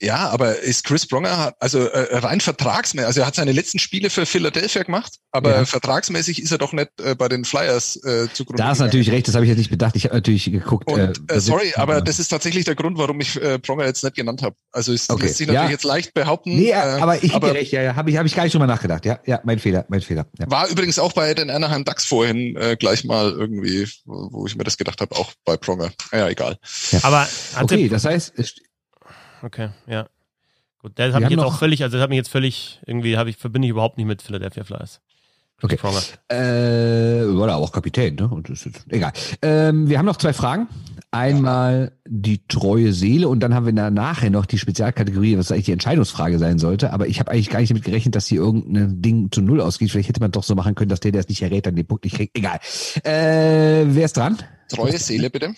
Ja, 0.00 0.28
aber 0.30 0.60
ist 0.60 0.84
Chris 0.84 1.06
Pronger, 1.06 1.54
also 1.58 1.80
äh, 1.86 2.16
rein 2.18 2.40
vertragsmäßig, 2.40 3.06
also 3.06 3.20
er 3.20 3.26
hat 3.26 3.34
seine 3.34 3.50
letzten 3.50 3.80
Spiele 3.80 4.10
für 4.10 4.26
Philadelphia 4.26 4.84
gemacht, 4.84 5.14
aber 5.32 5.50
Ja. 5.56 5.64
vertragsmäßig 5.64 6.40
ist 6.40 6.52
er 6.52 6.58
doch 6.58 6.72
nicht 6.72 6.88
äh, 7.00 7.16
bei 7.16 7.28
den 7.28 7.44
Flyers 7.44 7.96
äh, 8.04 8.28
zugrunde 8.32 8.62
Da 8.62 8.70
ist 8.70 8.78
gegangen. 8.78 8.88
natürlich 8.88 9.10
recht, 9.10 9.26
das 9.26 9.34
habe 9.34 9.44
ich 9.44 9.48
jetzt 9.48 9.58
nicht 9.58 9.70
bedacht. 9.70 9.96
Ich 9.96 10.04
habe 10.04 10.14
natürlich 10.14 10.44
geguckt. 10.52 10.88
Und, 10.90 11.00
äh, 11.00 11.12
das 11.26 11.46
sorry, 11.46 11.68
ist- 11.68 11.78
aber 11.78 12.00
das 12.00 12.20
ist 12.20 12.28
tatsächlich 12.28 12.64
der 12.64 12.76
Grund, 12.76 12.96
warum 12.96 13.20
ich 13.20 13.34
äh, 13.42 13.58
Pronger 13.58 13.86
jetzt 13.86 14.04
nicht 14.04 14.14
genannt 14.14 14.42
habe. 14.42 14.54
Also 14.70 14.92
es 14.92 15.10
Okay, 15.10 15.24
lässt 15.24 15.38
sich 15.38 15.46
natürlich 15.48 15.64
ja. 15.66 15.70
jetzt 15.72 15.84
leicht 15.84 16.14
behaupten. 16.14 16.54
Nee, 16.56 16.70
äh, 16.70 16.74
aber 16.74 17.22
ich 17.24 17.34
aber 17.34 17.48
dir 17.48 17.54
recht, 17.54 17.72
ja, 17.72 17.82
ja, 17.82 17.96
habe 17.96 18.10
ich, 18.10 18.16
hab 18.16 18.24
ich 18.26 18.36
gar 18.36 18.44
nicht 18.44 18.54
drüber 18.54 18.68
nachgedacht. 18.68 19.04
Ja, 19.04 19.18
ja, 19.26 19.40
mein 19.44 19.58
Fehler, 19.58 19.84
mein 19.88 20.00
Fehler. 20.00 20.26
Ja. 20.38 20.48
war 20.48 20.68
übrigens 20.68 21.00
auch 21.00 21.12
bei 21.12 21.34
den 21.34 21.50
Anaheim 21.50 21.84
Ducks 21.84 22.04
vorhin 22.04 22.56
äh, 22.56 22.76
gleich 22.78 23.04
mal 23.04 23.32
irgendwie, 23.32 23.88
wo 24.04 24.46
ich 24.46 24.54
mir 24.54 24.62
das 24.64 24.76
gedacht 24.76 25.00
habe, 25.00 25.16
auch 25.16 25.32
bei 25.44 25.56
Pronger. 25.56 25.90
Ja, 26.12 26.28
egal. 26.28 26.56
Aber 27.02 27.22
hatte, 27.54 27.74
Okay, 27.74 27.88
das 27.88 28.04
heißt, 28.04 28.32
Okay, 29.42 29.70
ja. 29.86 30.08
Gut, 30.80 30.92
das 30.94 31.12
habe 31.14 31.24
ich 31.24 31.30
jetzt 31.30 31.38
noch- 31.38 31.46
auch 31.54 31.58
völlig, 31.58 31.82
also 31.82 31.96
das 31.96 32.02
hat 32.02 32.10
mich 32.10 32.16
jetzt 32.18 32.30
völlig, 32.30 32.80
irgendwie 32.86 33.16
habe 33.16 33.30
ich, 33.30 33.36
verbinde 33.36 33.66
ich 33.66 33.70
überhaupt 33.70 33.96
nicht 33.98 34.06
mit 34.06 34.22
Philadelphia 34.22 34.64
Flyers. 34.64 35.00
Okay. 35.60 35.76
Äh, 36.28 36.36
war 37.36 37.48
da 37.48 37.56
auch 37.56 37.72
Kapitän, 37.72 38.14
ne? 38.14 38.28
Und 38.28 38.48
das 38.48 38.64
ist, 38.64 38.84
egal. 38.90 39.12
Ähm, 39.42 39.88
wir 39.88 39.98
haben 39.98 40.06
noch 40.06 40.16
zwei 40.16 40.32
Fragen. 40.32 40.68
Einmal 41.10 41.90
die 42.06 42.46
treue 42.46 42.92
Seele 42.92 43.26
und 43.28 43.40
dann 43.40 43.54
haben 43.54 43.66
wir 43.66 43.72
nachher 43.72 44.30
noch 44.30 44.46
die 44.46 44.58
Spezialkategorie, 44.58 45.36
was 45.36 45.50
eigentlich 45.50 45.64
die 45.64 45.72
Entscheidungsfrage 45.72 46.38
sein 46.38 46.60
sollte. 46.60 46.92
Aber 46.92 47.08
ich 47.08 47.18
habe 47.18 47.32
eigentlich 47.32 47.50
gar 47.50 47.58
nicht 47.58 47.70
damit 47.70 47.82
gerechnet, 47.82 48.14
dass 48.14 48.26
hier 48.28 48.40
irgendein 48.40 49.02
Ding 49.02 49.32
zu 49.32 49.40
null 49.42 49.60
ausgeht. 49.60 49.90
Vielleicht 49.90 50.10
hätte 50.10 50.20
man 50.20 50.30
doch 50.30 50.44
so 50.44 50.54
machen 50.54 50.76
können, 50.76 50.90
dass 50.90 51.00
der, 51.00 51.10
der 51.10 51.22
es 51.22 51.28
nicht 51.28 51.42
errät, 51.42 51.66
dann 51.66 51.74
den 51.74 51.86
Punkt 51.86 52.04
nicht 52.04 52.14
kriegt. 52.14 52.36
Egal. 52.38 52.60
Äh, 53.02 53.86
wer 53.88 54.04
ist 54.04 54.16
dran? 54.16 54.38
Treue 54.68 54.96
Seele 54.96 55.28
bitte. 55.30 55.54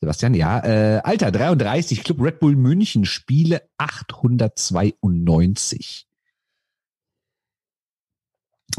Sebastian, 0.00 0.34
ja. 0.34 0.60
Äh, 0.64 1.00
Alter, 1.02 1.32
33, 1.32 2.04
Club 2.04 2.20
Red 2.20 2.40
Bull 2.40 2.56
München, 2.56 3.04
Spiele 3.04 3.68
892. 3.78 6.06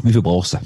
Wie 0.02 0.12
viel 0.12 0.22
brauchst 0.22 0.54
du? 0.54 0.58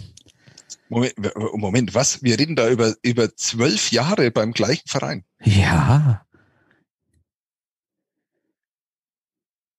Moment, 0.89 1.15
Moment, 1.55 1.95
was? 1.95 2.23
Wir 2.23 2.39
reden 2.39 2.57
da 2.57 2.71
über, 2.71 2.95
über 3.03 3.35
zwölf 3.35 3.91
Jahre 3.91 4.31
beim 4.31 4.53
gleichen 4.53 4.87
Verein. 4.87 5.25
Ja. 5.43 6.25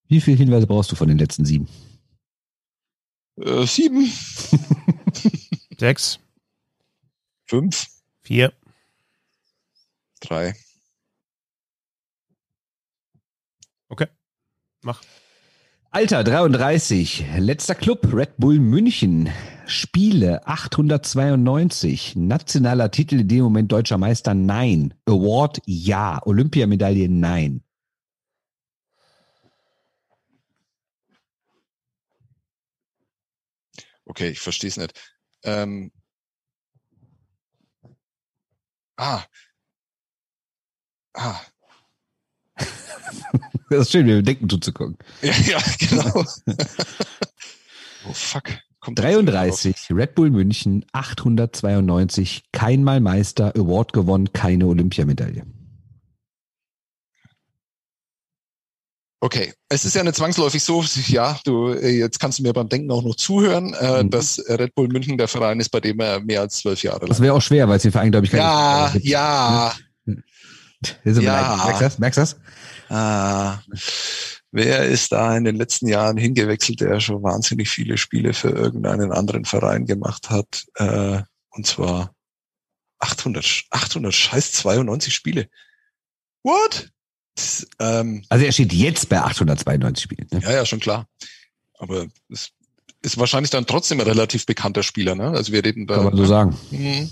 Wie 0.08 0.22
viele 0.22 0.38
Hinweise 0.38 0.68
brauchst 0.68 0.92
du 0.92 0.96
von 0.96 1.08
den 1.08 1.18
letzten 1.18 1.46
sieben? 1.46 1.68
Äh, 3.38 3.66
sieben, 3.66 4.06
Sechs, 5.78 6.20
fünf, 7.46 7.88
vier, 8.22 8.54
drei. 10.22 10.56
Mach. 14.86 15.02
Alter, 15.92 16.24
33. 16.24 17.26
Letzter 17.38 17.76
Club, 17.76 18.14
Red 18.14 18.38
Bull 18.38 18.60
München. 18.60 19.30
Spiele 19.66 20.46
892. 20.46 22.16
Nationaler 22.16 22.92
Titel 22.92 23.22
in 23.22 23.28
dem 23.28 23.44
Moment 23.44 23.72
deutscher 23.72 23.98
Meister? 23.98 24.34
Nein. 24.34 24.94
Award? 25.06 25.62
Ja. 25.66 26.22
Olympiamedaille? 26.26 27.10
Nein. 27.10 27.64
Okay, 34.06 34.30
ich 34.30 34.40
verstehe 34.40 34.70
es 34.70 34.78
nicht. 34.78 34.94
Ähm, 35.44 35.92
ah. 38.98 39.24
Ah. 41.14 41.40
Das 43.70 43.82
ist 43.82 43.92
schön, 43.92 44.06
mir 44.06 44.20
im 44.20 44.26
Denken 44.26 44.48
zuzugucken. 44.50 44.98
Ja, 45.24 45.34
ja, 45.48 45.58
genau. 45.80 46.24
oh 48.08 48.14
fuck. 48.14 48.44
Kommt 48.80 49.00
das 49.00 49.06
wieder 49.06 49.34
raus? 49.34 49.62
33. 49.64 49.76
Red 49.92 50.14
Bull 50.16 50.30
München. 50.30 50.86
892. 50.92 52.44
Keinmal 52.52 53.00
Meister. 53.00 53.54
Award 53.58 53.94
gewonnen. 53.94 54.32
Keine 54.34 54.68
Olympiamedaille. 54.68 55.44
Okay, 59.22 59.54
es 59.70 59.86
ist 59.86 59.96
ja 59.96 60.04
nicht 60.04 60.16
zwangsläufig 60.16 60.62
so, 60.64 60.84
ja, 61.08 61.40
du, 61.46 61.70
äh, 61.70 61.98
jetzt 61.98 62.20
kannst 62.20 62.38
du 62.38 62.44
mir 62.44 62.54
beim 62.54 62.70
Denken 62.70 62.92
auch 62.92 63.02
noch 63.02 63.16
zuhören, 63.16 63.74
äh, 63.74 64.04
Mhm. 64.04 64.12
dass 64.12 64.40
Red 64.48 64.76
Bull 64.76 64.88
München 64.90 65.18
der 65.18 65.28
Verein 65.28 65.60
ist, 65.60 65.70
bei 65.70 65.80
dem 65.80 66.00
er 66.00 66.20
mehr 66.20 66.42
als 66.42 66.58
zwölf 66.58 66.84
Jahre 66.84 67.08
Das 67.08 67.18
lang. 67.18 67.26
wäre 67.26 67.34
auch 67.34 67.42
schwer, 67.42 67.68
weil 67.68 67.78
es 67.78 67.84
den 67.84 67.92
Verein, 67.92 68.12
glaube 68.12 68.26
ich, 68.28 68.32
keine 68.32 68.44
Ja, 68.44 68.94
ja. 69.02 69.74
Ist 71.04 71.18
aber 71.18 71.22
Ja. 71.26 71.56
leid. 71.56 71.66
Merkst 71.66 71.80
du 71.82 71.86
das? 71.86 72.00
Merkst 72.00 72.18
du 72.18 72.22
das? 72.22 72.36
Ah, 72.90 73.60
wer 74.52 74.86
ist 74.86 75.12
da 75.12 75.36
in 75.36 75.44
den 75.44 75.56
letzten 75.56 75.88
Jahren 75.88 76.18
hingewechselt, 76.18 76.82
der 76.82 77.00
schon 77.00 77.24
wahnsinnig 77.24 77.70
viele 77.70 77.98
Spiele 77.98 78.34
für 78.34 78.50
irgendeinen 78.50 79.12
anderen 79.12 79.46
Verein 79.46 79.86
gemacht 79.86 80.30
hat? 80.30 80.66
Äh, 80.76 81.22
und 81.50 81.66
zwar 81.66 82.14
800, 83.00 83.66
800 83.70 84.14
scheiß 84.14 84.52
92 84.54 85.14
Spiele. 85.14 85.50
What? 86.44 86.90
Das, 87.36 87.68
ähm, 87.80 88.24
Also 88.30 88.46
er 88.46 88.52
steht 88.52 88.74
jetzt 88.74 89.10
bei 89.10 89.22
892 89.22 90.04
Spielen. 90.04 90.28
Ne? 90.32 90.40
ja, 90.42 90.52
ja, 90.52 90.66
schon 90.66 90.80
klar. 90.80 91.08
Aber 91.78 92.08
es 92.30 92.52
ist 93.02 93.18
wahrscheinlich 93.18 93.52
dann 93.52 93.66
trotzdem 93.66 94.00
ein 94.00 94.08
relativ 94.08 94.46
bekannter 94.46 94.84
Spieler. 94.84 95.16
Ne? 95.16 95.30
Also 95.30 95.52
wir 95.52 95.64
reden 95.64 95.88
da. 95.88 95.96
Kann 95.96 96.06
man 96.06 96.18
so 96.18 96.26
sagen. 96.26 96.58
Mhm. 96.72 97.12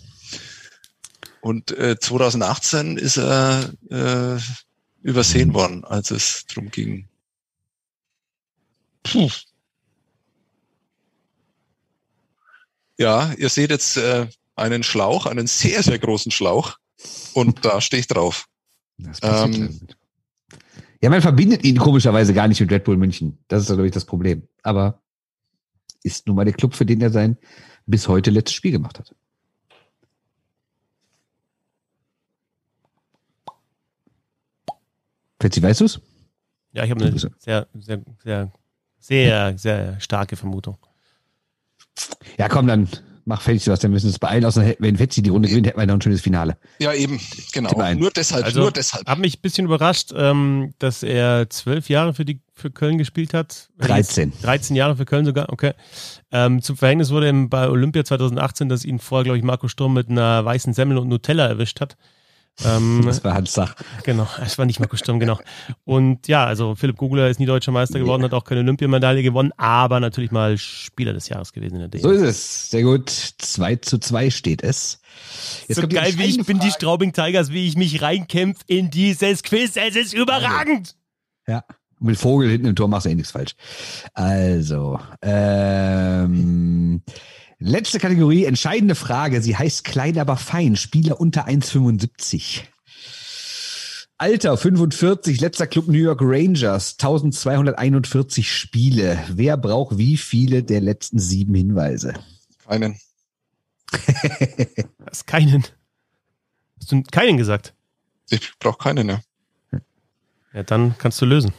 Und 1.42 1.78
äh, 1.78 2.00
2018 2.00 2.98
ist 2.98 3.18
er 3.18 3.74
äh, 3.90 4.42
übersehen 5.04 5.54
worden, 5.54 5.84
als 5.84 6.12
es 6.12 6.46
drum 6.48 6.72
ging. 6.72 7.08
Puh. 9.04 9.30
Ja, 12.98 13.34
ihr 13.34 13.50
seht 13.50 13.70
jetzt 13.70 13.98
äh, 13.98 14.28
einen 14.56 14.84
Schlauch, 14.84 15.26
einen 15.26 15.48
sehr, 15.48 15.84
sehr 15.84 16.00
großen 16.00 16.32
Schlauch. 16.32 16.78
Und 17.34 17.66
da 17.66 17.82
stehe 17.82 18.00
ich 18.00 18.08
drauf. 18.08 18.48
Ähm. 19.22 19.80
ja, 21.02 21.10
man 21.10 21.22
verbindet 21.22 21.66
ihn 21.66 21.78
komischerweise 21.78 22.34
gar 22.34 22.48
nicht 22.48 22.62
mit 22.62 22.72
Red 22.72 22.86
Bull 22.86 22.96
München. 22.96 23.40
Das 23.48 23.64
ist, 23.64 23.68
glaube 23.68 23.88
ich, 23.88 23.92
das 23.92 24.06
Problem. 24.06 24.48
Aber 24.62 25.02
ist 26.04 26.28
nun 26.28 26.36
mal 26.36 26.46
der 26.46 26.54
Club, 26.54 26.76
für 26.76 26.86
den 26.86 27.02
er 27.02 27.10
sein 27.10 27.38
bis 27.86 28.08
heute 28.08 28.32
letztes 28.32 28.56
Spiel 28.56 28.72
gemacht 28.72 29.00
hat. 29.00 29.14
Fetzi, 35.44 35.62
weißt 35.62 35.82
du's? 35.82 36.00
Ja, 36.72 36.86
ich 36.86 36.92
habe 36.92 37.04
eine 37.04 37.20
sehr, 37.20 37.32
sehr, 37.38 37.68
sehr, 38.24 38.52
sehr, 38.98 39.58
sehr 39.58 40.00
starke 40.00 40.38
Vermutung. 40.38 40.78
Ja, 42.38 42.48
komm, 42.48 42.66
dann 42.66 42.88
mach 43.26 43.42
fertig, 43.42 43.68
was. 43.68 43.82
Dann 43.82 43.92
müssen 43.92 44.06
wir 44.06 44.12
uns 44.12 44.20
beeilen. 44.20 44.46
Außer 44.46 44.76
wenn 44.80 44.96
Fetzi 44.96 45.22
die 45.22 45.30
Runde 45.30 45.50
gewinnt, 45.50 45.68
hätten 45.68 45.78
wir 45.78 45.86
noch 45.86 45.96
ein 45.96 46.02
schönes 46.02 46.22
Finale. 46.22 46.58
Ja, 46.80 46.94
eben, 46.94 47.20
genau. 47.52 47.72
Nur 47.96 48.12
deshalb, 48.12 48.46
Also, 48.46 48.62
nur 48.62 48.72
deshalb. 48.72 49.06
Hat 49.06 49.20
mich 49.20 49.38
ein 49.38 49.42
bisschen 49.42 49.66
überrascht, 49.66 50.14
ähm, 50.16 50.74
dass 50.80 51.04
er 51.04 51.50
zwölf 51.50 51.90
Jahre 51.90 52.14
für 52.14 52.24
die 52.24 52.40
für 52.54 52.72
Köln 52.72 52.98
gespielt 52.98 53.34
hat. 53.34 53.70
13. 53.80 54.32
13 54.44 54.78
Jahre 54.78 54.96
für 54.96 55.04
Köln 55.04 55.26
sogar, 55.26 55.52
okay. 55.52 55.74
Ähm, 56.32 56.62
zum 56.62 56.78
Verhängnis 56.78 57.10
wurde 57.10 57.28
ihm 57.28 57.50
bei 57.50 57.68
Olympia 57.68 58.06
2018, 58.06 58.70
dass 58.70 58.86
ihn 58.86 59.00
vorher, 59.00 59.26
glaube 59.26 59.40
ich, 59.40 59.44
Marco 59.44 59.68
Sturm 59.68 59.94
mit 59.94 60.10
einer 60.10 60.46
weißen 60.46 60.74
Semmel 60.74 60.98
und 61.00 61.10
Nutella 61.10 61.48
erwischt 61.48 61.82
hat. 61.82 61.98
Ähm, 62.66 63.02
Das 63.06 63.24
war 63.24 63.34
Hans 63.34 63.54
Sach. 63.54 63.76
genau, 64.04 64.28
es 64.46 64.58
war 64.58 64.66
nicht 64.66 64.80
Marco 64.80 64.96
Sturm, 64.96 65.20
genau. 65.20 65.40
Und 65.86 66.28
ja, 66.28 66.46
also 66.46 66.76
Philipp 66.76 66.98
Gugler 66.98 67.30
ist 67.30 67.40
nie 67.40 67.46
deutscher 67.46 67.72
Meister 67.72 68.00
geworden, 68.00 68.24
hat 68.24 68.34
auch 68.34 68.44
keine 68.44 68.62
Olympiamedaille 68.62 69.24
gewonnen, 69.24 69.52
aber 69.58 70.00
natürlich 70.00 70.32
mal 70.32 70.58
Spieler 70.58 71.14
des 71.14 71.30
Jahres 71.30 71.52
gewesen 71.54 71.80
in 71.80 71.90
der 71.90 72.02
So 72.02 72.10
DL. 72.10 72.18
ist 72.18 72.24
es. 72.30 72.70
Sehr 72.72 72.84
gut. 72.84 73.10
2 73.10 73.76
zu 73.78 73.98
2 73.98 74.30
steht 74.30 74.62
es. 74.64 75.00
Jetzt 75.68 75.80
so 75.82 75.88
geil, 75.88 75.92
wie 75.92 76.24
ich 76.24 76.38
entscheidende 76.38 76.44
bin, 76.46 76.60
die 76.60 76.68
Frage. 76.68 76.74
Straubing 76.74 77.14
Tigers, 77.14 77.52
wie 77.52 77.68
ich 77.68 77.76
mich 77.76 78.02
reinkämpf 78.02 78.62
in 78.68 78.90
dieses 78.90 79.44
Quiz. 79.44 79.76
Es 79.76 79.96
ist 79.96 80.14
überragend. 80.14 80.96
Ja. 81.48 81.64
Mit 82.00 82.18
Vogel 82.18 82.50
hinten 82.50 82.68
im 82.68 82.76
Tor 82.76 82.90
machst 82.90 83.06
du 83.06 83.12
eh 83.12 83.16
nichts 83.16 83.32
falsch. 83.32 83.54
Also, 84.14 85.00
ähm, 85.22 87.02
letzte 87.64 88.00
Kategorie, 88.00 88.46
entscheidende 88.46 88.96
Frage. 88.96 89.42
Sie 89.42 89.56
heißt 89.56 89.84
klein, 89.84 90.18
aber 90.20 90.38
fein. 90.38 90.76
Spieler 90.76 91.20
unter 91.20 91.48
1,75. 91.48 92.62
Alter 94.18 94.58
45, 94.58 95.42
letzter 95.42 95.68
Club 95.68 95.88
New 95.88 95.98
York 95.98 96.22
Rangers, 96.22 96.94
1241 96.94 98.50
Spiele. 98.50 99.22
Wer 99.30 99.58
braucht 99.58 99.98
wie 99.98 100.18
viele 100.18 100.64
der 100.64 100.82
letzten 100.82 101.20
sieben 101.20 101.56
Hinweise? 101.56 102.14
Keinen. 102.66 102.98
Hast 105.06 105.28
keinen. 105.28 105.64
Hast 106.80 106.92
du 106.92 107.04
keinen 107.04 107.38
gesagt? 107.38 107.74
Ich 108.30 108.58
brauche 108.60 108.78
keinen, 108.78 109.10
ja. 109.10 109.22
Ja, 110.54 110.64
dann 110.64 110.96
kannst 110.98 111.20
du 111.22 111.26
lösen. 111.26 111.54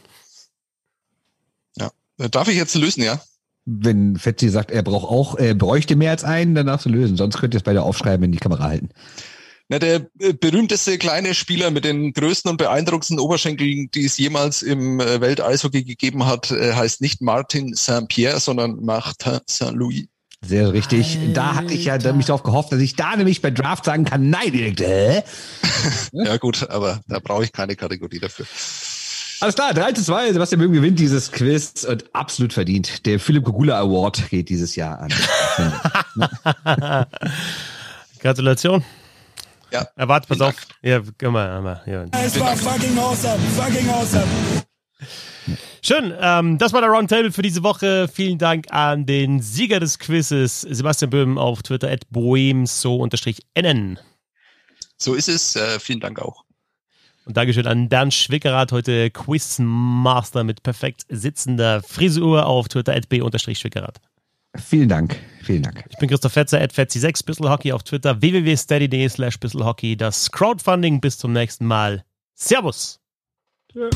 Äh, 2.19 2.31
Darf 2.31 2.49
ich 2.49 2.57
jetzt 2.57 2.75
lösen, 2.75 3.03
ja? 3.03 3.21
Wenn 3.67 4.17
Fetzi 4.17 4.51
sagt, 4.51 4.71
er 4.71 4.83
braucht 4.83 5.11
auch, 5.11 5.37
er 5.37 5.55
bräuchte 5.55 5.97
mehr 5.97 6.11
als 6.11 6.25
einen, 6.25 6.55
dann 6.55 6.67
darfst 6.67 6.87
du 6.87 6.91
lösen. 6.91 7.17
Sonst 7.17 7.39
könnt 7.39 7.55
ihr 7.55 7.59
es 7.59 7.65
beide 7.65 7.83
aufschreiben, 7.83 8.25
in 8.25 8.33
die 8.33 8.39
Kamera 8.39 8.65
halten. 8.65 8.91
Na, 9.69 9.79
der 9.79 10.07
äh, 10.19 10.35
berühmteste 10.35 10.99
kleine 10.99 11.35
Spieler 11.35 11.71
mit 11.71 11.85
den 11.85 12.13
größten 12.13 12.51
und 12.51 12.59
beeindruckendsten 12.59 13.19
Oberschenkeln, 13.19 13.89
die 13.95 14.05
es 14.05 14.19
jemals 14.19 14.61
im 14.61 15.01
äh, 15.01 15.23
Welteishockey 15.23 15.85
gegeben 15.85 16.27
hat, 16.27 16.51
äh, 16.51 16.75
heißt 16.75 17.01
nicht 17.01 17.23
Martin 17.23 17.75
Saint-Pierre, 17.75 18.41
sondern 18.41 18.85
Martin 18.85 19.41
Saint-Louis. 19.47 20.07
Sehr 20.43 20.75
richtig. 20.75 21.19
Alter. 21.19 21.33
Da 21.33 21.55
hatte 21.55 21.73
ich 21.73 21.87
ja 21.87 22.13
mich 22.13 22.27
darauf 22.27 22.43
gehofft, 22.43 22.73
dass 22.73 22.81
ich 22.81 22.97
da 22.97 23.17
nämlich 23.17 23.41
bei 23.41 23.51
Draft 23.51 23.87
sagen 23.87 24.05
kann, 24.05 24.29
nein, 24.29 24.53
direkt, 24.53 24.81
hä? 24.81 25.23
ja 26.13 26.37
gut, 26.37 26.69
aber 26.69 27.01
da 27.09 27.19
brauche 27.19 27.45
ich 27.45 27.53
keine 27.53 27.77
Kategorie 27.77 28.19
dafür. 28.19 28.45
Alles 29.41 29.55
klar, 29.55 29.75
3 29.75 29.93
zu 29.93 30.05
2. 30.05 30.33
Sebastian 30.33 30.61
Böhm 30.61 30.73
gewinnt 30.73 30.99
dieses 30.99 31.31
Quiz 31.33 31.85
und 31.85 32.05
absolut 32.15 32.53
verdient. 32.53 33.05
Der 33.07 33.19
Philipp 33.19 33.45
Kogula 33.45 33.79
Award 33.81 34.31
geht 34.31 34.49
dieses 34.49 34.77
Jahr 34.77 35.01
an. 35.01 35.13
Gratulation. 38.21 38.85
Ja. 39.71 39.87
Erwartet, 39.97 40.29
pass 40.29 40.41
auf. 40.41 40.55
Ja, 40.83 41.01
komm 41.19 41.33
mal. 41.33 41.83
Ja. 41.87 42.05
Es 42.25 42.39
war 42.39 42.57
fucking 42.57 42.97
awesome. 42.99 43.39
Fucking 43.57 43.89
awesome. 43.89 44.27
Schön, 45.83 46.15
ähm, 46.19 46.57
das 46.57 46.73
war 46.73 46.81
der 46.81 46.89
Roundtable 46.89 47.31
für 47.31 47.43
diese 47.43 47.63
Woche. 47.63 48.09
Vielen 48.09 48.39
Dank 48.39 48.73
an 48.73 49.05
den 49.05 49.43
Sieger 49.43 49.81
des 49.81 49.99
Quizzes, 49.99 50.63
Sebastian 50.63 51.11
Böhm 51.11 51.37
auf 51.37 51.63
Twitter 51.63 51.91
at 51.91 52.09
boemso-nn. 52.11 53.99
So 54.97 55.15
ist 55.15 55.29
es. 55.29 55.57
Äh, 55.57 55.79
vielen 55.81 56.01
Dank 56.01 56.21
auch. 56.21 56.44
Und 57.27 57.37
Dankeschön 57.37 57.67
an 57.67 57.89
Dan 57.89 58.11
Schwickerath, 58.11 58.71
heute 58.73 59.11
Quizmaster 59.11 60.45
mit 60.45 60.63
perfekt 60.63 61.07
sitzender 61.09 61.83
Frisur 61.83 62.47
auf 62.47 62.69
Twitter 62.69 62.95
at 62.95 63.09
b-schwickerath. 63.09 64.01
Vielen 64.57 64.89
Dank, 64.89 65.19
vielen 65.43 65.63
Dank. 65.63 65.85
Ich 65.89 65.99
bin 65.99 66.09
Christoph 66.09 66.33
Fetzer, 66.33 66.61
at 66.61 66.73
Fetzi6, 66.73 67.25
Bisselhockey 67.25 67.73
auf 67.73 67.83
Twitter, 67.83 68.21
www.steady.de 68.21 69.09
slash 69.09 69.39
Bisselhockey. 69.41 69.97
Das 69.97 70.31
Crowdfunding, 70.31 71.01
bis 71.01 71.19
zum 71.19 71.33
nächsten 71.33 71.67
Mal. 71.67 72.05
Servus. 72.35 73.01
Ja. 73.73 73.89